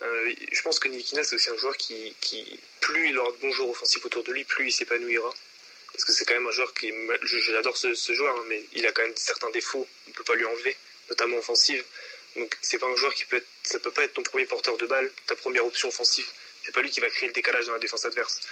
je 0.01 0.63
pense 0.63 0.79
que 0.79 0.87
Nikina, 0.87 1.25
c'est 1.25 1.35
aussi 1.35 1.51
un 1.51 1.57
joueur 1.57 1.77
qui, 1.77 2.15
qui, 2.21 2.61
plus 2.81 3.09
il 3.09 3.19
aura 3.19 3.33
de 3.33 3.37
bons 3.39 3.51
joueurs 3.51 3.71
offensifs 3.71 4.05
autour 4.07 4.23
de 4.23 4.33
lui, 4.33 4.45
plus 4.45 4.69
il 4.69 4.73
s'épanouira 4.73 5.35
parce 5.97 6.05
que 6.05 6.13
c'est 6.13 6.27
quand 6.27 6.35
même 6.35 6.47
un 6.47 6.53
joueur 6.53 6.75
qui, 6.75 6.93
j'adore 7.23 7.75
ce, 7.75 8.13
joueur, 8.13 8.37
hein, 8.37 8.45
mais 8.49 8.63
il 8.75 8.87
a 8.87 8.93
quand 8.93 9.01
même 9.01 9.17
certains 9.17 9.49
défauts, 9.51 9.89
on 10.07 10.11
ne 10.11 10.15
peut 10.15 10.25
pas 10.25 10.35
lui 10.35 10.45
enlever, 10.45 10.77
notamment 11.09 11.39
offensive. 11.39 11.83
Donc 12.37 12.55
c'est 12.61 12.79
pas 12.79 12.87
un 12.87 12.97
joueur 12.97 13.15
qui 13.15 13.25
peut 13.25 13.37
être, 13.37 13.47
ça 13.63 13.79
peut 13.79 13.91
pas 13.91 14.05
être 14.05 14.13
ton 14.13 14.23
premier 14.23 14.45
porteur 14.45 14.77
de 14.77 14.85
balle, 14.85 15.11
ta 15.27 15.35
première 15.37 15.65
option 15.65 15.89
offensive. 15.89 16.27
C'est 16.63 16.73
pas 16.73 16.83
lui 16.83 16.91
qui 16.91 17.01
va 17.01 17.09
créer 17.09 17.29
le 17.29 17.33
décalage 17.33 17.65
dans 17.65 17.73
la 17.73 17.79
défense 17.79 18.05
adverse. 18.05 18.43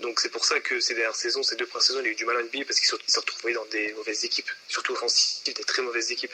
Donc 0.00 0.20
c'est 0.20 0.30
pour 0.30 0.46
ça 0.46 0.58
que 0.60 0.80
ces 0.80 0.94
dernières 0.94 1.14
saisons, 1.14 1.42
ces 1.42 1.56
deux 1.56 1.66
premières 1.66 1.86
saisons, 1.86 2.00
il 2.00 2.06
a 2.06 2.10
eu 2.10 2.14
du 2.14 2.24
mal 2.24 2.38
à 2.38 2.42
NBA 2.42 2.64
parce 2.66 2.80
qu'il 2.80 2.88
s'est 2.88 3.20
retrouvé 3.20 3.52
dans 3.52 3.66
des 3.66 3.92
mauvaises 3.92 4.24
équipes, 4.24 4.50
surtout 4.66 4.94
offensives, 4.94 5.44
des 5.44 5.64
très 5.64 5.82
mauvaises 5.82 6.10
équipes. 6.10 6.32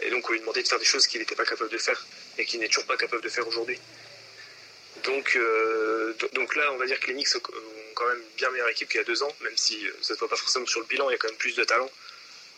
Et 0.00 0.10
donc 0.10 0.28
on 0.30 0.32
lui 0.32 0.38
demandait 0.38 0.62
de 0.62 0.68
faire 0.68 0.78
des 0.78 0.84
choses 0.84 1.08
qu'il 1.08 1.18
n'était 1.20 1.34
pas 1.34 1.44
capable 1.44 1.70
de 1.70 1.78
faire 1.78 2.06
et 2.38 2.44
qu'il 2.44 2.60
n'est 2.60 2.68
toujours 2.68 2.86
pas 2.86 2.96
capable 2.96 3.22
de 3.22 3.28
faire 3.28 3.48
aujourd'hui. 3.48 3.80
Donc, 5.04 5.36
euh, 5.36 6.14
donc 6.32 6.56
là, 6.56 6.72
on 6.72 6.76
va 6.76 6.86
dire 6.86 6.98
que 6.98 7.06
les 7.08 7.14
Knicks 7.14 7.28
quand 7.94 8.08
même 8.08 8.22
bien 8.36 8.50
meilleure 8.50 8.68
équipe 8.68 8.88
qu'il 8.88 8.98
y 8.98 9.00
a 9.00 9.04
deux 9.04 9.22
ans, 9.22 9.34
même 9.40 9.56
si 9.56 9.86
euh, 9.86 9.92
ça 10.00 10.14
ne 10.14 10.18
voit 10.18 10.28
pas 10.28 10.36
forcément 10.36 10.66
sur 10.66 10.80
le 10.80 10.86
bilan, 10.86 11.10
il 11.10 11.12
y 11.12 11.16
a 11.16 11.18
quand 11.18 11.28
même 11.28 11.36
plus 11.36 11.56
de 11.56 11.64
talent. 11.64 11.90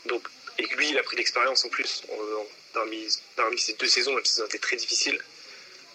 Donc, 0.07 0.27
et 0.59 0.67
lui, 0.77 0.91
il 0.91 0.99
a 0.99 1.03
pris 1.03 1.17
l'expérience 1.17 1.65
en 1.65 1.69
plus 1.71 2.03
parmi, 2.75 3.07
parmi 3.37 3.59
ces 3.59 3.73
deux 3.75 3.87
saisons, 3.87 4.15
même 4.15 4.25
si 4.25 4.35
ça 4.35 4.43
a 4.43 4.47
été 4.47 4.59
très 4.59 4.77
difficile. 4.77 5.19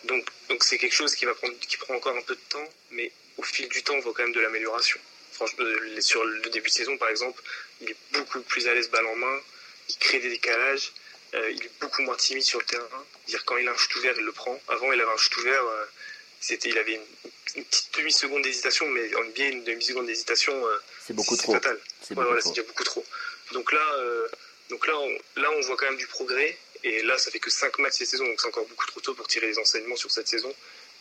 Donc, 0.06 0.28
donc 0.50 0.64
c'est 0.64 0.78
quelque 0.78 0.96
chose 0.96 1.16
qui 1.16 1.26
va 1.26 1.34
prendre, 1.36 1.54
qui 1.60 1.78
prend 1.78 1.96
encore 1.96 2.16
un 2.16 2.22
peu 2.22 2.36
de 2.36 2.42
temps, 2.50 2.70
mais 2.92 3.12
au 3.38 3.44
fil 3.44 3.68
du 3.70 3.84
temps, 3.84 3.94
on 3.96 4.00
voit 4.00 4.14
quand 4.14 4.24
même 4.24 4.34
de 4.34 4.40
l'amélioration. 4.40 5.00
Franchement, 5.32 5.66
euh, 5.66 6.02
sur 6.02 6.24
le 6.24 6.50
début 6.50 6.70
de 6.70 6.74
saison, 6.74 6.98
par 6.98 7.10
exemple, 7.10 7.42
il 7.82 7.92
est 7.92 7.98
beaucoup 8.14 8.42
plus 8.42 8.68
à 8.68 8.74
l'aise 8.74 8.90
balle 8.90 9.06
en 9.06 9.16
main, 9.16 9.40
il 9.90 9.98
crée 9.98 10.20
des 10.20 10.30
décalages, 10.30 10.92
il 11.34 11.62
est 11.62 11.72
beaucoup 11.82 12.02
moins 12.02 12.16
timide 12.16 12.44
sur 12.44 12.60
le 12.60 12.66
terrain. 12.66 13.06
Dire 13.28 13.44
quand 13.44 13.58
il 13.58 13.68
a 13.68 13.72
un 13.72 13.76
shoot 13.76 13.94
ouvert, 13.98 14.14
il 14.18 14.24
le 14.24 14.32
prend. 14.32 14.58
Avant, 14.70 14.92
il 14.94 15.02
avait 15.02 15.12
un 15.12 15.18
shoot 15.18 15.36
ouvert, 15.38 15.64
c'était, 16.46 16.70
il 16.70 16.78
avait 16.78 16.94
une, 17.56 17.64
petite 17.64 17.98
demi-seconde 17.98 18.44
d'hésitation, 18.44 18.88
mais 18.90 19.16
en 19.16 19.24
NBA, 19.24 19.44
une 19.46 19.64
demi-seconde 19.64 20.06
d'hésitation, 20.06 20.54
euh, 20.54 20.78
c'est 21.06 21.14
beaucoup 21.14 21.36
trop. 21.36 21.56
C'est 22.02 22.14
beaucoup 22.16 22.84
trop. 22.84 23.04
Donc 23.54 23.72
là, 23.72 23.94
euh, 23.98 24.28
donc 24.70 24.86
là, 24.86 24.94
on, 24.98 25.42
là, 25.42 25.50
on 25.52 25.62
voit 25.62 25.76
quand 25.76 25.86
même 25.86 25.98
du 25.98 26.08
progrès. 26.08 26.58
Et 26.84 27.02
là, 27.02 27.18
ça 27.18 27.32
fait 27.32 27.40
que 27.40 27.50
5 27.50 27.80
matchs 27.80 27.96
cette 27.96 28.10
saison, 28.10 28.26
donc 28.26 28.40
c'est 28.40 28.48
encore 28.48 28.68
beaucoup 28.68 28.86
trop 28.86 29.00
tôt 29.00 29.16
pour 29.16 29.28
tirer 29.28 29.48
les 29.48 29.58
enseignements 29.58 29.96
sur 29.96 30.12
cette 30.12 30.28
saison. 30.28 30.54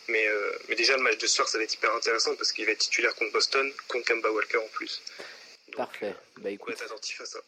Mais, 0.07 0.27
euh, 0.27 0.51
mais 0.67 0.75
déjà, 0.75 0.97
le 0.97 1.03
match 1.03 1.17
de 1.17 1.27
ce 1.27 1.35
soir, 1.35 1.47
ça 1.47 1.59
va 1.59 1.63
être 1.63 1.73
hyper 1.73 1.93
intéressant 1.93 2.35
parce 2.35 2.51
qu'il 2.51 2.65
va 2.65 2.71
être 2.71 2.79
titulaire 2.79 3.13
contre 3.13 3.31
Boston, 3.31 3.71
contre 3.87 4.05
Kemba 4.05 4.31
Walker 4.31 4.57
en 4.57 4.67
plus. 4.69 5.01
Parfait. 5.75 6.15
Bah, 6.37 6.49
écoute. 6.49 6.73
être 6.73 6.85
attentif 6.85 7.21
à 7.21 7.25
ça. 7.25 7.39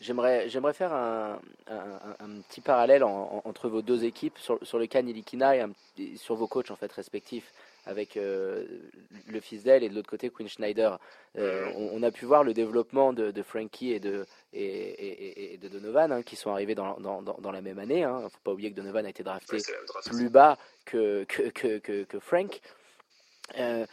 J'aimerais, 0.00 0.48
j'aimerais 0.48 0.72
faire 0.72 0.92
un, 0.92 1.40
un, 1.66 2.40
petit 2.48 2.60
parallèle 2.60 3.04
entre 3.04 3.68
vos 3.68 3.82
deux 3.82 4.04
équipes 4.04 4.38
sur, 4.38 4.58
sur 4.62 4.78
le 4.78 4.86
cas 4.86 5.02
Nilikina 5.02 5.56
et, 5.56 5.66
sur 6.16 6.36
vos 6.36 6.46
coachs 6.46 6.70
en 6.70 6.76
fait 6.76 6.90
respectifs 6.90 7.52
avec 7.86 8.16
euh, 8.16 8.64
le 9.26 9.40
fils 9.40 9.62
d'elle 9.62 9.82
et 9.82 9.88
de 9.88 9.94
l'autre 9.94 10.08
côté 10.08 10.30
Quinn 10.30 10.48
Schneider. 10.48 10.98
Euh, 11.38 11.70
on, 11.74 12.02
a 12.02 12.10
pu 12.10 12.24
voir 12.24 12.44
le 12.44 12.54
développement 12.54 13.12
de, 13.12 13.30
de 13.30 13.42
Frankie 13.42 13.92
et 13.92 14.00
de, 14.00 14.26
et, 14.52 15.54
et, 15.54 15.58
de 15.58 15.68
Donovan 15.68 16.12
hein, 16.12 16.22
qui 16.22 16.36
sont 16.36 16.50
arrivés 16.50 16.74
dans, 16.74 16.98
dans, 17.00 17.22
dans 17.22 17.50
la 17.50 17.60
même 17.60 17.78
année. 17.78 18.00
Il 18.00 18.04
hein. 18.04 18.20
ne 18.24 18.28
faut 18.28 18.38
pas 18.44 18.52
oublier 18.52 18.70
que 18.70 18.76
Donovan 18.76 19.06
a 19.06 19.10
été 19.10 19.22
drafté 19.22 19.58
plus 20.06 20.28
bas 20.28 20.58
que, 20.84 21.24
que, 21.24 21.78
que, 21.78 22.04
que 22.04 22.18
Frank. 22.20 22.60
Euh, 23.58 23.86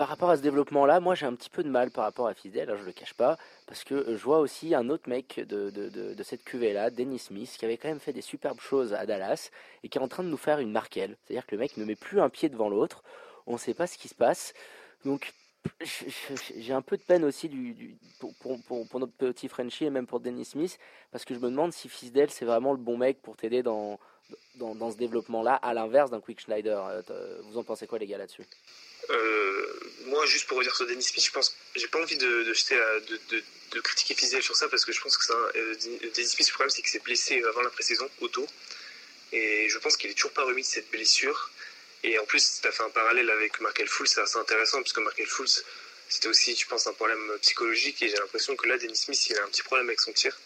par 0.00 0.08
rapport 0.08 0.30
à 0.30 0.38
ce 0.38 0.40
développement-là, 0.40 0.98
moi 0.98 1.14
j'ai 1.14 1.26
un 1.26 1.34
petit 1.34 1.50
peu 1.50 1.62
de 1.62 1.68
mal 1.68 1.90
par 1.90 2.04
rapport 2.04 2.26
à 2.26 2.32
Fidel, 2.32 2.70
alors 2.70 2.80
je 2.80 2.86
le 2.86 2.92
cache 2.92 3.12
pas, 3.12 3.36
parce 3.66 3.84
que 3.84 4.16
je 4.16 4.24
vois 4.24 4.38
aussi 4.38 4.74
un 4.74 4.88
autre 4.88 5.10
mec 5.10 5.38
de, 5.46 6.22
cette 6.22 6.42
cuvée-là, 6.42 6.88
Dennis 6.88 7.18
Smith, 7.18 7.54
qui 7.58 7.66
avait 7.66 7.76
quand 7.76 7.88
même 7.88 8.00
fait 8.00 8.14
des 8.14 8.22
superbes 8.22 8.60
choses 8.60 8.94
à 8.94 9.04
Dallas 9.04 9.50
et 9.82 9.90
qui 9.90 9.98
est 9.98 10.00
en 10.00 10.08
train 10.08 10.22
de 10.22 10.30
nous 10.30 10.38
faire 10.38 10.58
une 10.58 10.72
Markel. 10.72 11.18
C'est-à-dire 11.20 11.44
que 11.44 11.54
le 11.54 11.58
mec 11.58 11.76
ne 11.76 11.84
met 11.84 11.96
plus 11.96 12.18
un 12.18 12.30
pied 12.30 12.48
devant 12.48 12.70
l'autre, 12.70 13.04
on 13.46 13.52
ne 13.52 13.58
sait 13.58 13.74
pas 13.74 13.86
ce 13.86 13.98
qui 13.98 14.08
se 14.08 14.14
passe. 14.14 14.54
Donc 15.04 15.34
j'ai 15.82 16.72
un 16.72 16.80
peu 16.80 16.96
de 16.96 17.02
peine 17.02 17.22
aussi 17.22 17.50
pour, 18.38 18.98
notre 18.98 19.12
petit 19.12 19.48
Frenchie 19.48 19.84
et 19.84 19.90
même 19.90 20.06
pour 20.06 20.20
Dennis 20.20 20.46
Smith, 20.46 20.78
parce 21.10 21.26
que 21.26 21.34
je 21.34 21.40
me 21.40 21.50
demande 21.50 21.74
si 21.74 21.90
Fisdale 21.90 22.30
c'est 22.30 22.46
vraiment 22.46 22.72
le 22.72 22.78
bon 22.78 22.96
mec 22.96 23.20
pour 23.20 23.36
t'aider 23.36 23.62
dans, 23.62 24.00
dans, 24.54 24.90
ce 24.90 24.96
développement-là, 24.96 25.54
à 25.54 25.74
l'inverse 25.74 26.10
d'un 26.10 26.20
Quick 26.20 26.40
Schneider. 26.40 26.84
Euh, 26.86 27.38
vous 27.44 27.58
en 27.58 27.64
pensez 27.64 27.86
quoi 27.86 27.98
les 27.98 28.06
gars 28.06 28.18
là-dessus? 28.18 28.44
Euh, 29.08 29.80
moi, 30.06 30.24
juste 30.26 30.46
pour 30.46 30.58
revenir 30.58 30.74
sur 30.74 30.86
Dennis 30.86 31.04
Smith, 31.04 31.24
je 31.24 31.32
pense, 31.32 31.56
j'ai 31.74 31.88
pas 31.88 32.00
envie 32.00 32.16
de, 32.16 32.52
critiquer 33.82 34.14
Fizel 34.14 34.42
sur 34.42 34.56
ça 34.56 34.68
parce 34.68 34.84
que 34.84 34.92
je 34.92 35.00
pense 35.00 35.16
que 35.16 35.24
ça, 35.24 35.34
euh, 35.34 35.74
Dennis 36.14 36.28
Smith, 36.28 36.48
le 36.48 36.52
problème 36.52 36.70
c'est 36.70 36.82
qu'il 36.82 36.90
s'est 36.90 37.00
blessé 37.00 37.42
avant 37.44 37.62
la 37.62 37.70
pré-saison, 37.70 38.08
auto, 38.20 38.46
et 39.32 39.68
je 39.68 39.78
pense 39.78 39.96
qu'il 39.96 40.10
est 40.10 40.14
toujours 40.14 40.32
pas 40.32 40.44
remis 40.44 40.62
de 40.62 40.66
cette 40.66 40.90
blessure. 40.90 41.50
Et 42.02 42.18
en 42.18 42.24
plus, 42.24 42.60
tu 42.60 42.66
as 42.66 42.72
fait 42.72 42.82
un 42.82 42.90
parallèle 42.90 43.30
avec 43.30 43.60
Markel 43.60 43.88
Fultz, 43.88 44.14
c'est 44.14 44.20
assez 44.20 44.38
intéressant 44.38 44.78
parce 44.78 44.92
que 44.92 45.00
Markel 45.00 45.26
Fultz, 45.26 45.64
c'était 46.08 46.28
aussi, 46.28 46.56
je 46.56 46.66
pense, 46.66 46.86
un 46.86 46.92
problème 46.92 47.38
psychologique 47.42 48.02
et 48.02 48.08
j'ai 48.08 48.16
l'impression 48.16 48.56
que 48.56 48.66
là, 48.66 48.78
Dennis 48.78 48.96
Smith, 48.96 49.28
il 49.28 49.38
a 49.38 49.44
un 49.44 49.48
petit 49.48 49.62
problème 49.62 49.88
avec 49.88 50.00
son 50.00 50.12
tir. 50.12 50.36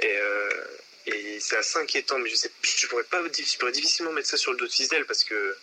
Et, 0.00 0.16
euh, 0.16 0.64
et 1.06 1.38
c'est 1.40 1.56
assez 1.56 1.78
inquiétant, 1.78 2.18
mais 2.18 2.30
je 2.30 2.36
sais, 2.36 2.50
pourrais 2.88 3.04
pas, 3.04 3.22
je 3.22 3.58
pourrais 3.58 3.72
difficilement 3.72 4.12
mettre 4.12 4.28
ça 4.28 4.36
sur 4.36 4.52
le 4.52 4.58
dos 4.58 4.66
de 4.66 4.70
Fizdale 4.70 5.04
parce 5.04 5.24
que 5.24 5.56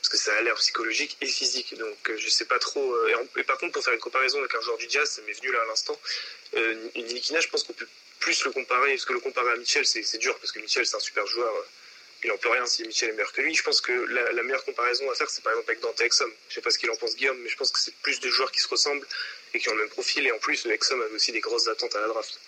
parce 0.00 0.08
que 0.10 0.16
ça 0.16 0.32
a 0.36 0.40
l'air 0.42 0.54
psychologique 0.56 1.16
et 1.20 1.26
physique. 1.26 1.76
Donc 1.76 2.10
euh, 2.10 2.16
je 2.16 2.28
sais 2.28 2.44
pas 2.44 2.58
trop. 2.58 2.94
Euh, 2.94 3.26
et, 3.36 3.42
par 3.42 3.58
contre, 3.58 3.72
pour 3.72 3.84
faire 3.84 3.94
une 3.94 4.00
comparaison 4.00 4.38
avec 4.38 4.54
un 4.54 4.60
joueur 4.60 4.78
du 4.78 4.88
jazz, 4.88 5.10
ça 5.10 5.22
m'est 5.22 5.32
venu 5.32 5.52
là 5.52 5.60
à 5.62 5.66
l'instant. 5.66 5.98
Euh, 6.54 6.74
Nilikina, 6.96 7.40
je 7.40 7.48
pense 7.48 7.64
qu'on 7.64 7.72
peut 7.72 7.88
plus 8.20 8.44
le 8.44 8.52
comparer, 8.52 8.92
parce 8.92 9.04
que 9.04 9.12
le 9.12 9.20
comparer 9.20 9.50
à 9.52 9.56
Mitchell, 9.56 9.86
c'est 9.86 10.18
dur, 10.18 10.36
parce 10.38 10.52
que 10.52 10.60
Mitchell, 10.60 10.86
c'est 10.86 10.96
un 10.96 11.00
super 11.00 11.26
joueur. 11.26 11.52
Il 12.24 12.32
en 12.32 12.38
peut 12.38 12.48
rien 12.48 12.66
si 12.66 12.82
Mitchell 12.82 13.10
est 13.10 13.12
meilleur 13.12 13.32
que 13.32 13.40
lui. 13.40 13.54
Je 13.54 13.62
pense 13.62 13.80
que 13.80 13.92
la, 13.92 14.42
meilleure 14.42 14.64
comparaison 14.64 15.08
à 15.10 15.14
faire, 15.14 15.30
c'est 15.30 15.42
par 15.42 15.52
exemple 15.52 15.70
avec 15.70 15.82
Dante 15.82 16.00
Exum. 16.00 16.32
Je 16.48 16.54
sais 16.54 16.60
pas 16.60 16.70
ce 16.70 16.78
qu'il 16.78 16.90
en 16.90 16.96
pense 16.96 17.14
Guillaume, 17.14 17.38
mais 17.38 17.48
je 17.48 17.56
pense 17.56 17.70
que 17.70 17.78
c'est 17.78 17.94
plus 17.96 18.18
de 18.18 18.28
joueurs 18.28 18.50
qui 18.50 18.60
se 18.60 18.68
ressemblent 18.68 19.06
et 19.54 19.60
qui 19.60 19.68
ont 19.68 19.74
le 19.74 19.82
même 19.82 19.90
profil. 19.90 20.26
Et 20.26 20.32
en 20.32 20.38
plus, 20.38 20.66
Exum 20.66 21.00
avait 21.00 21.14
aussi 21.14 21.30
des 21.30 21.40
grosses 21.40 21.68
attentes 21.68 21.94
à 21.94 22.00
la 22.00 22.08
draft. 22.08 22.40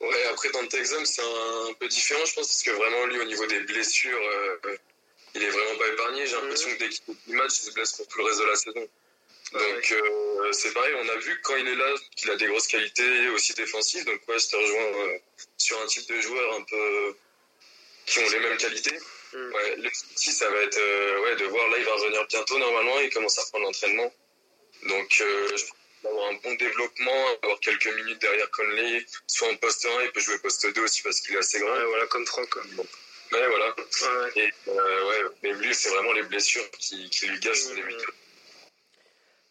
Ouais, 0.00 0.24
après 0.30 0.50
Dante 0.50 0.72
Exum, 0.74 1.04
c'est 1.04 1.22
un 1.22 1.72
peu 1.74 1.86
différent, 1.88 2.24
je 2.24 2.34
pense, 2.34 2.46
parce 2.48 2.62
que 2.62 2.70
vraiment, 2.70 3.06
lui, 3.06 3.20
au 3.20 3.24
niveau 3.24 3.46
des 3.46 3.60
blessures, 3.60 4.20
il 5.34 5.42
est 5.42 5.50
vraiment 5.50 5.78
pas 5.78 5.88
épargné. 5.88 6.26
J'ai 6.26 6.36
l'impression 6.36 6.70
que 6.70 6.78
dès 6.78 6.88
qu'il 6.88 7.02
fait 7.04 7.32
match, 7.32 7.52
il 7.58 7.66
se 7.66 7.70
blesse 7.72 7.92
pour 7.92 8.06
tout 8.08 8.18
le 8.18 8.24
reste 8.24 8.40
de 8.40 8.44
la 8.44 8.56
saison. 8.56 8.88
Donc 9.52 9.92
euh, 9.92 10.52
c'est 10.52 10.72
pareil, 10.72 10.94
on 10.96 11.08
a 11.08 11.16
vu 11.16 11.40
quand 11.42 11.56
il 11.56 11.66
est 11.66 11.74
là 11.74 11.92
qu'il 12.14 12.30
a 12.30 12.36
des 12.36 12.46
grosses 12.46 12.68
qualités 12.68 13.28
aussi 13.30 13.52
défensives. 13.54 14.04
Donc 14.04 14.20
ouais, 14.28 14.38
je 14.38 14.48
te 14.48 14.56
rejoins 14.56 14.80
euh, 14.80 15.18
sur 15.56 15.80
un 15.82 15.86
type 15.86 16.08
de 16.08 16.20
joueur 16.20 16.54
un 16.54 16.62
peu 16.62 17.16
qui 18.06 18.20
ont 18.20 18.28
les 18.30 18.38
mêmes 18.38 18.58
qualités. 18.58 18.96
Mm. 19.32 19.52
Ouais, 19.52 19.76
le 19.76 19.90
souci, 19.92 20.32
ça 20.32 20.48
va 20.50 20.62
être 20.62 20.78
euh, 20.78 21.20
ouais, 21.22 21.36
de 21.36 21.44
voir 21.46 21.68
là, 21.68 21.78
il 21.78 21.84
va 21.84 21.94
revenir 21.94 22.26
bientôt 22.28 22.58
normalement, 22.58 23.00
il 23.00 23.10
commence 23.10 23.38
à 23.38 23.42
reprendre 23.42 23.64
l'entraînement. 23.64 24.12
Donc 24.88 25.08
je 25.18 25.64
avoir 26.04 26.30
un 26.30 26.34
bon 26.42 26.54
développement, 26.54 27.26
avoir 27.42 27.60
quelques 27.60 27.94
minutes 27.96 28.20
derrière 28.20 28.50
Conley, 28.50 29.04
soit 29.26 29.48
en 29.50 29.56
poste 29.56 29.86
1, 29.86 30.04
il 30.04 30.12
peut 30.12 30.20
jouer 30.20 30.38
poste 30.38 30.66
2 30.74 30.82
aussi 30.82 31.02
parce 31.02 31.20
qu'il 31.20 31.34
est 31.34 31.38
assez 31.38 31.58
grand. 31.60 31.74
voilà, 31.88 32.06
comme 32.06 32.26
Franck. 32.26 32.56
Ouais, 32.56 33.46
voilà. 33.48 33.74
Et, 34.36 34.50
euh, 34.68 35.08
ouais, 35.08 35.34
mais 35.42 35.52
lui, 35.52 35.74
c'est 35.74 35.90
vraiment 35.90 36.12
les 36.12 36.24
blessures 36.24 36.68
qui, 36.72 37.08
qui 37.10 37.28
lui 37.28 37.38
gâchent 37.38 37.60
son 37.60 37.74
début. 37.74 37.94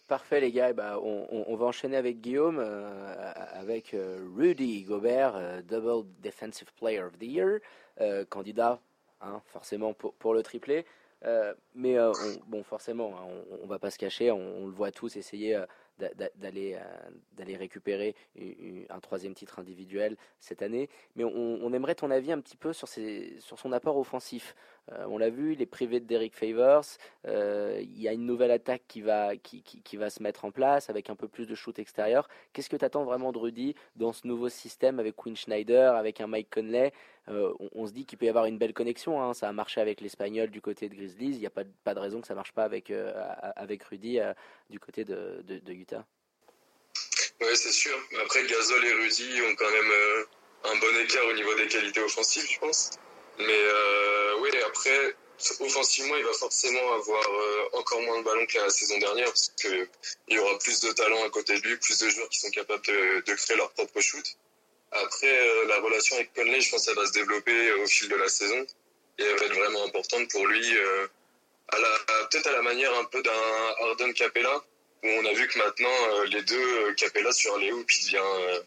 Parfait 0.10 0.42
les 0.42 0.52
gars, 0.52 0.74
bah, 0.74 1.00
on, 1.04 1.28
on, 1.30 1.46
on, 1.50 1.56
va 1.56 1.68
enchaîner 1.68 1.96
avec 1.96 2.20
Guillaume, 2.20 2.58
euh, 2.60 3.32
avec 3.54 3.94
euh, 3.94 4.18
Rudy 4.36 4.82
Gobert, 4.82 5.36
euh, 5.36 5.62
Double 5.62 6.10
Defensive 6.24 6.74
Player 6.80 7.04
of 7.04 7.20
the 7.20 7.24
Year, 7.24 7.60
candidat 8.30 8.80
hein, 9.22 9.40
forcément 9.54 9.94
pour, 9.94 10.16
pour, 10.16 10.34
le 10.34 10.42
triplé. 10.42 10.84
mais 11.76 12.00
on, 12.00 12.14
bon, 12.48 12.64
forcément, 12.64 13.14
hein, 13.20 13.28
on, 13.52 13.64
on, 13.66 13.68
va 13.68 13.78
pas 13.78 13.92
se 13.92 14.00
cacher, 14.00 14.32
on, 14.32 14.66
le 14.66 14.72
voit 14.72 14.92
tous 14.92 15.16
essayer 15.16 15.62
d'aller 16.00 16.78
d'aller 17.34 17.56
récupérer 17.56 18.16
un 18.90 19.00
troisième 19.00 19.34
titre 19.34 19.60
individuel 19.60 20.18
cette 20.40 20.62
année. 20.62 20.90
Mais 21.16 21.24
on, 21.24 21.74
aimerait 21.74 21.96
ton 21.96 22.12
avis 22.12 22.32
un 22.32 22.40
petit 22.40 22.58
peu 22.58 22.74
sur, 22.74 22.88
ses, 22.88 23.36
sur 23.40 23.60
son 23.60 23.72
apport 23.72 23.98
offensif. 23.98 24.56
Euh, 24.92 25.06
on 25.10 25.18
l'a 25.18 25.30
vu, 25.30 25.54
il 25.54 25.62
est 25.62 25.68
privé 25.68 26.00
de 26.00 26.06
Derek 26.06 26.36
Favors. 26.36 26.86
Euh, 27.28 27.80
il 27.82 28.02
y 28.02 28.08
a 28.08 28.14
une 28.14 28.26
nouvelle 28.26 28.52
attaque 28.52 28.84
qui 28.88 29.02
va, 29.02 29.36
qui, 29.36 29.62
qui, 29.62 29.82
qui, 29.82 29.98
va 29.98 30.10
se 30.10 30.24
mettre 30.24 30.46
en 30.46 30.52
place 30.52 30.90
avec 30.90 31.10
un 31.10 31.16
peu 31.16 31.28
plus 31.28 31.46
de 31.46 31.56
shoot 31.56 31.78
extérieur. 31.78 32.28
Qu'est-ce 32.54 32.70
que 32.70 32.78
tu 32.78 32.86
attends 32.86 33.04
vraiment 33.04 33.32
de 33.32 33.38
Rudy 33.38 33.76
dans 33.96 34.14
ce 34.14 34.28
nouveau 34.28 34.50
système 34.50 35.00
avec 35.00 35.16
Quinn 35.16 35.36
Schneider, 35.36 35.96
avec 35.96 36.22
un 36.22 36.28
Mike 36.28 36.50
Conley? 36.50 36.92
euh, 36.92 37.19
on, 37.30 37.70
on, 37.76 37.88
se 37.88 37.92
dit 37.92 38.06
qu'il 38.06 38.18
peut 38.18 38.26
y 38.26 38.30
avoir 38.30 38.46
une 38.46 38.58
belle 38.58 38.74
connexion. 38.74 39.22
Hein. 39.22 39.34
Ça 39.34 39.48
a 39.48 39.52
marché 39.52 39.82
avec 39.82 40.02
l'Espagnol 40.02 40.50
du 40.50 40.62
côté 40.62 40.90
de 40.90 40.96
Grizzlies. 40.96 41.32
Il 41.32 41.40
n'y 41.40 41.46
a 41.46 41.52
pas, 41.52 41.64
de 41.64 42.00
raison 42.00 42.22
que 42.22 42.28
ça 42.28 42.34
ne 42.34 42.40
marche 42.40 42.52
pas 42.52 42.64
avec, 42.64 42.92
euh, 42.92 43.14
avec 43.56 43.84
Rudy 43.84 44.20
euh, 44.20 44.34
du 44.70 44.80
côté 44.80 45.06
de, 45.06 45.44
Utah. 45.68 46.06
Oui, 47.42 47.48
c'est 47.56 47.72
sûr. 47.72 47.96
Après, 48.24 48.46
Gasol 48.46 48.86
et 48.86 48.94
Rudy 48.94 49.42
ont 49.44 49.56
quand 49.56 49.72
même 49.72 49.92
un 50.66 50.76
bon 50.76 50.98
écart 51.04 51.26
au 51.26 51.34
niveau 51.34 51.56
des 51.56 51.68
qualités 51.68 52.02
offensives, 52.02 52.48
je 52.50 52.60
pense. 52.60 52.92
Mais 53.40 53.46
euh, 53.48 54.40
oui, 54.42 54.50
après, 54.68 55.16
offensivement, 55.62 56.16
il 56.18 56.26
va 56.26 56.34
forcément 56.34 56.94
avoir 56.94 57.24
euh, 57.24 57.78
encore 57.80 58.02
moins 58.02 58.20
de 58.20 58.26
ballons 58.26 58.46
que 58.46 58.58
la 58.58 58.70
saison 58.70 58.98
dernière, 58.98 59.28
parce 59.28 59.50
qu'il 59.60 59.88
y 60.30 60.40
aura 60.40 60.58
plus 60.60 60.82
de 60.82 60.92
talent 60.92 61.24
à 61.26 61.30
côté 61.30 61.58
de 61.58 61.68
lui, 61.68 61.78
plus 61.78 61.98
de 62.00 62.10
joueurs 62.10 62.28
qui 62.30 62.40
sont 62.40 62.50
capables 62.50 62.86
de, 62.86 63.22
de 63.26 63.34
créer 63.36 63.56
leur 63.56 63.72
propre 63.72 64.02
shoot. 64.02 64.26
Après, 64.92 65.28
euh, 65.28 65.66
la 65.68 65.80
relation 65.80 66.16
avec 66.16 66.34
Conley, 66.34 66.62
je 66.62 66.72
pense 66.72 66.86
qu'elle 66.86 66.96
va 66.96 67.06
se 67.06 67.12
développer 67.12 67.74
au 67.74 67.88
fil 67.88 68.10
de 68.10 68.16
la 68.16 68.28
saison, 68.28 68.66
et 69.18 69.24
elle 69.24 69.38
va 69.38 69.46
être 69.46 69.56
vraiment 69.56 69.84
importante 69.86 70.30
pour 70.32 70.48
lui, 70.48 70.78
euh, 70.78 71.08
peut-être 72.32 72.48
à 72.48 72.54
la 72.54 72.62
manière 72.62 72.94
un 72.98 73.06
peu 73.06 73.22
d'un 73.22 73.76
Arden 73.82 74.14
Capella, 74.14 74.64
où 75.04 75.08
on 75.08 75.26
a 75.26 75.34
vu 75.34 75.48
que 75.48 75.58
maintenant, 75.60 76.24
les 76.26 76.42
deux 76.44 76.94
Capella 76.96 77.32
sur 77.32 77.58
les 77.58 77.72
hoops, 77.72 78.02
il 78.02 78.06
devient 78.06 78.62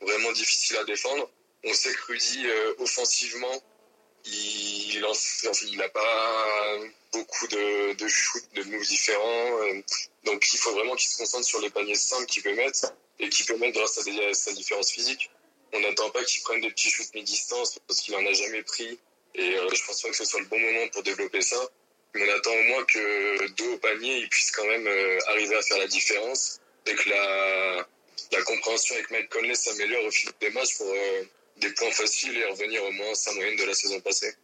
vraiment 0.00 0.32
difficile 0.32 0.76
à 0.78 0.84
défendre. 0.84 1.30
On 1.64 1.72
sait 1.72 1.92
que 1.92 2.02
Rudy, 2.06 2.46
offensivement, 2.78 3.62
il 4.26 5.76
n'a 5.76 5.88
pas 5.88 6.78
beaucoup 7.12 7.46
de, 7.48 7.94
de 7.94 8.08
shoot, 8.08 8.42
de 8.54 8.62
moves 8.64 8.86
différents. 8.86 9.62
Euh, 9.62 9.82
donc 10.24 10.46
il 10.52 10.58
faut 10.58 10.72
vraiment 10.72 10.94
qu'il 10.96 11.10
se 11.10 11.16
concentre 11.16 11.44
sur 11.44 11.60
les 11.60 11.70
paniers 11.70 11.94
simples 11.94 12.26
qu'il 12.26 12.42
peut 12.42 12.54
mettre 12.54 12.92
et 13.18 13.28
qu'il 13.28 13.46
peut 13.46 13.56
mettre 13.56 13.78
grâce 13.78 13.98
à 13.98 14.34
sa 14.34 14.52
différence 14.52 14.90
physique. 14.90 15.30
On 15.72 15.80
n'attend 15.80 16.10
pas 16.10 16.24
qu'il 16.24 16.42
prenne 16.42 16.60
des 16.60 16.70
petits 16.70 16.90
shoots 16.90 17.14
mi-distance 17.14 17.78
parce 17.86 18.00
qu'il 18.00 18.14
en 18.14 18.24
a 18.26 18.32
jamais 18.32 18.62
pris 18.62 18.98
et 19.34 19.56
euh, 19.56 19.68
je 19.74 19.84
pense 19.84 20.02
pas 20.02 20.08
que 20.08 20.16
ce 20.16 20.24
soit 20.24 20.40
le 20.40 20.46
bon 20.46 20.58
moment 20.58 20.88
pour 20.92 21.02
développer 21.02 21.42
ça. 21.42 21.60
Mais 22.14 22.28
on 22.28 22.36
attend 22.36 22.52
au 22.52 22.62
moins 22.64 22.84
que 22.84 23.52
dos 23.52 23.74
au 23.74 23.78
panier, 23.78 24.18
il 24.18 24.28
puisse 24.28 24.50
quand 24.50 24.66
même 24.66 24.86
euh, 24.86 25.18
arriver 25.28 25.56
à 25.56 25.62
faire 25.62 25.78
la 25.78 25.86
différence 25.86 26.60
et 26.86 26.94
que 26.94 27.10
la, 27.10 27.86
la 28.32 28.42
compréhension 28.44 28.94
avec 28.94 29.10
Mike 29.10 29.28
Conley 29.28 29.54
s'améliore 29.54 30.04
au 30.06 30.10
fil 30.10 30.30
des 30.40 30.50
matchs 30.50 30.78
pour 30.78 30.88
euh, 30.88 31.22
des 31.58 31.72
points 31.74 31.90
faciles 31.90 32.36
et 32.36 32.44
revenir 32.46 32.82
au 32.84 32.92
moins 32.92 33.10
à 33.10 33.14
sa 33.14 33.32
moyenne 33.34 33.56
de 33.56 33.64
la 33.64 33.74
saison 33.74 34.00
passée. 34.00 34.34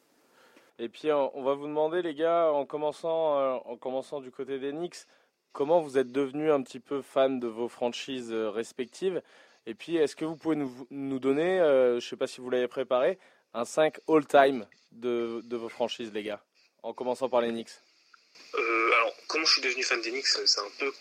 Et 0.79 0.89
puis 0.89 1.13
on 1.13 1.43
va 1.43 1.55
vous 1.55 1.67
demander 1.67 2.03
les 2.03 2.15
gars, 2.15 2.51
en 2.53 2.67
commençant, 2.67 3.39
euh, 3.39 3.55
en 3.65 3.77
commençant 3.77 4.21
du 4.21 4.31
côté 4.31 4.59
des 4.59 4.73
Knicks, 4.73 5.07
comment 5.53 5.81
vous 5.81 5.99
êtes 5.99 6.11
devenus 6.11 6.51
un 6.51 6.63
petit 6.63 6.81
peu 6.81 7.01
fans 7.01 7.31
de 7.31 7.47
vos 7.47 7.69
franchises 7.69 8.33
euh, 8.33 8.51
respectives? 8.51 9.23
Et 9.67 9.75
puis 9.75 9.97
est-ce 9.97 10.15
que 10.17 10.25
vous 10.25 10.37
pouvez 10.37 10.57
nous, 10.57 10.87
nous 10.91 11.19
donner, 11.19 11.61
euh, 11.61 12.01
je 12.01 12.07
ne 12.07 12.11
sais 12.11 12.17
pas 12.17 12.27
si 12.27 12.41
vous 12.41 12.51
l'avez 12.51 12.69
préparé, 12.69 13.19
un 13.55 13.65
5 13.65 13.99
all-time 14.09 14.67
de, 14.93 15.41
de, 15.45 15.57
vos 15.57 15.69
franchises 15.69 16.13
les 16.13 16.23
gars, 16.23 16.43
en 16.83 16.93
commençant 16.93 17.29
par 17.29 17.41
les 17.41 17.49
Knicks? 17.49 17.71
Euh, 18.55 18.93
Alors 18.95 19.15
comment 19.27 19.45
je 19.45 19.53
suis 19.53 19.63
devenu 19.63 19.83
fan 19.83 20.01
des 20.03 20.11
Knicks 20.11 20.27
C'est 20.27 20.61
un 20.61 20.71
peu 20.79 20.93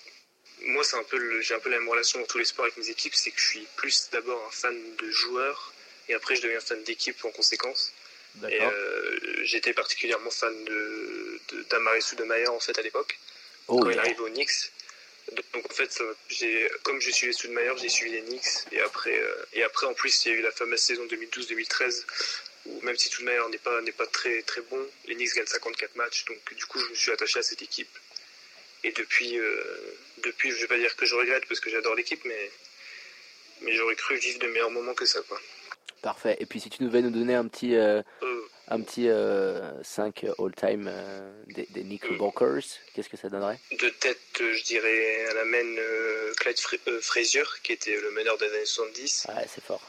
moi, 0.65 0.83
c'est 0.83 0.95
un 0.95 1.03
peu, 1.03 1.41
j'ai 1.41 1.53
un 1.53 1.59
peu 1.59 1.69
la 1.69 1.79
même 1.79 1.89
relation 1.89 2.19
dans 2.19 2.25
tous 2.25 2.37
les 2.37 2.45
sports 2.45 2.65
avec 2.65 2.77
mes 2.77 2.89
équipes, 2.89 3.13
c'est 3.15 3.31
que 3.31 3.39
je 3.39 3.47
suis 3.47 3.67
plus 3.75 4.09
d'abord 4.11 4.41
un 4.47 4.51
fan 4.51 4.95
de 4.95 5.11
joueurs 5.11 5.73
et 6.09 6.13
après 6.13 6.35
je 6.35 6.41
deviens 6.41 6.59
fan 6.59 6.81
d'équipe 6.83 7.23
en 7.25 7.31
conséquence. 7.31 7.93
Euh, 8.43 9.19
j'étais 9.43 9.73
particulièrement 9.73 10.31
fan 10.31 10.53
de, 10.65 11.39
de 11.51 11.63
d'Amaris 11.69 12.01
Soudemayer 12.01 12.47
en 12.47 12.59
fait 12.59 12.77
à 12.79 12.81
l'époque 12.81 13.19
oh, 13.67 13.77
quand 13.79 13.89
yeah. 13.89 13.93
il 13.93 13.99
arrive 13.99 14.21
au 14.21 14.29
Knicks. 14.29 14.71
Donc 15.31 15.65
en 15.71 15.73
fait, 15.73 16.03
j'ai, 16.29 16.69
comme 16.83 16.99
je 16.99 17.09
suivais 17.09 17.33
Soudemayer, 17.33 17.71
j'ai 17.77 17.89
suivi 17.89 18.11
les 18.11 18.21
Knicks 18.21 18.65
et 18.71 18.81
après, 18.81 19.17
euh, 19.17 19.45
et 19.53 19.63
après 19.63 19.87
en 19.87 19.93
plus 19.93 20.25
il 20.25 20.31
y 20.31 20.35
a 20.35 20.37
eu 20.39 20.41
la 20.41 20.51
fameuse 20.51 20.81
saison 20.81 21.05
2012-2013 21.05 22.05
où 22.65 22.81
même 22.81 22.97
si 22.97 23.09
Soudemayer 23.09 23.41
n'est 23.49 23.57
pas 23.57 23.81
n'est 23.81 23.91
pas 23.91 24.07
très 24.07 24.41
très 24.43 24.61
bon, 24.61 24.85
les 25.05 25.15
Knicks 25.15 25.35
gagnent 25.35 25.45
54 25.45 25.95
matchs. 25.95 26.25
Donc 26.25 26.53
du 26.53 26.65
coup, 26.65 26.79
je 26.79 26.89
me 26.89 26.95
suis 26.95 27.11
attaché 27.11 27.39
à 27.39 27.43
cette 27.43 27.61
équipe. 27.61 27.97
Et 28.83 28.91
depuis, 28.91 29.39
euh, 29.39 29.97
depuis, 30.19 30.51
je 30.51 30.57
vais 30.57 30.67
pas 30.67 30.77
dire 30.77 30.95
que 30.95 31.05
je 31.05 31.15
regrette 31.15 31.45
parce 31.47 31.61
que 31.61 31.69
j'adore 31.69 31.95
l'équipe, 31.95 32.23
mais 32.25 32.51
mais 33.61 33.73
j'aurais 33.73 33.95
cru 33.95 34.17
vivre 34.17 34.39
de 34.39 34.47
meilleurs 34.47 34.71
moments 34.71 34.93
que 34.93 35.05
ça 35.05 35.21
quoi. 35.21 35.41
Parfait. 36.03 36.35
Et 36.41 36.45
puis 36.45 36.59
si 36.59 36.69
tu 36.69 36.83
devais 36.83 37.01
nous 37.01 37.09
donner 37.09 37.33
un 37.33 37.47
petit, 37.47 37.75
euh, 37.75 38.01
un 38.67 38.81
petit 38.81 39.07
euh, 39.07 39.81
5 39.83 40.25
all-time 40.37 40.87
euh, 40.89 41.31
des, 41.47 41.65
des 41.69 41.83
Knickerbockers, 41.83 42.63
qu'est-ce 42.93 43.07
que 43.07 43.15
ça 43.15 43.29
donnerait? 43.29 43.57
De 43.71 43.87
tête, 43.87 44.19
euh, 44.41 44.53
je 44.53 44.63
dirais 44.65 45.25
à 45.31 45.33
la 45.33 45.45
main 45.45 45.63
euh, 45.77 46.33
Clyde 46.41 46.59
Frazier, 47.01 47.43
qui 47.63 47.71
était 47.71 47.95
le 47.95 48.11
meneur 48.11 48.37
des 48.37 48.47
années 48.47 48.65
70. 48.65 49.27
Ouais, 49.29 49.45
c'est 49.47 49.63
fort. 49.63 49.81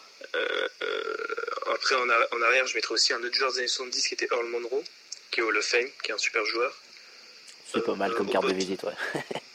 après, 1.75 1.97
en, 1.97 2.09
en, 2.09 2.43
arrière, 2.43 2.65
je 2.69 2.77
mettrais 2.77 2.95
aussi 2.95 3.13
un 3.13 3.23
autre 3.23 3.35
joueur 3.35 3.51
des 3.53 3.59
années 3.59 3.67
70 3.67 4.07
qui 4.07 4.15
était 4.15 4.29
Earl 4.31 4.47
Monroe, 4.47 4.85
qui 5.33 5.41
est 5.41 5.43
Hall 5.43 5.57
of 5.57 5.65
Fame, 5.65 5.89
qui 6.05 6.13
est 6.13 6.15
un 6.15 6.19
super 6.19 6.45
joueur. 6.47 6.73
C'est 7.73 7.85
pas 7.85 7.97
mal 7.97 8.15
comme 8.15 8.31
carte 8.31 8.47
de 8.47 8.55
visite, 8.55 8.85
ouais. 8.85 8.93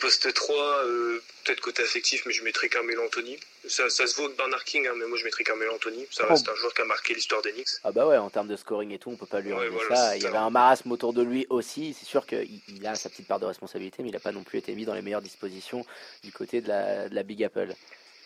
Poste 0.00 0.32
3, 0.32 0.84
euh, 0.84 1.22
peut-être 1.44 1.60
côté 1.60 1.82
affectif, 1.82 2.24
mais 2.26 2.32
je 2.32 2.42
mettrais 2.42 2.68
Carmelo 2.68 3.04
Anthony. 3.04 3.38
Ça, 3.66 3.88
ça 3.90 4.06
se 4.06 4.16
vaut 4.16 4.28
de 4.28 4.34
Bernard 4.34 4.64
King, 4.64 4.86
hein, 4.86 4.94
mais 4.96 5.06
moi 5.06 5.18
je 5.18 5.24
mettrais 5.24 5.44
Carmelo 5.44 5.74
Anthony. 5.74 6.06
Ça 6.10 6.26
reste 6.26 6.46
oh. 6.48 6.52
un 6.52 6.56
joueur 6.56 6.74
qui 6.74 6.82
a 6.82 6.84
marqué 6.84 7.14
l'histoire 7.14 7.42
des 7.42 7.52
Knicks. 7.52 7.68
Ah 7.84 7.92
bah 7.92 8.06
ouais, 8.06 8.16
en 8.16 8.30
termes 8.30 8.48
de 8.48 8.56
scoring 8.56 8.92
et 8.92 8.98
tout, 8.98 9.10
on 9.10 9.16
peut 9.16 9.26
pas 9.26 9.40
lui 9.40 9.52
enlever 9.52 9.68
ouais, 9.68 9.84
voilà, 9.88 9.96
ça. 9.96 10.16
Il 10.16 10.22
y 10.22 10.26
avait 10.26 10.36
un 10.36 10.50
marasme 10.50 10.92
autour 10.92 11.12
de 11.12 11.22
lui 11.22 11.46
aussi. 11.50 11.96
C'est 11.98 12.06
sûr 12.06 12.26
qu'il 12.26 12.60
il 12.68 12.86
a 12.86 12.94
sa 12.94 13.08
petite 13.08 13.26
part 13.26 13.40
de 13.40 13.46
responsabilité, 13.46 14.02
mais 14.02 14.10
il 14.10 14.12
n'a 14.12 14.20
pas 14.20 14.32
non 14.32 14.44
plus 14.44 14.58
été 14.58 14.72
mis 14.74 14.84
dans 14.84 14.94
les 14.94 15.02
meilleures 15.02 15.22
dispositions 15.22 15.84
du 16.22 16.32
côté 16.32 16.60
de 16.60 16.68
la, 16.68 17.08
de 17.08 17.14
la 17.14 17.22
Big 17.22 17.42
Apple. 17.42 17.74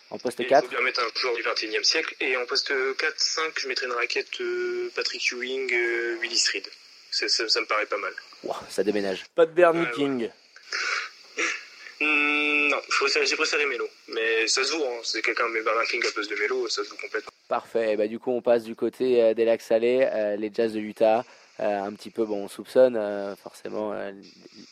En 0.09 0.19
poste 0.19 0.39
et 0.39 0.45
4 0.45 0.63
Il 0.63 0.67
faut 0.67 0.75
bien 0.75 0.85
mettre 0.85 1.01
un 1.01 1.19
joueur 1.19 1.35
du 1.35 1.41
21e 1.41 1.83
siècle. 1.83 2.15
Et 2.19 2.37
en 2.37 2.45
poste 2.45 2.71
4-5, 2.71 3.41
je 3.57 3.67
mettrais 3.67 3.87
une 3.87 3.93
raquette 3.93 4.41
euh, 4.41 4.91
Patrick 4.95 5.31
Ewing, 5.31 5.73
euh, 5.73 6.17
Willis 6.21 6.43
Reed. 6.53 6.67
Ça, 7.09 7.27
ça, 7.27 7.47
ça, 7.49 7.61
me 7.61 7.65
paraît 7.65 7.85
pas 7.85 7.97
mal. 7.97 8.13
Wow, 8.43 8.55
ça 8.69 8.83
déménage. 8.83 9.25
Pas 9.35 9.45
de 9.45 9.51
Bernie 9.51 9.85
King. 9.95 10.29
Mmh, 12.03 12.69
non, 12.69 12.77
j'ai 13.25 13.35
préféré 13.35 13.65
Melo. 13.65 13.87
Mais 14.09 14.47
ça 14.47 14.63
se 14.63 14.73
vaut, 14.73 14.83
hein. 14.83 14.99
c'est 15.03 15.21
quelqu'un 15.21 15.47
met 15.49 15.61
Bernard 15.61 15.85
King 15.85 16.01
à 16.05 16.11
place 16.11 16.27
de 16.27 16.35
Melo, 16.35 16.67
ça 16.67 16.83
se 16.83 16.89
vaut 16.89 16.97
complètement. 17.01 17.31
Parfait, 17.47 17.95
bah, 17.95 18.07
du 18.07 18.19
coup 18.19 18.31
on 18.31 18.41
passe 18.41 18.63
du 18.63 18.75
côté 18.75 19.21
euh, 19.21 19.33
des 19.33 19.45
lacs 19.45 19.61
salés, 19.61 20.07
euh, 20.11 20.35
les 20.35 20.51
Jazz 20.53 20.73
de 20.73 20.79
Utah. 20.79 21.23
Euh, 21.59 21.81
un 21.81 21.93
petit 21.93 22.09
peu, 22.09 22.25
bon, 22.25 22.45
on 22.45 22.47
soupçonne 22.47 22.97
forcément 23.35 23.93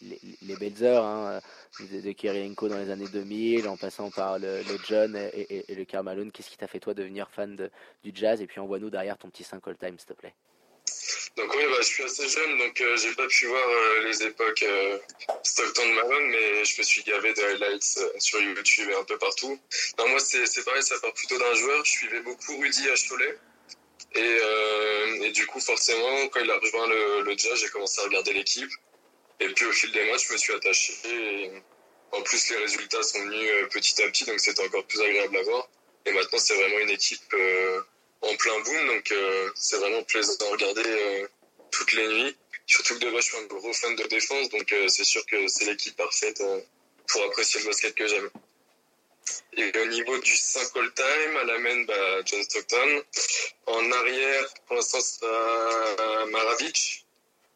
les, 0.02 0.20
les 0.42 0.88
hein, 0.88 1.40
de, 1.80 2.02
de 2.02 2.12
Kirilenko 2.12 2.70
dans 2.70 2.80
les 2.80 2.90
années 2.90 3.08
2000, 3.08 3.68
en 3.68 3.78
passant 3.78 4.10
par 4.10 4.40
le, 4.40 4.64
John 4.88 5.16
et, 5.16 5.64
le 5.70 5.86
Carmaloon. 5.86 6.32
Qu'est-ce 6.32 6.50
qui 6.50 6.58
t'a 6.58 6.66
fait 6.66 6.80
toi 6.80 6.96
devenir 6.96 7.30
fan 7.30 7.56
de, 7.56 7.70
du 8.04 8.12
jazz? 8.16 8.42
Et 8.42 8.48
puis 8.48 8.60
envoie-nous 8.60 8.90
derrière 8.90 9.20
ton 9.20 9.30
petit 9.30 9.44
5 9.44 9.62
all-time, 9.68 10.00
s'il 10.00 10.08
te 10.08 10.14
plaît. 10.14 10.34
Donc 11.38 11.54
oui, 11.56 11.64
bah, 11.70 11.78
je 11.80 11.86
suis 11.86 12.04
assez 12.04 12.28
jeune, 12.28 12.58
donc 12.58 12.80
euh, 12.82 12.98
j'ai 12.98 13.14
pas 13.14 13.26
pu 13.28 13.48
voir 13.48 13.68
euh, 13.70 14.04
les 14.04 14.24
époques 14.24 14.64
euh, 14.64 14.98
Stockton 15.44 15.88
Malone, 15.94 16.28
mais 16.28 16.66
je 16.66 16.78
me 16.78 16.84
suis 16.84 17.04
gavé 17.04 17.34
de 17.34 17.42
highlights 17.42 17.98
euh, 18.00 18.20
sur 18.20 18.42
YouTube 18.42 18.90
et 18.90 18.96
un 18.96 19.04
peu 19.06 19.18
partout. 19.18 19.58
Non, 19.98 20.10
moi 20.10 20.20
c'est 20.20 20.66
pareil, 20.66 20.84
ça 20.84 21.00
part 21.00 21.14
plutôt 21.14 21.38
d'un 21.38 21.54
joueur. 21.56 21.86
Je 21.86 21.92
suivais 21.92 22.20
beaucoup 22.20 22.58
Rudy 22.60 22.90
à 22.90 22.96
Cholet. 22.96 23.38
Et, 24.14 24.20
euh, 24.20 25.24
et, 25.24 25.32
du 25.32 25.48
coup, 25.48 25.62
forcément, 25.62 26.28
quand 26.28 26.42
il 26.42 26.52
a 26.52 26.58
rejoint 26.58 26.88
le, 26.88 27.22
le 27.22 27.38
jazz, 27.38 27.58
j'ai 27.58 27.70
commencé 27.70 28.02
à 28.02 28.04
regarder 28.04 28.34
l'équipe. 28.34 28.70
Et 29.40 29.48
puis 29.54 29.66
au 29.66 29.72
fil 29.72 29.90
des 29.94 30.04
matchs, 30.12 30.28
je 30.28 30.34
me 30.34 30.38
suis 30.38 30.54
attaché. 30.54 31.52
En 32.12 32.22
plus, 32.24 32.50
les 32.50 32.58
résultats 32.58 33.04
sont 33.04 33.24
venus 33.24 33.50
petit 33.72 34.04
à 34.04 34.08
petit, 34.08 34.26
donc 34.26 34.38
c'était 34.42 34.64
encore 34.66 34.86
plus 34.86 35.02
agréable 35.02 35.38
à 35.38 35.42
voir. 35.44 35.70
Et 36.06 36.12
maintenant, 36.12 36.40
c'est 36.40 36.56
vraiment 36.56 36.80
une 36.80 36.90
équipe 36.90 37.34
en 38.22 38.36
plein 38.36 38.60
boom, 38.60 38.88
donc 38.88 39.12
euh, 39.12 39.50
c'est 39.56 39.78
vraiment 39.78 40.04
plaisant 40.04 40.34
à 40.40 40.52
regarder 40.52 40.84
euh, 40.86 41.28
toutes 41.72 41.94
les 41.94 42.08
nuits. 42.08 42.38
Surtout 42.68 42.96
que 42.96 43.00
de 43.00 43.12
base, 43.12 43.26
je 43.26 43.30
suis 43.30 43.38
un 43.38 43.46
gros 43.46 43.74
fan 43.74 43.96
de 43.96 44.04
défense, 44.04 44.50
donc 44.50 44.72
euh, 44.72 44.88
c'est 44.88 45.04
sûr 45.04 45.26
que 45.26 45.48
c'est 45.48 45.66
l'équipe 45.66 45.96
parfaite 45.96 46.42
pour 47.08 47.24
apprécier 47.24 47.60
le 47.62 47.68
basket 47.68 47.96
que 47.96 48.08
j'aime. 48.08 48.30
Et 49.58 49.78
au 49.78 49.86
niveau 49.86 50.18
du 50.20 50.36
5 50.36 50.76
all-time, 50.76 51.38
à 51.38 51.44
la 51.44 51.58
main, 51.60 51.84
bah, 51.84 52.22
John 52.26 52.42
Stockton. 52.44 53.04
En 53.66 53.92
arrière, 53.92 54.54
pour 54.66 54.76
l'instant, 54.78 55.00
ce 55.02 55.20
sera 55.20 56.26
Maravic. 56.28 57.06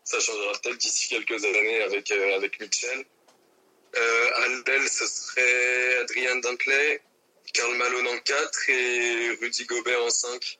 Ça 0.03 0.19
changera 0.19 0.51
peut-être 0.59 0.77
d'ici 0.77 1.07
quelques 1.09 1.43
années 1.43 1.81
avec, 1.81 2.11
avec 2.11 2.59
Mitchell. 2.59 3.05
Euh, 3.97 4.61
l'aile, 4.67 4.89
ce 4.89 5.07
serait 5.07 5.97
Adrien 5.99 6.35
Dantley, 6.37 7.01
Karl 7.55 7.73
Malone 7.77 8.07
en 8.07 8.17
4 8.17 8.69
et 8.69 9.29
Rudy 9.41 9.65
Gobert 9.65 10.03
en 10.03 10.09
5. 10.09 10.59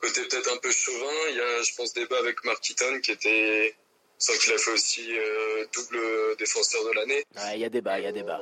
Côté 0.00 0.20
peut-être 0.28 0.52
un 0.52 0.58
peu 0.58 0.70
chauvin, 0.70 1.12
il 1.30 1.36
y 1.36 1.40
a, 1.40 1.62
je 1.62 1.74
pense, 1.74 1.92
débat 1.92 2.18
avec 2.18 2.44
Mark 2.44 2.68
Eaton 2.70 3.00
qui 3.00 3.10
était, 3.12 3.74
sans 4.16 4.32
qu'il 4.38 4.52
a 4.52 4.58
fait 4.58 4.70
aussi 4.70 5.18
euh, 5.18 5.66
double 5.74 6.36
défenseur 6.38 6.84
de 6.84 6.92
l'année. 6.92 7.24
Ouais, 7.36 7.56
il 7.56 7.60
y 7.60 7.64
a 7.64 7.68
débat, 7.68 7.98
il 7.98 8.04
y 8.04 8.06
a 8.06 8.12
débat. 8.12 8.40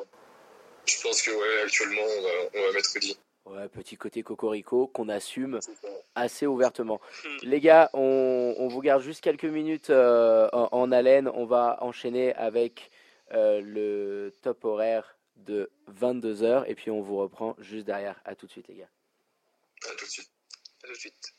Je 0.87 1.01
pense 1.03 1.23
que 1.23 1.31
ouais, 1.31 1.63
actuellement, 1.65 2.03
on 2.03 2.23
va, 2.23 2.29
on 2.55 2.67
va 2.67 2.73
mettre 2.73 2.91
Rudy. 2.93 3.19
Ouais, 3.47 3.69
petit 3.69 3.97
côté 3.97 4.23
cocorico 4.23 4.89
qu'on 4.89 5.09
assume 5.09 5.59
assez 6.15 6.47
ouvertement. 6.47 7.01
Les 7.43 7.61
gars, 7.61 7.89
on, 7.95 8.55
on 8.59 8.69
vous 8.69 8.81
garde 8.83 9.03
juste 9.03 9.23
quelques 9.23 9.45
minutes 9.45 9.89
euh, 9.89 10.49
en, 10.53 10.69
en 10.71 10.93
haleine. 10.93 11.31
On 11.33 11.47
va 11.47 11.79
enchaîner 11.81 12.35
avec 12.35 12.91
euh, 13.33 13.63
le 13.63 14.35
top 14.43 14.65
horaire 14.65 15.18
de 15.39 15.71
22h 15.91 16.65
et 16.67 16.75
puis 16.75 16.91
on 16.91 17.01
vous 17.01 17.17
reprend 17.17 17.55
juste 17.59 17.87
derrière. 17.87 18.21
À 18.25 18.35
tout 18.35 18.47
de 18.47 18.51
suite, 18.51 18.69
les 18.69 18.77
gars. 18.77 18.91
À 19.91 19.95
tout 19.97 20.05
de 20.05 20.11
suite. 20.11 20.31
À 20.83 20.87
tout 20.87 20.93
de 20.93 20.99
suite. 20.99 21.35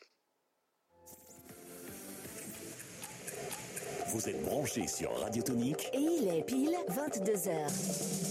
Vous 4.07 4.27
êtes 4.27 4.43
branchés 4.43 4.87
sur 4.87 5.15
Radio 5.19 5.43
Tonique 5.43 5.87
Et 5.93 5.99
il 5.99 6.27
est 6.29 6.43
pile 6.43 6.75
22h. 6.89 8.29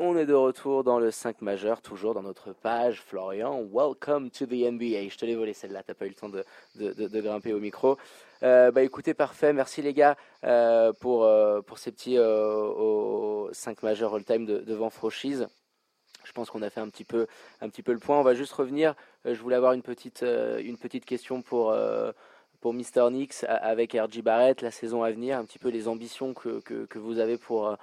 On 0.00 0.16
est 0.16 0.26
de 0.26 0.34
retour 0.34 0.82
dans 0.82 0.98
le 0.98 1.12
5 1.12 1.40
majeur, 1.40 1.80
toujours 1.80 2.14
dans 2.14 2.22
notre 2.22 2.52
page. 2.52 3.00
Florian, 3.00 3.62
welcome 3.72 4.28
to 4.28 4.44
the 4.44 4.68
NBA. 4.68 5.08
Je 5.08 5.16
te 5.16 5.24
l'ai 5.24 5.36
volé 5.36 5.52
celle-là, 5.52 5.84
t'as 5.84 5.94
pas 5.94 6.06
eu 6.06 6.08
le 6.08 6.16
temps 6.16 6.28
de, 6.28 6.44
de, 6.74 7.20
grimper 7.20 7.52
au 7.52 7.60
micro. 7.60 7.96
Euh, 8.42 8.72
bah 8.72 8.82
écoutez, 8.82 9.14
parfait. 9.14 9.52
Merci 9.52 9.82
les 9.82 9.94
gars 9.94 10.16
euh, 10.42 10.92
pour, 10.94 11.22
euh, 11.22 11.60
pour 11.60 11.78
ces 11.78 11.92
petits 11.92 12.18
euh, 12.18 12.56
au 12.56 13.50
5 13.52 13.84
majeur 13.84 14.12
all-time 14.16 14.44
de, 14.46 14.58
devant 14.58 14.90
Franchise. 14.90 15.46
Je 16.24 16.32
pense 16.32 16.50
qu'on 16.50 16.62
a 16.62 16.70
fait 16.70 16.80
un 16.80 16.88
petit 16.88 17.04
peu, 17.04 17.28
un 17.60 17.68
petit 17.68 17.84
peu 17.84 17.92
le 17.92 18.00
point. 18.00 18.18
On 18.18 18.24
va 18.24 18.34
juste 18.34 18.52
revenir. 18.52 18.96
Je 19.24 19.40
voulais 19.40 19.56
avoir 19.56 19.74
une 19.74 19.82
petite, 19.82 20.22
une 20.24 20.76
petite 20.76 21.04
question 21.04 21.40
pour, 21.40 21.72
pour 22.60 22.74
Mister 22.74 23.06
Nix 23.12 23.44
avec 23.46 23.92
RJ 23.92 24.22
Barrett, 24.22 24.60
la 24.60 24.72
saison 24.72 25.04
à 25.04 25.12
venir, 25.12 25.38
un 25.38 25.44
petit 25.44 25.60
peu 25.60 25.68
les 25.68 25.86
ambitions 25.86 26.34
que, 26.34 26.58
que, 26.60 26.86
que 26.86 26.98
vous 26.98 27.20
avez 27.20 27.36
pour, 27.36 27.76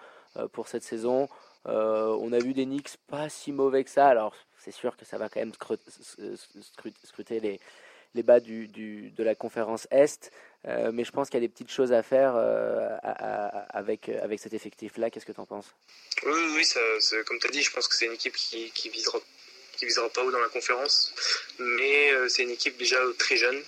pour 0.52 0.68
cette 0.68 0.84
saison. 0.84 1.30
Euh, 1.68 2.18
on 2.20 2.32
a 2.34 2.40
vu 2.40 2.54
des 2.54 2.66
Knicks 2.66 2.98
pas 3.08 3.30
si 3.30 3.52
mauvais 3.52 3.84
que 3.84 3.90
ça. 3.90 4.08
Alors, 4.08 4.36
c'est 4.58 4.72
sûr 4.72 4.98
que 4.98 5.06
ça 5.06 5.18
va 5.18 5.30
quand 5.30 5.40
même 5.40 5.52
scru- 5.52 5.78
scru- 5.78 6.94
scruter 7.04 7.40
les, 7.40 8.24
bas 8.24 8.40
du, 8.40 8.68
de 8.68 9.24
la 9.24 9.36
conférence 9.36 9.88
Est. 9.92 10.32
Euh, 10.68 10.92
mais 10.92 11.04
je 11.04 11.12
pense 11.12 11.30
qu'il 11.30 11.40
y 11.40 11.44
a 11.44 11.48
des 11.48 11.52
petites 11.52 11.72
choses 11.72 11.94
à 11.94 12.04
faire 12.04 12.34
euh, 12.36 12.98
avec, 13.70 14.10
avec 14.10 14.40
cet 14.40 14.54
effectif-là. 14.54 15.10
Qu'est-ce 15.10 15.26
que 15.26 15.32
tu 15.32 15.40
en 15.40 15.46
penses? 15.46 15.74
Oui, 16.24 16.54
oui, 16.56 16.66
ça, 16.66 16.80
comme 17.26 17.40
tu 17.40 17.48
as 17.48 17.52
dit, 17.52 17.62
je 17.62 17.72
pense 17.72 17.88
que 17.88 17.96
c'est 17.96 18.06
une 18.06 18.14
équipe 18.14 18.36
qui, 18.36 18.72
qui 18.72 18.90
visera 18.90 19.20
qui 19.78 19.86
visera 19.86 20.08
pas 20.10 20.24
haut 20.24 20.30
dans 20.30 20.40
la 20.40 20.50
conférence, 20.50 21.12
mais 21.58 22.12
c'est 22.30 22.44
une 22.44 22.52
équipe 22.52 22.78
déjà 22.78 22.98
très 23.18 23.36
jeune 23.36 23.60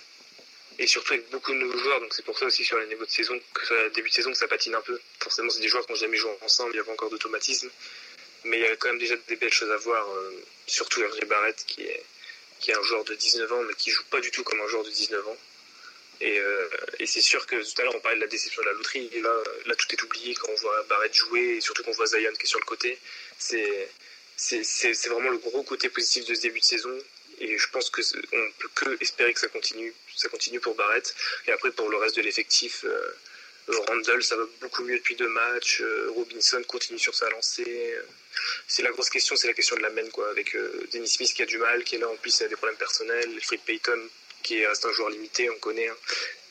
et 0.78 0.86
surtout 0.86 1.12
avec 1.14 1.28
beaucoup 1.30 1.52
de 1.52 1.58
nouveaux 1.58 1.78
joueurs. 1.78 2.00
Donc 2.00 2.14
c'est 2.14 2.24
pour 2.24 2.38
ça 2.38 2.46
aussi 2.46 2.64
sur 2.64 2.78
les 2.78 2.86
niveaux 2.86 3.04
de 3.06 3.10
saison, 3.10 3.38
que 3.54 3.60
ce 3.60 3.66
soit 3.68 3.88
début 3.90 4.08
de 4.08 4.14
saison, 4.14 4.30
que 4.32 4.38
ça 4.38 4.48
patine 4.48 4.74
un 4.74 4.80
peu. 4.80 4.98
Forcément, 5.20 5.50
c'est 5.50 5.60
des 5.60 5.68
joueurs 5.68 5.84
qui 5.86 5.92
n'ont 5.92 5.98
jamais 5.98 6.16
joué 6.16 6.30
ensemble, 6.42 6.72
il 6.74 6.76
y 6.76 6.80
avait 6.80 6.92
encore 6.92 7.10
d'automatisme, 7.10 7.70
mais 8.44 8.58
il 8.58 8.62
y 8.62 8.66
avait 8.66 8.76
quand 8.76 8.88
même 8.88 8.98
déjà 8.98 9.16
des 9.28 9.36
belles 9.36 9.52
choses 9.52 9.70
à 9.70 9.76
voir. 9.76 10.08
euh, 10.10 10.30
surtout 10.66 11.00
RJ 11.02 11.24
Barrett 11.26 11.62
qui 11.66 11.82
est 11.82 12.02
qui 12.60 12.70
est 12.70 12.74
un 12.74 12.82
joueur 12.82 13.04
de 13.04 13.14
19 13.14 13.52
ans, 13.52 13.62
mais 13.64 13.74
qui 13.74 13.90
joue 13.90 14.04
pas 14.04 14.20
du 14.20 14.30
tout 14.30 14.42
comme 14.42 14.60
un 14.60 14.68
joueur 14.68 14.84
de 14.84 14.90
19 14.90 15.28
ans. 15.28 15.36
Et, 16.20 16.38
euh, 16.38 16.68
et 17.00 17.06
c'est 17.06 17.20
sûr 17.20 17.44
que 17.46 17.56
tout 17.56 17.80
à 17.80 17.84
l'heure 17.84 17.94
on 17.94 18.00
parlait 18.00 18.16
de 18.16 18.22
la 18.22 18.28
déception 18.28 18.62
de 18.62 18.68
la 18.68 18.72
loterie, 18.72 19.10
et 19.12 19.20
là, 19.20 19.34
là 19.66 19.74
tout 19.74 19.86
est 19.92 20.02
oublié 20.02 20.34
quand 20.34 20.48
on 20.50 20.54
voit 20.56 20.82
Barrett 20.88 21.12
jouer, 21.12 21.56
et 21.56 21.60
surtout 21.60 21.82
qu'on 21.82 21.92
voit 21.92 22.06
Zion 22.06 22.32
qui 22.38 22.44
est 22.44 22.46
sur 22.46 22.60
le 22.60 22.64
côté. 22.64 22.98
C'est 23.38 23.88
vraiment 25.08 25.30
le 25.30 25.38
gros 25.38 25.62
côté 25.64 25.88
positif 25.90 26.24
de 26.26 26.34
ce 26.34 26.40
début 26.40 26.60
de 26.60 26.64
saison. 26.64 26.96
Et 27.46 27.58
je 27.58 27.68
pense 27.68 27.90
que 27.90 28.00
on 28.32 28.50
peut 28.58 28.68
que 28.74 29.02
espérer 29.02 29.32
que 29.34 29.40
ça 29.40 29.48
continue, 29.48 29.92
ça 30.16 30.28
continue 30.28 30.60
pour 30.60 30.74
Barrett. 30.74 31.14
Et 31.46 31.52
après 31.52 31.70
pour 31.72 31.88
le 31.90 31.96
reste 31.98 32.16
de 32.16 32.22
l'effectif, 32.22 32.84
euh, 32.84 33.14
Randall 33.88 34.22
ça 34.22 34.36
va 34.36 34.44
beaucoup 34.60 34.82
mieux 34.84 34.98
depuis 34.98 35.16
deux 35.16 35.28
matchs. 35.28 35.80
euh, 35.82 36.10
Robinson 36.14 36.62
continue 36.74 36.98
sur 36.98 37.14
sa 37.14 37.28
lancée. 37.30 37.64
euh, 37.98 38.02
c'est 38.66 38.82
la 38.82 38.90
grosse 38.90 39.10
question, 39.10 39.36
c'est 39.36 39.46
la 39.46 39.52
question 39.54 39.76
de 39.76 39.82
la 39.82 39.90
main 39.90 40.08
quoi, 40.10 40.28
avec 40.30 40.54
euh, 40.56 40.86
Dennis 40.92 41.08
Smith 41.16 41.32
qui 41.34 41.42
a 41.42 41.46
du 41.46 41.58
mal, 41.58 41.84
qui 41.84 41.94
est 41.96 41.98
là 41.98 42.08
en 42.08 42.16
plus 42.16 42.34
il 42.40 42.44
a 42.44 42.48
des 42.48 42.56
problèmes 42.56 42.78
personnels, 42.78 43.30
Fred 43.42 43.60
Payton 43.60 44.00
qui 44.42 44.64
reste 44.66 44.84
un 44.84 44.92
joueur 44.92 45.08
limité, 45.10 45.48
on 45.50 45.58
connaît, 45.58 45.88
hein, 45.88 45.96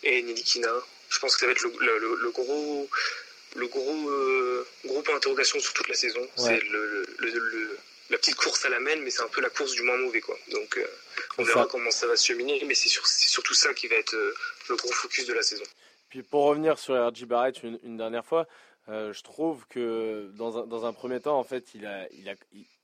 et 0.04 0.22
Nilikina. 0.24 0.74
Je 1.10 1.20
pense 1.20 1.34
que 1.36 1.42
ça 1.42 1.46
va 1.46 1.52
être 1.52 1.62
le, 1.62 1.72
le- 1.80 2.00
le- 2.00 2.16
le 2.24 2.30
gros, 2.32 2.90
le 3.56 3.68
gros 3.68 4.10
euh, 4.10 4.66
gros 4.86 5.02
point 5.04 5.14
d'interrogation 5.14 5.60
sur 5.60 5.74
toute 5.74 5.88
la 5.88 5.94
saison. 5.96 6.28
C'est 6.38 6.60
le, 6.72 7.06
le- 7.20 7.30
le- 7.40 7.78
la 8.10 8.18
petite 8.18 8.36
course 8.36 8.66
à 8.66 8.70
la 8.70 8.80
main, 8.80 8.96
mais 8.98 9.10
c'est 9.10 9.24
un 9.24 9.28
peu 9.28 9.42
la 9.42 9.50
course 9.50 9.74
du 9.74 9.82
moins 9.84 9.98
mauvais 9.98 10.22
quoi. 10.22 10.38
Donc 10.52 10.78
euh, 10.78 10.86
on 11.38 11.44
verra 11.44 11.64
ça. 11.64 11.70
comment 11.72 11.92
ça 11.92 12.08
va 12.08 12.16
se 12.16 12.26
cheminer, 12.28 12.62
mais 12.66 12.76
c'est 12.76 12.90
sur- 12.90 13.08
surtout 13.08 13.54
ça 13.54 13.74
qui 13.74 13.88
va 13.88 13.96
être 13.96 14.14
euh, 14.16 14.34
le 14.70 14.76
gros 14.76 14.92
focus 14.92 15.26
de 15.26 15.34
la 15.34 15.42
saison. 15.42 15.64
Puis 16.10 16.22
pour 16.24 16.44
revenir 16.46 16.78
sur 16.78 16.96
RJ 16.96 17.26
Barrett 17.26 17.64
une, 17.64 17.80
une 17.84 17.98
dernière 17.98 18.26
fois, 18.26 18.48
euh, 18.90 19.14
je 19.14 19.24
trouve 19.24 19.66
que 19.70 20.30
dans 20.36 20.60
un, 20.60 20.68
dans 20.68 20.86
un 20.86 20.94
premier 20.94 21.20
temps, 21.22 21.40
en 21.40 21.44
fait, 21.44 21.74
il 21.74 21.86
a, 21.86 22.08
il 22.12 22.28
a, 22.30 22.34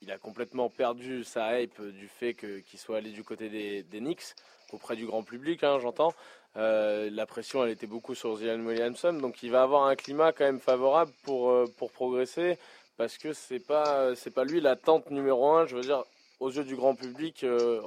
il, 0.01 0.11
a 0.11 0.17
complètement 0.17 0.69
perdu 0.69 1.23
sa 1.25 1.59
hype 1.59 1.81
du 1.81 2.07
fait 2.07 2.33
qu'il 2.33 2.79
soit 2.79 2.97
allé 2.97 3.11
du 3.11 3.23
côté 3.23 3.49
des, 3.49 3.83
des 3.83 3.99
Knicks, 3.99 4.33
auprès 4.71 4.95
du 4.95 5.05
grand 5.05 5.23
public, 5.23 5.63
hein, 5.63 5.77
j'entends. 5.81 6.13
Euh, 6.57 7.09
la 7.11 7.25
pression, 7.25 7.63
elle 7.63 7.71
était 7.71 7.85
beaucoup 7.85 8.15
sur 8.15 8.35
Zion 8.37 8.65
Williamson, 8.65 9.13
donc 9.13 9.43
il 9.43 9.51
va 9.51 9.61
avoir 9.61 9.83
un 9.87 9.95
climat 9.95 10.31
quand 10.31 10.45
même 10.45 10.61
favorable 10.61 11.11
pour, 11.23 11.69
pour 11.77 11.91
progresser, 11.91 12.57
parce 12.99 13.17
que 13.17 13.31
c'est 13.31 13.65
pas, 13.65 14.13
c'est 14.21 14.29
pas 14.29 14.43
lui 14.43 14.59
la 14.59 14.75
tente 14.75 15.09
numéro 15.09 15.53
un, 15.53 15.65
je 15.65 15.73
veux 15.73 15.81
dire, 15.81 16.03
aux 16.41 16.51
yeux 16.51 16.65
du 16.65 16.75
grand 16.75 16.95
public 16.95 17.45
euh, 17.45 17.79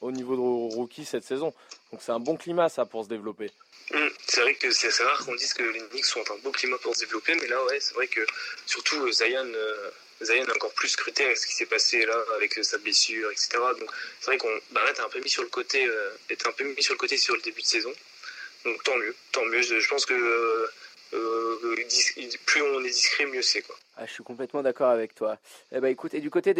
au 0.00 0.10
niveau 0.10 0.34
de 0.34 0.74
rookie 0.74 1.04
cette 1.04 1.22
saison. 1.22 1.54
Donc 1.92 2.00
c'est 2.02 2.10
un 2.10 2.18
bon 2.18 2.36
climat 2.36 2.68
ça 2.68 2.84
pour 2.84 3.04
se 3.04 3.08
développer. 3.08 3.52
Hum, 3.92 4.10
C'est 4.26 4.40
vrai 4.40 4.56
que 4.56 4.72
c'est 4.72 4.90
rare 5.04 5.24
qu'on 5.24 5.36
dise 5.36 5.54
que 5.54 5.62
les 5.62 5.80
Knicks 5.90 6.06
sont 6.06 6.24
un 6.32 6.38
beau 6.38 6.50
climat 6.50 6.78
pour 6.78 6.96
se 6.96 7.00
développer, 7.04 7.36
mais 7.36 7.46
là, 7.46 7.64
ouais, 7.66 7.78
c'est 7.78 7.94
vrai 7.94 8.08
que 8.08 8.26
surtout 8.66 8.96
euh, 9.06 9.12
Zion, 9.12 9.46
euh, 9.54 9.90
Zion 10.20 10.44
a 10.44 10.54
encore 10.56 10.74
plus 10.74 10.88
scruté 10.88 11.24
avec 11.24 11.36
ce 11.36 11.46
qui 11.46 11.54
s'est 11.54 11.66
passé 11.66 12.04
là 12.04 12.16
avec 12.34 12.58
euh, 12.58 12.64
sa 12.64 12.78
blessure, 12.78 13.30
etc. 13.30 13.50
Donc 13.78 13.88
c'est 14.18 14.26
vrai 14.26 14.38
qu'on 14.38 14.60
Barrett 14.72 14.98
a 14.98 15.04
un 15.04 15.08
peu 15.08 15.20
mis 15.20 15.30
sur 15.30 15.44
le 15.44 15.48
côté, 15.48 15.88
un 16.44 16.52
peu 16.52 16.64
mis 16.64 16.82
sur 16.82 16.94
le 16.94 16.98
côté 16.98 17.16
sur 17.16 17.36
le 17.36 17.40
début 17.40 17.62
de 17.62 17.66
saison. 17.66 17.92
Donc 18.64 18.82
tant 18.82 18.96
mieux, 18.96 19.14
tant 19.30 19.44
mieux. 19.44 19.62
Je, 19.62 19.88
pense 19.88 20.06
que 20.06 20.68
plus 22.46 22.62
on 22.62 22.84
est 22.84 22.90
discret, 22.90 23.26
mieux 23.26 23.42
c'est 23.42 23.62
quoi. 23.62 23.78
Ah, 23.98 24.04
je 24.04 24.12
suis 24.12 24.22
complètement 24.22 24.62
d'accord 24.62 24.90
avec 24.90 25.14
toi. 25.14 25.38
Eh 25.72 25.80
ben, 25.80 25.88
écoute, 25.88 26.12
et 26.12 26.20
du 26.20 26.28
côté 26.28 26.52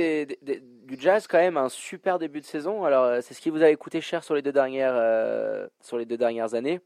du 0.42 0.96
jazz, 0.98 1.26
quand 1.26 1.36
même, 1.36 1.58
un 1.58 1.68
super 1.68 2.18
début 2.18 2.40
de 2.40 2.46
saison. 2.46 2.84
Alors, 2.84 3.04
euh, 3.04 3.20
c'est 3.20 3.34
ce 3.34 3.42
qui 3.42 3.50
vous 3.50 3.60
avait 3.62 3.76
coûté 3.76 4.00
cher 4.00 4.24
sur 4.24 4.34
les 4.34 4.40
deux 4.40 4.52
dernières, 4.52 4.94
euh, 4.96 5.68
sur 5.82 5.98
les 5.98 6.06
deux 6.06 6.16
dernières 6.16 6.54
années, 6.54 6.80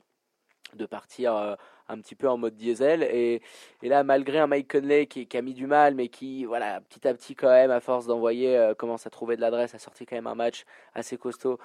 de 0.74 0.86
partir 0.86 1.36
euh, 1.36 1.54
un 1.88 2.00
petit 2.00 2.16
peu 2.16 2.28
en 2.28 2.36
mode 2.36 2.56
diesel. 2.56 3.04
Et, 3.04 3.42
là, 3.82 4.02
malgré 4.02 4.40
un 4.40 4.48
Mike 4.48 4.72
Conley 4.72 5.06
qui, 5.06 5.28
a 5.36 5.42
mis 5.42 5.54
du 5.54 5.68
mal, 5.68 5.94
mais 5.94 6.08
qui, 6.08 6.44
voilà, 6.46 6.80
petit 6.80 7.06
à 7.06 7.14
petit, 7.14 7.36
quand 7.36 7.50
même, 7.50 7.70
à 7.70 7.78
force 7.80 8.06
d'envoyer, 8.06 8.72
commence 8.76 9.06
à 9.06 9.10
trouver 9.10 9.36
de 9.36 9.40
l'adresse, 9.42 9.76
a 9.76 9.78
sorti 9.78 10.04
quand 10.04 10.16
même 10.16 10.26
un 10.26 10.34
match 10.34 10.64
assez 10.94 11.16
costaud 11.16 11.58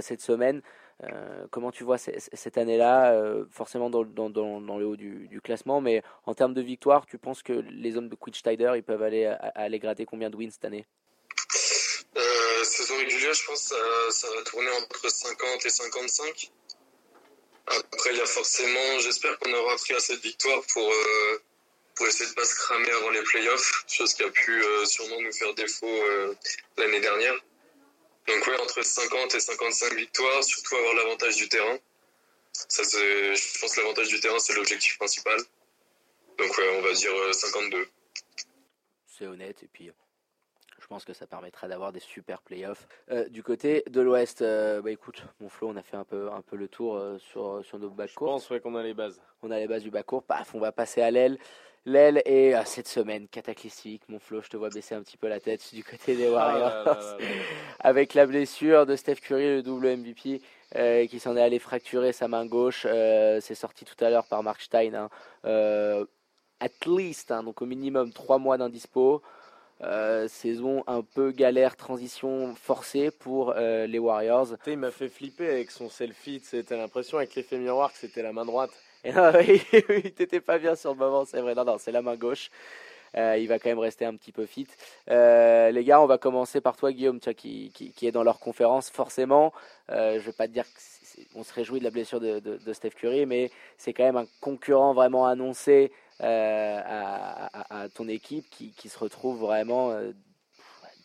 cette 0.00 0.20
semaine. 0.22 0.62
Euh, 1.04 1.46
comment 1.50 1.70
tu 1.70 1.84
vois 1.84 1.96
cette 1.98 2.58
année-là, 2.58 3.12
euh, 3.12 3.44
forcément 3.50 3.88
dans, 3.88 4.02
le 4.02 4.84
haut 4.84 4.96
du, 4.96 5.40
classement, 5.42 5.80
mais 5.80 6.02
en 6.26 6.34
termes 6.34 6.52
de 6.52 6.60
victoire, 6.60 7.06
tu 7.06 7.16
penses 7.16 7.42
que 7.42 7.52
les 7.52 7.96
hommes 7.96 8.08
de 8.08 8.16
Quidsteider, 8.16 8.72
ils 8.76 8.82
peuvent 8.82 9.02
aller, 9.02 9.78
gratter 9.78 10.04
combien 10.04 10.28
de 10.28 10.36
wins 10.36 10.50
cette 10.50 10.64
année? 10.64 10.86
Euh, 12.16 12.64
saison 12.64 12.96
régulière, 12.96 13.32
je 13.32 13.46
pense 13.46 13.60
ça, 13.60 13.76
ça 14.10 14.26
va 14.34 14.42
tourner 14.42 14.70
entre 14.82 15.08
50 15.08 15.64
et 15.64 15.70
55. 15.70 16.50
Après, 17.66 18.10
il 18.10 18.16
y 18.16 18.20
a 18.20 18.26
forcément, 18.26 18.98
j'espère 19.00 19.38
qu'on 19.38 19.52
aura 19.54 19.76
pris 19.76 19.94
assez 19.94 20.16
de 20.16 20.20
victoires 20.20 20.62
pour, 20.72 20.92
pour 21.94 22.06
essayer 22.06 22.28
de 22.28 22.34
pas 22.34 22.44
se 22.44 22.56
cramer 22.56 22.90
avant 22.90 23.10
les 23.10 23.22
playoffs, 23.22 23.84
chose 23.86 24.12
qui 24.12 24.24
a 24.24 24.30
pu 24.30 24.62
sûrement 24.84 25.20
nous 25.20 25.32
faire 25.32 25.54
défaut 25.54 26.02
l'année 26.76 27.00
dernière. 27.00 27.34
Donc 28.34 28.46
ouais, 28.46 28.60
entre 28.60 28.82
50 28.82 29.34
et 29.34 29.40
55 29.40 29.94
victoires, 29.94 30.44
surtout 30.44 30.76
avoir 30.76 30.94
l'avantage 30.94 31.36
du 31.36 31.48
terrain. 31.48 31.78
Ça, 32.52 32.84
c'est, 32.84 33.34
je 33.34 33.60
pense 33.60 33.74
que 33.74 33.80
l'avantage 33.80 34.08
du 34.08 34.20
terrain, 34.20 34.38
c'est 34.38 34.54
l'objectif 34.54 34.98
principal. 34.98 35.38
Donc 36.38 36.56
ouais, 36.56 36.78
on 36.78 36.82
va 36.82 36.92
dire 36.92 37.14
euh, 37.14 37.32
52. 37.32 37.86
C'est 39.06 39.26
honnête, 39.26 39.62
et 39.62 39.68
puis 39.72 39.90
je 40.80 40.86
pense 40.86 41.04
que 41.04 41.12
ça 41.12 41.26
permettra 41.26 41.68
d'avoir 41.68 41.92
des 41.92 42.00
super 42.00 42.40
playoffs. 42.42 42.88
Euh, 43.10 43.28
du 43.28 43.42
côté 43.42 43.84
de 43.88 44.00
l'Ouest, 44.00 44.42
euh, 44.42 44.80
bah 44.80 44.90
écoute, 44.90 45.22
mon 45.40 45.48
Flo, 45.48 45.68
on 45.68 45.76
a 45.76 45.82
fait 45.82 45.96
un 45.96 46.04
peu, 46.04 46.30
un 46.32 46.42
peu 46.42 46.56
le 46.56 46.68
tour 46.68 46.96
euh, 46.96 47.18
sur, 47.18 47.64
sur 47.64 47.78
nos 47.78 47.90
Je 47.90 47.94
backcourts. 47.94 48.28
pense 48.32 48.50
ouais, 48.50 48.60
qu'on 48.60 48.74
a 48.74 48.82
les 48.82 48.94
bases. 48.94 49.20
On 49.42 49.50
a 49.50 49.58
les 49.58 49.68
bases 49.68 49.82
du 49.82 49.90
bas-court, 49.90 50.22
paf, 50.24 50.54
on 50.54 50.58
va 50.58 50.72
passer 50.72 51.00
à 51.02 51.10
l'aile. 51.10 51.38
L'aile 51.86 52.20
est 52.26 52.54
euh, 52.54 52.62
cette 52.66 52.88
semaine 52.88 53.26
cataclysmique. 53.28 54.02
Mon 54.08 54.18
Flo, 54.18 54.42
je 54.42 54.48
te 54.48 54.56
vois 54.56 54.68
baisser 54.68 54.94
un 54.94 55.02
petit 55.02 55.16
peu 55.16 55.28
la 55.28 55.40
tête 55.40 55.74
du 55.74 55.82
côté 55.82 56.14
des 56.16 56.26
Ah 56.26 56.30
Warriors. 56.30 56.68
là 56.70 56.84
là 56.84 56.94
là 56.94 57.18
là. 57.18 57.18
Avec 57.80 58.14
la 58.14 58.26
blessure 58.26 58.84
de 58.86 58.96
Steph 58.96 59.16
Curry, 59.16 59.46
le 59.56 59.62
double 59.62 59.96
MVP, 59.96 60.42
euh, 60.76 61.06
qui 61.06 61.18
s'en 61.18 61.36
est 61.36 61.42
allé 61.42 61.58
fracturer 61.58 62.12
sa 62.12 62.28
main 62.28 62.44
gauche. 62.46 62.86
Euh, 62.88 63.40
c'est 63.40 63.54
sorti 63.54 63.84
tout 63.86 64.02
à 64.04 64.10
l'heure 64.10 64.26
par 64.26 64.42
Mark 64.42 64.60
Stein. 64.60 64.92
hein. 64.94 65.08
Euh, 65.46 66.04
at 66.60 66.68
least, 66.86 67.30
hein, 67.30 67.42
donc 67.42 67.62
au 67.62 67.66
minimum 67.66 68.12
trois 68.12 68.38
mois 68.38 68.58
d'indispo. 68.58 69.22
Euh, 69.82 70.28
saison 70.28 70.84
un 70.86 71.00
peu 71.00 71.30
galère, 71.30 71.74
transition 71.74 72.54
forcée 72.54 73.10
pour 73.10 73.54
euh, 73.56 73.86
les 73.86 73.98
Warriors. 73.98 74.48
Il 74.66 74.76
m'a 74.76 74.90
fait 74.90 75.08
flipper 75.08 75.48
avec 75.48 75.70
son 75.70 75.88
selfie. 75.88 76.42
C'était 76.44 76.76
l'impression 76.76 77.16
avec 77.16 77.34
l'effet 77.34 77.56
miroir 77.56 77.90
que 77.90 77.98
c'était 77.98 78.22
la 78.22 78.34
main 78.34 78.44
droite. 78.44 78.70
Oui, 79.04 79.62
oui, 79.88 80.12
t'étais 80.12 80.40
pas 80.40 80.58
bien 80.58 80.76
sur 80.76 80.92
le 80.92 80.98
moment, 80.98 81.24
c'est 81.24 81.40
vrai. 81.40 81.54
Non, 81.54 81.64
non, 81.64 81.78
c'est 81.78 81.92
la 81.92 82.02
main 82.02 82.16
gauche. 82.16 82.50
Euh, 83.16 83.36
il 83.38 83.48
va 83.48 83.58
quand 83.58 83.68
même 83.68 83.78
rester 83.78 84.04
un 84.04 84.14
petit 84.14 84.32
peu 84.32 84.46
fit. 84.46 84.68
Euh, 85.10 85.70
les 85.70 85.84
gars, 85.84 86.00
on 86.00 86.06
va 86.06 86.18
commencer 86.18 86.60
par 86.60 86.76
toi, 86.76 86.92
Guillaume, 86.92 87.18
qui, 87.18 87.72
qui, 87.72 88.06
est 88.06 88.12
dans 88.12 88.22
leur 88.22 88.38
conférence. 88.38 88.90
Forcément, 88.90 89.52
euh, 89.90 90.20
je 90.20 90.26
vais 90.26 90.32
pas 90.32 90.46
te 90.46 90.52
dire 90.52 90.64
qu'on 91.32 91.42
se 91.42 91.52
réjouit 91.52 91.80
de 91.80 91.84
la 91.84 91.90
blessure 91.90 92.20
de, 92.20 92.38
de, 92.38 92.58
de 92.58 92.72
Steph 92.72 92.90
Curry, 92.90 93.26
mais 93.26 93.50
c'est 93.78 93.92
quand 93.92 94.04
même 94.04 94.16
un 94.16 94.26
concurrent 94.40 94.94
vraiment 94.94 95.26
annoncé 95.26 95.92
à, 96.20 97.88
ton 97.94 98.06
équipe 98.06 98.48
qui, 98.50 98.72
qui 98.72 98.90
se 98.90 98.98
retrouve 98.98 99.40
vraiment 99.40 99.98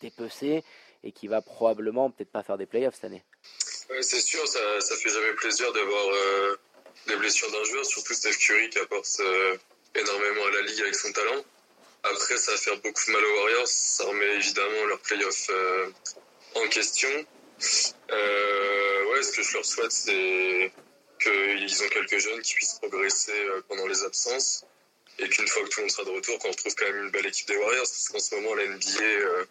dépecé 0.02 0.62
et 1.02 1.10
qui 1.10 1.26
va 1.26 1.40
probablement 1.40 2.10
peut-être 2.10 2.30
pas 2.30 2.42
faire 2.42 2.58
des 2.58 2.66
playoffs 2.66 2.96
cette 2.96 3.06
année. 3.06 3.24
C'est 4.02 4.20
sûr, 4.20 4.46
ça, 4.46 4.58
ça 4.80 4.94
fait 4.96 5.08
jamais 5.08 5.32
plaisir 5.36 5.72
d'avoir 5.72 6.58
des 7.06 7.16
blessures 7.16 7.50
d'un 7.50 7.64
joueur, 7.64 7.84
surtout 7.84 8.14
Steph 8.14 8.36
Curry 8.38 8.70
qui 8.70 8.78
apporte 8.78 9.08
euh, 9.20 9.56
énormément 9.94 10.46
à 10.46 10.50
la 10.50 10.60
ligue 10.62 10.80
avec 10.82 10.94
son 10.94 11.12
talent. 11.12 11.44
Après, 12.02 12.36
ça 12.36 12.52
va 12.52 12.58
faire 12.58 12.76
beaucoup 12.76 13.04
de 13.06 13.12
mal 13.12 13.24
aux 13.24 13.40
Warriors, 13.40 13.66
ça 13.66 14.04
remet 14.04 14.36
évidemment 14.36 14.84
leur 14.86 14.98
playoff 15.00 15.46
euh, 15.50 15.90
en 16.54 16.68
question. 16.68 17.08
Euh, 18.10 19.04
ouais, 19.12 19.22
ce 19.22 19.32
que 19.32 19.42
je 19.42 19.52
leur 19.54 19.64
souhaite, 19.64 19.92
c'est 19.92 20.72
qu'ils 21.20 21.82
ont 21.82 21.88
quelques 21.88 22.18
jeunes 22.18 22.40
qui 22.42 22.54
puissent 22.54 22.78
progresser 22.80 23.32
pendant 23.68 23.86
les 23.86 24.04
absences 24.04 24.64
et 25.18 25.28
qu'une 25.28 25.48
fois 25.48 25.62
que 25.62 25.68
tout 25.68 25.80
le 25.80 25.84
monde 25.84 25.90
sera 25.90 26.04
de 26.04 26.10
retour, 26.10 26.38
qu'on 26.38 26.50
retrouve 26.50 26.74
quand 26.74 26.84
même 26.84 27.04
une 27.04 27.10
belle 27.10 27.26
équipe 27.26 27.48
des 27.48 27.56
Warriors, 27.56 27.86
parce 27.86 28.08
qu'en 28.08 28.18
ce 28.18 28.34
moment, 28.34 28.54
la 28.54 28.66
NBA, 28.66 29.46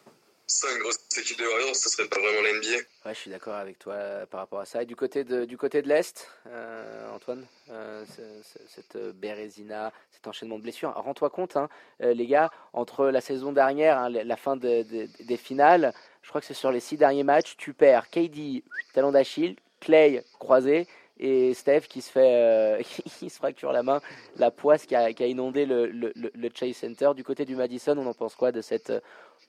cinq 0.47 0.77
grosses 0.79 0.99
équipes 1.17 1.37
des 1.39 1.45
Warriors, 1.47 1.75
ce 1.75 1.89
serait 1.89 2.07
pas 2.07 2.19
vraiment 2.19 2.41
la 2.41 2.53
NBA. 2.53 2.77
Ouais, 3.05 3.13
je 3.13 3.19
suis 3.19 3.31
d'accord 3.31 3.55
avec 3.55 3.79
toi 3.79 3.93
euh, 3.93 4.25
par 4.25 4.41
rapport 4.41 4.59
à 4.59 4.65
ça. 4.65 4.83
Et 4.83 4.85
du 4.85 4.95
côté 4.95 5.23
de, 5.23 5.45
du 5.45 5.57
côté 5.57 5.81
de 5.81 5.87
l'Est, 5.87 6.27
euh, 6.47 7.13
Antoine, 7.15 7.45
euh, 7.71 8.03
ce- 8.15 8.43
ce- 8.43 8.67
cette 8.67 8.97
Bérésina, 9.15 9.91
cet 10.11 10.27
enchaînement 10.27 10.57
de 10.57 10.63
blessures. 10.63 10.93
Rends-toi 10.95 11.29
compte, 11.29 11.57
hein, 11.57 11.69
les 11.99 12.27
gars, 12.27 12.51
entre 12.73 13.07
la 13.07 13.21
saison 13.21 13.51
dernière, 13.51 13.97
hein, 13.97 14.09
la, 14.09 14.37
fin 14.37 14.55
de- 14.55 14.83
de- 14.83 15.07
des 15.23 15.37
finales, 15.37 15.93
je 16.21 16.29
crois 16.29 16.41
que 16.41 16.47
c'est 16.47 16.53
sur 16.53 16.71
les 16.71 16.79
six 16.79 16.97
derniers 16.97 17.23
matchs, 17.23 17.55
tu 17.57 17.73
perds 17.73 18.09
KD, 18.09 18.63
talon 18.93 19.11
d'Achille, 19.11 19.55
Clay, 19.79 20.23
croisé, 20.39 20.87
et 21.17 21.53
Steph 21.53 21.81
qui 21.87 22.01
se 22.01 22.11
fait, 22.11 22.81
se 23.29 23.35
fracture 23.35 23.71
la 23.71 23.83
main, 23.83 24.01
la 24.35 24.51
poisse 24.51 24.85
qui 24.85 24.95
a, 24.95 25.13
qui 25.13 25.23
a 25.23 25.27
inondé 25.27 25.65
le, 25.65 25.85
le, 25.87 26.11
le- 26.15 26.49
Chase 26.53 26.75
Center. 26.75 27.11
Du 27.15 27.23
côté 27.23 27.45
du 27.45 27.55
Madison, 27.55 27.97
on 27.97 28.05
en 28.05 28.13
pense 28.13 28.35
quoi 28.35 28.51
de 28.51 28.61
cette 28.61 28.91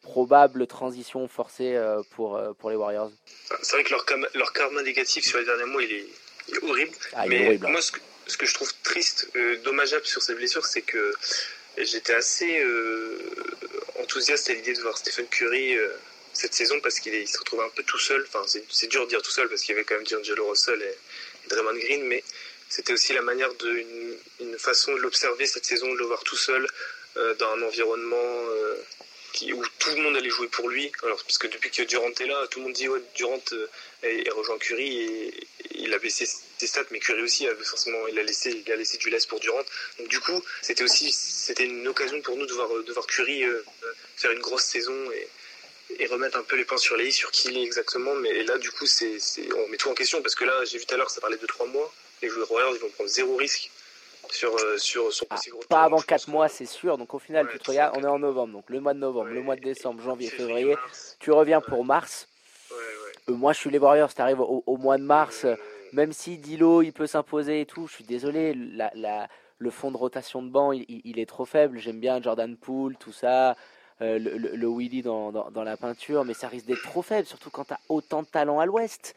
probable 0.02 0.66
transition 0.66 1.26
forcée 1.28 1.74
euh, 1.74 2.02
pour, 2.14 2.36
euh, 2.36 2.52
pour 2.52 2.70
les 2.70 2.76
Warriors 2.76 3.10
C'est 3.62 3.76
vrai 3.76 3.84
que 3.84 3.90
leur, 3.90 4.04
leur 4.34 4.52
karma 4.52 4.82
négatif 4.82 5.24
sur 5.24 5.38
les 5.38 5.44
derniers 5.44 5.64
mois, 5.64 5.82
il 5.82 5.92
est, 5.92 6.06
il 6.48 6.54
est 6.56 6.62
horrible. 6.62 6.92
Ah, 7.12 7.26
il 7.26 7.32
est 7.32 7.38
Mais 7.38 7.46
horrible, 7.46 7.66
hein. 7.66 7.70
moi, 7.70 7.82
ce 7.82 7.92
que, 7.92 8.00
ce 8.26 8.36
que 8.36 8.46
je 8.46 8.54
trouve 8.54 8.72
triste, 8.82 9.28
euh, 9.36 9.56
dommageable 9.58 10.06
sur 10.06 10.22
cette 10.22 10.36
blessure, 10.36 10.64
c'est 10.66 10.82
que 10.82 11.14
j'étais 11.78 12.14
assez 12.14 12.60
euh, 12.60 13.18
enthousiaste 14.00 14.50
à 14.50 14.54
l'idée 14.54 14.74
de 14.74 14.80
voir 14.80 14.96
Stephen 14.96 15.26
Curry 15.28 15.76
euh, 15.76 15.88
cette 16.32 16.54
saison 16.54 16.80
parce 16.80 17.00
qu'il 17.00 17.26
se 17.28 17.38
retrouvait 17.38 17.64
un 17.64 17.70
peu 17.70 17.82
tout 17.82 17.98
seul. 17.98 18.24
Enfin, 18.28 18.44
c'est 18.68 18.86
dur 18.88 19.04
de 19.04 19.10
dire 19.10 19.22
tout 19.22 19.30
seul 19.30 19.48
parce 19.48 19.62
qu'il 19.62 19.74
y 19.74 19.78
avait 19.78 19.84
quand 19.84 19.94
même 19.94 20.06
D'Angelo 20.06 20.48
Russell 20.48 20.82
et, 20.82 20.86
et 21.44 21.48
Draymond 21.48 21.78
Green, 21.78 22.04
mais 22.04 22.22
c'était 22.68 22.92
aussi 22.92 23.12
la 23.12 23.22
manière 23.22 23.52
de 23.54 23.70
une, 23.70 24.16
une 24.40 24.58
façon 24.58 24.92
de 24.94 24.98
l'observer 24.98 25.46
cette 25.46 25.64
saison, 25.64 25.92
de 25.92 25.98
le 25.98 26.04
voir 26.04 26.22
tout 26.24 26.36
seul 26.36 26.66
dans 27.38 27.50
un 27.52 27.62
environnement 27.62 28.42
où 29.52 29.62
tout 29.78 29.90
le 29.90 30.02
monde 30.02 30.16
allait 30.16 30.30
jouer 30.30 30.48
pour 30.48 30.68
lui. 30.68 30.90
Alors 31.02 31.22
parce 31.22 31.38
que 31.38 31.46
depuis 31.46 31.70
que 31.70 31.82
Durant 31.82 32.10
est 32.10 32.26
là, 32.26 32.46
tout 32.48 32.58
le 32.58 32.66
monde 32.66 32.74
dit 32.74 32.88
ouais 32.88 33.00
Durant 33.14 33.42
euh, 33.52 33.66
et 34.02 34.28
rejoint 34.30 34.58
Curry 34.58 35.02
et, 35.02 35.48
il 35.78 35.92
a 35.92 35.98
baissé 35.98 36.26
ses 36.58 36.66
stats, 36.66 36.84
mais 36.90 36.98
Curry 36.98 37.22
aussi 37.22 37.46
forcément 37.64 38.06
il 38.08 38.18
a 38.18 38.22
laissé 38.22 38.62
il 38.64 38.72
a 38.72 38.76
laissé 38.76 38.98
du 38.98 39.10
lest 39.10 39.28
pour 39.28 39.40
Durant. 39.40 39.64
Donc 39.98 40.08
du 40.08 40.20
coup 40.20 40.42
c'était 40.62 40.84
aussi 40.84 41.12
c'était 41.12 41.64
une 41.64 41.86
occasion 41.88 42.20
pour 42.22 42.36
nous 42.36 42.46
de 42.46 42.52
voir 42.52 42.68
de 42.68 43.06
Curry 43.06 43.44
euh, 43.44 43.62
faire 44.16 44.30
une 44.30 44.40
grosse 44.40 44.64
saison 44.64 45.10
et 45.12 45.28
et 45.98 46.06
remettre 46.06 46.36
un 46.36 46.42
peu 46.42 46.56
les 46.56 46.64
points 46.64 46.78
sur 46.78 46.96
les 46.96 47.08
i 47.08 47.12
sur 47.12 47.30
qui 47.30 47.48
il 47.48 47.58
est 47.58 47.62
exactement. 47.62 48.14
Mais 48.16 48.42
là, 48.42 48.58
du 48.58 48.70
coup, 48.70 48.86
c'est, 48.86 49.18
on 49.54 49.68
met 49.68 49.76
tout 49.76 49.88
en 49.88 49.94
question 49.94 50.20
parce 50.22 50.34
que 50.34 50.44
là, 50.44 50.64
j'ai 50.64 50.78
vu 50.78 50.86
tout 50.86 50.94
à 50.94 50.98
l'heure, 50.98 51.10
ça 51.10 51.20
parlait 51.20 51.36
de 51.36 51.46
3 51.46 51.66
mois. 51.66 51.92
Les 52.22 52.28
joueurs 52.28 52.50
Warriors, 52.50 52.74
ils 52.74 52.80
vont 52.80 52.88
prendre 52.90 53.10
zéro 53.10 53.36
risque 53.36 53.70
sur, 54.32 54.54
euh, 54.56 54.76
sur 54.78 55.12
son 55.12 55.26
Ah. 55.30 55.36
Pas 55.68 55.82
avant 55.82 55.96
Je 55.98 56.02
pense 56.02 56.06
4 56.06 56.26
que- 56.26 56.30
mois, 56.30 56.48
c'est 56.48 56.66
sûr. 56.66 56.98
Donc 56.98 57.14
au 57.14 57.18
final, 57.18 57.46
Ouais, 57.46 57.52
tu 57.52 57.58
te 57.58 57.70
regardes, 57.70 57.96
on 57.98 58.02
est 58.02 58.06
en 58.08 58.18
novembre. 58.18 58.52
Donc 58.54 58.64
le 58.68 58.80
mois 58.80 58.94
de 58.94 58.98
novembre, 58.98 59.28
le 59.30 59.42
mois 59.42 59.56
de 59.56 59.60
décembre, 59.62 60.02
janvier, 60.02 60.28
février, 60.30 60.74
mars. 60.74 61.16
Tu 61.20 61.30
reviens 61.32 61.60
pour 61.60 61.84
mars. 61.84 62.28
Euh, 63.28 63.32
moi, 63.34 63.52
je 63.52 63.58
suis 63.58 63.70
les 63.70 63.78
Warriors. 63.78 64.12
Tu 64.14 64.20
arrives 64.22 64.40
au, 64.40 64.62
au 64.66 64.76
mois 64.76 64.98
de 64.98 65.02
mars. 65.02 65.44
Euh, 65.44 65.56
Même 65.92 66.12
si 66.12 66.36
Dilo, 66.38 66.82
il 66.82 66.92
peut 66.92 67.06
s'imposer 67.06 67.60
et 67.60 67.66
tout, 67.66 67.86
je 67.86 67.94
suis 67.94 68.04
désolé. 68.04 68.54
La, 68.54 68.90
la- 68.94 69.28
le 69.58 69.70
fond 69.70 69.90
de 69.90 69.96
rotation 69.96 70.42
de 70.42 70.50
banc, 70.50 70.72
il, 70.72 70.84
il- 70.88 71.00
il 71.04 71.18
est 71.18 71.26
trop 71.26 71.44
faible. 71.44 71.78
J'aime 71.78 72.00
bien 72.00 72.20
Jordan 72.20 72.56
Poole, 72.56 72.96
tout 72.96 73.12
ça. 73.12 73.56
euh, 74.02 74.18
le, 74.18 74.36
le, 74.36 74.56
le 74.56 74.68
Willy 74.68 75.00
dans, 75.00 75.32
dans, 75.32 75.50
dans 75.50 75.62
la 75.64 75.78
peinture, 75.78 76.24
mais 76.26 76.34
ça 76.34 76.48
risque 76.48 76.66
d'être 76.66 76.82
trop 76.82 77.00
faible, 77.00 77.26
surtout 77.26 77.48
quand 77.48 77.64
tu 77.64 77.72
as 77.72 77.80
autant 77.88 78.20
de 78.22 78.26
talent 78.26 78.58
à 78.60 78.66
l'ouest. 78.66 79.14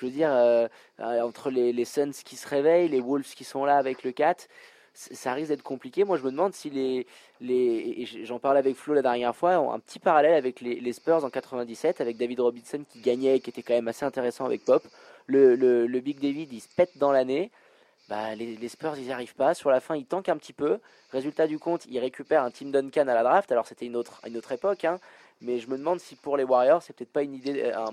Je 0.00 0.06
veux 0.06 0.12
dire, 0.12 0.30
euh, 0.32 0.68
euh, 1.00 1.20
entre 1.22 1.50
les, 1.50 1.84
Suns 1.84 2.12
qui 2.24 2.36
se 2.36 2.46
réveillent, 2.48 2.88
les 2.88 3.00
Wolves 3.00 3.34
qui 3.34 3.44
sont 3.44 3.64
là 3.64 3.76
avec 3.76 4.04
le 4.04 4.12
4, 4.12 4.48
c- 4.94 5.14
ça 5.14 5.32
risque 5.32 5.48
d'être 5.50 5.62
compliqué. 5.62 6.04
Moi, 6.04 6.16
je 6.18 6.22
me 6.24 6.30
demande 6.30 6.54
si 6.54 6.70
les. 6.70 7.06
les 7.40 7.94
et 7.98 8.06
j'en 8.24 8.38
parlais 8.38 8.60
avec 8.60 8.76
Flo 8.76 8.94
la 8.94 9.02
dernière 9.02 9.34
fois, 9.34 9.54
un 9.56 9.78
petit 9.80 9.98
parallèle 9.98 10.34
avec 10.34 10.60
les, 10.60 10.92
Spurs 10.92 11.24
en 11.24 11.30
97, 11.30 12.00
avec 12.00 12.16
David 12.16 12.40
Robinson 12.40 12.84
qui 12.88 13.00
gagnait, 13.00 13.40
qui 13.40 13.50
était 13.50 13.62
quand 13.62 13.74
même 13.74 13.88
assez 13.88 14.04
intéressant 14.04 14.44
avec 14.44 14.64
Pop. 14.64 14.82
Le, 15.26 15.54
le, 15.56 16.00
Big 16.00 16.20
David, 16.20 16.52
il 16.52 16.60
se 16.60 16.68
pète 16.74 16.96
dans 16.96 17.12
l'année. 17.12 17.50
Bah, 18.08 18.34
les, 18.34 18.68
Spurs, 18.68 18.96
ils 18.96 19.04
n'y 19.06 19.12
arrivent 19.12 19.34
pas. 19.34 19.54
Sur 19.54 19.70
la 19.70 19.80
fin, 19.80 19.94
ils 19.96 20.06
tankent 20.06 20.30
un 20.30 20.36
petit 20.38 20.54
peu. 20.54 20.78
Résultat 21.12 21.46
du 21.46 21.58
compte, 21.58 21.84
ils 21.86 21.98
récupèrent 21.98 22.42
un 22.42 22.50
Tim 22.50 22.66
Duncan 22.70 23.06
à 23.08 23.14
la 23.14 23.22
draft. 23.22 23.52
Alors, 23.52 23.66
c'était 23.66 23.86
une 23.86 23.96
autre, 23.96 24.20
une 24.26 24.36
autre 24.36 24.52
époque. 24.52 24.84
hein. 24.84 24.98
Mais 25.40 25.58
je 25.58 25.68
me 25.68 25.76
demande 25.78 26.00
si 26.00 26.16
pour 26.16 26.36
les 26.36 26.44
Warriors, 26.44 26.82
c'est 26.82 26.94
peut-être 26.94 27.12
pas 27.12 27.22
une 27.22 27.34
idée, 27.34 27.62
euh, 27.64 27.86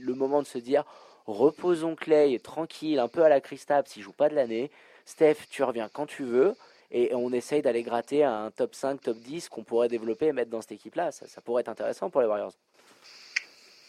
le 0.00 0.14
moment 0.14 0.40
de 0.42 0.46
se 0.46 0.58
dire 0.58 0.84
reposons 1.32 1.94
Clay 1.94 2.38
tranquille, 2.38 2.98
un 2.98 3.08
peu 3.08 3.22
à 3.22 3.28
la 3.28 3.40
Kristaps, 3.40 3.92
s'il 3.92 4.02
joue 4.02 4.12
pas 4.12 4.28
de 4.28 4.34
l'année. 4.34 4.70
Steph, 5.04 5.36
tu 5.50 5.62
reviens 5.62 5.88
quand 5.92 6.06
tu 6.06 6.24
veux. 6.24 6.54
Et 6.90 7.14
on 7.14 7.32
essaye 7.32 7.60
d'aller 7.60 7.82
gratter 7.82 8.24
un 8.24 8.50
top 8.50 8.74
5, 8.74 9.00
top 9.02 9.18
10 9.18 9.50
qu'on 9.50 9.62
pourrait 9.62 9.88
développer 9.88 10.26
et 10.26 10.32
mettre 10.32 10.50
dans 10.50 10.62
cette 10.62 10.72
équipe-là. 10.72 11.12
Ça, 11.12 11.26
ça 11.26 11.40
pourrait 11.42 11.60
être 11.60 11.68
intéressant 11.68 12.08
pour 12.08 12.22
les 12.22 12.26
Warriors. 12.26 12.54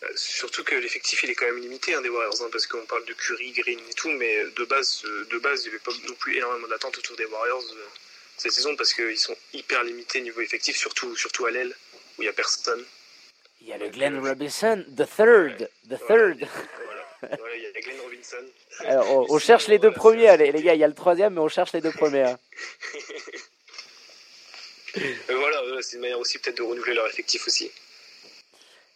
Euh, 0.04 0.08
Surtout 0.16 0.64
que 0.64 0.76
l'effectif 0.76 1.24
il 1.24 1.30
est 1.30 1.36
quand 1.36 1.46
même 1.46 1.60
limité 1.60 1.94
hein, 1.94 2.02
des 2.02 2.10
Warriors 2.10 2.42
hein, 2.42 2.50
parce 2.52 2.68
qu'on 2.68 2.86
parle 2.86 3.06
de 3.06 3.14
Curry, 3.14 3.52
Green 3.52 3.80
et 3.90 3.94
tout, 3.94 4.10
mais 4.12 4.44
de 4.58 4.66
base, 4.66 5.02
euh, 5.06 5.28
de 5.32 5.40
base 5.40 5.64
il 5.64 5.70
n'y 5.70 5.76
avait 5.76 5.84
pas 5.84 5.92
non 6.08 6.16
plus 6.16 6.38
énormément 6.38 6.68
d'attentes 6.68 6.98
autour 6.98 7.18
des 7.18 7.26
Warriors 7.26 7.64
euh, 7.74 7.86
cette 8.38 8.54
saison 8.54 8.76
parce 8.78 8.94
qu'ils 8.94 9.18
sont 9.18 9.36
hyper 9.54 9.84
limités 9.84 10.22
niveau 10.22 10.40
effectif, 10.42 10.78
surtout, 10.78 11.16
surtout 11.18 11.46
à 11.46 11.52
l'aile 11.52 11.76
où 12.18 12.22
il 12.22 12.26
n'y 12.26 12.30
a 12.30 12.34
personne. 12.34 12.84
Il 13.62 13.68
y 13.68 13.74
a 13.74 13.78
le 13.78 13.90
Glenn 13.90 14.26
Robinson, 14.26 14.86
the 14.96 15.06
third, 15.06 15.70
the 15.90 16.00
third. 16.08 16.48
Voilà, 17.22 17.56
il 17.56 17.62
y 17.64 17.66
a 17.66 17.82
Glenn 17.82 18.00
Robinson. 18.02 18.46
Alors, 18.86 19.12
on, 19.30 19.36
on 19.36 19.40
cherche 19.40 19.68
les 19.68 19.80
deux 19.80 19.92
premiers, 19.92 20.38
les, 20.38 20.52
les 20.52 20.62
gars. 20.62 20.74
Il 20.74 20.80
y 20.80 20.84
a 20.84 20.88
le 20.88 20.94
troisième, 20.94 21.34
mais 21.34 21.40
on 21.42 21.48
cherche 21.50 21.74
les 21.74 21.82
deux 21.82 21.92
premiers. 21.92 22.24
hein. 22.24 22.40
Euh, 24.98 25.14
voilà, 25.38 25.62
euh, 25.64 25.82
c'est 25.82 25.98
une 25.98 26.02
manière 26.02 26.20
aussi 26.20 26.40
peut-être 26.40 26.58
de 26.58 26.64
renouveler 26.64 26.96
leur 26.96 27.08
effectif 27.08 27.46
aussi. 27.48 27.72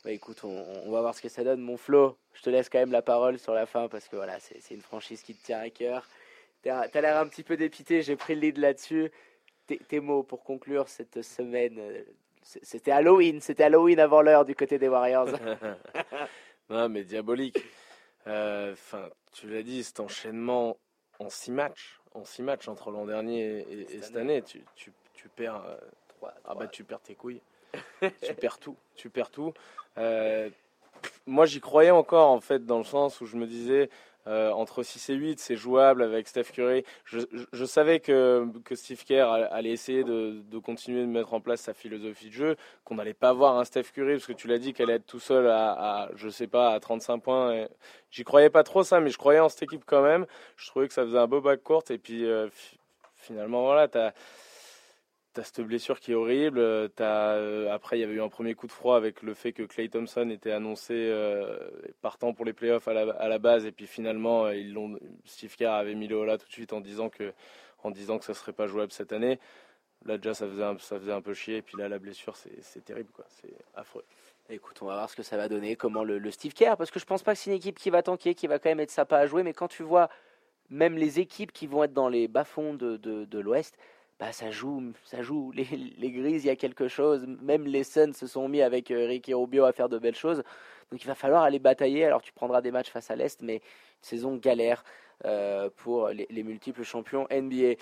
Bah 0.04 0.12
écoute, 0.12 0.40
on, 0.44 0.66
on 0.86 0.92
va 0.92 1.02
voir 1.02 1.16
ce 1.16 1.22
que 1.22 1.30
ça 1.30 1.44
donne. 1.44 1.62
Mon 1.62 1.78
Flo, 1.78 2.18
je 2.34 2.42
te 2.42 2.50
laisse 2.50 2.68
quand 2.68 2.80
même 2.80 2.92
la 2.92 3.02
parole 3.02 3.38
sur 3.40 3.54
la 3.54 3.66
fin 3.66 3.88
parce 3.88 4.08
que 4.08 4.16
voilà, 4.16 4.38
c'est 4.40 4.74
une 4.74 4.82
franchise 4.82 5.22
qui 5.22 5.36
te 5.36 5.46
tient 5.46 5.60
à 5.60 5.70
cœur. 5.70 6.08
T'as 6.64 6.88
t'as 6.88 7.02
l'air 7.02 7.18
un 7.18 7.28
petit 7.28 7.44
peu 7.44 7.58
dépité, 7.58 8.02
j'ai 8.02 8.16
pris 8.16 8.36
le 8.36 8.42
lead 8.42 8.58
là-dessus. 8.58 9.12
Tes, 9.68 10.00
mots 10.02 10.24
pour 10.24 10.44
conclure 10.44 10.90
cette 10.90 11.22
semaine. 11.22 11.78
euh, 11.80 12.02
C'était 12.42 12.92
Halloween, 12.92 13.40
c'était 13.40 13.64
Halloween 13.64 14.00
avant 14.00 14.22
l'heure 14.22 14.44
du 14.46 14.56
côté 14.56 14.78
des 14.78 14.90
Warriors. 14.90 15.30
non, 16.70 16.90
mais 16.90 17.04
diabolique. 17.06 17.64
Euh, 18.28 18.74
Enfin, 18.74 19.10
tu 19.32 19.48
l'as 19.50 19.64
dit, 19.64 19.84
cet 19.84 20.00
enchaînement 20.00 20.78
en 21.20 21.30
six 21.30 21.52
matchs, 21.52 22.00
en 22.14 22.24
six 22.26 22.42
matchs 22.42 22.68
entre 22.68 22.92
l'an 22.92 23.06
dernier 23.06 23.60
et, 23.70 23.96
et 23.96 24.02
Cette 24.02 24.16
année, 24.16 24.42
tu, 24.42 24.64
tu, 24.76 24.92
tu 25.14 25.30
perds. 25.30 25.64
euh, 25.66 25.78
ah 26.46 26.56
bah 26.56 26.68
tu 26.68 26.84
perds 26.84 27.02
tes 27.02 27.16
couilles. 27.16 27.42
tu 28.22 28.34
perds 28.36 28.60
tout. 28.60 28.78
Tu 28.96 29.10
perds 29.10 29.30
tout. 29.32 29.54
Euh, 29.98 30.50
moi, 31.26 31.46
j'y 31.46 31.60
croyais 31.60 31.92
encore, 31.92 32.30
en 32.30 32.40
fait, 32.40 32.66
dans 32.66 32.78
le 32.78 32.84
sens 32.84 33.20
où 33.22 33.26
je 33.26 33.36
me 33.36 33.46
disais, 33.46 33.90
euh, 34.28 34.52
entre 34.52 34.84
6 34.84 35.10
et 35.10 35.14
8, 35.16 35.40
c'est 35.40 35.56
jouable 35.56 36.02
avec 36.02 36.28
Steph 36.28 36.52
Curry. 36.54 36.84
Je, 37.06 37.20
je, 37.52 37.66
savais 37.66 38.00
que, 38.00 38.48
que, 38.64 38.76
Steve 38.76 39.04
Kerr 39.04 39.30
allait 39.52 39.72
essayer 39.72 40.04
de, 40.04 40.42
de, 40.50 40.58
continuer 40.60 41.02
de 41.02 41.08
mettre 41.08 41.34
en 41.34 41.42
place 41.42 41.62
sa 41.62 41.74
philosophie 41.74 42.28
de 42.28 42.34
jeu, 42.34 42.56
qu'on 42.86 42.96
n'allait 42.96 43.14
pas 43.14 43.34
voir 43.34 43.58
un 43.58 43.66
Steph 43.66 43.92
Curry, 43.94 44.14
parce 44.14 44.28
que 44.28 44.34
tu 44.34 44.48
l'as 44.48 44.60
dit 44.60 44.74
qu'elle 44.74 44.90
allait 44.90 44.98
être 44.98 45.06
tout 45.06 45.20
seul 45.20 45.48
à, 45.48 45.72
à, 45.72 46.10
je 46.16 46.30
sais 46.30 46.48
pas, 46.48 46.74
à 46.74 46.80
35 46.80 47.20
points. 47.20 47.68
J'y 48.12 48.24
croyais 48.24 48.50
pas 48.50 48.64
trop 48.64 48.84
ça, 48.84 49.00
mais 49.00 49.10
je 49.10 49.18
croyais 49.18 49.40
en 49.40 49.50
cette 49.50 49.64
équipe 49.64 49.84
quand 49.86 50.04
même. 50.04 50.26
Je 50.56 50.68
trouvais 50.68 50.88
que 50.88 50.94
ça 50.94 51.04
faisait 51.04 51.18
un 51.20 51.28
beau 51.28 51.42
backcourt, 51.42 51.84
et 51.90 51.98
puis 51.98 52.26
euh, 52.26 52.48
finalement, 53.16 53.64
voilà, 53.64 53.88
tu 53.88 53.98
as 53.98 54.14
T'as 55.34 55.44
cette 55.44 55.62
blessure 55.62 56.00
qui 56.00 56.12
est 56.12 56.16
horrible. 56.16 56.60
As, 56.60 57.02
euh, 57.02 57.74
après, 57.74 57.98
il 57.98 58.02
y 58.02 58.04
avait 58.04 58.14
eu 58.14 58.22
un 58.22 58.30
premier 58.30 58.54
coup 58.54 58.68
de 58.68 58.72
froid 58.72 58.96
avec 58.96 59.24
le 59.24 59.34
fait 59.34 59.52
que 59.52 59.64
Clay 59.64 59.90
Thompson 59.90 60.30
était 60.30 60.52
annoncé 60.52 60.94
euh, 60.94 61.58
partant 62.04 62.34
pour 62.34 62.46
les 62.46 62.54
playoffs 62.54 62.88
à 62.88 62.94
la, 62.94 63.14
à 63.14 63.28
la 63.28 63.40
base. 63.40 63.66
Et 63.66 63.72
puis 63.72 63.88
finalement, 63.88 64.46
euh, 64.46 64.56
ils 64.56 64.78
Steve 65.26 65.56
Kerr 65.56 65.72
avait 65.72 65.96
mis 65.96 66.08
le 66.08 66.18
haut 66.18 66.26
là 66.26 66.38
tout 66.38 66.46
de 66.46 66.52
suite 66.52 66.72
en 66.72 66.82
disant 66.82 67.10
que, 67.10 67.34
en 67.84 67.90
disant 67.90 68.20
que 68.20 68.26
ça 68.26 68.36
serait 68.36 68.54
pas 68.54 68.68
jouable 68.68 68.92
cette 68.92 69.12
année. 69.12 69.40
Là, 70.06 70.18
déjà, 70.18 70.36
ça 70.36 70.48
faisait 70.48 70.64
un, 70.64 70.78
ça 70.78 71.00
faisait 71.00 71.12
un 71.12 71.22
peu 71.22 71.34
chier. 71.34 71.58
Et 71.58 71.62
puis 71.64 71.78
là, 71.78 71.90
la 71.90 71.98
blessure, 71.98 72.36
c'est 72.36 72.86
terrible. 72.86 73.10
C'est 73.28 73.56
affreux. 73.74 74.06
Écoute, 74.50 74.78
on 74.84 74.86
va 74.86 74.94
voir 74.94 75.10
ce 75.10 75.16
que 75.16 75.24
ça 75.24 75.38
va 75.38 75.50
donner, 75.50 75.76
comment 75.76 76.04
le, 76.04 76.30
Steve 76.30 76.54
Kerr, 76.54 76.76
parce 76.78 76.92
que 76.92 77.00
je 77.00 77.06
pense 77.06 77.24
pas 77.24 77.34
que 77.34 77.40
c'est 77.40 77.50
une 77.50 77.56
équipe 77.56 77.80
qui 77.80 77.90
va 77.90 78.04
tanker, 78.04 78.36
qui 78.36 78.46
va 78.46 78.60
quand 78.60 78.70
même 78.70 78.82
être 78.82 78.92
sympa 78.92 79.18
à 79.18 79.26
jouer. 79.26 79.42
Mais 79.42 79.54
quand 79.54 79.70
tu 79.70 79.82
vois 79.82 80.10
même 80.70 80.96
les 80.96 81.20
équipes 81.20 81.52
qui 81.52 81.66
vont 81.66 81.84
être 81.86 81.94
dans 81.94 82.10
les 82.10 82.28
bas-fonds 82.28 82.76
de, 82.76 82.98
de 82.98 83.40
l'Ouest, 83.40 83.80
bah, 84.20 84.32
ça 84.32 84.52
joue, 84.52 84.94
ça 85.06 85.22
joue. 85.22 85.52
Les, 85.52 85.66
les 85.98 86.12
Grises, 86.12 86.44
il 86.44 86.48
y 86.48 86.52
a 86.52 86.56
quelque 86.56 86.88
chose. 86.88 87.26
Même 87.42 87.66
les 87.66 87.84
Suns 87.84 88.14
se 88.14 88.28
sont 88.28 88.48
mis 88.48 88.62
avec 88.62 88.92
euh, 88.92 89.08
Ricky 89.08 89.34
Rubio 89.34 89.66
à 89.66 89.74
faire 89.74 89.90
de 89.90 89.98
belles 89.98 90.16
choses. 90.16 90.44
Donc 90.92 91.04
il 91.04 91.08
va 91.08 91.16
falloir 91.16 91.44
aller 91.44 91.60
batailler. 91.60 92.06
Alors 92.06 92.22
tu 92.22 92.32
prendras 92.32 92.62
des 92.62 92.72
matchs 92.72 92.92
face 92.92 93.10
à 93.10 93.16
l'Est, 93.16 93.42
mais 93.42 93.56
une 93.56 93.62
saison 94.02 94.36
galère 94.36 94.84
euh, 95.26 95.70
pour 95.78 96.10
les, 96.10 96.28
les, 96.30 96.44
multiples 96.44 96.84
champions 96.84 97.28
NBA. 97.32 97.76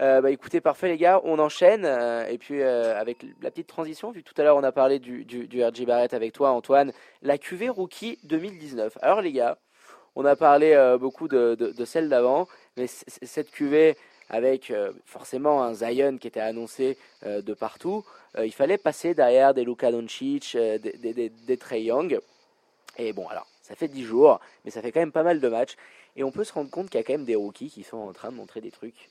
Euh, 0.00 0.20
bah 0.20 0.30
écoutez, 0.30 0.60
parfait 0.60 0.88
les 0.88 0.98
gars, 0.98 1.20
on 1.24 1.38
enchaîne. 1.38 1.86
Et 2.28 2.38
puis 2.38 2.62
avec 2.62 3.24
la 3.40 3.50
petite 3.50 3.68
transition, 3.68 4.10
vu 4.10 4.22
tout 4.22 4.34
à 4.36 4.42
l'heure 4.42 4.56
on 4.56 4.64
a 4.64 4.72
parlé 4.72 4.98
du, 4.98 5.24
du, 5.24 5.46
du 5.48 5.64
RJ 5.64 5.84
Barrett 5.86 6.12
avec 6.14 6.32
toi 6.32 6.50
Antoine, 6.50 6.92
la 7.22 7.38
QV 7.38 7.70
Rookie 7.70 8.18
2019. 8.24 8.98
Alors 9.00 9.22
les 9.22 9.32
gars, 9.32 9.58
on 10.16 10.24
a 10.24 10.36
parlé 10.36 10.96
beaucoup 11.00 11.28
de, 11.28 11.54
de, 11.54 11.70
de 11.70 11.84
celle 11.84 12.08
d'avant, 12.08 12.46
mais 12.76 12.86
cette 12.86 13.50
QV 13.50 13.96
avec 14.32 14.70
euh, 14.70 14.92
forcément 15.04 15.62
un 15.62 15.74
Zion 15.74 16.18
qui 16.18 16.26
était 16.26 16.40
annoncé 16.40 16.98
euh, 17.24 17.42
de 17.42 17.54
partout, 17.54 18.04
euh, 18.36 18.44
il 18.44 18.52
fallait 18.52 18.78
passer 18.78 19.14
derrière 19.14 19.54
des 19.54 19.64
Luka 19.64 19.92
Doncic, 19.92 20.56
des, 20.56 21.30
des, 21.30 21.56
Trey 21.56 21.82
Young. 21.84 22.18
Et 22.98 23.12
bon, 23.12 23.28
alors, 23.28 23.46
ça 23.62 23.76
fait 23.76 23.88
10 23.88 24.02
jours, 24.02 24.40
mais 24.64 24.70
ça 24.70 24.82
fait 24.82 24.90
quand 24.90 25.00
même 25.00 25.12
pas 25.12 25.22
mal 25.22 25.38
de 25.38 25.48
matchs. 25.48 25.76
Et 26.16 26.24
on 26.24 26.32
peut 26.32 26.44
se 26.44 26.52
rendre 26.52 26.70
compte 26.70 26.90
qu'il 26.90 26.98
y 26.98 27.02
a 27.02 27.06
quand 27.06 27.12
même 27.12 27.24
des 27.24 27.36
rookies 27.36 27.70
qui 27.70 27.84
sont 27.84 27.98
en 27.98 28.12
train 28.12 28.30
de 28.30 28.36
montrer 28.36 28.60
des 28.60 28.70
trucs 28.70 29.08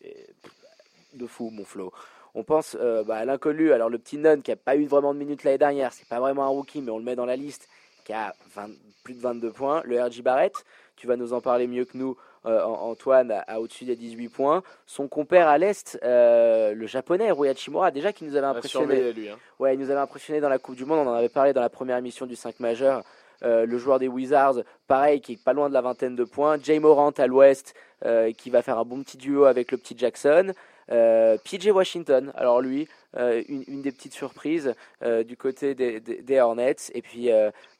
de 1.13 1.27
fou, 1.27 1.49
mon 1.49 1.65
flow. 1.65 1.91
On 2.33 2.43
pense 2.43 2.77
euh, 2.79 3.03
bah, 3.03 3.17
à 3.17 3.25
l'inconnu, 3.25 3.73
alors 3.73 3.89
le 3.89 3.97
petit 3.97 4.17
Nun 4.17 4.41
qui 4.41 4.51
n'a 4.51 4.55
pas 4.55 4.75
eu 4.75 4.85
vraiment 4.85 5.13
de 5.13 5.19
minutes 5.19 5.43
l'année 5.43 5.57
dernière, 5.57 5.91
c'est 5.91 6.07
pas 6.07 6.19
vraiment 6.19 6.43
un 6.43 6.47
rookie, 6.47 6.81
mais 6.81 6.91
on 6.91 6.97
le 6.97 7.03
met 7.03 7.15
dans 7.15 7.25
la 7.25 7.35
liste, 7.35 7.67
qui 8.05 8.13
a 8.13 8.33
20, 8.55 8.69
plus 9.03 9.15
de 9.15 9.19
22 9.19 9.51
points. 9.51 9.81
Le 9.85 10.01
RJ 10.01 10.21
Barrett, 10.21 10.53
tu 10.95 11.07
vas 11.07 11.17
nous 11.17 11.33
en 11.33 11.41
parler 11.41 11.67
mieux 11.67 11.85
que 11.85 11.97
nous, 11.97 12.15
Antoine 12.43 13.31
a, 13.31 13.39
a 13.41 13.59
au-dessus 13.59 13.85
des 13.85 13.95
18 13.95 14.29
points. 14.29 14.63
Son 14.85 15.07
compère 15.07 15.47
à 15.47 15.57
l'Est, 15.57 15.99
euh, 16.03 16.73
le 16.73 16.87
japonais 16.87 17.31
Rui 17.31 17.49
Hachimura, 17.49 17.91
déjà 17.91 18.13
qui 18.13 18.25
nous 18.25 18.35
avait 18.35 18.47
impressionné. 18.47 19.13
Lui, 19.13 19.29
hein. 19.29 19.37
Ouais, 19.59 19.75
il 19.75 19.79
nous 19.79 19.89
avait 19.89 19.99
impressionné 19.99 20.39
dans 20.39 20.49
la 20.49 20.59
Coupe 20.59 20.75
du 20.75 20.85
Monde. 20.85 21.07
On 21.07 21.11
en 21.11 21.15
avait 21.15 21.29
parlé 21.29 21.53
dans 21.53 21.61
la 21.61 21.69
première 21.69 21.97
émission 21.97 22.25
du 22.25 22.35
5 22.35 22.59
majeur. 22.59 23.03
Euh, 23.43 23.65
le 23.65 23.77
joueur 23.77 23.97
des 23.97 24.07
Wizards, 24.07 24.63
pareil, 24.87 25.19
qui 25.19 25.33
est 25.33 25.43
pas 25.43 25.53
loin 25.53 25.67
de 25.67 25.73
la 25.73 25.81
vingtaine 25.81 26.15
de 26.15 26.23
points. 26.23 26.57
Jay 26.61 26.79
Morant 26.79 27.09
à 27.11 27.25
l'ouest, 27.25 27.73
euh, 28.05 28.31
qui 28.31 28.49
va 28.49 28.61
faire 28.61 28.77
un 28.77 28.85
bon 28.85 29.01
petit 29.01 29.17
duo 29.17 29.45
avec 29.45 29.71
le 29.71 29.77
petit 29.77 29.97
Jackson. 29.97 30.53
Euh, 30.91 31.37
PJ 31.43 31.67
Washington, 31.67 32.31
alors 32.35 32.61
lui, 32.61 32.87
euh, 33.17 33.43
une, 33.47 33.81
des 33.81 33.91
petites 33.91 34.13
surprises 34.13 34.73
euh, 35.03 35.23
du 35.23 35.37
côté 35.37 35.75
des, 35.75 36.39
Hornets. 36.39 36.75
Et 36.93 37.01
puis, 37.01 37.29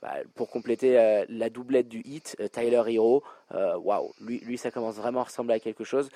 bah, 0.02 0.16
pour 0.36 0.50
compléter 0.50 1.26
la 1.30 1.50
doublette 1.50 1.88
du 1.88 2.02
hit, 2.06 2.38
Tyler 2.52 2.84
Hero, 2.88 3.24
waouh, 3.52 4.14
lui, 4.22 4.40
lui, 4.40 4.58
ça 4.58 4.72
commence 4.72 4.96
vraiment 4.96 5.22
à 5.22 5.26
ressembler 5.26 5.56
à 5.56 5.60
quelque 5.60 5.84
chose. 5.84 6.10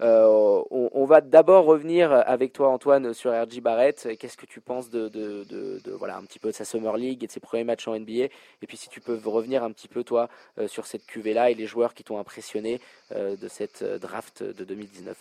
On, 0.00 0.90
on, 0.92 1.04
va 1.06 1.20
d'abord 1.20 1.64
revenir 1.64 2.12
avec 2.12 2.52
toi, 2.52 2.68
Antoine, 2.68 3.14
sur 3.14 3.30
RJ 3.32 3.60
Barrett. 3.60 4.08
Qu'est-ce 4.18 4.36
que 4.36 4.46
tu 4.46 4.60
penses 4.60 4.90
de, 4.90 5.80
voilà, 5.96 6.16
un 6.16 6.24
petit 6.24 6.38
peu 6.38 6.48
de 6.48 6.54
sa 6.54 6.64
Summer 6.64 6.96
League 6.96 7.24
et 7.24 7.26
de 7.26 7.32
ses 7.32 7.40
premiers 7.40 7.64
matchs 7.64 7.88
en 7.88 7.98
NBA 7.98 8.12
Et 8.12 8.30
puis, 8.68 8.76
si 8.76 8.88
tu 8.88 9.00
peux 9.00 9.18
revenir 9.24 9.62
un 9.62 9.72
petit 9.72 9.88
peu, 9.88 10.04
toi, 10.04 10.28
sur 10.66 10.86
cette 10.86 11.06
QV-là 11.06 11.50
et 11.50 11.54
les 11.54 11.66
joueurs 11.66 11.94
qui 11.94 12.04
t'ont 12.04 12.18
impressionné 12.18 12.80
de 13.14 13.48
cette 13.48 13.82
draft 13.82 14.42
de 14.42 14.64
2019 14.64 15.16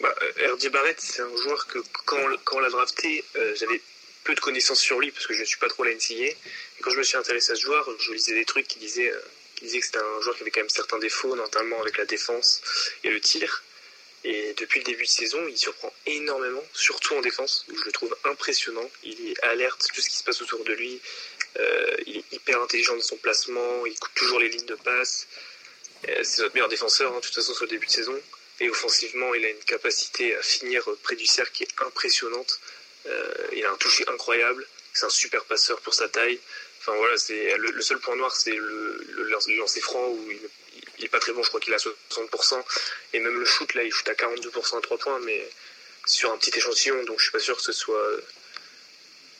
bah, 0.00 0.14
RJ 0.54 0.70
Barrett, 0.70 1.00
c'est 1.00 1.22
un 1.22 1.36
joueur 1.36 1.66
que 1.66 1.78
quand, 2.04 2.18
quand 2.44 2.56
on 2.56 2.60
l'a 2.60 2.70
drafté, 2.70 3.24
euh, 3.36 3.54
j'avais 3.54 3.80
peu 4.24 4.34
de 4.34 4.40
connaissances 4.40 4.80
sur 4.80 4.98
lui 5.00 5.10
parce 5.10 5.26
que 5.26 5.34
je 5.34 5.40
ne 5.40 5.44
suis 5.44 5.58
pas 5.58 5.68
trop 5.68 5.84
la 5.84 5.94
NCA. 5.94 6.14
Et 6.14 6.36
quand 6.82 6.90
je 6.90 6.98
me 6.98 7.02
suis 7.02 7.16
intéressé 7.16 7.52
à 7.52 7.54
ce 7.54 7.62
joueur, 7.62 7.88
je 7.98 8.12
lisais 8.12 8.34
des 8.34 8.44
trucs 8.44 8.66
qui 8.66 8.78
disaient, 8.78 9.10
euh, 9.10 9.20
qui 9.56 9.66
disaient 9.66 9.80
que 9.80 9.86
c'était 9.86 9.98
un 9.98 10.20
joueur 10.20 10.36
qui 10.36 10.42
avait 10.42 10.50
quand 10.50 10.60
même 10.60 10.68
certains 10.68 10.98
défauts, 10.98 11.34
notamment 11.36 11.80
avec 11.80 11.96
la 11.96 12.04
défense 12.04 12.60
et 13.04 13.10
le 13.10 13.20
tir. 13.20 13.62
Et 14.28 14.54
depuis 14.54 14.80
le 14.80 14.84
début 14.84 15.04
de 15.04 15.08
saison, 15.08 15.38
il 15.48 15.56
surprend 15.56 15.92
énormément, 16.04 16.64
surtout 16.72 17.14
en 17.14 17.20
défense, 17.20 17.64
où 17.70 17.78
je 17.78 17.84
le 17.84 17.92
trouve 17.92 18.16
impressionnant. 18.24 18.90
Il 19.04 19.30
est 19.30 19.44
alerte 19.44 19.86
tout 19.94 20.00
ce 20.00 20.10
qui 20.10 20.16
se 20.16 20.24
passe 20.24 20.42
autour 20.42 20.64
de 20.64 20.72
lui. 20.72 21.00
Euh, 21.60 21.96
il 22.06 22.16
est 22.16 22.32
hyper 22.32 22.60
intelligent 22.60 22.96
dans 22.96 23.02
son 23.02 23.18
placement. 23.18 23.86
Il 23.86 23.96
coupe 23.96 24.14
toujours 24.14 24.40
les 24.40 24.48
lignes 24.48 24.66
de 24.66 24.74
passe. 24.74 25.28
Euh, 26.08 26.24
c'est 26.24 26.42
notre 26.42 26.54
meilleur 26.54 26.68
défenseur, 26.68 27.12
hein, 27.12 27.18
de 27.18 27.20
toute 27.20 27.36
façon, 27.36 27.54
sur 27.54 27.66
le 27.66 27.70
début 27.70 27.86
de 27.86 27.92
saison. 27.92 28.20
Et 28.58 28.68
offensivement, 28.68 29.32
il 29.32 29.44
a 29.44 29.50
une 29.50 29.64
capacité 29.64 30.34
à 30.34 30.42
finir 30.42 30.84
près 31.04 31.14
du 31.14 31.26
cercle 31.26 31.52
qui 31.52 31.62
est 31.62 31.82
impressionnante. 31.86 32.58
Euh, 33.06 33.32
il 33.52 33.64
a 33.64 33.70
un 33.70 33.76
toucher 33.76 34.08
incroyable. 34.08 34.66
C'est 34.92 35.06
un 35.06 35.10
super 35.10 35.44
passeur 35.44 35.80
pour 35.82 35.94
sa 35.94 36.08
taille. 36.08 36.40
Enfin 36.80 36.96
voilà, 36.96 37.16
c'est 37.16 37.56
le, 37.58 37.70
le, 37.70 37.82
seul 37.82 38.00
point 38.00 38.16
noir, 38.16 38.34
c'est 38.34 38.56
le, 38.56 39.04
le, 39.08 39.28
le, 39.28 39.56
lancer 39.56 39.80
franc 39.80 40.08
où 40.08 40.30
il, 40.32 40.40
il 40.98 41.04
est 41.04 41.08
pas 41.08 41.20
très 41.20 41.32
bon. 41.32 41.42
Je 41.42 41.48
crois 41.48 41.60
qu'il 41.60 41.74
a 41.74 41.78
60%. 41.78 42.62
Et 43.12 43.20
même 43.20 43.38
le 43.38 43.44
shoot 43.44 43.72
là, 43.74 43.82
il 43.82 43.92
shoot 43.92 44.08
à 44.08 44.14
42% 44.14 44.78
à 44.78 44.80
3 44.80 44.98
points, 44.98 45.18
mais 45.20 45.48
sur 46.06 46.32
un 46.32 46.38
petit 46.38 46.56
échantillon. 46.56 47.02
Donc 47.04 47.18
je 47.18 47.24
suis 47.24 47.32
pas 47.32 47.38
sûr 47.38 47.56
que 47.56 47.62
ce 47.62 47.72
soit 47.72 48.10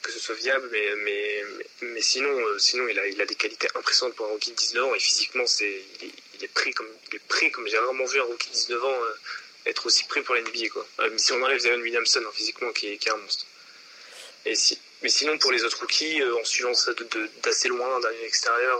que 0.07 0.13
ce 0.13 0.19
soit 0.19 0.35
viable, 0.35 0.69
mais 0.71 0.95
mais 1.03 1.43
mais 1.81 2.01
sinon 2.01 2.29
euh, 2.29 2.57
sinon 2.59 2.87
il 2.87 2.97
a 2.97 3.07
il 3.07 3.21
a 3.21 3.25
des 3.25 3.35
qualités 3.35 3.67
impressionnantes 3.75 4.15
pour 4.15 4.25
un 4.27 4.29
rookie 4.29 4.51
de 4.51 4.55
19 4.55 4.85
ans 4.85 4.95
et 4.95 4.99
physiquement 4.99 5.45
c'est 5.45 5.81
il, 6.01 6.11
il, 6.35 6.43
est 6.45 6.47
prêt 6.47 6.71
comme 6.71 6.87
il 7.09 7.15
est 7.15 7.27
prêt 7.27 7.51
comme 7.51 7.67
j'ai 7.67 7.77
rarement 7.77 8.05
vu 8.05 8.19
un 8.19 8.23
rookie 8.23 8.49
de 8.49 8.53
19 8.53 8.85
ans 8.85 9.03
euh, 9.03 9.13
être 9.69 9.85
aussi 9.85 10.05
prêt 10.05 10.21
pour 10.21 10.35
la 10.35 10.41
quoi. 10.69 10.87
Euh, 10.99 11.17
si 11.17 11.33
on 11.33 11.43
enlève 11.43 11.59
Zion 11.59 11.81
Williamson 11.81 12.23
hein, 12.25 12.31
physiquement 12.33 12.71
qui 12.71 12.87
est, 12.93 12.97
qui 12.97 13.09
est 13.09 13.11
un 13.11 13.17
monstre. 13.17 13.45
Et 14.45 14.55
si 14.55 14.79
mais 15.03 15.09
sinon 15.09 15.37
pour 15.37 15.51
les 15.51 15.63
autres 15.65 15.79
rookies 15.81 16.23
en 16.23 16.45
suivant 16.45 16.73
ça 16.73 16.93
d'assez 17.43 17.67
loin 17.67 17.99
d'un 17.99 18.09
extérieur, 18.23 18.79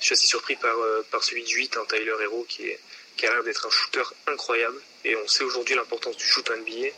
je 0.00 0.06
suis 0.06 0.12
assez 0.14 0.26
surpris 0.26 0.56
par 0.56 0.76
par 1.10 1.22
celui 1.22 1.42
de 1.42 1.48
8 1.48 1.76
un 1.76 1.84
Tyler 1.84 2.14
Hero 2.22 2.44
qui 2.48 2.68
est 2.68 2.80
qui 3.16 3.26
a 3.26 3.32
l'air 3.32 3.42
d'être 3.42 3.66
un 3.66 3.70
shooter 3.70 4.04
incroyable 4.26 4.80
et 5.04 5.16
on 5.16 5.26
sait 5.26 5.44
aujourd'hui 5.44 5.74
l'importance 5.74 6.16
du 6.16 6.24
shoot 6.24 6.48
NBA 6.50 6.88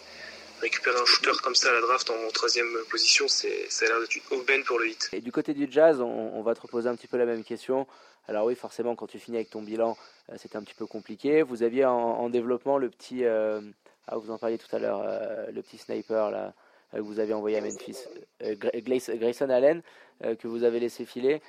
récupérer 0.60 0.98
un 0.98 1.04
shooter 1.04 1.32
comme 1.42 1.54
ça 1.54 1.70
à 1.70 1.72
la 1.72 1.80
draft 1.80 2.10
en 2.10 2.30
troisième 2.32 2.68
position, 2.90 3.26
c'est, 3.28 3.70
ça 3.70 3.86
a 3.86 3.88
l'air 3.88 4.00
d'être 4.00 4.14
une 4.16 4.38
aubaine 4.38 4.62
pour 4.64 4.78
le 4.78 4.88
hit. 4.88 5.08
Et 5.12 5.20
du 5.20 5.32
côté 5.32 5.54
du 5.54 5.66
Jazz, 5.70 6.00
on, 6.00 6.42
va 6.42 6.54
te 6.54 6.60
reposer 6.60 6.88
un 6.88 6.96
petit 6.96 7.06
peu 7.06 7.16
la 7.16 7.26
même 7.26 7.44
question. 7.44 7.86
Alors 8.28 8.46
oui, 8.46 8.54
forcément, 8.54 8.94
quand 8.94 9.06
tu 9.06 9.18
finis 9.18 9.38
avec 9.38 9.50
ton 9.50 9.62
bilan, 9.62 9.96
euh, 10.30 10.34
c'était 10.38 10.56
un 10.56 10.62
petit 10.62 10.74
peu 10.74 10.86
compliqué. 10.86 11.42
Vous 11.42 11.62
aviez 11.62 11.84
en, 11.84 11.92
en 11.92 12.30
développement 12.30 12.78
le 12.78 12.90
petit, 12.90 13.24
euh, 13.24 13.60
ah, 14.06 14.16
vous 14.16 14.30
en 14.30 14.38
parliez 14.38 14.58
tout 14.58 14.74
à 14.74 14.78
l'heure, 14.78 15.02
euh, 15.04 15.46
le 15.50 15.62
petit 15.62 15.78
sniper 15.78 16.30
là 16.30 16.54
que 16.92 16.98
vous 16.98 17.20
avez 17.20 17.32
envoyé 17.32 17.56
à 17.56 17.60
Memphis, 17.60 17.98
Grayson 18.42 19.48
Allen, 19.48 19.80
que 20.20 20.48
vous 20.48 20.64
avez 20.64 20.80
laissé 20.80 21.04
filer. 21.04 21.40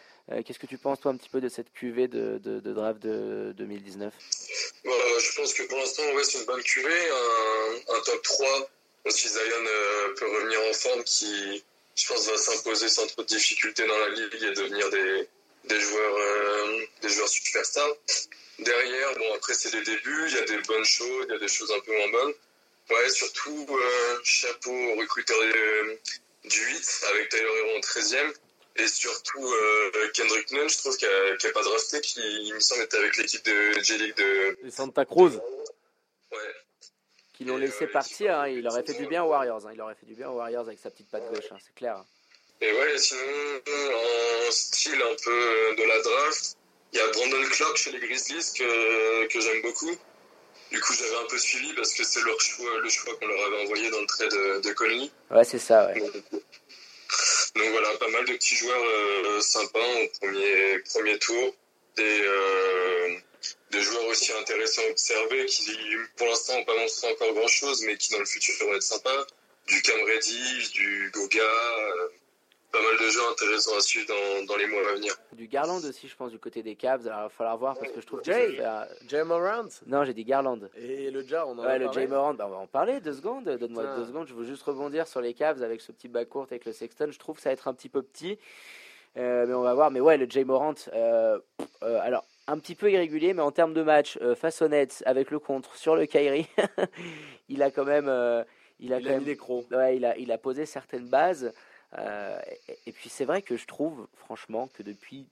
Qu'est-ce 0.46 0.60
que 0.60 0.68
tu 0.68 0.78
penses 0.78 1.00
toi 1.00 1.12
un 1.12 1.18
petit 1.18 1.30
peu 1.30 1.42
de 1.42 1.50
cette 1.50 1.72
QV 1.74 2.08
de, 2.08 2.38
de, 2.38 2.60
de 2.60 2.74
draft 2.74 3.02
de 3.02 3.54
2019 3.58 4.14
bah, 4.86 4.92
Je 5.20 5.36
pense 5.36 5.54
que 5.54 5.64
pour 5.64 5.78
l'instant, 5.78 6.04
ouais, 6.14 6.24
c'est 6.24 6.40
une 6.40 6.46
bonne 6.46 6.62
QV, 6.62 6.88
un, 6.88 8.02
top 8.06 8.22
3 8.22 8.70
si 9.10 9.28
Zion 9.30 9.42
euh, 9.42 10.14
peut 10.16 10.28
revenir 10.28 10.60
en 10.70 10.74
forme, 10.74 11.04
qui, 11.04 11.64
je 11.96 12.08
pense, 12.08 12.28
va 12.28 12.38
s'imposer 12.38 12.88
sans 12.88 13.08
trop 13.08 13.24
de 13.24 13.28
difficultés 13.28 13.86
dans 13.88 13.98
la 13.98 14.10
ligue 14.10 14.36
et 14.36 14.52
devenir 14.52 14.90
des, 14.90 15.28
des 15.66 15.80
joueurs, 15.80 16.16
euh, 16.16 16.86
des 17.02 17.10
joueurs 17.10 17.30
superstars. 17.30 17.96
Derrière, 18.60 19.16
bon, 19.18 19.34
après, 19.36 19.54
c'est 19.54 19.74
les 19.74 19.84
débuts, 19.84 20.26
il 20.28 20.36
y 20.36 20.38
a 20.38 20.46
des 20.46 20.62
bonnes 20.68 20.86
choses, 20.86 21.26
il 21.28 21.32
y 21.32 21.36
a 21.36 21.40
des 21.40 21.48
choses 21.48 21.72
un 21.72 21.80
peu 21.80 21.96
moins 21.96 22.10
bonnes. 22.10 22.34
Ouais, 22.92 23.10
surtout, 23.10 23.68
euh, 23.70 24.20
chapeau 24.24 24.72
au 24.72 24.96
recruteur 24.96 25.38
du 26.44 26.60
8 26.60 27.06
avec 27.12 27.30
Tyler 27.30 27.44
Hero 27.44 27.78
en 27.78 27.80
13e. 27.80 28.34
Et 28.78 28.88
surtout, 28.88 29.46
euh, 29.46 30.10
Kendrick 30.14 30.52
Nunn, 30.52 30.70
je 30.70 30.78
trouve 30.78 30.96
qu'il 30.98 31.08
n'a 31.08 31.50
a 31.50 31.54
pas 31.54 31.62
drafté, 31.62 32.00
qui, 32.02 32.22
il 32.22 32.54
me 32.54 32.60
semble, 32.60 32.84
était 32.84 32.98
avec 32.98 33.18
l'équipe 33.18 33.44
de 33.44 33.80
J-League 33.82 34.16
de... 34.16 34.66
de 34.66 34.70
Santa 34.70 35.06
Cruz. 35.06 35.36
Ouais, 36.32 36.38
ils 37.42 37.48
l'ont 37.48 37.58
laissé 37.58 37.88
partir, 37.88 38.40
hein, 38.40 38.48
il 38.48 38.66
aurait 38.68 38.84
fait 38.84 38.94
du 38.94 39.08
bien 39.08 39.24
aux 39.24 39.30
Warriors. 39.30 39.66
Hein, 39.66 39.72
il 39.74 39.82
aurait 39.82 39.96
fait 39.96 40.06
du 40.06 40.14
bien 40.14 40.30
aux 40.30 40.36
Warriors 40.36 40.68
avec 40.68 40.80
sa 40.80 40.90
petite 40.92 41.10
patte 41.10 41.28
gauche, 41.34 41.52
hein, 41.52 41.58
c'est 41.60 41.74
clair. 41.74 42.04
Et 42.62 42.72
ouais, 42.72 42.98
sinon, 42.98 43.22
en 44.48 44.52
style 44.52 45.02
un 45.02 45.16
peu 45.24 45.76
de 45.76 45.88
la 45.88 46.00
draft, 46.02 46.56
il 46.94 47.00
y 47.00 47.02
a 47.02 47.08
Brandon 47.08 47.50
Clark 47.50 47.76
chez 47.78 47.92
les 47.92 48.00
Grizzlies 48.00 48.54
que, 48.56 49.28
que 49.28 49.42
j'aime 49.42 49.62
beaucoup. 49.64 49.98
Du 50.70 50.80
coup, 50.80 50.94
j'avais 50.94 51.18
un 51.18 51.28
peu 51.28 51.38
suivi 51.38 51.74
parce 51.74 51.94
que 51.94 52.04
c'est 52.04 52.22
leur 52.22 52.40
choix, 52.40 52.80
le 52.80 52.90
choix 52.90 53.16
qu'on 53.18 53.28
leur 53.28 53.48
avait 53.48 53.64
envoyé 53.64 53.90
dans 53.90 54.00
le 54.00 54.06
trade 54.06 54.32
de, 54.32 54.62
de 54.62 54.74
Conley. 54.74 55.10
Ouais, 55.32 55.44
c'est 55.44 55.60
ça, 55.60 55.88
ouais. 55.88 56.00
Donc 56.00 56.44
voilà, 57.56 57.98
pas 57.98 58.08
mal 58.10 58.26
de 58.26 58.34
petits 58.34 58.56
joueurs 58.56 58.84
euh, 58.84 59.42
sympas 59.42 59.80
au 59.80 60.08
premier, 60.20 60.80
premier 60.80 61.20
tour. 61.20 61.56
Des, 61.98 62.22
euh, 62.22 63.16
des 63.72 63.82
joueurs 63.82 64.06
aussi 64.06 64.32
intéressants 64.34 64.82
à 64.88 64.92
observer 64.92 65.46
qui, 65.46 65.72
pour 66.16 66.28
l'instant, 66.28 66.58
n'ont 66.58 66.64
pas 66.64 66.78
montré 66.78 67.12
encore 67.12 67.34
grand-chose, 67.34 67.84
mais 67.86 67.98
qui, 67.98 68.12
dans 68.12 68.20
le 68.20 68.26
futur, 68.26 68.54
vont 68.66 68.76
être 68.76 68.84
sympas. 68.84 69.28
Du 69.68 69.82
Cam 69.82 70.00
du 70.74 71.12
Goga, 71.14 71.42
euh, 71.42 72.08
pas 72.72 72.82
mal 72.82 72.98
de 73.00 73.10
joueurs 73.12 73.32
intéressants 73.32 73.76
à 73.78 73.82
suivre 73.82 74.08
dans, 74.08 74.46
dans 74.46 74.56
les 74.58 74.68
mois 74.68 74.80
à 74.90 74.94
venir. 74.96 75.14
Du 75.34 75.48
Garland 75.48 75.80
aussi, 75.84 76.08
je 76.08 76.16
pense, 76.16 76.32
du 76.32 76.40
côté 76.40 76.64
des 76.64 76.76
Cavs. 76.76 77.06
Alors, 77.08 77.20
il 77.20 77.24
va 77.24 77.30
falloir 77.30 77.58
voir 77.58 77.78
parce 77.78 77.92
que 77.92 78.00
je 78.02 78.06
trouve 78.06 78.20
que 78.22 78.26
Jay. 78.32 78.58
ça 78.58 78.88
fait, 78.88 78.94
euh, 78.94 79.08
Jay 79.10 79.24
Morant 79.24 79.68
Non, 79.88 80.04
j'ai 80.06 80.14
dit 80.14 80.24
Garland. 80.24 80.60
et 80.78 81.12
le 81.12 81.22
Jar, 81.26 81.48
on 81.50 81.58
en 81.58 81.64
Ouais, 81.64 81.72
a 81.72 81.78
le 81.78 81.86
parlé. 81.86 82.02
Jay 82.02 82.08
Morant, 82.08 82.34
bah, 82.34 82.46
on 82.48 82.52
va 82.52 82.58
en 82.58 82.68
parler 82.68 83.00
deux 83.02 83.14
secondes. 83.14 83.46
Donne-moi 83.46 83.96
deux 83.98 84.06
secondes. 84.06 84.28
Je 84.28 84.34
veux 84.34 84.46
juste 84.46 84.64
rebondir 84.64 85.08
sur 85.08 85.22
les 85.22 85.34
Cavs 85.34 85.62
avec 85.64 85.82
ce 85.82 85.92
petit 85.92 86.08
bas 86.08 86.26
court 86.26 86.48
avec 86.50 86.66
le 86.66 86.72
Sexton. 86.74 87.08
Je 87.12 87.20
trouve 87.20 87.36
que 87.36 87.42
ça 87.42 87.50
va 87.50 87.54
être 87.54 87.68
un 87.68 87.74
petit 87.74 87.90
peu 87.90 88.02
petit, 88.02 88.38
Euh, 89.18 89.46
mais 89.46 89.54
on 89.54 89.62
va 89.64 89.74
voir. 89.74 89.92
Mais 89.92 90.00
ouais, 90.00 90.16
le 90.18 90.26
Jay 90.30 90.44
Morant, 90.46 90.74
euh, 90.94 91.38
euh, 91.84 92.00
alors 92.02 92.24
un 92.48 92.58
petit 92.60 92.76
peu 92.76 92.90
irrégulier, 92.92 93.34
mais 93.34 93.42
en 93.42 93.52
termes 93.52 93.74
de 93.74 93.84
match, 93.84 94.18
euh, 94.22 94.36
face 94.36 94.62
Nets 94.62 95.04
avec 95.06 95.32
le 95.32 95.40
contre 95.40 95.76
sur 95.76 95.96
le 95.96 96.06
Kyrie, 96.06 96.48
il 97.50 97.62
a 97.64 97.72
quand 97.72 97.86
même, 97.86 98.08
euh, 98.10 98.44
il 98.80 98.94
a 98.94 99.00
Il 99.00 99.04
quand 99.04 99.10
a 99.10 99.12
même 99.14 99.20
mis 99.20 99.26
des 99.26 99.36
crocs. 99.38 99.66
Ouais, 99.72 99.98
il 99.98 100.06
a, 100.06 100.18
il 100.18 100.32
a 100.32 100.38
posé 100.38 100.66
certaines 100.66 101.08
bases. 101.08 101.52
Euh, 101.98 102.40
et, 102.86 102.92
puis 102.92 103.10
c'est 103.10 103.26
vrai 103.26 103.42
que 103.42 103.58
je 103.58 103.66
trouve, 103.66 104.08
franchement, 104.16 104.68
que 104.68 104.84
depuis 104.84 105.28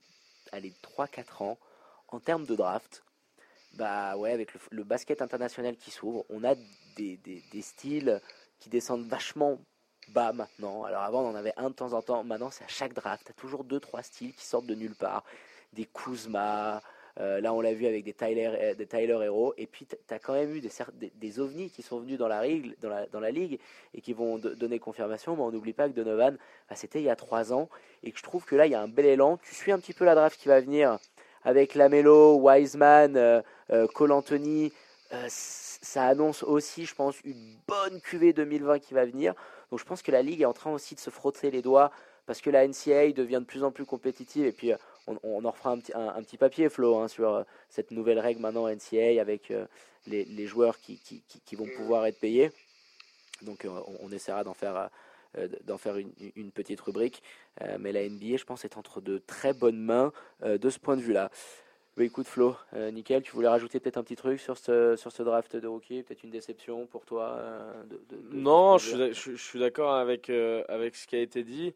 allez, 0.52 0.72
3-4 0.82 1.42
ans, 1.42 1.58
en 2.08 2.20
termes 2.20 2.44
de 2.44 2.54
draft, 2.54 3.02
bah 3.74 4.16
ouais, 4.16 4.32
avec 4.32 4.50
le, 4.70 4.84
basket 4.84 5.22
international 5.22 5.76
qui 5.76 5.90
s'ouvre, 5.90 6.24
on 6.28 6.42
a 6.44 6.54
des, 6.96 7.16
des, 7.18 7.42
des 7.52 7.62
styles 7.62 8.20
qui 8.58 8.68
descendent 8.68 9.06
vachement 9.06 9.58
bas 10.08 10.32
maintenant. 10.32 10.84
Alors 10.84 11.02
avant, 11.02 11.22
on 11.22 11.30
en 11.30 11.34
avait 11.34 11.54
un 11.56 11.70
de 11.70 11.74
temps 11.74 11.92
en 11.92 12.02
temps. 12.02 12.24
Maintenant, 12.24 12.50
c'est 12.50 12.64
à 12.64 12.68
chaque 12.68 12.92
draft. 12.92 13.24
Tu 13.24 13.30
as 13.30 13.34
toujours 13.34 13.64
2-3 13.64 14.02
styles 14.02 14.34
qui 14.34 14.44
sortent 14.44 14.66
de 14.66 14.74
nulle 14.74 14.94
part. 14.94 15.24
Des 15.72 15.86
Kuzma. 15.86 16.82
Euh, 17.18 17.40
là, 17.40 17.52
on 17.52 17.60
l'a 17.60 17.72
vu 17.72 17.86
avec 17.86 18.04
des 18.04 18.12
Tyler, 18.12 18.50
euh, 18.60 18.74
des 18.74 18.88
Hero. 18.92 19.54
Et 19.56 19.66
puis, 19.66 19.86
tu 19.86 20.14
as 20.14 20.18
quand 20.18 20.34
même 20.34 20.54
eu 20.54 20.60
des, 20.60 21.40
ovnis 21.40 21.70
qui 21.70 21.82
sont 21.82 22.00
venus 22.00 22.18
dans 22.18 22.28
la, 22.28 22.42
dans 23.12 23.20
la, 23.20 23.30
ligue 23.30 23.58
et 23.94 24.00
qui 24.00 24.12
vont 24.12 24.38
do- 24.38 24.54
donner 24.54 24.78
confirmation. 24.78 25.36
Mais 25.36 25.42
on 25.42 25.50
n'oublie 25.50 25.72
pas 25.72 25.88
que 25.88 25.94
Donovan, 25.94 26.36
bah, 26.68 26.76
c'était 26.76 27.00
il 27.00 27.04
y 27.04 27.10
a 27.10 27.16
3 27.16 27.52
ans. 27.52 27.68
Et 28.02 28.12
que 28.12 28.18
je 28.18 28.22
trouve 28.22 28.44
que 28.44 28.54
là, 28.56 28.66
il 28.66 28.72
y 28.72 28.74
a 28.74 28.80
un 28.80 28.88
bel 28.88 29.06
élan. 29.06 29.38
Tu 29.38 29.54
suis 29.54 29.72
un 29.72 29.78
petit 29.78 29.92
peu 29.92 30.04
la 30.04 30.14
draft 30.14 30.40
qui 30.40 30.48
va 30.48 30.60
venir 30.60 30.98
avec 31.42 31.74
Lamelo, 31.74 32.36
Wiseman, 32.36 33.16
euh, 33.16 33.42
euh, 33.70 33.86
Cole 33.88 34.12
Anthony. 34.12 34.72
Ça 35.28 36.06
annonce 36.06 36.44
aussi, 36.44 36.86
je 36.86 36.94
pense, 36.94 37.16
une 37.24 37.56
bonne 37.66 38.00
QV 38.00 38.32
2020 38.32 38.78
qui 38.78 38.94
va 38.94 39.04
venir. 39.04 39.34
Donc 39.70 39.80
je 39.80 39.84
pense 39.84 40.02
que 40.02 40.12
la 40.12 40.22
Ligue 40.22 40.42
est 40.42 40.46
en 40.46 40.52
train 40.52 40.70
aussi 40.70 40.94
de 40.94 41.00
se 41.00 41.10
frotter 41.10 41.50
les 41.50 41.62
doigts 41.62 41.90
parce 42.26 42.40
que 42.40 42.50
la 42.50 42.66
NCAA 42.66 43.12
devient 43.12 43.40
de 43.40 43.44
plus 43.44 43.64
en 43.64 43.72
plus 43.72 43.84
compétitive. 43.84 44.46
Et 44.46 44.52
puis 44.52 44.72
on, 45.06 45.18
on 45.22 45.44
en 45.44 45.50
refera 45.50 45.70
un 45.70 45.78
petit, 45.78 45.92
un, 45.94 46.08
un 46.08 46.22
petit 46.22 46.36
papier, 46.36 46.68
Flo, 46.68 46.96
hein, 46.98 47.08
sur 47.08 47.34
euh, 47.34 47.42
cette 47.68 47.90
nouvelle 47.90 48.18
règle 48.18 48.40
maintenant 48.40 48.68
NCAA 48.68 49.20
avec 49.20 49.50
euh, 49.50 49.66
les, 50.06 50.24
les 50.24 50.46
joueurs 50.46 50.78
qui, 50.78 50.98
qui, 50.98 51.22
qui- 51.28 51.40
qui 51.40 51.56
vont 51.56 51.68
pouvoir 51.76 52.06
être 52.06 52.18
payés. 52.20 52.50
Donc 53.42 53.64
euh, 53.64 53.68
on, 53.86 54.06
on 54.08 54.12
essaiera 54.12 54.44
d'en 54.44 54.54
faire, 54.54 54.90
d'en 55.64 55.78
faire 55.78 55.96
une, 55.96 56.12
une 56.36 56.50
petite 56.50 56.80
rubrique. 56.80 57.22
Euh, 57.62 57.76
mais 57.80 57.92
la 57.92 58.02
NBA, 58.08 58.36
je 58.36 58.44
pense, 58.44 58.64
est 58.64 58.76
entre 58.76 59.00
de 59.00 59.18
très 59.18 59.52
bonnes 59.54 59.80
mains 59.80 60.12
euh, 60.42 60.58
de 60.58 60.70
ce 60.70 60.78
point 60.78 60.96
de 60.96 61.02
vue-là. 61.02 61.30
Bah, 61.96 62.04
écoute 62.04 62.26
Flo, 62.28 62.54
euh, 62.74 62.90
nickel, 62.90 63.22
tu 63.22 63.32
voulais 63.32 63.48
rajouter 63.48 63.80
peut-être 63.80 63.96
un 63.96 64.02
petit 64.04 64.14
truc 64.16 64.40
sur 64.40 64.56
ce, 64.56 64.94
sur 64.96 65.10
ce 65.10 65.22
draft 65.22 65.56
de 65.56 65.66
rookie, 65.66 66.02
peut-être 66.02 66.22
une 66.22 66.30
déception 66.30 66.86
pour 66.86 67.04
toi 67.04 67.40
de- 67.88 67.96
de- 68.08 68.22
de- 68.22 68.28
de 68.28 68.36
Non, 68.36 68.78
je 68.78 68.88
suis, 68.90 69.14
je, 69.14 69.36
je 69.36 69.42
suis 69.42 69.58
d'accord 69.58 69.94
avec, 69.94 70.30
avec 70.30 70.94
ce 70.96 71.06
qui 71.06 71.16
a 71.16 71.20
été 71.20 71.42
dit. 71.42 71.74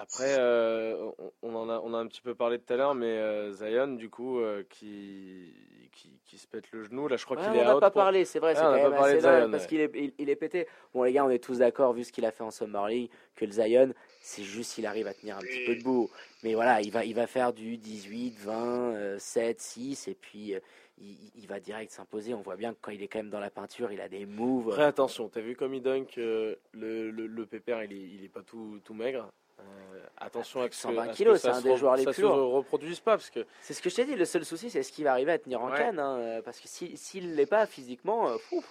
Après, 0.00 0.36
euh, 0.38 1.10
on, 1.18 1.32
on 1.42 1.54
en 1.56 1.68
a, 1.68 1.78
on 1.84 1.92
a 1.92 1.98
un 1.98 2.06
petit 2.06 2.22
peu 2.22 2.34
parlé 2.34 2.58
tout 2.58 2.72
à 2.72 2.76
l'heure, 2.76 2.94
mais 2.94 3.06
euh, 3.18 3.52
Zion, 3.52 3.88
du 3.96 4.08
coup, 4.08 4.38
euh, 4.40 4.62
qui, 4.70 5.54
qui, 5.92 6.18
qui 6.24 6.38
se 6.38 6.46
pète 6.46 6.72
le 6.72 6.84
genou, 6.84 7.06
là, 7.06 7.16
je 7.18 7.24
crois 7.26 7.36
Ouais, 7.36 7.42
qu'il 7.42 7.52
on 7.52 7.54
est 7.56 7.64
n'a 7.64 7.74
out 7.74 7.80
pas 7.80 7.90
pour- 7.90 8.00
parlé, 8.00 8.24
c'est 8.24 8.38
vrai, 8.38 8.52
Ouais, 8.52 8.54
c'est 8.54 8.60
on 8.62 8.64
quand 8.64 8.70
n'a 8.70 8.82
même 8.82 8.90
pas 8.92 8.96
parlé 8.96 9.12
assez 9.14 9.22
dingue 9.22 9.40
Zion, 9.42 9.50
parce 9.50 9.62
ouais. 9.64 9.68
qu'il 9.68 9.80
est, 9.80 9.90
il, 9.94 10.12
il 10.18 10.30
est 10.30 10.36
pété. 10.36 10.66
Bon 10.94 11.02
les 11.02 11.12
gars, 11.12 11.24
on 11.24 11.30
est 11.30 11.38
tous 11.42 11.58
d'accord 11.58 11.92
vu 11.92 12.04
ce 12.04 12.12
qu'il 12.12 12.24
a 12.24 12.30
fait 12.30 12.42
en 12.42 12.50
Summer 12.50 12.86
League 12.88 13.10
que 13.36 13.44
le 13.44 13.52
Zion, 13.52 13.92
c'est 14.22 14.42
juste 14.42 14.72
s'il 14.72 14.86
arrive 14.86 15.06
à 15.06 15.12
tenir 15.12 15.36
un 15.36 15.40
petit 15.40 15.64
peu 15.66 15.74
debout. 15.76 16.10
Mais 16.42 16.54
voilà, 16.54 16.80
il 16.80 16.90
va, 16.90 17.04
il 17.04 17.14
va 17.14 17.26
faire 17.26 17.52
du 17.52 17.76
18, 17.76 18.38
20, 18.38 18.54
euh, 18.94 19.18
7, 19.18 19.60
6 19.60 20.08
et 20.08 20.14
puis 20.14 20.54
euh, 20.54 20.60
il, 20.98 21.16
il 21.36 21.46
va 21.46 21.60
direct 21.60 21.90
s'imposer. 21.92 22.32
On 22.32 22.40
voit 22.40 22.56
bien 22.56 22.72
que 22.72 22.78
quand 22.80 22.90
il 22.92 23.02
est 23.02 23.08
quand 23.08 23.18
même 23.18 23.30
dans 23.30 23.40
la 23.40 23.50
peinture, 23.50 23.92
il 23.92 24.00
a 24.00 24.08
des 24.08 24.24
moves. 24.24 24.68
Après, 24.70 24.84
attention, 24.84 25.28
t'as 25.28 25.40
vu 25.42 25.54
comme 25.56 25.74
il 25.74 25.82
dunk 25.82 26.16
euh, 26.18 26.54
le, 26.72 27.10
le, 27.10 27.26
le 27.26 27.46
pépère, 27.46 27.82
il 27.84 27.92
est, 27.92 27.96
il 28.14 28.24
est 28.24 28.28
pas 28.28 28.42
tout, 28.42 28.80
tout 28.84 28.94
maigre. 28.94 29.28
Euh, 29.60 30.00
attention 30.18 30.60
à 30.60 30.64
ce 30.64 30.68
que, 30.70 30.74
120 30.76 31.02
à 31.02 31.04
ce 31.06 31.10
que 31.10 31.16
kilos, 31.16 31.40
ça 31.40 31.50
c'est 31.52 31.56
un 31.56 31.60
se 31.60 31.64
des 31.64 31.70
re- 31.74 31.76
joueurs 31.76 31.96
les 31.96 32.04
ça 32.04 32.12
plus 32.12 32.22
se 32.22 32.26
lourds. 32.26 32.52
reproduise 32.52 33.00
pas 33.00 33.12
parce 33.12 33.30
que 33.30 33.46
C'est 33.62 33.74
ce 33.74 33.82
que 33.82 33.90
je 33.90 33.96
t'ai 33.96 34.04
dit, 34.04 34.14
le 34.16 34.24
seul 34.24 34.44
souci 34.44 34.70
c'est 34.70 34.80
est-ce 34.80 34.92
qu'il 34.92 35.04
va 35.04 35.12
arriver 35.12 35.32
à 35.32 35.38
tenir 35.38 35.60
en 35.62 35.70
Ouais. 35.70 35.78
canne. 35.78 35.98
hein, 35.98 36.16
euh, 36.18 36.42
parce 36.42 36.58
que 36.60 36.68
si- 36.68 36.96
s'il 36.96 37.30
ne 37.30 37.34
l'est 37.34 37.46
pas 37.46 37.66
physiquement, 37.66 38.28
euh, 38.28 38.36
fou. 38.38 38.62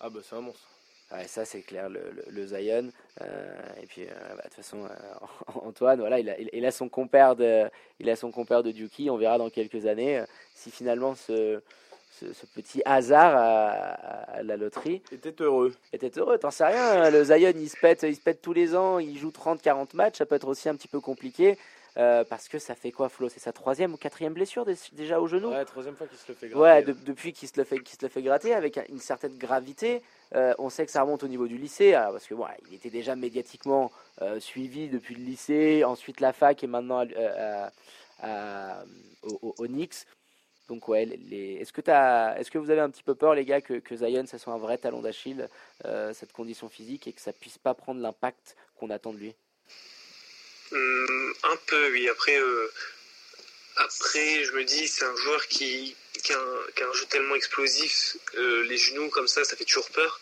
ah 0.00 0.08
bah 0.10 0.20
c'est 0.22 0.36
un 0.36 0.40
monstre. 0.40 0.66
Ouais, 1.12 1.26
ça 1.26 1.44
c'est 1.44 1.62
clair, 1.62 1.88
le, 1.88 2.00
le, 2.12 2.24
le 2.28 2.46
Zion. 2.46 2.90
Euh, 3.20 3.58
et 3.82 3.86
puis, 3.86 4.02
euh, 4.04 4.10
bah, 4.28 4.36
de 4.36 4.42
toute 4.44 4.54
façon, 4.54 4.84
euh, 4.84 5.56
Antoine, 5.64 5.98
voilà, 5.98 6.20
il 6.20 6.30
a, 6.30 6.38
il, 6.38 6.48
il 6.52 6.64
a 6.64 6.70
son 6.70 6.88
compère 6.88 7.34
de, 7.34 7.68
il 7.98 8.08
a 8.08 8.14
son 8.14 8.30
compère 8.30 8.62
de 8.62 8.70
Duki. 8.70 9.10
On 9.10 9.16
verra 9.16 9.36
dans 9.36 9.50
quelques 9.50 9.86
années 9.86 10.22
si 10.54 10.70
finalement 10.70 11.16
ce, 11.16 11.60
ce, 12.18 12.32
ce 12.32 12.46
petit 12.46 12.82
hasard 12.84 13.34
à, 13.36 14.42
la 14.42 14.56
loterie 14.56 15.02
était 15.12 15.34
heureux. 15.42 15.74
était 15.92 16.18
heureux. 16.18 16.38
T'en 16.38 16.50
sais 16.50 16.64
rien, 16.66 17.02
hein, 17.04 17.10
le 17.10 17.24
Zion 17.24 17.52
il 17.56 17.68
se, 17.70 17.76
pète, 17.76 18.02
il 18.02 18.14
se 18.16 18.20
pète 18.20 18.42
tous 18.42 18.52
les 18.52 18.74
ans, 18.76 18.98
il 18.98 19.16
joue 19.18 19.30
30-40 19.30 19.94
matchs, 19.94 20.18
ça 20.18 20.26
peut 20.26 20.34
être 20.34 20.48
aussi 20.48 20.68
un 20.68 20.74
petit 20.74 20.88
peu 20.88 21.00
compliqué. 21.00 21.56
euh, 21.96 22.22
parce 22.22 22.46
que 22.48 22.60
ça 22.60 22.76
fait 22.76 22.92
quoi, 22.92 23.08
Flo? 23.08 23.28
C'est 23.28 23.40
sa 23.40 23.52
troisième 23.52 23.92
ou 23.94 23.96
quatrième 23.96 24.32
blessure 24.32 24.64
dé- 24.64 24.76
déjà 24.92 25.20
au 25.20 25.26
genou? 25.26 25.50
Ouais, 25.50 25.64
troisième 25.64 25.96
fois 25.96 26.06
qu'il 26.06 26.18
se 26.18 26.24
le 26.28 26.34
fait 26.34 26.46
gratter. 26.48 26.62
Ouais, 26.62 26.82
de- 26.84 26.92
depuis 27.04 27.32
qu'il 27.32 27.48
se 27.48 27.54
le 27.56 27.64
fait, 27.64 27.80
qu'il 27.80 27.98
se 27.98 28.02
le 28.04 28.08
fait 28.08 28.22
gratter 28.22 28.54
avec 28.54 28.78
un- 28.78 28.84
une 28.90 29.00
certaine 29.00 29.36
gravité. 29.36 30.00
Euh, 30.36 30.54
on 30.58 30.70
sait 30.70 30.86
que 30.86 30.92
ça 30.92 31.02
remonte 31.02 31.24
au 31.24 31.28
niveau 31.28 31.48
du 31.48 31.58
lycée, 31.58 31.94
alors, 31.94 32.12
parce 32.12 32.28
que 32.28 32.34
bon, 32.34 32.46
il 32.68 32.74
était 32.76 32.90
déjà 32.90 33.16
médiatiquement 33.16 33.90
euh, 34.22 34.38
suivi 34.38 34.88
depuis 34.88 35.16
le 35.16 35.24
lycée, 35.24 35.82
ensuite 35.82 36.20
la 36.20 36.32
fac 36.32 36.62
et 36.62 36.68
maintenant 36.68 36.98
à- 37.00 37.06
à- 37.26 37.70
à- 38.22 38.84
au, 39.24 39.38
au- 39.42 39.54
au 39.58 39.66
Knicks. 39.66 40.06
Donc 40.70 40.86
ouais, 40.86 41.02
est-ce 41.02 41.72
que 41.72 41.80
est-ce 41.80 42.48
que 42.48 42.58
vous 42.58 42.70
avez 42.70 42.80
un 42.80 42.90
petit 42.90 43.02
peu 43.02 43.16
peur 43.16 43.34
les 43.34 43.44
gars 43.44 43.60
que, 43.60 43.82
Zion 43.90 44.24
ça 44.26 44.38
soit 44.38 44.52
un 44.52 44.58
vrai 44.58 44.78
talon 44.78 45.02
d'Achille, 45.02 45.48
euh, 45.84 46.14
cette 46.14 46.32
condition 46.32 46.68
physique 46.68 47.08
et 47.08 47.12
que 47.12 47.20
ça 47.20 47.32
puisse 47.32 47.58
pas 47.58 47.74
prendre 47.74 48.00
l'impact 48.00 48.54
qu'on 48.78 48.88
attend 48.90 49.12
de 49.12 49.18
lui? 49.18 49.34
Hum, 50.70 51.34
un 51.42 51.56
peu, 51.66 51.90
oui. 51.90 52.08
Après, 52.08 52.38
euh, 52.38 52.72
après, 53.78 54.44
je 54.44 54.52
me 54.52 54.62
dis, 54.62 54.86
c'est 54.86 55.04
un 55.04 55.16
joueur 55.16 55.44
qui, 55.48 55.96
qui, 56.22 56.32
a 56.32 56.38
un, 56.38 56.92
jeu 56.92 57.06
tellement 57.06 57.34
explosif, 57.34 58.16
euh, 58.36 58.62
les 58.62 58.76
genoux 58.76 59.08
comme 59.08 59.26
ça, 59.26 59.42
ça 59.42 59.56
fait 59.56 59.64
toujours 59.64 59.90
peur. 59.90 60.20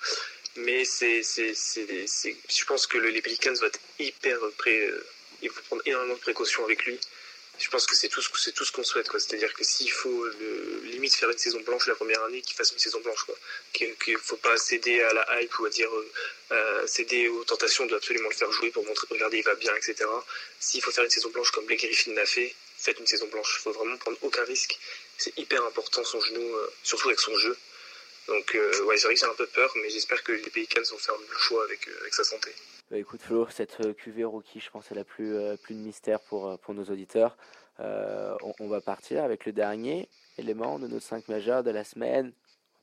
Mais 0.56 0.86
c'est, 0.86 1.20
je 1.22 2.64
pense 2.64 2.86
que 2.86 2.96
le- 2.96 3.10
les 3.10 3.20
Pelicans 3.20 3.52
vont 3.52 3.66
être 3.66 3.80
hyper 3.98 4.38
prêts. 4.56 4.86
euh, 4.86 5.06
il 5.42 5.50
faut 5.50 5.60
prendre 5.64 5.82
énormément 5.84 6.14
de 6.14 6.20
précautions 6.20 6.64
avec 6.64 6.86
lui. 6.86 6.98
Je 7.58 7.68
pense 7.70 7.86
que 7.86 7.96
c'est 7.96 8.08
tout 8.08 8.22
c'est 8.36 8.52
tout 8.52 8.64
ce 8.64 8.72
qu'on 8.72 8.84
souhaite. 8.84 9.08
C'est-à-dire 9.12 9.52
que 9.52 9.64
s'il 9.64 9.90
faut 9.90 10.24
le, 10.24 10.80
limite 10.84 11.14
faire 11.14 11.30
une 11.30 11.38
saison 11.38 11.60
blanche 11.60 11.86
la 11.86 11.94
première 11.94 12.22
année, 12.24 12.40
qu'il 12.42 12.56
fasse 12.56 12.72
une 12.72 12.78
saison 12.78 13.00
blanche, 13.00 13.24
quoi. 13.24 13.36
Qu'il 13.72 13.94
qu'il 13.96 14.16
faut 14.16 14.36
pas 14.36 14.56
céder 14.56 15.00
à 15.02 15.12
la 15.12 15.42
hype 15.42 15.58
ou 15.58 15.66
à 15.66 15.70
dire 15.70 15.92
euh, 15.92 16.12
euh, 16.52 16.86
céder 16.86 17.28
aux 17.28 17.44
tentations 17.44 17.86
de 17.86 17.94
absolument 17.94 18.28
le 18.28 18.34
faire 18.34 18.50
jouer 18.52 18.70
pour 18.70 18.84
montrer, 18.86 19.06
regardez, 19.10 19.38
il 19.38 19.44
va 19.44 19.54
bien, 19.56 19.74
etc. 19.74 20.08
S'il 20.60 20.82
faut 20.82 20.92
faire 20.92 21.04
une 21.04 21.10
saison 21.10 21.30
blanche 21.30 21.50
comme 21.50 21.66
Blake 21.66 21.80
Griffin 21.80 22.14
l'a 22.14 22.26
fait, 22.26 22.54
faites 22.78 22.98
une 23.00 23.06
saison 23.06 23.26
blanche. 23.26 23.56
Il 23.58 23.62
faut 23.62 23.72
vraiment 23.72 23.96
prendre 23.96 24.18
aucun 24.22 24.44
risque. 24.44 24.78
C'est 25.18 25.36
hyper 25.36 25.64
important 25.64 26.04
son 26.04 26.20
genou, 26.20 26.54
euh, 26.54 26.72
surtout 26.82 27.08
avec 27.08 27.20
son 27.20 27.36
jeu. 27.36 27.56
Donc, 28.28 28.54
euh, 28.54 28.82
ouais, 28.84 28.96
c'est 28.98 29.06
vrai 29.06 29.14
que 29.14 29.20
j'ai 29.20 29.26
un 29.26 29.34
peu 29.34 29.46
peur, 29.46 29.72
mais 29.76 29.88
j'espère 29.90 30.22
que 30.22 30.32
les 30.32 30.50
Pelicans 30.50 30.82
vont 30.90 30.98
faire 30.98 31.16
le 31.16 31.38
choix 31.38 31.64
avec, 31.64 31.88
euh, 31.88 32.00
avec 32.02 32.14
sa 32.14 32.24
santé. 32.24 32.52
Bah, 32.90 32.96
écoute 32.96 33.20
Flo, 33.20 33.46
cette 33.50 33.78
euh, 33.84 33.92
QV 33.92 34.24
rookie, 34.24 34.60
je 34.60 34.70
pense, 34.70 34.90
elle 34.90 34.98
a 34.98 35.04
plus, 35.04 35.34
euh, 35.34 35.56
plus 35.62 35.74
de 35.74 35.80
mystère 35.80 36.20
pour, 36.20 36.46
euh, 36.46 36.56
pour 36.56 36.72
nos 36.72 36.84
auditeurs. 36.84 37.36
On, 37.80 38.66
va 38.66 38.80
partir 38.80 39.22
avec 39.22 39.44
le 39.44 39.52
dernier 39.52 40.08
élément 40.38 40.78
de 40.78 40.88
nos 40.88 40.98
5 40.98 41.28
majeurs 41.28 41.62
de 41.62 41.70
la 41.70 41.84
semaine, 41.84 42.32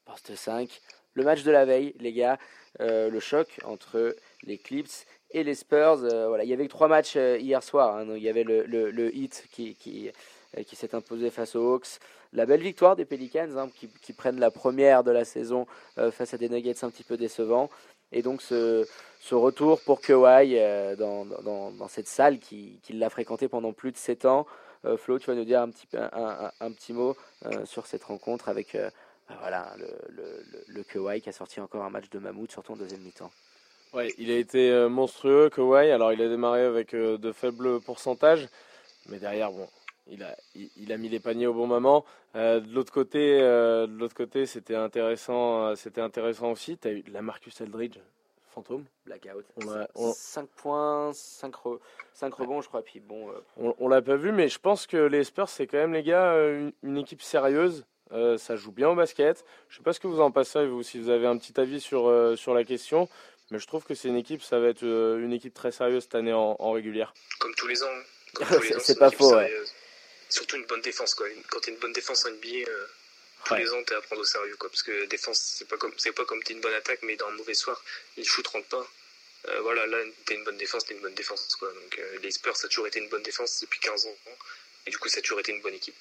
poste 0.05 0.35
5. 0.35 0.79
Le 1.15 1.23
match 1.23 1.43
de 1.43 1.51
la 1.51 1.65
veille, 1.65 1.93
les 1.99 2.13
gars, 2.13 2.37
le 2.79 3.19
choc 3.19 3.59
entre 3.65 4.15
les 4.43 4.57
Clips 4.57 5.05
et 5.31 5.43
les 5.43 5.53
Spurs. 5.53 5.97
Voilà, 5.97 6.45
il 6.45 6.49
y 6.49 6.53
avait 6.53 6.65
que 6.65 6.71
trois 6.71 6.87
matchs 6.87 7.15
hier 7.15 7.61
soir. 7.61 7.97
hein. 7.97 8.05
Il 8.15 8.23
y 8.23 8.29
avait 8.29 8.45
le, 8.45 8.63
le, 8.63 8.89
le 8.89 9.13
Heat 9.13 9.47
qui, 9.51 9.75
qui, 9.75 10.11
s'est 10.77 10.95
imposé 10.95 11.29
face 11.29 11.57
aux 11.57 11.73
Hawks. 11.73 11.99
La 12.31 12.45
belle 12.45 12.61
victoire 12.61 12.95
des 12.95 13.03
Pelicans 13.03 13.57
hein, 13.57 13.69
qui, 13.75 13.89
qui 14.01 14.13
prennent 14.13 14.39
la 14.39 14.51
première 14.51 15.03
de 15.03 15.11
la 15.11 15.25
saison 15.25 15.67
face 16.11 16.33
à 16.33 16.37
des 16.37 16.47
Nuggets 16.47 16.85
un 16.85 16.89
petit 16.89 17.03
peu 17.03 17.17
décevants. 17.17 17.69
Et 18.15 18.21
donc 18.21 18.41
ce, 18.41 18.85
retour 19.31 19.81
pour 19.81 19.99
Kawhi 19.99 20.57
euh, 20.57 20.95
dans, 20.95 21.87
cette 21.89 22.07
salle 22.07 22.39
qui, 22.39 22.79
qui 22.81 22.93
l'a 22.93 23.09
fréquenté 23.09 23.49
pendant 23.49 23.73
plus 23.73 23.91
de 23.91 23.97
7 23.97 24.25
ans. 24.25 24.47
Euh, 24.85 24.97
Flo, 24.97 25.19
tu 25.19 25.27
vas 25.27 25.35
nous 25.35 25.43
dire 25.43 25.61
un 25.61 25.69
petit, 25.69 25.85
un, 25.93 26.51
un, 26.61 26.71
petit 26.71 26.93
mot 26.93 27.17
euh, 27.45 27.65
sur 27.65 27.85
cette 27.85 28.05
rencontre 28.05 28.47
avec 28.47 28.77
bah 29.27 29.35
voilà, 29.41 29.73
le, 29.77 30.23
le, 30.67 31.19
qui 31.19 31.29
a 31.29 31.33
sorti 31.33 31.59
encore 31.59 31.83
un 31.83 31.89
match 31.89 32.09
de 32.09 32.19
mammouth, 32.19 32.51
surtout 32.51 32.71
en 32.73 32.77
deuxième 32.77 33.01
mi-temps. 33.01 33.31
Ouais, 33.93 34.13
il 34.17 34.31
a 34.31 34.37
été 34.37 34.87
monstrueux, 34.87 35.49
Kawhi. 35.49 35.91
Alors, 35.91 36.13
il 36.13 36.21
a 36.21 36.29
démarré 36.29 36.61
avec 36.61 36.95
de 36.95 37.31
faibles 37.31 37.81
pourcentages, 37.81 38.47
mais 39.07 39.17
derrière, 39.17 39.51
bon, 39.51 39.67
il 40.07 40.23
a, 40.23 40.35
il, 40.55 40.69
il 40.77 40.91
a 40.91 40.97
mis 40.97 41.09
les 41.09 41.19
paniers 41.19 41.47
au 41.47 41.53
bon 41.53 41.67
moment. 41.67 42.05
Euh, 42.35 42.59
de 42.59 42.73
l'autre 42.73 42.91
côté, 42.93 43.39
euh, 43.41 43.87
de 43.87 43.97
l'autre 43.97 44.15
côté, 44.15 44.45
c'était 44.45 44.75
intéressant, 44.75 45.67
euh, 45.67 45.75
c'était 45.75 46.01
intéressant 46.01 46.51
aussi. 46.51 46.77
Tu 46.77 46.87
as 46.87 46.91
eu 46.91 47.03
la 47.11 47.21
Marcus 47.21 47.59
Eldridge, 47.61 47.97
fantôme. 48.53 48.83
Blackout. 49.05 49.45
On 49.63 49.69
a- 49.71 49.87
on- 49.95 50.13
5 50.13 50.47
points, 50.49 51.11
5, 51.13 51.55
re, 51.55 51.79
cinq 52.13 52.33
rebonds, 52.35 52.61
je 52.61 52.67
crois. 52.67 52.81
Puis 52.83 52.99
bon, 52.99 53.29
euh, 53.29 53.33
On, 53.57 53.73
on 53.79 53.87
l'a 53.87 54.01
pas 54.01 54.15
vu, 54.15 54.31
mais 54.31 54.47
je 54.49 54.59
pense 54.59 54.85
que 54.87 54.97
les 54.97 55.23
Spurs, 55.23 55.49
c'est 55.49 55.67
quand 55.67 55.77
même, 55.77 55.93
les 55.93 56.03
gars, 56.03 56.35
une, 56.49 56.71
une 56.83 56.97
équipe 56.97 57.21
sérieuse. 57.21 57.85
Euh, 58.11 58.37
ça 58.37 58.55
joue 58.55 58.71
bien 58.71 58.89
au 58.89 58.95
basket. 58.95 59.43
Je 59.67 59.77
sais 59.77 59.83
pas 59.83 59.91
ce 59.91 59.99
que 59.99 60.05
vous 60.07 60.21
en 60.21 60.29
pensez, 60.29 60.67
vous, 60.67 60.83
si 60.83 60.99
vous 60.99 61.09
avez 61.09 61.25
un 61.25 61.37
petit 61.37 61.59
avis 61.59 61.81
sur, 61.81 62.07
euh, 62.07 62.35
sur 62.35 62.53
la 62.53 62.63
question. 62.63 63.09
Mais 63.51 63.57
je 63.59 63.65
trouve 63.67 63.83
que 63.83 63.95
c'est 63.95 64.07
une 64.09 64.15
équipe, 64.15 64.41
ça 64.43 64.59
va 64.59 64.67
être 64.67 64.83
euh, 64.83 65.19
une 65.23 65.33
équipe 65.33 65.53
très 65.55 65.71
sérieuse 65.71 66.03
cette 66.03 66.15
année 66.15 66.33
en, 66.33 66.55
en 66.59 66.71
régulière. 66.71 67.13
Comme 67.39 67.53
tous 67.55 67.67
les 67.67 67.81
ans. 67.81 67.87
hein. 67.89 68.01
Comme 68.35 68.47
tous 68.57 68.61
les 68.61 68.67
C'est- 68.69 68.75
ans, 68.75 68.79
c'est 68.83 68.93
une 68.93 68.99
pas 68.99 69.09
faux, 69.11 69.35
ouais. 69.35 69.51
Surtout 70.35 70.57
une 70.57 70.65
bonne 70.65 70.81
défense, 70.81 71.15
quoi. 71.15 71.27
Quand 71.49 71.61
t'as 71.61 71.71
une 71.71 71.77
bonne 71.77 71.93
défense 71.93 72.25
en 72.25 72.29
NBA, 72.29 72.69
euh, 72.69 72.85
tous 73.45 73.53
Ouais. 73.53 73.61
les 73.61 73.71
ans, 73.71 73.81
t'es 73.87 73.95
à 73.95 74.01
prendre 74.01 74.21
au 74.21 74.25
sérieux, 74.25 74.55
quoi. 74.57 74.69
Parce 74.69 74.83
que 74.83 75.05
défense, 75.05 75.39
c'est 75.57 75.67
pas 75.67 75.77
comme, 75.77 75.93
c'est 75.97 76.11
pas 76.11 76.25
comme 76.25 76.43
t'es 76.43 76.53
une 76.53 76.59
bonne 76.61 76.73
attaque, 76.73 76.99
mais 77.03 77.15
dans 77.15 77.27
un 77.27 77.31
mauvais 77.31 77.53
soir, 77.53 77.81
les 78.17 78.25
shoots 78.25 78.47
rentrent 78.47 78.67
pas. 78.67 78.85
Euh, 79.47 79.61
voilà, 79.61 79.85
là, 79.87 79.97
t'es 80.25 80.35
une 80.35 80.43
bonne 80.43 80.57
défense, 80.57 80.83
t'es 80.85 80.93
une 80.95 80.99
bonne 81.01 81.13
défense, 81.13 81.55
quoi. 81.55 81.71
Donc, 81.71 81.99
euh, 81.99 82.19
les 82.21 82.31
Spurs, 82.31 82.57
ça 82.57 82.65
a 82.65 82.69
toujours 82.69 82.87
été 82.87 82.99
une 82.99 83.07
bonne 83.09 83.23
défense 83.23 83.61
depuis 83.61 83.79
15 83.79 84.07
ans. 84.07 84.17
Et 84.87 84.89
du 84.91 84.97
coup, 84.97 85.07
ça 85.07 85.19
a 85.19 85.21
toujours 85.21 85.39
été 85.39 85.51
une 85.53 85.61
bonne 85.61 85.73
équipe. 85.75 85.95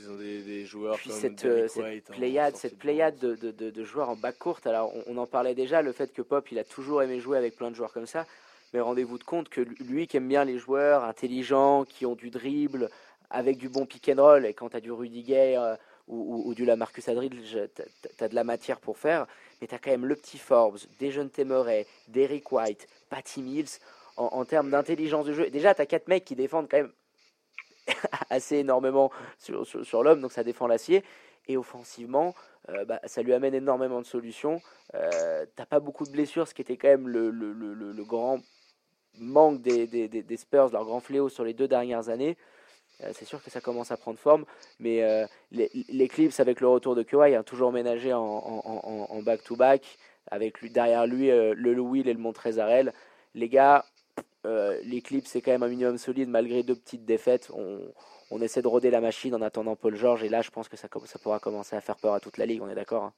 Ils 0.00 0.08
ont 0.08 0.14
des, 0.14 0.42
des 0.42 0.64
joueurs 0.64 0.96
Puis 0.96 1.10
comme 1.10 1.20
cette, 1.20 1.44
euh, 1.44 1.66
cette 1.66 1.82
White, 1.82 2.04
hein, 2.10 2.14
pléiade, 2.14 2.56
cette 2.56 2.74
de 2.74 2.78
pléiade 2.78 3.18
de, 3.18 3.34
de, 3.34 3.50
de, 3.50 3.70
de 3.70 3.84
joueurs 3.84 4.08
en 4.10 4.14
bas 4.14 4.30
courte. 4.30 4.64
Alors, 4.68 4.94
on, 4.94 5.02
on 5.08 5.16
en 5.18 5.26
parlait 5.26 5.56
déjà, 5.56 5.82
le 5.82 5.90
fait 5.92 6.12
que 6.14 6.22
Pop, 6.22 6.46
il 6.52 6.58
a 6.60 6.62
toujours 6.62 7.02
aimé 7.02 7.20
jouer 7.20 7.36
avec 7.36 7.56
plein 7.56 7.68
de 7.72 7.74
joueurs 7.74 7.92
comme 7.92 8.06
ça. 8.06 8.24
Mais 8.72 8.80
rendez-vous 8.80 9.18
de 9.18 9.24
compte 9.24 9.48
que 9.48 9.60
lui 9.60 10.06
qui 10.06 10.18
aime 10.18 10.28
bien 10.28 10.44
les 10.44 10.58
joueurs 10.58 11.04
intelligents, 11.04 11.84
qui 11.84 12.04
ont 12.04 12.14
du 12.14 12.30
dribble, 12.30 12.90
avec 13.30 13.58
du 13.58 13.68
bon 13.68 13.86
pick 13.86 14.08
and 14.08 14.22
roll, 14.22 14.46
et 14.46 14.54
quand 14.54 14.70
tu 14.70 14.76
as 14.76 14.80
du 14.80 14.92
Rudy 14.92 15.22
Gay 15.22 15.56
euh, 15.56 15.74
ou, 16.06 16.16
ou, 16.16 16.48
ou 16.48 16.54
du 16.54 16.64
Lamarcus 16.64 17.08
Aldridge, 17.08 17.56
tu 17.74 18.24
as 18.24 18.28
de 18.28 18.34
la 18.34 18.44
matière 18.44 18.80
pour 18.80 18.98
faire. 18.98 19.26
Mais 19.60 19.66
tu 19.66 19.74
as 19.74 19.78
quand 19.78 19.90
même 19.90 20.06
le 20.06 20.16
petit 20.16 20.38
Forbes, 20.38 20.78
Dejounte 21.00 21.38
Murray, 21.38 21.86
Derrick 22.08 22.50
White, 22.52 22.86
Patty 23.10 23.42
Mills. 23.42 23.78
En, 24.16 24.44
termes 24.44 24.70
d'intelligence 24.70 25.26
de 25.26 25.32
jeu, 25.32 25.48
déjà, 25.48 25.76
tu 25.76 25.80
as 25.80 25.86
quatre 25.86 26.08
mecs 26.08 26.24
qui 26.24 26.34
défendent 26.34 26.68
quand 26.68 26.78
même 26.78 26.92
assez 28.30 28.56
énormément 28.56 29.12
sur, 29.38 30.02
l'homme, 30.02 30.20
donc 30.20 30.32
ça 30.32 30.42
défend 30.42 30.66
l'acier. 30.66 31.04
Et 31.46 31.56
offensivement, 31.56 32.34
euh, 32.68 32.84
bah, 32.84 33.00
ça 33.04 33.22
lui 33.22 33.32
amène 33.32 33.54
énormément 33.54 34.00
de 34.00 34.06
solutions. 34.06 34.60
Euh, 34.94 35.46
T'as 35.54 35.66
pas 35.66 35.78
beaucoup 35.78 36.04
de 36.04 36.10
blessures, 36.10 36.48
ce 36.48 36.54
qui 36.54 36.62
était 36.62 36.76
quand 36.76 36.88
même 36.88 37.08
le 37.08 38.04
grand 38.04 38.40
manque 39.18 39.60
des, 39.62 39.86
des, 39.86 40.08
des, 40.08 40.36
Spurs, 40.36 40.70
leur 40.70 40.84
grand 40.84 41.00
fléau 41.00 41.28
sur 41.28 41.44
les 41.44 41.54
deux 41.54 41.68
dernières 41.68 42.08
années. 42.08 42.36
Euh, 43.02 43.12
c'est 43.14 43.24
sûr 43.24 43.42
que 43.42 43.50
ça 43.50 43.60
commence 43.60 43.90
à 43.90 43.96
prendre 43.96 44.18
forme, 44.18 44.44
mais 44.80 45.02
euh, 45.02 45.26
les, 45.52 45.70
les 45.88 46.08
Clips 46.08 46.40
avec 46.40 46.60
le 46.60 46.68
retour 46.68 46.96
de 46.96 47.02
Kawhi, 47.02 47.34
hein, 47.34 47.44
toujours 47.44 47.70
ménagé 47.70 48.12
en, 48.12 49.22
back-to-back, 49.22 49.98
avec 50.30 50.60
lui, 50.60 50.70
derrière 50.70 51.06
lui 51.06 51.30
euh, 51.30 51.54
le 51.56 51.74
Louis 51.74 52.00
et 52.00 52.12
le 52.12 52.18
Montrezarel. 52.18 52.92
Les 53.34 53.48
gars, 53.48 53.84
euh, 54.46 54.78
les 54.82 55.00
Clips, 55.00 55.26
c'est 55.26 55.40
quand 55.40 55.52
même 55.52 55.62
un 55.62 55.68
minimum 55.68 55.98
solide 55.98 56.28
malgré 56.28 56.62
deux 56.62 56.74
petites 56.74 57.04
défaites. 57.04 57.50
On, 57.54 57.80
on 58.30 58.42
essaie 58.42 58.62
de 58.62 58.68
roder 58.68 58.90
la 58.90 59.00
machine 59.00 59.34
en 59.34 59.42
attendant 59.42 59.76
Paul 59.76 59.94
George, 59.94 60.24
et 60.24 60.28
là, 60.28 60.42
je 60.42 60.50
pense 60.50 60.68
que 60.68 60.76
ça, 60.76 60.88
ça 61.06 61.18
pourra 61.20 61.38
commencer 61.38 61.76
à 61.76 61.80
faire 61.80 61.96
peur 61.96 62.14
à 62.14 62.20
toute 62.20 62.36
la 62.36 62.46
ligue, 62.46 62.62
on 62.62 62.68
est 62.68 62.74
d'accord 62.74 63.04
hein 63.04 63.12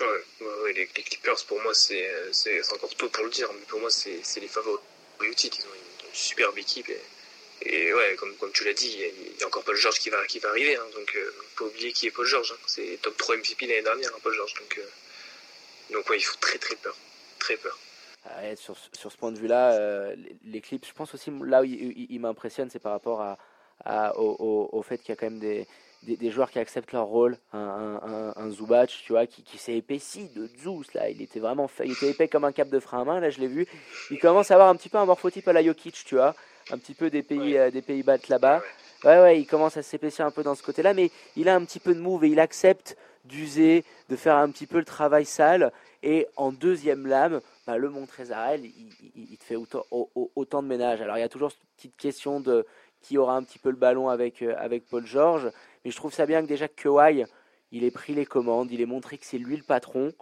Ouais, 0.00 0.72
les, 0.72 0.88
les 0.96 1.02
Clippers, 1.02 1.36
pour 1.46 1.60
moi, 1.62 1.72
c'est 1.74 2.04
encore 2.74 2.94
tôt 2.96 3.08
pour 3.08 3.24
le 3.24 3.30
dire, 3.30 3.48
mais 3.54 3.64
pour 3.66 3.80
moi, 3.80 3.90
c'est 3.90 4.40
les 4.40 4.48
favoris 4.48 4.80
titre. 5.34 5.58
Ils 5.60 5.66
ont 5.66 5.74
une, 5.74 6.14
superbe 6.14 6.56
équipe. 6.58 6.88
Et, 6.88 7.00
et 7.66 7.94
ouais, 7.94 8.14
comme, 8.16 8.34
comme 8.36 8.52
tu 8.52 8.64
l'as 8.64 8.72
dit, 8.72 8.96
il 8.96 9.38
y, 9.38 9.42
a, 9.42 9.46
encore 9.46 9.64
Paul 9.64 9.76
George 9.76 9.98
qui 9.98 10.10
va, 10.10 10.24
qui 10.26 10.38
va 10.38 10.50
arriver. 10.50 10.76
Hein, 10.76 10.86
donc, 10.94 11.12
euh, 11.16 11.32
faut 11.54 11.64
pas 11.64 11.70
oublier 11.70 11.92
qui 11.92 12.06
est 12.06 12.10
Paul 12.10 12.26
George. 12.26 12.52
Hein, 12.52 12.60
c'est 12.66 12.98
top 13.02 13.16
3 13.16 13.36
MVP 13.36 13.66
l'année 13.66 13.82
dernière, 13.82 14.10
hein, 14.14 14.18
Paul 14.22 14.34
George. 14.34 14.54
Donc, 14.54 14.78
euh, 14.78 15.92
donc 15.92 16.08
ouais, 16.08 16.18
il 16.18 16.22
faut 16.22 16.36
très 16.40 16.58
très 16.58 16.76
peur. 16.76 16.96
Très 17.38 17.56
peur. 17.56 17.78
Ouais, 18.36 18.56
sur, 18.56 18.76
sur, 18.92 19.12
ce 19.12 19.16
point 19.16 19.32
de 19.32 19.38
vue-là, 19.38 19.72
euh, 19.72 20.16
les 20.44 20.60
Clips, 20.60 20.86
je 20.86 20.92
pense 20.92 21.12
aussi, 21.14 21.30
là 21.44 21.60
où 21.60 21.64
il, 21.64 22.06
il, 22.10 22.20
m'impressionne, 22.20 22.70
c'est 22.70 22.78
par 22.78 22.92
rapport 22.92 23.20
à, 23.84 24.18
au, 24.18 24.70
au, 24.72 24.82
fait 24.82 24.98
qu'il 24.98 25.10
y 25.10 25.12
a 25.12 25.16
quand 25.16 25.26
même 25.26 25.40
des, 25.40 25.66
des, 26.06 26.16
des, 26.16 26.30
joueurs 26.30 26.50
qui 26.50 26.58
acceptent 26.58 26.92
leur 26.92 27.06
rôle. 27.06 27.36
Un, 27.52 28.00
un, 28.02 28.32
un, 28.36 28.50
Zubac, 28.50 28.88
tu 28.88 29.12
vois, 29.12 29.26
qui, 29.26 29.42
qui 29.42 29.58
s'est 29.58 29.76
épaissi 29.76 30.28
de 30.34 30.48
Zeus, 30.62 30.92
là. 30.94 31.08
Il 31.10 31.22
était 31.22 31.40
vraiment 31.40 31.68
fait, 31.68 31.84
il 31.86 31.92
était 31.92 32.10
épais 32.10 32.28
comme 32.28 32.44
un 32.44 32.52
cap 32.52 32.68
de 32.68 32.78
frein 32.78 33.02
à 33.02 33.04
main, 33.04 33.20
là, 33.20 33.30
je 33.30 33.40
l'ai 33.40 33.48
vu. 33.48 33.66
Il 34.10 34.18
commence 34.18 34.50
à 34.50 34.54
avoir 34.54 34.68
un 34.68 34.76
petit 34.76 34.88
peu 34.88 34.98
un 34.98 35.06
morphotype 35.06 35.48
à 35.48 35.52
la 35.52 35.62
Jokic, 35.62 36.04
tu 36.04 36.16
vois. 36.16 36.34
Un 36.70 36.78
petit 36.78 36.94
peu 36.94 37.10
des 37.10 37.22
pays, 37.22 37.54
ouais. 37.54 37.58
euh, 37.58 37.70
des 37.70 37.82
pays 37.82 38.02
bas 38.02 38.16
là-bas. 38.28 38.62
Ouais, 39.04 39.20
ouais, 39.20 39.40
il 39.40 39.46
commence 39.46 39.76
à 39.76 39.82
s'épaissir 39.82 40.24
un 40.24 40.30
peu 40.30 40.42
dans 40.42 40.54
ce 40.54 40.62
côté-là, 40.62 40.94
mais 40.94 41.10
il 41.36 41.48
a 41.48 41.54
un 41.54 41.64
petit 41.64 41.80
peu 41.80 41.94
de 41.94 42.00
move 42.00 42.24
et 42.24 42.28
il 42.28 42.40
accepte 42.40 42.96
d'user, 43.24 43.84
de 44.08 44.16
faire 44.16 44.36
un 44.36 44.50
petit 44.50 44.66
peu 44.66 44.78
le 44.78 44.84
travail 44.84 45.24
sale. 45.26 45.72
Et 46.02 46.26
en 46.36 46.52
deuxième 46.52 47.06
lame, 47.06 47.40
bah, 47.66 47.78
le 47.78 47.88
Montrezarel, 47.88 48.64
il, 48.64 48.72
il, 49.14 49.32
il, 49.32 49.38
te 49.38 49.44
fait 49.44 49.56
autant, 49.56 49.84
autant, 49.90 50.62
de 50.62 50.68
ménage. 50.68 51.00
Alors 51.00 51.16
il 51.16 51.20
y 51.20 51.24
a 51.24 51.28
toujours 51.28 51.50
cette 51.50 51.60
petite 51.76 51.96
question 51.96 52.40
de 52.40 52.66
qui 53.00 53.18
aura 53.18 53.36
un 53.36 53.42
petit 53.42 53.58
peu 53.58 53.70
le 53.70 53.76
ballon 53.76 54.08
avec, 54.08 54.42
euh, 54.42 54.54
avec 54.58 54.86
Paul 54.86 55.06
George, 55.06 55.50
mais 55.84 55.90
je 55.90 55.96
trouve 55.96 56.12
ça 56.12 56.26
bien 56.26 56.42
que 56.42 56.46
déjà 56.46 56.68
Kawhi, 56.68 57.24
il 57.72 57.84
ait 57.84 57.90
pris 57.90 58.14
les 58.14 58.26
commandes, 58.26 58.70
il 58.70 58.80
ait 58.80 58.86
montré 58.86 59.18
que 59.18 59.26
c'est 59.26 59.38
lui 59.38 59.56
le 59.56 59.62
patron, 59.62 60.12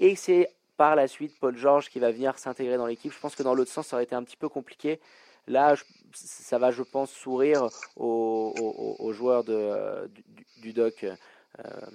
et 0.00 0.16
c'est 0.16 0.50
par 0.76 0.96
la 0.96 1.08
suite 1.08 1.38
Paul 1.40 1.56
George 1.56 1.88
qui 1.88 1.98
va 1.98 2.10
venir 2.10 2.38
s'intégrer 2.38 2.76
dans 2.76 2.86
l'équipe. 2.86 3.12
Je 3.12 3.18
pense 3.18 3.34
que 3.34 3.42
dans 3.42 3.54
l'autre 3.54 3.70
sens, 3.70 3.88
ça 3.88 3.96
aurait 3.96 4.04
été 4.04 4.14
un 4.14 4.22
petit 4.22 4.36
peu 4.36 4.48
compliqué. 4.48 5.00
Là, 5.46 5.74
ça 6.12 6.58
va, 6.58 6.70
je 6.70 6.82
pense, 6.82 7.10
sourire 7.10 7.68
aux, 7.96 9.12
joueurs 9.12 9.44
du, 9.44 10.22
du, 10.60 10.72
doc. 10.72 11.04
Euh, 11.04 11.86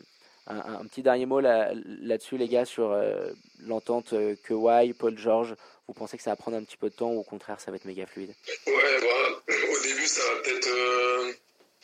un, 0.48 0.86
petit 0.86 1.04
dernier 1.04 1.26
mot 1.26 1.40
là-dessus, 1.40 2.38
là 2.38 2.46
les 2.46 2.50
gars, 2.50 2.66
sur 2.66 2.92
euh, 2.92 3.32
l'entente 3.60 4.14
euh, 4.14 4.36
Kawhi, 4.48 4.94
Paul 4.94 5.18
George. 5.18 5.56
Vous 5.88 5.94
pensez 5.94 6.18
que 6.18 6.24
ça 6.24 6.32
va 6.32 6.36
prendre 6.36 6.58
un 6.58 6.64
petit 6.64 6.78
peu 6.78 6.90
de 6.90 6.96
temps 6.96 7.12
ou 7.12 7.20
au 7.20 7.24
contraire, 7.24 7.60
ça 7.60 7.72
va 7.72 7.78
être 7.78 7.86
méga 7.86 8.06
fluide? 8.06 8.34
Ouais, 8.68 8.74
bah, 9.02 9.54
au 9.54 9.84
début, 9.84 10.08
ça 10.08 10.22
va 10.22 10.42
peut-être 10.42 11.42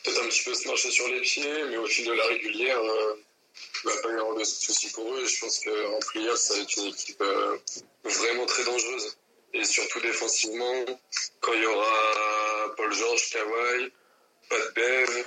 euh, 0.08 0.14
peut 0.14 0.22
un 0.22 0.30
petit 0.30 0.44
peu 0.44 0.54
se 0.54 0.68
marcher 0.68 0.92
sur 0.92 1.08
les 1.08 1.22
pieds, 1.22 1.64
mais 1.70 1.78
au 1.78 1.86
fil 1.86 2.06
de 2.06 2.14
la 2.14 2.26
régulière, 2.26 2.80
il 3.84 3.90
va 3.90 4.02
pas 4.02 4.10
y 4.12 4.40
de 4.40 4.44
soucis 4.44 4.92
pour 4.92 5.14
eux. 5.14 5.26
Je 5.26 5.40
pense 5.40 5.60
qu'en 5.60 6.00
playoff, 6.12 6.38
ça 6.38 6.56
va 6.56 6.62
être 6.62 6.78
une 6.78 6.86
équipe 6.88 7.22
euh, 7.22 7.58
vraiment 8.04 8.46
très 8.46 8.64
dangereuse. 8.64 9.18
Et 9.54 9.64
surtout 9.64 10.00
défensivement, 10.02 10.86
quand 11.40 11.54
il 11.54 11.62
y 11.62 11.66
aura 11.66 12.76
Paul 12.76 12.94
George, 12.94 13.30
Kawhi, 13.32 13.92
Pat 14.50 14.76
Bev, 14.76 15.26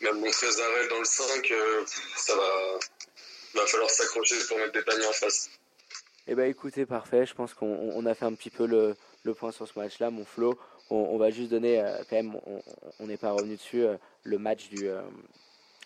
même 0.00 0.20
Montrezarel 0.20 0.88
dans 0.88 0.98
le 0.98 1.04
5, 1.04 1.50
euh, 1.50 1.84
ça 2.16 2.36
va, 2.36 2.78
va 3.54 3.66
falloir 3.66 3.90
s'accrocher 3.90 4.36
pour 4.48 4.58
mettre 4.58 4.72
des 4.72 4.82
paniers 4.82 5.06
en 5.06 5.12
face. 5.12 5.50
Eh 6.26 6.34
ben 6.34 6.50
écoutez, 6.50 6.86
parfait. 6.86 7.26
Je 7.26 7.34
pense 7.34 7.54
qu'on 7.54 7.92
on 7.94 8.06
a 8.06 8.14
fait 8.14 8.24
un 8.24 8.34
petit 8.34 8.50
peu 8.50 8.66
le, 8.66 8.96
le 9.24 9.34
point 9.34 9.52
sur 9.52 9.68
ce 9.68 9.78
match-là, 9.78 10.10
mon 10.10 10.24
Flo. 10.24 10.58
On, 10.90 10.96
on, 10.96 11.16
va 11.16 11.30
juste 11.30 11.50
donner 11.50 11.80
euh, 11.80 11.98
quand 12.08 12.16
même, 12.16 12.36
on 13.00 13.06
n'est 13.06 13.16
pas 13.16 13.32
revenu 13.32 13.56
dessus, 13.56 13.84
euh, 13.84 13.96
le 14.22 14.38
match 14.38 14.68
du 14.68 14.88
euh, 14.88 15.00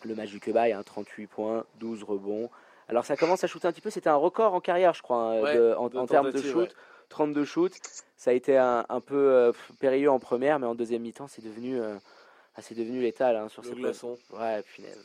le 0.04 0.14
match 0.14 0.30
du 0.30 0.40
Quebec, 0.40 0.72
hein, 0.72 0.82
38 0.84 1.26
points, 1.26 1.64
12 1.80 2.04
rebonds. 2.04 2.50
Alors 2.88 3.04
ça 3.04 3.16
commence 3.16 3.44
à 3.44 3.46
shooter 3.46 3.68
un 3.68 3.72
petit 3.72 3.80
peu. 3.80 3.90
C'était 3.90 4.10
un 4.10 4.16
record 4.16 4.54
en 4.54 4.60
carrière, 4.60 4.94
je 4.94 5.02
crois, 5.02 5.18
hein, 5.18 5.40
ouais, 5.42 5.54
de, 5.56 5.74
en, 5.76 6.06
termes 6.06 6.30
de 6.30 6.40
shoot. 6.40 6.68
Ouais. 6.68 6.74
32 7.08 7.44
shoots. 7.44 7.74
Ça 8.16 8.30
a 8.30 8.34
été 8.34 8.56
un, 8.56 8.84
un 8.88 9.00
peu 9.00 9.16
euh, 9.16 9.52
périlleux 9.78 10.10
en 10.10 10.18
première, 10.18 10.58
mais 10.58 10.66
en 10.66 10.74
deuxième 10.74 11.02
mi-temps, 11.02 11.28
c'est 11.28 11.44
devenu, 11.44 11.80
euh, 11.80 11.94
ah, 12.56 12.62
c'est 12.62 12.74
devenu 12.74 13.00
létal 13.00 13.36
hein, 13.36 13.48
sur 13.48 13.62
le 13.62 13.68
ces 13.68 13.74
glaçon. 13.74 14.18
Ouais, 14.32 14.62
punaise. 14.62 14.98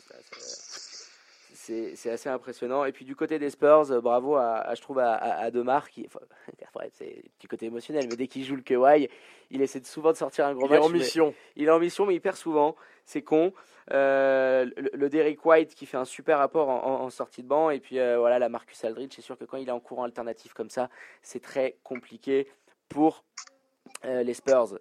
C'est 1.66 2.10
assez 2.10 2.30
impressionnant. 2.30 2.84
Et 2.86 2.92
puis 2.92 3.06
du 3.06 3.16
côté 3.16 3.40
des 3.40 3.50
Spurs, 3.50 3.92
euh, 3.92 4.02
bravo 4.02 4.36
à, 4.36 4.56
à 4.58 4.76
je 4.76 4.82
trouve 4.82 5.00
à, 5.00 5.50
Demar 5.52 5.90
qui, 5.90 6.06
enfin, 6.06 6.20
c'est 6.92 7.24
du 7.40 7.48
côté 7.48 7.68
émotionnel, 7.68 8.08
mais 8.10 8.16
dès 8.16 8.28
qu'il 8.28 8.44
joue 8.44 8.56
le 8.56 8.62
Kawhi, 8.62 9.10
il 9.50 9.62
essaie 9.62 9.80
de 9.80 9.86
souvent 9.86 10.12
de 10.12 10.18
sortir 10.18 10.46
un 10.46 10.54
gros 10.54 10.66
il 10.66 10.72
match. 10.72 10.82
Est 10.82 10.86
en 10.86 10.90
mission. 10.90 11.34
Il 11.56 11.66
est 11.66 11.72
en 11.72 11.80
mission, 11.80 12.06
mais 12.06 12.16
il 12.16 12.22
perd 12.22 12.36
souvent. 12.36 12.76
C'est 13.06 13.22
con. 13.22 13.54
Euh, 13.92 14.66
le, 14.78 14.90
le, 14.94 15.10
Derrick 15.10 15.46
White 15.46 15.76
qui 15.76 15.86
fait 15.86 15.98
un 15.98 16.06
super 16.06 16.40
apport 16.40 16.70
en, 16.70 16.84
en, 16.84 17.04
en 17.04 17.10
sortie 17.10 17.44
de 17.44 17.48
banc. 17.48 17.70
Et 17.70 17.80
puis 17.80 18.00
euh, 18.00 18.18
voilà, 18.18 18.40
la 18.40 18.50
Marcus 18.50 18.84
Aldridge. 18.84 19.14
C'est 19.16 19.22
sûr 19.22 19.38
que 19.38 19.46
quand 19.46 19.58
il 19.58 19.68
est 19.68 19.74
en 19.74 19.80
courant 19.80 20.04
alternatif 20.04 20.54
comme 20.54 20.70
ça, 20.70 20.90
c'est 21.22 21.42
très 21.42 21.78
compliqué 21.84 22.48
pour 22.90 23.24
euh, 24.06 24.24
les 24.24 24.34
Spurs. 24.34 24.80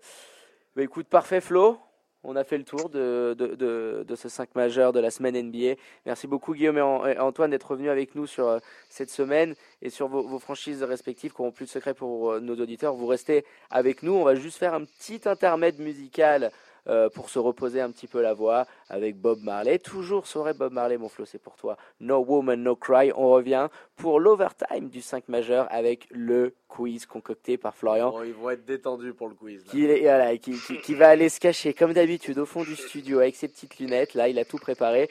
Bah, 0.76 0.82
écoute, 0.82 1.09
parfait 1.09 1.40
Flo. 1.40 1.78
On 2.24 2.36
a 2.36 2.44
fait 2.44 2.56
le 2.58 2.64
tour 2.64 2.88
de, 2.88 3.34
de, 3.36 4.04
de, 4.06 4.14
ce 4.14 4.28
5 4.28 4.54
majeur 4.54 4.92
de 4.92 5.00
la 5.00 5.10
semaine 5.10 5.36
NBA. 5.36 5.74
Merci 6.06 6.28
beaucoup 6.28 6.54
Guillaume 6.54 6.78
et 6.78 7.18
Antoine 7.18 7.50
d'être 7.50 7.70
revenus 7.70 7.90
avec 7.90 8.14
nous 8.14 8.28
sur 8.28 8.46
euh, 8.46 8.58
cette 8.88 9.10
semaine 9.10 9.54
et 9.80 9.90
sur 9.90 10.06
vos, 10.06 10.22
vos 10.22 10.38
franchises 10.38 10.84
respectives 10.84 11.32
qui 11.32 11.42
n'auront 11.42 11.52
plus 11.52 11.64
de 11.66 11.70
secret 11.70 11.94
pour 11.94 12.32
euh, 12.32 12.40
nos 12.40 12.54
auditeurs. 12.54 12.94
Vous 12.94 13.06
restez 13.06 13.44
avec 13.70 14.04
nous. 14.04 14.12
On 14.12 14.22
va 14.22 14.36
juste 14.36 14.58
faire 14.58 14.74
un 14.74 14.84
petit 14.84 15.20
intermède 15.24 15.80
musical 15.80 16.52
euh, 16.88 17.09
pour 17.09 17.30
se 17.30 17.38
reposer 17.38 17.80
un 17.80 17.90
petit 17.90 18.06
peu 18.06 18.20
la 18.20 18.34
voix 18.34 18.66
avec 18.88 19.16
Bob 19.16 19.40
Marley. 19.42 19.78
Toujours 19.78 20.26
serait 20.26 20.54
Bob 20.54 20.72
Marley, 20.72 20.98
mon 20.98 21.09
Flo, 21.09 21.24
c'est 21.24 21.38
pour 21.38 21.56
toi. 21.56 21.76
No 22.00 22.18
Woman, 22.18 22.62
No 22.62 22.74
Cry. 22.76 23.12
On 23.16 23.30
revient 23.30 23.68
pour 23.96 24.18
l'overtime 24.20 24.88
du 24.88 25.00
5 25.02 25.28
majeur 25.28 25.66
avec 25.70 26.06
le 26.10 26.54
quiz 26.68 27.06
concocté 27.06 27.56
par 27.56 27.74
Florian 27.76 28.10
Bon, 28.10 28.22
ils 28.24 28.32
vont 28.34 28.50
être 28.50 28.64
détendus 28.64 29.12
pour 29.14 29.28
le 29.28 29.34
quiz. 29.34 29.64
là. 29.64 29.70
qui, 29.70 29.84
est- 29.84 30.00
voilà, 30.00 30.36
qui, 30.38 30.52
qui- 30.59 30.78
qui 30.80 30.94
va 30.94 31.09
aller 31.10 31.28
se 31.28 31.38
cacher 31.38 31.72
comme 31.74 31.92
d'habitude 31.92 32.38
au 32.38 32.46
fond 32.46 32.62
du 32.64 32.74
studio 32.76 33.18
avec 33.20 33.36
ses 33.36 33.48
petites 33.48 33.78
lunettes. 33.78 34.14
Là, 34.14 34.28
il 34.28 34.38
a 34.38 34.44
tout 34.44 34.59
préparé. 34.59 35.09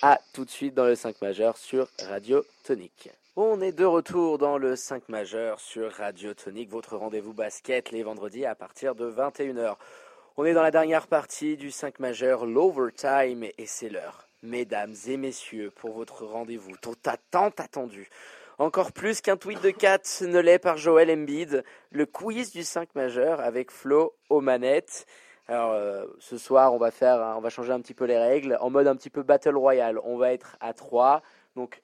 À 0.00 0.18
tout 0.32 0.44
de 0.44 0.50
suite 0.50 0.74
dans 0.74 0.86
le 0.86 0.96
5 0.96 1.20
majeur 1.22 1.56
sur 1.56 1.86
Radio 2.08 2.42
Tonique. 2.64 3.10
On 3.36 3.60
est 3.60 3.72
de 3.72 3.84
retour 3.84 4.36
dans 4.38 4.58
le 4.58 4.74
5 4.74 5.08
majeur 5.08 5.60
sur 5.60 5.92
Radio 5.92 6.34
Tonique, 6.34 6.70
votre 6.70 6.96
rendez-vous 6.96 7.32
basket 7.32 7.90
les 7.92 8.02
vendredis 8.02 8.44
à 8.44 8.54
partir 8.56 8.94
de 8.96 9.08
21h. 9.08 9.76
On 10.38 10.46
est 10.46 10.54
dans 10.54 10.62
la 10.62 10.70
dernière 10.70 11.08
partie 11.08 11.58
du 11.58 11.70
5 11.70 11.98
majeur, 11.98 12.46
l'overtime, 12.46 13.44
et 13.44 13.66
c'est 13.66 13.90
l'heure, 13.90 14.26
mesdames 14.42 14.94
et 15.06 15.18
messieurs, 15.18 15.70
pour 15.76 15.92
votre 15.92 16.24
rendez-vous 16.24 16.72
tant, 17.30 17.50
attendu. 17.58 18.08
Encore 18.56 18.92
plus 18.92 19.20
qu'un 19.20 19.36
tweet 19.36 19.60
de 19.60 19.68
4 19.68 20.24
ne 20.24 20.38
l'est 20.38 20.58
par 20.58 20.78
Joel 20.78 21.10
Embiid, 21.10 21.62
le 21.90 22.06
quiz 22.06 22.50
du 22.50 22.62
5 22.62 22.94
majeur 22.94 23.40
avec 23.40 23.70
Flo 23.70 24.14
aux 24.30 24.40
manettes. 24.40 25.04
Alors 25.48 25.72
euh, 25.72 26.06
ce 26.18 26.38
soir, 26.38 26.72
on 26.72 26.78
va 26.78 26.90
faire, 26.90 27.34
on 27.36 27.40
va 27.42 27.50
changer 27.50 27.72
un 27.72 27.82
petit 27.82 27.92
peu 27.92 28.06
les 28.06 28.18
règles 28.18 28.56
en 28.62 28.70
mode 28.70 28.86
un 28.86 28.96
petit 28.96 29.10
peu 29.10 29.22
battle 29.22 29.56
royale. 29.56 29.98
On 30.02 30.16
va 30.16 30.32
être 30.32 30.56
à 30.60 30.72
3. 30.72 31.20
Donc 31.56 31.82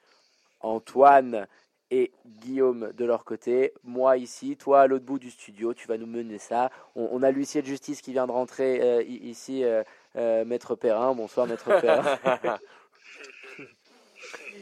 Antoine 0.60 1.46
et 1.90 2.12
Guillaume 2.26 2.92
de 2.96 3.04
leur 3.04 3.24
côté, 3.24 3.72
moi 3.82 4.16
ici, 4.16 4.56
toi 4.56 4.82
à 4.82 4.86
l'autre 4.86 5.04
bout 5.04 5.18
du 5.18 5.30
studio, 5.30 5.72
tu 5.74 5.86
vas 5.88 5.96
nous 5.96 6.06
mener 6.06 6.38
ça. 6.38 6.70
On, 6.96 7.08
on 7.12 7.22
a 7.22 7.30
l'huissier 7.30 7.62
de 7.62 7.66
justice 7.66 8.02
qui 8.02 8.12
vient 8.12 8.26
de 8.26 8.32
rentrer 8.32 8.80
euh, 8.82 9.02
ici, 9.02 9.64
euh, 9.64 9.82
euh, 10.16 10.44
Maître 10.44 10.74
Perrin. 10.74 11.14
Bonsoir 11.14 11.46
Maître 11.46 11.80
Perrin. 11.80 12.18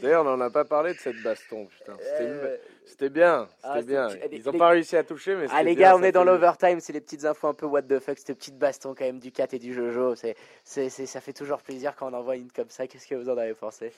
D'ailleurs, 0.01 0.21
on 0.21 0.37
n'en 0.37 0.39
a 0.41 0.49
pas 0.51 0.63
parlé 0.63 0.93
de 0.93 0.99
cette 0.99 1.21
baston. 1.23 1.65
Putain. 1.65 1.97
C'était 1.99 2.59
c'était 2.85 3.09
bien. 3.09 3.49
ah, 3.63 3.73
C'était 3.79 3.85
bien. 3.87 4.09
c'était- 4.09 4.29
Ils 4.35 4.45
n'ont 4.45 4.57
pas 4.57 4.69
réussi 4.69 4.95
à 4.95 5.03
toucher, 5.03 5.35
mais 5.35 5.47
Ah 5.51 5.63
les 5.63 5.75
bien, 5.75 5.89
gars, 5.89 5.95
on 5.97 6.03
est 6.03 6.11
dans 6.11 6.23
l'overtime, 6.23 6.79
c'est 6.79 6.93
les 6.93 7.01
petites 7.01 7.25
infos 7.25 7.47
un 7.47 7.53
peu 7.53 7.65
what 7.65 7.81
the 7.83 7.99
fuck, 7.99 8.17
cette 8.17 8.37
petite 8.37 8.57
baston 8.57 8.93
quand 8.95 9.05
même 9.05 9.19
du 9.19 9.31
cat 9.31 9.47
et 9.51 9.59
du 9.59 9.73
Jojo, 9.73 10.15
c'est- 10.15 10.35
ça 10.63 11.19
fait 11.21 11.33
toujours 11.33 11.61
plaisir 11.61 11.95
quand 11.95 12.11
on 12.11 12.15
envoie 12.15 12.35
une 12.37 12.51
comme 12.51 12.69
ça, 12.69 12.87
qu'est-ce 12.87 13.07
que 13.07 13.15
vous 13.15 13.29
en 13.29 13.37
avez 13.37 13.53
pensé? 13.55 13.91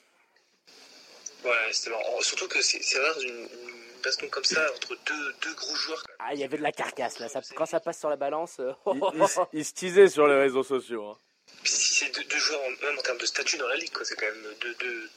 Ouais, 1.43 1.71
c'était 1.73 1.89
marrant. 1.91 2.21
Surtout 2.21 2.47
que 2.47 2.61
c'est 2.61 2.81
c'est 2.83 2.99
rare 2.99 3.19
une, 3.21 3.29
une 3.29 4.01
baston 4.03 4.27
comme 4.29 4.43
ça 4.43 4.65
entre 4.75 4.95
deux, 5.05 5.33
deux 5.41 5.53
gros 5.53 5.75
joueurs. 5.75 6.03
Ah 6.19 6.33
il 6.33 6.39
y 6.39 6.43
avait 6.43 6.57
de 6.57 6.63
la 6.63 6.71
carcasse 6.71 7.19
là, 7.19 7.29
ça, 7.29 7.41
quand 7.55 7.65
ça 7.65 7.79
passe 7.79 7.99
sur 7.99 8.09
la 8.09 8.15
balance, 8.17 8.57
euh, 8.59 8.73
Ils, 8.93 9.01
ils- 9.15 9.59
ils 9.59 9.65
se 9.65 9.73
teasaient 9.73 10.09
sur 10.09 10.27
les 10.27 10.35
réseaux 10.37 10.63
sociaux. 10.63 11.05
hein. 11.09 11.17
Puis 11.63 11.71
c'est 11.71 12.13
deux, 12.15 12.23
deux 12.25 12.37
joueurs, 12.37 12.61
en- 12.61 12.85
même 12.85 12.97
en 12.99 13.01
termes 13.01 13.17
de 13.17 13.25
statut 13.25 13.57
dans 13.57 13.67
la 13.67 13.75
ligue, 13.77 13.91
quoi. 13.91 14.05
C'est 14.05 14.15
quand 14.15 14.25
même 14.27 14.55
deux, 14.61 14.75
deux, 14.75 15.09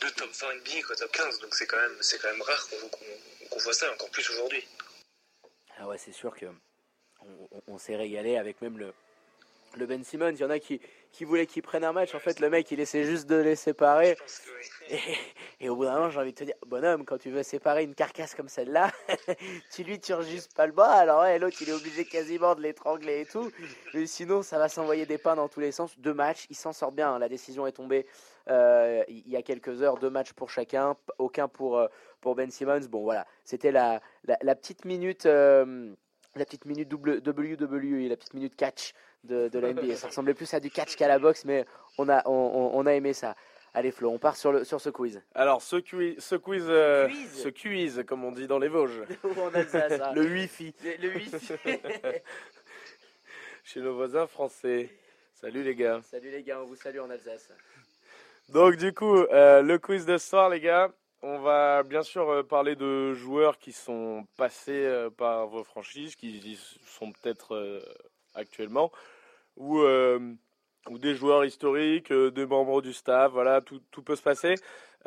deux 0.00 0.10
top 0.12 0.30
20 0.32 0.50
NBA, 0.56 0.82
quoi, 0.86 0.96
top 0.96 1.12
15. 1.12 1.38
Donc 1.40 1.54
c'est 1.54 1.66
quand 1.66 1.80
même, 1.80 1.96
c'est 2.00 2.20
quand 2.20 2.30
même 2.30 2.42
rare 2.42 2.68
qu'on 3.50 3.58
voit 3.58 3.72
ça, 3.72 3.90
encore 3.92 4.10
plus 4.10 4.28
aujourd'hui. 4.30 4.66
Ah 5.78 5.86
ouais, 5.88 5.98
c'est 5.98 6.12
sûr 6.12 6.34
que 6.36 6.46
on, 7.20 7.48
on- 7.52 7.62
on 7.68 7.78
s'est 7.78 7.96
régalé 7.96 8.36
avec 8.36 8.60
même 8.62 8.78
le, 8.78 8.92
le 9.76 9.86
Ben 9.86 10.04
Simmons. 10.04 10.30
Il 10.30 10.40
y 10.40 10.44
en 10.44 10.50
a 10.50 10.58
qui, 10.58 10.80
qui 11.12 11.24
voulaient 11.24 11.46
qu'il 11.46 11.62
prenne 11.62 11.84
un 11.84 11.92
match. 11.92 12.14
En 12.14 12.18
fait, 12.18 12.40
le 12.40 12.50
mec, 12.50 12.70
il 12.70 12.80
essaie 12.80 13.04
juste 13.04 13.28
de 13.28 13.36
les 13.36 13.54
séparer. 13.54 14.16
Et, 15.60 15.68
au 15.68 15.76
bout 15.76 15.84
d'un 15.84 15.94
moment, 15.94 16.10
j'ai 16.10 16.18
envie 16.18 16.32
de 16.32 16.36
te 16.38 16.44
dire, 16.44 16.54
bonhomme, 16.66 17.04
quand 17.04 17.18
tu 17.18 17.30
veux 17.30 17.42
séparer 17.42 17.84
une 17.84 17.94
carcasse 17.94 18.34
comme 18.34 18.48
celle-là, 18.48 18.90
tu 19.72 19.84
lui 19.84 19.98
tires 20.00 20.22
juste 20.22 20.54
pas 20.54 20.66
le 20.66 20.72
bras. 20.72 20.94
Alors 20.94 21.20
ouais, 21.20 21.38
l'autre, 21.38 21.56
il 21.60 21.68
est 21.68 21.72
obligé 21.72 22.04
quasiment 22.04 22.54
de 22.54 22.62
l'étrangler 22.62 23.20
et 23.20 23.26
tout. 23.26 23.50
Mais 23.94 24.06
sinon, 24.06 24.42
ça 24.42 24.58
va 24.58 24.68
s'envoyer 24.68 25.06
des 25.06 25.18
pains 25.18 25.36
dans 25.36 25.48
tous 25.48 25.60
les 25.60 25.72
sens. 25.72 25.98
Deux 25.98 26.14
matchs, 26.14 26.46
il 26.50 26.56
s'en 26.56 26.72
sort 26.72 26.92
bien. 26.92 27.12
hein. 27.14 27.18
La 27.18 27.28
décision 27.28 27.66
est 27.66 27.72
tombée 27.72 28.06
euh, 28.48 29.04
il 29.08 29.28
y 29.28 29.36
a 29.36 29.42
quelques 29.42 29.82
heures. 29.82 29.98
Deux 29.98 30.10
matchs 30.10 30.32
pour 30.32 30.50
chacun, 30.50 30.96
aucun 31.18 31.46
pour, 31.46 31.78
euh, 31.78 31.86
pour 32.20 32.34
Ben 32.34 32.50
Simmons. 32.50 32.86
Bon, 32.90 33.02
voilà, 33.02 33.26
c'était 33.44 33.72
la, 33.72 34.00
la, 34.24 34.54
petite 34.54 34.84
minute... 34.84 35.26
euh, 35.26 35.94
la 36.34 36.44
petite 36.46 36.64
minute 36.64 36.90
WWE, 36.92 38.08
la 38.08 38.16
petite 38.16 38.34
minute 38.34 38.56
catch 38.56 38.94
de, 39.24 39.48
de 39.48 39.58
la 39.58 39.72
NBA. 39.72 39.96
Ça 39.96 40.06
ressemblait 40.08 40.34
plus 40.34 40.52
à 40.54 40.60
du 40.60 40.70
catch 40.70 40.96
qu'à 40.96 41.08
la 41.08 41.18
boxe, 41.18 41.44
mais 41.44 41.64
on 41.98 42.08
a, 42.08 42.22
on, 42.28 42.32
on- 42.32 42.78
on 42.78 42.86
a 42.86 42.92
aimé 42.94 43.12
ça. 43.12 43.36
Allez 43.74 43.90
Flo, 43.90 44.10
on 44.10 44.18
part 44.18 44.36
sur, 44.36 44.52
le, 44.52 44.64
sur 44.64 44.80
ce 44.82 44.90
quiz. 44.90 45.22
Alors, 45.34 45.62
ce 45.62 45.76
quiz, 45.76 46.18
ce 46.18 46.34
quiz, 46.36 46.64
euh, 46.68 47.08
Quiz. 47.08 47.42
ce 47.42 47.48
quiz, 47.48 48.04
comme 48.06 48.22
on 48.24 48.30
dit 48.32 48.46
dans 48.46 48.58
les 48.58 48.68
Vosges, 48.68 49.02
on 49.24 49.48
a 49.54 49.64
ça, 49.64 49.88
ça. 49.88 50.12
le 50.12 50.22
wifi 50.26 50.74
Le, 50.84 51.08
le 51.08 51.14
wifi. 51.14 51.54
chez 53.64 53.80
nos 53.80 53.94
voisins 53.94 54.26
français. 54.26 54.90
Salut 55.34 55.62
les 55.62 55.74
gars. 55.74 56.00
Salut 56.04 56.30
les 56.30 56.42
gars, 56.42 56.60
on 56.60 56.66
vous 56.66 56.76
salue 56.76 56.98
en 56.98 57.08
Alsace. 57.10 57.50
Donc 58.50 58.76
du 58.76 58.92
coup, 58.92 59.16
euh, 59.16 59.62
le 59.62 59.78
quiz 59.78 60.04
de 60.04 60.18
ce 60.18 60.28
soir, 60.28 60.50
les 60.50 60.60
gars, 60.60 60.92
on 61.22 61.38
va 61.38 61.82
bien 61.82 62.02
sûr 62.02 62.28
euh, 62.28 62.42
parler 62.42 62.76
de 62.76 63.14
joueurs 63.14 63.58
qui 63.58 63.72
sont 63.72 64.26
passés 64.36 64.84
euh, 64.84 65.08
par 65.10 65.46
vos 65.46 65.64
franchises, 65.64 66.14
qui 66.16 66.58
sont 66.86 67.12
peut-être 67.12 67.54
euh, 67.54 67.80
actuellement, 68.34 68.90
ou, 69.56 69.80
euh, 69.80 70.34
des 70.90 71.14
joueurs 71.14 71.44
historiques, 71.44 72.10
euh, 72.12 72.30
des 72.30 72.46
membres 72.46 72.82
du 72.82 72.92
staff, 72.92 73.32
voilà, 73.32 73.60
tout 73.60 74.02
peut 74.02 74.16
se 74.16 74.22
passer. 74.22 74.54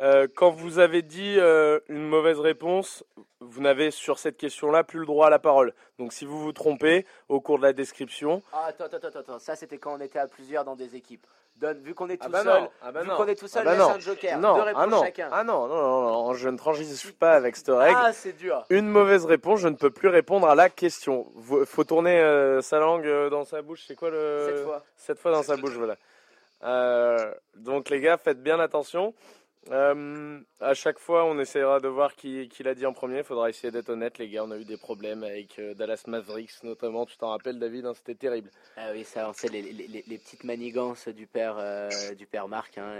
Euh, 0.00 0.26
quand 0.34 0.50
vous 0.50 0.78
avez 0.78 1.02
dit 1.02 1.36
euh, 1.38 1.80
une 1.88 2.06
mauvaise 2.06 2.38
réponse, 2.38 3.02
vous 3.40 3.62
n'avez 3.62 3.90
sur 3.90 4.18
cette 4.18 4.36
question-là 4.36 4.84
plus 4.84 5.00
le 5.00 5.06
droit 5.06 5.28
à 5.28 5.30
la 5.30 5.38
parole. 5.38 5.72
Donc 5.98 6.12
si 6.12 6.24
vous 6.26 6.38
vous 6.38 6.52
trompez 6.52 7.06
au 7.28 7.40
cours 7.40 7.58
de 7.58 7.62
la 7.62 7.72
description, 7.72 8.42
Ah, 8.52 8.66
attends, 8.68 8.84
attends, 8.84 8.98
attends, 9.08 9.18
attends. 9.20 9.38
Ça, 9.38 9.56
c'était 9.56 9.78
quand 9.78 9.94
on 9.96 10.00
était 10.00 10.18
à 10.18 10.26
plusieurs 10.26 10.64
dans 10.64 10.76
des 10.76 10.96
équipes. 10.96 11.26
Donne, 11.56 11.80
vu 11.80 11.94
qu'on 11.94 12.10
est 12.10 12.18
tout 12.18 12.26
Ah 12.26 12.28
bah 12.28 12.42
seul, 12.42 12.68
ah 12.82 12.92
bah 12.92 13.00
vu 13.00 13.08
non. 13.08 13.16
qu'on 13.16 13.26
est 13.28 13.34
tout 13.34 13.48
seul, 13.48 13.62
Ah 13.66 13.70
bah 13.70 13.78
laisse 13.78 13.96
un 13.96 13.98
joker. 13.98 14.38
non, 14.38 14.54
Deux 14.56 14.60
ah 14.60 14.64
réponses 14.64 14.86
non, 14.90 15.02
chacun. 15.04 15.28
ah 15.32 15.42
non, 15.42 15.66
non, 15.66 15.76
non, 15.76 16.02
non, 16.26 16.34
je 16.34 16.50
ne 16.50 16.58
transige 16.58 17.12
pas 17.12 17.32
avec 17.32 17.56
cette 17.56 17.70
règle. 17.70 17.96
Ah, 17.98 18.12
c'est 18.12 18.34
dur. 18.34 18.66
Une 18.68 18.88
mauvaise 18.88 19.24
réponse, 19.24 19.60
je 19.60 19.68
ne 19.68 19.74
peux 19.76 19.88
plus 19.90 20.08
répondre 20.08 20.46
à 20.46 20.54
la 20.54 20.68
question. 20.68 21.32
Faut 21.64 21.84
tourner 21.84 22.20
euh, 22.20 22.60
sa 22.60 22.78
langue 22.78 23.08
dans 23.30 23.44
sa 23.46 23.62
bouche. 23.62 23.84
C'est 23.88 23.96
quoi 23.96 24.10
le 24.10 24.44
Cette 24.54 24.64
fois. 24.66 24.84
Sept 24.96 25.18
fois 25.18 25.30
dans 25.32 25.42
sa 25.42 25.56
bouche, 25.56 25.72
voilà. 25.72 25.96
Euh, 26.64 27.32
donc 27.54 27.88
les 27.88 28.00
gars, 28.00 28.18
faites 28.18 28.42
bien 28.42 28.60
attention. 28.60 29.14
Euh, 29.72 30.38
à 30.60 30.74
chaque 30.74 30.98
fois, 30.98 31.24
on 31.24 31.38
essaiera 31.40 31.80
de 31.80 31.88
voir 31.88 32.14
qui, 32.14 32.48
qui 32.48 32.62
l'a 32.62 32.74
dit 32.74 32.86
en 32.86 32.92
premier. 32.92 33.18
Il 33.18 33.24
faudra 33.24 33.48
essayer 33.50 33.70
d'être 33.72 33.88
honnête, 33.88 34.18
les 34.18 34.28
gars. 34.28 34.44
On 34.44 34.50
a 34.52 34.56
eu 34.58 34.64
des 34.64 34.76
problèmes 34.76 35.24
avec 35.24 35.58
euh, 35.58 35.74
Dallas 35.74 36.04
Mavericks, 36.06 36.62
notamment. 36.62 37.04
Tu 37.04 37.16
t'en 37.16 37.30
rappelles, 37.30 37.58
David 37.58 37.86
hein, 37.86 37.92
C'était 37.94 38.14
terrible. 38.14 38.50
Ah 38.76 38.90
oui, 38.92 39.02
ça, 39.04 39.28
on 39.28 39.32
sait 39.32 39.48
les, 39.48 39.62
les- 39.62 40.18
petites 40.18 40.44
manigances 40.44 41.08
du 41.08 41.26
père, 41.26 41.56
euh, 41.58 41.88
du 42.14 42.26
père 42.26 42.46
Marc. 42.48 42.78
hein, 42.78 42.92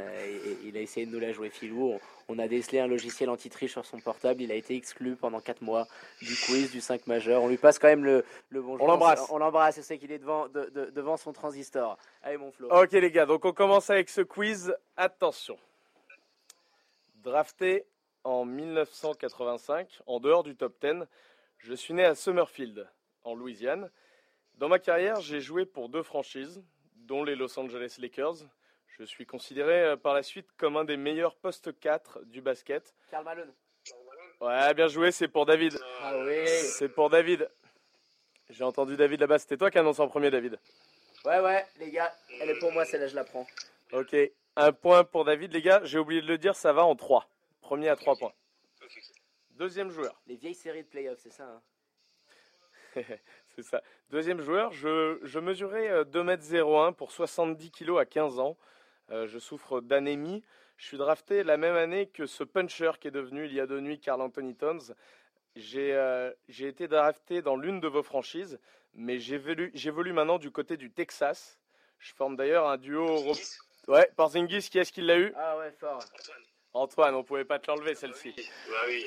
il 0.64 0.76
a 0.76 0.80
essayé 0.80 1.06
de 1.06 1.12
nous 1.12 1.20
la 1.20 1.32
jouer 1.32 1.50
filou. 1.50 1.92
On, 1.92 2.00
on 2.28 2.38
a 2.40 2.48
décelé 2.48 2.80
un 2.80 2.88
logiciel 2.88 3.30
anti-triche 3.30 3.70
sur 3.72 3.86
son 3.86 4.00
portable. 4.00 4.42
Il 4.42 4.50
a 4.50 4.56
été 4.56 4.74
exclu 4.74 5.14
pendant 5.14 5.40
4 5.40 5.62
mois 5.62 5.86
du 6.20 6.34
quiz 6.46 6.72
du 6.72 6.80
5 6.80 7.06
majeur. 7.06 7.42
On 7.42 7.48
lui 7.48 7.58
passe 7.58 7.78
quand 7.78 7.86
même 7.88 8.04
le, 8.04 8.24
le 8.50 8.60
bonjour. 8.60 8.84
On 8.84 8.88
l'embrasse. 8.88 9.24
On 9.30 9.38
l'embrasse. 9.38 9.80
Sais 9.82 9.98
qu'il 9.98 10.10
est 10.10 10.18
devant, 10.18 10.48
de- 10.48 10.68
de- 10.74 10.90
devant 10.90 11.16
son 11.16 11.32
transistor. 11.32 11.96
Allez, 12.24 12.38
mon 12.38 12.50
Flo. 12.50 12.68
Ok 12.72 12.90
les 12.92 13.10
gars, 13.12 13.26
donc 13.26 13.44
on 13.44 13.52
commence 13.52 13.88
avec 13.90 14.08
ce 14.08 14.20
quiz. 14.22 14.74
Attention. 14.96 15.56
Drafté 17.26 17.84
en 18.22 18.44
1985, 18.44 20.00
en 20.06 20.20
dehors 20.20 20.44
du 20.44 20.54
top 20.54 20.76
10, 20.80 21.08
je 21.58 21.74
suis 21.74 21.92
né 21.92 22.04
à 22.04 22.14
Summerfield, 22.14 22.88
en 23.24 23.34
Louisiane. 23.34 23.90
Dans 24.54 24.68
ma 24.68 24.78
carrière, 24.78 25.20
j'ai 25.20 25.40
joué 25.40 25.66
pour 25.66 25.88
deux 25.88 26.04
franchises, 26.04 26.62
dont 26.94 27.24
les 27.24 27.34
Los 27.34 27.58
Angeles 27.58 27.96
Lakers. 27.98 28.36
Je 28.86 29.02
suis 29.02 29.26
considéré 29.26 29.82
euh, 29.82 29.96
par 29.96 30.14
la 30.14 30.22
suite 30.22 30.46
comme 30.56 30.76
un 30.76 30.84
des 30.84 30.96
meilleurs 30.96 31.34
postes 31.34 31.76
4 31.80 32.26
du 32.26 32.42
basket. 32.42 32.94
Karl 33.10 33.24
Malone. 33.24 33.52
Ouais, 34.40 34.72
bien 34.74 34.86
joué, 34.86 35.10
c'est 35.10 35.26
pour 35.26 35.46
David. 35.46 35.76
Ah 36.02 36.16
oui. 36.24 36.46
C'est 36.46 36.88
pour 36.88 37.10
David. 37.10 37.50
J'ai 38.50 38.62
entendu 38.62 38.96
David 38.96 39.18
là-bas, 39.18 39.40
c'était 39.40 39.56
toi 39.56 39.72
qui 39.72 39.78
annonce 39.78 39.98
en 39.98 40.06
premier, 40.06 40.30
David. 40.30 40.60
Ouais, 41.24 41.40
ouais, 41.40 41.66
les 41.80 41.90
gars, 41.90 42.14
elle 42.40 42.50
est 42.50 42.58
pour 42.60 42.70
moi, 42.70 42.84
celle-là, 42.84 43.08
je 43.08 43.16
la 43.16 43.24
prends. 43.24 43.48
Ok, 43.90 44.14
un 44.56 44.72
point 44.72 45.04
pour 45.04 45.24
David, 45.24 45.52
les 45.52 45.62
gars. 45.62 45.80
J'ai 45.84 45.98
oublié 45.98 46.20
de 46.22 46.26
le 46.26 46.38
dire, 46.38 46.56
ça 46.56 46.72
va 46.72 46.84
en 46.84 46.96
3. 46.96 47.28
Premier 47.60 47.88
à 47.88 47.96
3 47.96 48.16
points. 48.16 48.32
Deuxième 49.50 49.90
joueur, 49.90 50.20
Les 50.26 50.36
vieilles 50.36 50.54
séries 50.54 50.82
de 50.82 50.88
playoffs, 50.88 51.18
c'est 51.20 51.32
ça. 51.32 51.44
hein. 51.44 51.62
c'est 53.56 53.62
ça. 53.62 53.82
Deuxième 54.10 54.40
joueur, 54.40 54.70
je, 54.72 55.18
je 55.22 55.38
mesurais 55.38 55.88
euh, 55.90 56.04
2m01 56.04 56.94
pour 56.94 57.10
70 57.12 57.70
kg 57.70 57.98
à 57.98 58.04
15 58.04 58.38
ans. 58.38 58.56
Euh, 59.10 59.26
je 59.26 59.38
souffre 59.38 59.80
d'anémie. 59.80 60.42
Je 60.76 60.86
suis 60.86 60.98
drafté 60.98 61.42
la 61.42 61.56
même 61.56 61.74
année 61.74 62.06
que 62.06 62.26
ce 62.26 62.44
puncher 62.44 62.92
qui 63.00 63.08
est 63.08 63.12
devenu 63.12 63.46
il 63.46 63.54
y 63.54 63.60
a 63.60 63.66
deux 63.66 63.80
nuits 63.80 63.98
Carl 63.98 64.20
Anthony 64.20 64.54
Towns. 64.54 64.94
J'ai 65.54 65.94
euh, 65.94 66.30
été 66.48 66.86
drafté 66.86 67.40
dans 67.40 67.56
l'une 67.56 67.80
de 67.80 67.88
vos 67.88 68.02
franchises, 68.02 68.58
mais 68.92 69.18
j'évolue 69.18 70.12
maintenant 70.12 70.38
du 70.38 70.50
côté 70.50 70.76
du 70.76 70.90
Texas. 70.90 71.58
Je 71.98 72.12
forme 72.12 72.36
d'ailleurs 72.36 72.68
un 72.68 72.76
duo. 72.76 73.32
Ouais, 73.88 74.08
Porzingis, 74.16 74.68
qui 74.70 74.78
est-ce 74.78 74.92
qui 74.92 75.00
l'a 75.02 75.16
eu 75.18 75.32
Ah 75.36 75.56
ouais, 75.58 75.70
fort. 75.78 76.02
Antoine, 76.74 77.14
on 77.14 77.24
pouvait 77.24 77.44
pas 77.46 77.58
te 77.58 77.70
l'enlever 77.70 77.94
celle-ci. 77.94 78.34
Bah 78.68 78.74
oui. 78.86 79.06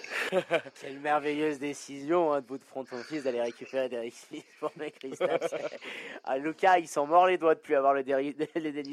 Quelle 0.82 1.00
merveilleuse 1.02 1.60
décision 1.60 2.34
hein, 2.34 2.42
de 2.42 2.46
bout 2.48 2.58
de 2.58 2.64
front 2.64 2.84
ton 2.84 3.04
fils 3.04 3.24
d'aller 3.24 3.42
récupérer 3.42 3.90
Derrick 3.90 4.16
Smith 4.16 4.46
pour 4.60 4.72
mes 4.78 4.90
Kristaps. 4.90 5.54
ah, 6.24 6.38
Lucas, 6.40 6.80
il 6.80 6.88
s'en 6.88 7.06
mord 7.06 7.28
les 7.28 7.38
doigts 7.38 7.54
de 7.56 7.60
plus 7.60 7.76
avoir 7.76 7.94
le 7.94 8.04
Derrick- 8.04 8.38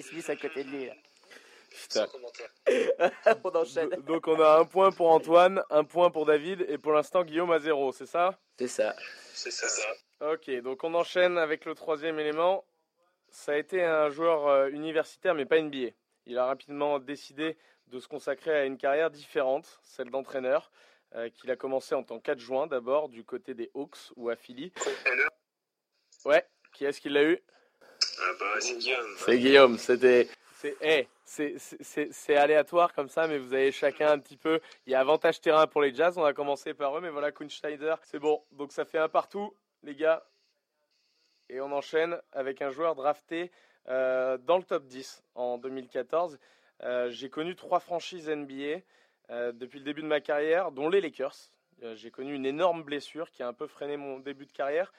Smith 0.02 0.28
à 0.28 0.36
côté 0.36 0.64
de 0.64 0.68
lui. 0.70 0.86
là. 0.86 0.94
Putain. 1.70 2.06
commentaire. 2.06 2.50
On 3.44 3.48
enchaîne. 3.50 3.88
Do- 3.90 4.02
Donc 4.02 4.28
on 4.28 4.40
a 4.40 4.58
un 4.58 4.64
point 4.64 4.90
pour 4.92 5.10
Antoine, 5.10 5.62
un 5.70 5.84
point 5.84 6.10
pour 6.10 6.26
David, 6.26 6.66
et 6.68 6.76
pour 6.78 6.92
l'instant 6.92 7.22
Guillaume 7.24 7.50
a 7.52 7.58
zéro, 7.58 7.92
c'est 7.92 8.06
ça? 8.06 8.38
C'est 8.58 8.68
ça. 8.68 8.94
C'est 9.32 9.50
ça. 9.50 9.68
ça. 9.68 10.32
Ok, 10.32 10.50
donc 10.62 10.84
on 10.84 10.92
enchaîne 10.94 11.38
avec 11.38 11.64
le 11.64 11.74
troisième 11.74 12.18
élément. 12.18 12.64
Ça 13.30 13.52
a 13.52 13.56
été 13.56 13.82
un 13.84 14.10
joueur 14.10 14.46
euh, 14.48 14.68
universitaire, 14.70 15.34
mais 15.34 15.44
pas 15.46 15.58
NBA. 15.60 15.90
Il 16.26 16.38
a 16.38 16.46
rapidement 16.46 16.98
décidé 16.98 17.56
de 17.88 18.00
se 18.00 18.08
consacrer 18.08 18.52
à 18.52 18.64
une 18.64 18.78
carrière 18.78 19.10
différente, 19.10 19.78
celle 19.82 20.10
d'entraîneur, 20.10 20.70
euh, 21.14 21.28
qu'il 21.30 21.50
a 21.50 21.56
commencé 21.56 21.94
en 21.94 22.02
tant 22.02 22.18
qu'adjoint 22.18 22.66
d'abord 22.66 23.08
du 23.08 23.24
côté 23.24 23.54
des 23.54 23.70
Hawks 23.74 24.10
ou 24.16 24.28
à 24.28 24.36
Philly. 24.36 24.72
Ouais, 26.24 26.44
qui 26.72 26.84
est-ce 26.84 27.00
qui 27.00 27.08
l'a 27.08 27.22
eu? 27.22 27.38
Ah 28.18 28.32
bah 28.40 28.46
c'est 28.60 28.76
Guillaume. 28.78 29.06
C'est 29.18 29.38
Guillaume, 29.38 29.78
c'était. 29.78 30.28
C'est 30.54 30.76
eh, 30.80 31.06
c'est- 31.24 32.36
aléatoire 32.36 32.92
comme 32.94 33.08
ça, 33.08 33.28
mais 33.28 33.38
vous 33.38 33.52
avez 33.52 33.70
chacun 33.72 34.12
un 34.12 34.18
petit 34.18 34.36
peu. 34.36 34.60
Il 34.86 34.92
y 34.92 34.94
a 34.94 35.00
avantage 35.00 35.40
terrain 35.40 35.66
pour 35.66 35.82
les 35.82 35.94
Jazz, 35.94 36.16
on 36.16 36.24
a 36.24 36.32
commencé 36.32 36.72
par 36.74 36.96
eux, 36.96 37.00
mais 37.00 37.10
voilà, 37.10 37.30
Kuhn 37.30 37.48
Schneider, 37.50 37.98
c'est 38.04 38.18
bon. 38.18 38.42
Donc 38.52 38.72
ça 38.72 38.84
fait 38.84 38.98
un 38.98 39.08
partout, 39.08 39.54
les 39.82 39.94
gars. 39.94 40.26
Et 41.48 41.60
on 41.60 41.72
enchaîne 41.72 42.20
avec 42.32 42.60
un 42.62 42.70
joueur 42.70 42.94
drafté 42.94 43.50
euh, 43.88 44.36
dans 44.38 44.58
le 44.58 44.64
top 44.64 44.84
10 44.86 45.22
en 45.34 45.58
2014. 45.58 46.38
Euh, 46.82 47.10
J'ai 47.10 47.30
connu 47.30 47.54
trois 47.56 47.80
franchises 47.80 48.28
NBA 48.28 48.80
euh, 49.30 49.52
depuis 49.52 49.78
le 49.78 49.84
début 49.84 50.02
de 50.02 50.06
ma 50.06 50.20
carrière, 50.20 50.72
dont 50.72 50.88
les 50.88 51.00
Lakers. 51.00 51.36
Euh, 51.82 51.94
J'ai 51.94 52.10
connu 52.10 52.34
une 52.34 52.46
énorme 52.46 52.82
blessure 52.82 53.30
qui 53.30 53.42
a 53.42 53.48
un 53.48 53.52
peu 53.52 53.66
freiné 53.66 53.96
mon 53.96 54.18
début 54.18 54.46
de 54.46 54.52
carrière. 54.52 54.92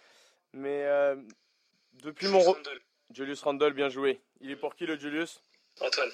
Mais 0.54 0.86
euh, 0.86 1.16
depuis 1.94 2.28
mon. 2.28 2.40
re- 2.40 2.56
Randle. 2.56 2.80
Julius 3.14 3.42
Randle, 3.42 3.74
bien 3.74 3.90
joué. 3.90 4.20
Il 4.42 4.52
est 4.52 4.56
pour 4.58 4.76
qui 4.76 4.86
le 4.86 4.98
Julius? 4.98 5.42
Antoine. 5.82 6.10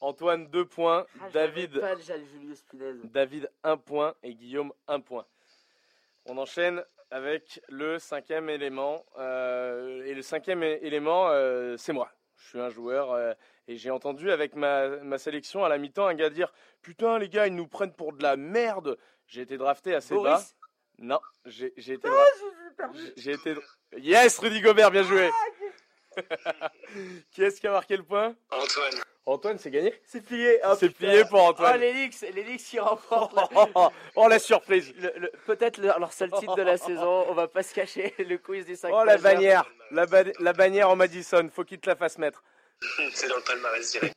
Antoine, 0.00 0.46
2 0.48 0.64
points. 0.66 1.06
Ah, 1.20 1.30
David, 1.32 1.80
Pas 1.80 1.94
le 1.94 2.00
Julius 2.00 2.62
Punaise. 2.62 3.00
David 3.04 3.50
1 3.64 3.76
point. 3.76 4.14
Et 4.22 4.34
Guillaume, 4.34 4.72
1 4.88 5.00
point. 5.00 5.26
On 6.26 6.36
enchaîne 6.38 6.84
avec 7.10 7.60
le 7.68 7.98
cinquième 7.98 8.48
élément. 8.50 9.04
Euh, 9.18 10.04
et 10.04 10.14
le 10.14 10.22
cinquième 10.22 10.62
élément, 10.62 11.28
euh, 11.30 11.76
c'est 11.76 11.92
moi. 11.92 12.10
Je 12.36 12.48
suis 12.48 12.60
un 12.60 12.68
joueur 12.70 13.12
euh, 13.12 13.32
et 13.66 13.76
j'ai 13.76 13.90
entendu 13.90 14.30
avec 14.30 14.54
ma, 14.54 14.88
ma 14.88 15.18
sélection 15.18 15.64
à 15.64 15.68
la 15.68 15.78
mi-temps 15.78 16.06
un 16.06 16.14
gars 16.14 16.30
dire 16.30 16.52
Putain, 16.82 17.18
les 17.18 17.28
gars, 17.28 17.46
ils 17.46 17.54
nous 17.54 17.66
prennent 17.66 17.94
pour 17.94 18.12
de 18.12 18.22
la 18.22 18.36
merde. 18.36 18.98
J'ai 19.26 19.40
été 19.42 19.56
drafté 19.56 19.94
assez 19.94 20.14
bas. 20.14 20.20
Boris 20.34 20.56
Non, 20.98 21.20
j'ai 21.46 21.66
été. 21.76 21.96
dra- 21.96 22.24
j'ai- 22.94 23.12
J'ai 23.16 23.32
été. 23.32 23.54
Yes, 23.96 24.38
Rudy 24.38 24.60
Gobert, 24.60 24.90
bien 24.90 25.02
joué. 25.02 25.30
qui 27.30 27.42
est-ce 27.42 27.60
qui 27.60 27.66
a 27.66 27.72
marqué 27.72 27.96
le 27.96 28.02
point? 28.02 28.34
Antoine. 28.50 29.02
Antoine, 29.26 29.58
c'est 29.58 29.70
gagné 29.72 29.92
C'est 30.04 30.24
plié. 30.24 30.60
Oh, 30.64 30.74
C'est 30.78 30.90
plié 30.90 31.24
pour 31.24 31.40
Oh, 31.40 31.48
Antoine. 31.50 31.80
les 31.80 31.92
Knicks, 31.92 32.20
les 32.32 32.44
Knicks 32.44 32.60
qui 32.62 32.78
remportent. 32.78 33.36
Oh, 33.74 33.88
oh, 34.16 34.28
la 34.28 34.38
surprise 34.38 34.94
le- 34.96 35.12
le- 35.16 35.32
Peut-être 35.46 35.78
leur, 35.78 35.98
leur 35.98 36.12
seul 36.12 36.30
titre 36.30 36.54
de 36.54 36.62
la 36.62 36.76
saison. 36.78 37.24
On 37.28 37.34
va 37.34 37.48
pas 37.48 37.62
se 37.64 37.74
cacher. 37.74 38.14
Le 38.18 38.38
quiz 38.38 38.64
des 38.66 38.76
5 38.76 38.92
Oh 38.94 39.04
la 39.04 39.16
bannière 39.18 39.68
la, 39.90 40.06
ba- 40.06 40.22
la 40.38 40.52
bannière 40.52 40.90
en 40.90 40.96
Madison, 40.96 41.48
faut 41.52 41.64
qu'il 41.64 41.78
te 41.80 41.88
la 41.88 41.96
fasse 41.96 42.18
mettre. 42.18 42.42
C'est 43.14 43.28
dans 43.28 43.36
le 43.36 43.42
palmarès 43.42 43.90
direct. 43.90 44.14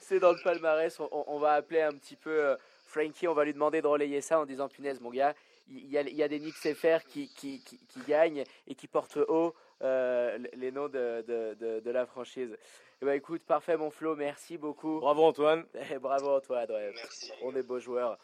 C'est 0.00 0.18
dans 0.18 0.32
le 0.32 0.38
palmarès. 0.44 0.98
On, 1.00 1.08
on- 1.10 1.24
on 1.28 1.38
va 1.38 1.52
appeler 1.54 1.80
un 1.80 1.92
petit 1.92 2.16
peu 2.16 2.30
euh, 2.30 2.56
Frankie. 2.86 3.26
On 3.28 3.34
va 3.34 3.44
lui 3.44 3.54
demander 3.54 3.80
de 3.80 3.86
relayer 3.86 4.20
ça 4.20 4.38
en 4.40 4.44
disant 4.44 4.68
punaise, 4.68 5.00
mon 5.00 5.10
gars, 5.10 5.34
il 5.70 5.88
y 5.88 5.96
a, 5.96 6.02
il 6.02 6.14
y 6.14 6.22
a 6.22 6.28
des 6.28 6.38
Knicks 6.38 6.74
FR 6.74 7.02
qui, 7.08 7.28
qui, 7.34 7.62
qui, 7.64 7.78
qui 7.78 8.00
gagnent 8.06 8.44
et 8.68 8.74
qui 8.74 8.88
portent 8.88 9.16
haut 9.28 9.54
euh, 9.82 10.38
les 10.54 10.70
noms 10.70 10.88
de, 10.88 11.24
de, 11.26 11.54
de, 11.54 11.80
de 11.80 11.90
la 11.90 12.06
franchise. 12.06 12.56
Ben, 13.02 13.12
écoute, 13.12 13.42
parfait, 13.42 13.76
mon 13.76 13.90
Flo. 13.90 14.16
Merci 14.16 14.56
beaucoup. 14.56 15.00
Bravo 15.00 15.24
Antoine. 15.24 15.64
Eh, 15.92 15.98
Bravo, 15.98 16.36
Antoine. 16.36 16.70
ouais. 16.70 16.92
Merci. 16.94 17.32
On 17.42 17.54
est 17.54 17.62
beaux 17.66 17.80
joueurs. 17.80 18.18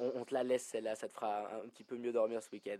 On, 0.00 0.24
te 0.24 0.34
la 0.34 0.42
laisse 0.42 0.64
celle-là, 0.64 0.96
ça 0.96 1.06
te 1.06 1.12
fera 1.12 1.38
un, 1.42 1.58
un 1.64 1.68
petit 1.68 1.84
peu 1.84 1.96
mieux 1.96 2.10
dormir 2.12 2.42
ce 2.42 2.50
week-end. 2.50 2.78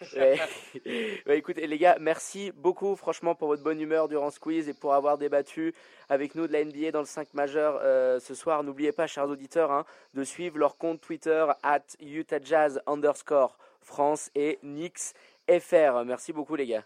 Ouais. 0.16 0.38
Bah, 1.24 1.34
écoutez 1.36 1.66
les 1.66 1.78
gars, 1.78 1.96
merci 2.00 2.52
beaucoup 2.52 2.96
franchement 2.96 3.34
pour 3.34 3.48
votre 3.48 3.62
bonne 3.62 3.80
humeur 3.80 4.08
durant 4.08 4.30
ce 4.30 4.38
quiz 4.40 4.68
et 4.68 4.74
pour 4.74 4.92
avoir 4.92 5.16
débattu 5.16 5.72
avec 6.10 6.34
nous 6.34 6.46
de 6.46 6.52
la 6.52 6.64
NBA 6.64 6.90
dans 6.90 6.98
le 6.98 7.06
5 7.06 7.32
majeur 7.32 7.78
euh, 7.82 8.18
ce 8.20 8.34
soir. 8.34 8.62
N'oubliez 8.64 8.92
pas, 8.92 9.06
chers 9.06 9.28
auditeurs, 9.28 9.70
hein, 9.70 9.86
de 10.12 10.24
suivre 10.24 10.58
leur 10.58 10.76
compte 10.76 11.00
Twitter 11.00 11.46
at 11.62 11.84
Utah 12.00 12.40
Jazz 12.42 12.82
underscore 12.86 13.56
France 13.80 14.30
et 14.34 14.58
Knicks 14.62 15.14
FR. 15.48 16.04
Merci 16.04 16.32
beaucoup 16.32 16.56
les 16.56 16.66
gars. 16.66 16.84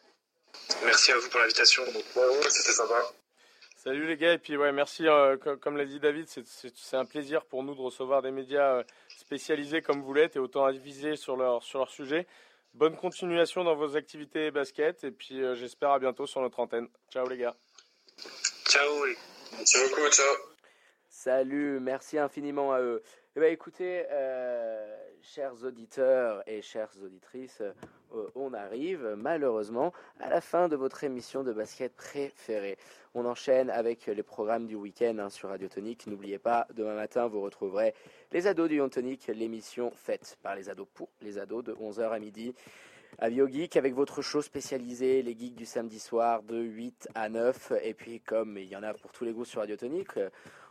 Merci 0.84 1.12
à 1.12 1.18
vous 1.18 1.28
pour 1.28 1.40
l'invitation. 1.40 1.82
C'était 2.48 2.72
sympa. 2.72 3.02
Salut 3.76 4.06
les 4.06 4.16
gars, 4.16 4.32
et 4.34 4.38
puis 4.38 4.56
ouais, 4.56 4.72
merci, 4.72 5.06
euh, 5.06 5.36
co- 5.36 5.56
comme 5.56 5.76
l'a 5.76 5.84
dit 5.84 6.00
David, 6.00 6.26
c'est 6.28 6.96
un 6.96 7.04
plaisir 7.04 7.44
pour 7.46 7.62
nous 7.62 7.74
de 7.74 7.80
recevoir 7.80 8.22
des 8.22 8.30
médias 8.32 8.78
euh, 8.78 8.82
spécialisés 9.16 9.82
comme 9.82 10.02
vous 10.02 10.12
l'êtes 10.12 10.36
et 10.36 10.40
autant 10.40 10.64
avisés 10.64 11.16
sur 11.16 11.36
leur, 11.36 11.62
sur 11.62 11.78
leur 11.78 11.90
sujet. 11.90 12.26
Bonne 12.74 12.96
continuation 12.96 13.64
dans 13.64 13.76
vos 13.76 13.96
activités 13.96 14.50
basket, 14.50 15.04
et 15.04 15.10
puis 15.10 15.42
euh, 15.42 15.54
j'espère 15.54 15.90
à 15.90 15.98
bientôt 15.98 16.26
sur 16.26 16.40
notre 16.40 16.58
antenne. 16.60 16.88
Ciao 17.10 17.26
les 17.28 17.38
gars. 17.38 17.54
Ciao. 18.68 19.06
Merci 19.56 19.78
beaucoup, 19.88 20.08
ciao. 20.10 20.26
Salut, 21.08 21.78
merci 21.80 22.18
infiniment 22.18 22.72
à 22.72 22.80
eux. 22.80 23.02
Eh 23.36 23.40
ben, 23.40 23.52
écoutez, 23.52 24.06
euh, 24.10 24.96
chers 25.20 25.62
auditeurs 25.62 26.42
et 26.46 26.62
chères 26.62 26.90
auditrices, 27.02 27.60
euh, 27.60 28.26
on 28.34 28.54
arrive 28.54 29.14
malheureusement 29.16 29.92
à 30.18 30.30
la 30.30 30.40
fin 30.40 30.66
de 30.68 30.76
votre 30.76 31.04
émission 31.04 31.44
de 31.44 31.52
basket 31.52 31.94
préférée. 31.94 32.78
On 33.14 33.26
enchaîne 33.26 33.70
avec 33.70 34.06
les 34.06 34.22
programmes 34.22 34.66
du 34.66 34.76
week-end 34.76 35.18
hein, 35.18 35.28
sur 35.28 35.50
Radio 35.50 35.68
Tonique. 35.68 36.06
N'oubliez 36.06 36.38
pas, 36.38 36.66
demain 36.74 36.94
matin, 36.94 37.26
vous 37.28 37.42
retrouverez 37.42 37.94
les 38.32 38.46
ados 38.46 38.68
du 38.68 38.80
Tonique, 38.88 39.26
l'émission 39.28 39.90
faite 39.90 40.38
par 40.42 40.56
les 40.56 40.70
ados 40.70 40.88
pour 40.94 41.10
les 41.20 41.38
ados 41.38 41.62
de 41.62 41.74
11h 41.74 42.10
à 42.10 42.18
midi. 42.18 42.54
À 43.18 43.30
BioGeek 43.30 43.76
avec 43.76 43.94
votre 43.94 44.22
show 44.22 44.42
spécialisé, 44.42 45.22
les 45.22 45.36
geeks 45.36 45.56
du 45.56 45.66
samedi 45.66 45.98
soir 45.98 46.42
de 46.42 46.58
8 46.58 47.08
à 47.14 47.28
9. 47.28 47.72
Et 47.82 47.92
puis 47.92 48.20
comme 48.20 48.56
il 48.56 48.68
y 48.68 48.76
en 48.76 48.82
a 48.82 48.94
pour 48.94 49.12
tous 49.12 49.24
les 49.24 49.32
goûts 49.32 49.44
sur 49.44 49.60
Radio 49.60 49.76
Tonique, 49.76 50.16
euh, 50.16 50.30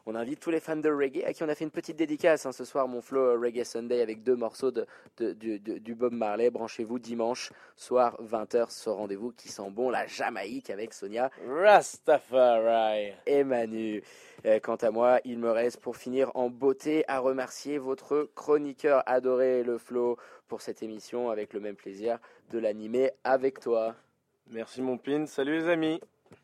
on 0.09 0.15
invite 0.15 0.39
tous 0.39 0.49
les 0.51 0.59
fans 0.59 0.75
de 0.77 0.89
reggae 0.89 1.23
à 1.25 1.34
qui 1.34 1.43
on 1.43 1.49
a 1.49 1.53
fait 1.55 1.65
une 1.65 1.71
petite 1.71 1.97
dédicace 1.97 2.45
hein, 2.45 2.51
ce 2.51 2.63
soir, 2.65 2.88
mon 2.88 3.01
flow 3.01 3.19
euh, 3.21 3.39
Reggae 3.39 3.63
Sunday 3.63 4.01
avec 4.01 4.23
deux 4.23 4.35
morceaux 4.35 4.71
de, 4.71 4.85
de- 5.17 5.34
du- 5.34 5.59
de- 5.59 5.77
du 5.77 5.95
Bob 5.95 6.13
Marley. 6.13 6.49
Branchez-vous 6.49 6.97
dimanche 6.97 7.51
soir 7.75 8.17
20h 8.23 8.71
ce 8.71 8.89
rendez-vous 8.89 9.31
qui 9.34 9.49
sent 9.49 9.69
bon 9.69 9.89
la 9.89 10.07
Jamaïque 10.07 10.69
avec 10.69 10.93
Sonia 10.93 11.29
Rastafari. 11.47 13.13
et 13.25 13.43
Manu. 13.43 14.01
Euh, 14.45 14.59
quant 14.59 14.75
à 14.75 14.91
moi, 14.91 15.19
il 15.25 15.39
me 15.39 15.51
reste 15.51 15.81
pour 15.81 15.97
finir 15.97 16.31
en 16.35 16.49
beauté 16.49 17.03
à 17.07 17.19
remercier 17.19 17.77
votre 17.77 18.29
chroniqueur 18.35 19.03
adoré, 19.05 19.63
le 19.63 19.77
Flo, 19.77 20.17
pour 20.47 20.61
cette 20.61 20.81
émission 20.84 21.29
avec 21.29 21.53
le 21.53 21.59
même 21.59 21.75
plaisir 21.75 22.19
de 22.51 22.59
l'animer 22.59 23.11
avec 23.23 23.59
toi. 23.59 23.95
Merci 24.49 24.81
mon 24.81 24.97
pin, 24.97 25.25
salut 25.25 25.59
les 25.59 25.67
amis. 25.69 25.99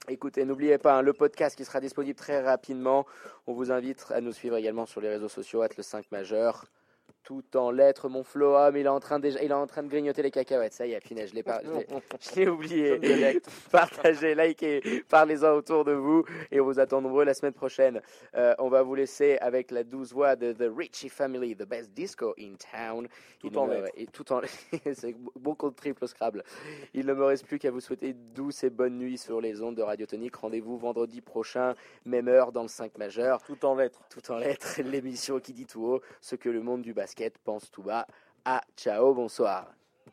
Écoutez, 0.09 0.45
n'oubliez 0.45 0.77
pas 0.77 0.97
hein, 0.97 1.01
le 1.01 1.13
podcast 1.13 1.55
qui 1.55 1.65
sera 1.65 1.79
disponible 1.79 2.17
très 2.17 2.41
rapidement. 2.41 3.05
On 3.47 3.53
vous 3.53 3.71
invite 3.71 4.05
à 4.11 4.21
nous 4.21 4.33
suivre 4.33 4.57
également 4.57 4.85
sur 4.85 5.01
les 5.01 5.09
réseaux 5.09 5.29
sociaux, 5.29 5.63
le 5.77 5.83
5 5.83 6.11
majeur. 6.11 6.65
Tout 7.23 7.55
en 7.55 7.71
lettres, 7.71 8.09
mon 8.09 8.21
Flo, 8.23 8.53
mais 8.73 8.81
il 8.81 8.85
est 8.85 8.89
en 8.89 8.99
train 8.99 9.17
de, 9.17 9.29
il 9.29 9.49
est 9.49 9.53
en 9.53 9.65
train 9.65 9.81
de 9.81 9.87
grignoter 9.87 10.21
les 10.21 10.29
cacahuètes. 10.31 10.73
Ça 10.73 10.85
y 10.85 10.91
est, 10.91 10.99
punaise, 10.99 11.29
je 11.29 11.35
l'ai 11.35 11.43
pas, 11.43 11.61
je 11.63 12.35
l'ai- 12.41 12.47
oublié. 12.49 12.99
Partagez, 13.71 14.35
likez, 14.35 14.81
parlez-en 15.07 15.53
autour 15.53 15.85
de 15.85 15.93
vous 15.93 16.25
et 16.51 16.59
on 16.59 16.65
vous 16.65 16.81
attend 16.81 17.01
nombreux 17.01 17.23
la 17.23 17.33
semaine 17.33 17.53
prochaine. 17.53 18.01
Euh, 18.35 18.53
on 18.59 18.67
va 18.67 18.83
vous 18.83 18.95
laisser 18.95 19.37
avec 19.39 19.71
la 19.71 19.85
douce 19.85 20.11
voix 20.11 20.35
de 20.35 20.51
The 20.51 20.69
Richie 20.75 21.07
Family, 21.07 21.55
the 21.55 21.63
best 21.65 21.91
disco 21.93 22.33
in 22.37 22.55
town. 22.55 23.07
Tout 23.39 23.47
Il 23.51 23.57
en 23.57 23.67
me- 23.67 23.75
lettres. 23.75 23.91
et 23.95 24.07
tout 24.07 24.31
en 24.33 24.41
c'est 24.93 25.15
beaucoup 25.37 25.69
de 25.69 25.75
triple 25.75 26.05
Scrabble. 26.07 26.43
Il 26.93 27.05
ne 27.05 27.13
me 27.13 27.23
reste 27.23 27.45
plus 27.47 27.57
qu'à 27.57 27.71
vous 27.71 27.79
souhaiter 27.79 28.11
douce 28.13 28.65
et 28.65 28.69
bonne 28.69 28.97
nuit 28.97 29.17
sur 29.17 29.39
les 29.39 29.61
ondes 29.61 29.75
de 29.75 29.81
Radio 29.81 30.05
Tonique. 30.05 30.35
Rendez-vous 30.35 30.77
vendredi 30.77 31.21
prochain, 31.21 31.73
même 32.05 32.27
heure 32.27 32.51
dans 32.51 32.63
le 32.63 32.67
5 32.67 32.97
majeur, 32.97 33.41
Tout 33.43 33.63
en 33.65 33.75
lettres. 33.75 34.01
tout 34.09 34.29
en 34.29 34.37
lettres, 34.39 34.81
l'émission 34.83 35.39
qui 35.39 35.53
dit 35.53 35.65
tout 35.65 35.85
haut 35.85 36.01
ce 36.19 36.35
que 36.35 36.49
le 36.49 36.61
monde 36.61 36.81
du 36.81 36.93
basket 36.93 37.12
pense 37.43 37.69
tout 37.71 37.83
bas. 37.83 38.05
Ah, 38.45 38.61
ciao, 38.75 39.13
bonsoir. 39.13 39.82